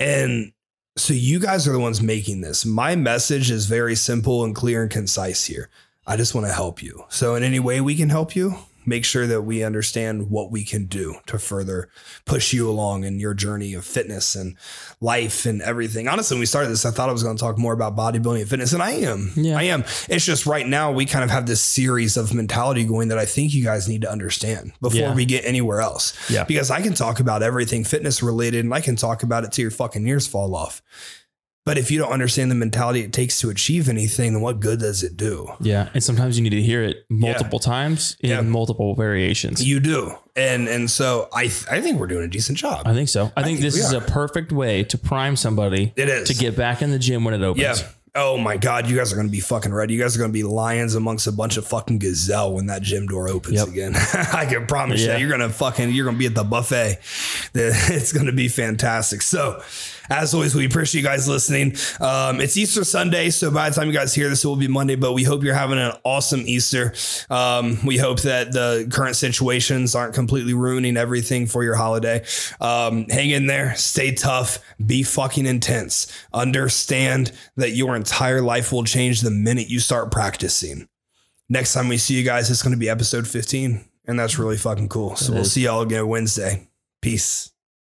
And 0.00 0.52
so 0.96 1.12
you 1.14 1.38
guys 1.40 1.68
are 1.68 1.72
the 1.72 1.78
ones 1.78 2.02
making 2.02 2.40
this. 2.40 2.64
My 2.66 2.96
message 2.96 3.50
is 3.50 3.66
very 3.66 3.94
simple 3.94 4.44
and 4.44 4.54
clear 4.54 4.82
and 4.82 4.90
concise 4.90 5.44
here. 5.44 5.68
I 6.06 6.16
just 6.16 6.34
want 6.34 6.46
to 6.46 6.52
help 6.52 6.82
you. 6.82 7.04
So 7.08 7.34
in 7.36 7.42
any 7.42 7.60
way 7.60 7.80
we 7.80 7.94
can 7.94 8.08
help 8.08 8.34
you, 8.34 8.56
make 8.90 9.06
sure 9.06 9.26
that 9.26 9.42
we 9.42 9.62
understand 9.64 10.28
what 10.28 10.50
we 10.50 10.64
can 10.64 10.84
do 10.84 11.14
to 11.26 11.38
further 11.38 11.88
push 12.26 12.52
you 12.52 12.68
along 12.68 13.04
in 13.04 13.18
your 13.18 13.32
journey 13.32 13.72
of 13.72 13.86
fitness 13.86 14.34
and 14.34 14.56
life 15.00 15.46
and 15.46 15.62
everything. 15.62 16.06
Honestly, 16.08 16.34
when 16.34 16.40
we 16.40 16.46
started 16.46 16.68
this, 16.68 16.84
I 16.84 16.90
thought 16.90 17.08
I 17.08 17.12
was 17.12 17.22
going 17.22 17.36
to 17.36 17.40
talk 17.40 17.56
more 17.56 17.72
about 17.72 17.96
bodybuilding 17.96 18.40
and 18.40 18.48
fitness, 18.50 18.74
and 18.74 18.82
I 18.82 18.90
am. 18.90 19.30
Yeah. 19.36 19.56
I 19.56 19.62
am. 19.62 19.84
It's 20.08 20.26
just 20.26 20.44
right 20.44 20.66
now 20.66 20.92
we 20.92 21.06
kind 21.06 21.24
of 21.24 21.30
have 21.30 21.46
this 21.46 21.62
series 21.62 22.18
of 22.18 22.34
mentality 22.34 22.84
going 22.84 23.08
that 23.08 23.18
I 23.18 23.24
think 23.24 23.54
you 23.54 23.64
guys 23.64 23.88
need 23.88 24.02
to 24.02 24.10
understand 24.10 24.72
before 24.82 25.00
Yeah. 25.00 25.14
we 25.14 25.24
get 25.24 25.44
anywhere 25.46 25.80
else. 25.80 26.12
Yeah. 26.28 26.44
Because 26.44 26.70
I 26.70 26.82
can 26.82 26.92
talk 26.92 27.20
about 27.20 27.42
everything 27.42 27.84
fitness 27.84 28.22
related 28.22 28.64
and 28.64 28.74
I 28.74 28.80
can 28.82 28.96
talk 28.96 29.22
about 29.22 29.44
it 29.44 29.52
till 29.52 29.62
your 29.62 29.70
fucking 29.70 30.06
ears 30.06 30.26
fall 30.26 30.54
off. 30.54 30.82
But 31.66 31.76
if 31.76 31.90
you 31.90 31.98
don't 31.98 32.10
understand 32.10 32.50
the 32.50 32.54
mentality 32.54 33.00
it 33.02 33.12
takes 33.12 33.38
to 33.40 33.50
achieve 33.50 33.88
anything, 33.88 34.32
then 34.32 34.40
what 34.42 34.60
good 34.60 34.80
does 34.80 35.02
it 35.02 35.16
do? 35.16 35.46
Yeah. 35.60 35.90
And 35.92 36.02
sometimes 36.02 36.38
you 36.38 36.42
need 36.42 36.50
to 36.56 36.62
hear 36.62 36.82
it 36.82 37.04
multiple 37.10 37.58
times 37.58 38.16
in 38.20 38.30
Yeah. 38.30 38.40
multiple 38.40 38.94
variations. 38.94 39.62
You 39.62 39.78
do. 39.78 40.14
And 40.34 40.68
and 40.68 40.90
so 40.90 41.28
I 41.34 41.42
th- 41.42 41.66
I 41.70 41.80
think 41.82 42.00
we're 42.00 42.06
doing 42.06 42.24
a 42.24 42.28
decent 42.28 42.56
job. 42.58 42.82
I 42.86 42.94
think 42.94 43.08
so. 43.10 43.30
I 43.36 43.42
think 43.42 43.58
think 43.58 43.60
this 43.60 43.76
is 43.76 43.92
are. 43.92 43.98
a 43.98 44.00
perfect 44.00 44.52
way 44.52 44.84
to 44.84 44.96
prime 44.98 45.36
somebody 45.36 45.92
It 45.96 46.08
is. 46.08 46.28
to 46.28 46.34
get 46.34 46.56
back 46.56 46.80
in 46.82 46.90
the 46.92 46.98
gym 46.98 47.24
when 47.24 47.34
it 47.34 47.42
opens. 47.42 47.80
Yeah. 47.80 47.88
Oh 48.14 48.36
my 48.38 48.56
God, 48.56 48.88
you 48.90 48.96
guys 48.96 49.12
are 49.12 49.14
going 49.16 49.28
to 49.28 49.30
be 49.32 49.38
fucking 49.38 49.72
ready. 49.72 49.94
You 49.94 50.00
guys 50.00 50.16
are 50.16 50.18
going 50.18 50.30
to 50.32 50.36
be 50.36 50.42
lions 50.42 50.96
amongst 50.96 51.28
a 51.28 51.32
bunch 51.32 51.56
of 51.56 51.64
fucking 51.64 52.00
gazelle 52.00 52.52
when 52.52 52.66
that 52.66 52.82
gym 52.82 53.06
door 53.06 53.28
opens 53.28 53.54
Yep. 53.54 53.68
again. 53.68 53.92
I 54.32 54.46
can 54.46 54.66
promise 54.66 55.00
Yeah. 55.04 55.14
you, 55.16 55.28
you're 55.28 55.36
going 55.38 55.48
to 55.48 55.54
fucking, 55.54 55.92
you're 55.92 56.06
going 56.06 56.16
to 56.16 56.18
be 56.18 56.26
at 56.26 56.34
the 56.34 56.42
buffet. 56.42 56.98
It's 57.54 58.12
going 58.12 58.26
to 58.26 58.32
be 58.32 58.48
fantastic. 58.48 59.22
So, 59.22 59.62
as 60.10 60.34
always, 60.34 60.54
we 60.54 60.66
appreciate 60.66 61.02
you 61.02 61.06
guys 61.06 61.28
listening. 61.28 61.76
Um, 62.00 62.40
it's 62.40 62.56
Easter 62.56 62.84
Sunday, 62.84 63.30
so 63.30 63.50
by 63.50 63.70
the 63.70 63.76
time 63.76 63.86
you 63.86 63.92
guys 63.92 64.12
hear 64.14 64.28
this, 64.28 64.44
it 64.44 64.48
will 64.48 64.56
be 64.56 64.68
Monday. 64.68 64.96
But 64.96 65.12
we 65.12 65.22
hope 65.22 65.44
you're 65.44 65.54
having 65.54 65.78
an 65.78 65.92
awesome 66.04 66.42
Easter. 66.44 66.92
Um, 67.30 67.78
we 67.86 67.96
hope 67.96 68.20
that 68.22 68.52
the 68.52 68.88
current 68.90 69.14
situations 69.16 69.94
aren't 69.94 70.14
completely 70.14 70.52
ruining 70.52 70.96
everything 70.96 71.46
for 71.46 71.62
your 71.62 71.76
holiday. 71.76 72.24
Um, 72.60 73.06
hang 73.08 73.30
in 73.30 73.46
there, 73.46 73.74
stay 73.76 74.12
tough, 74.12 74.58
be 74.84 75.04
fucking 75.04 75.46
intense. 75.46 76.12
Understand 76.32 77.32
that 77.56 77.70
your 77.70 77.94
entire 77.94 78.42
life 78.42 78.72
will 78.72 78.84
change 78.84 79.20
the 79.20 79.30
minute 79.30 79.68
you 79.68 79.78
start 79.78 80.10
practicing. 80.10 80.88
Next 81.48 81.72
time 81.72 81.88
we 81.88 81.98
see 81.98 82.14
you 82.14 82.24
guys, 82.24 82.50
it's 82.50 82.62
going 82.62 82.74
to 82.74 82.78
be 82.78 82.88
episode 82.88 83.26
15, 83.26 83.84
and 84.06 84.18
that's 84.18 84.38
really 84.38 84.56
fucking 84.56 84.88
cool. 84.88 85.16
So 85.16 85.32
we'll 85.32 85.44
see 85.44 85.62
y'all 85.64 85.82
again 85.82 86.06
Wednesday. 86.06 86.68
Peace. 87.00 87.49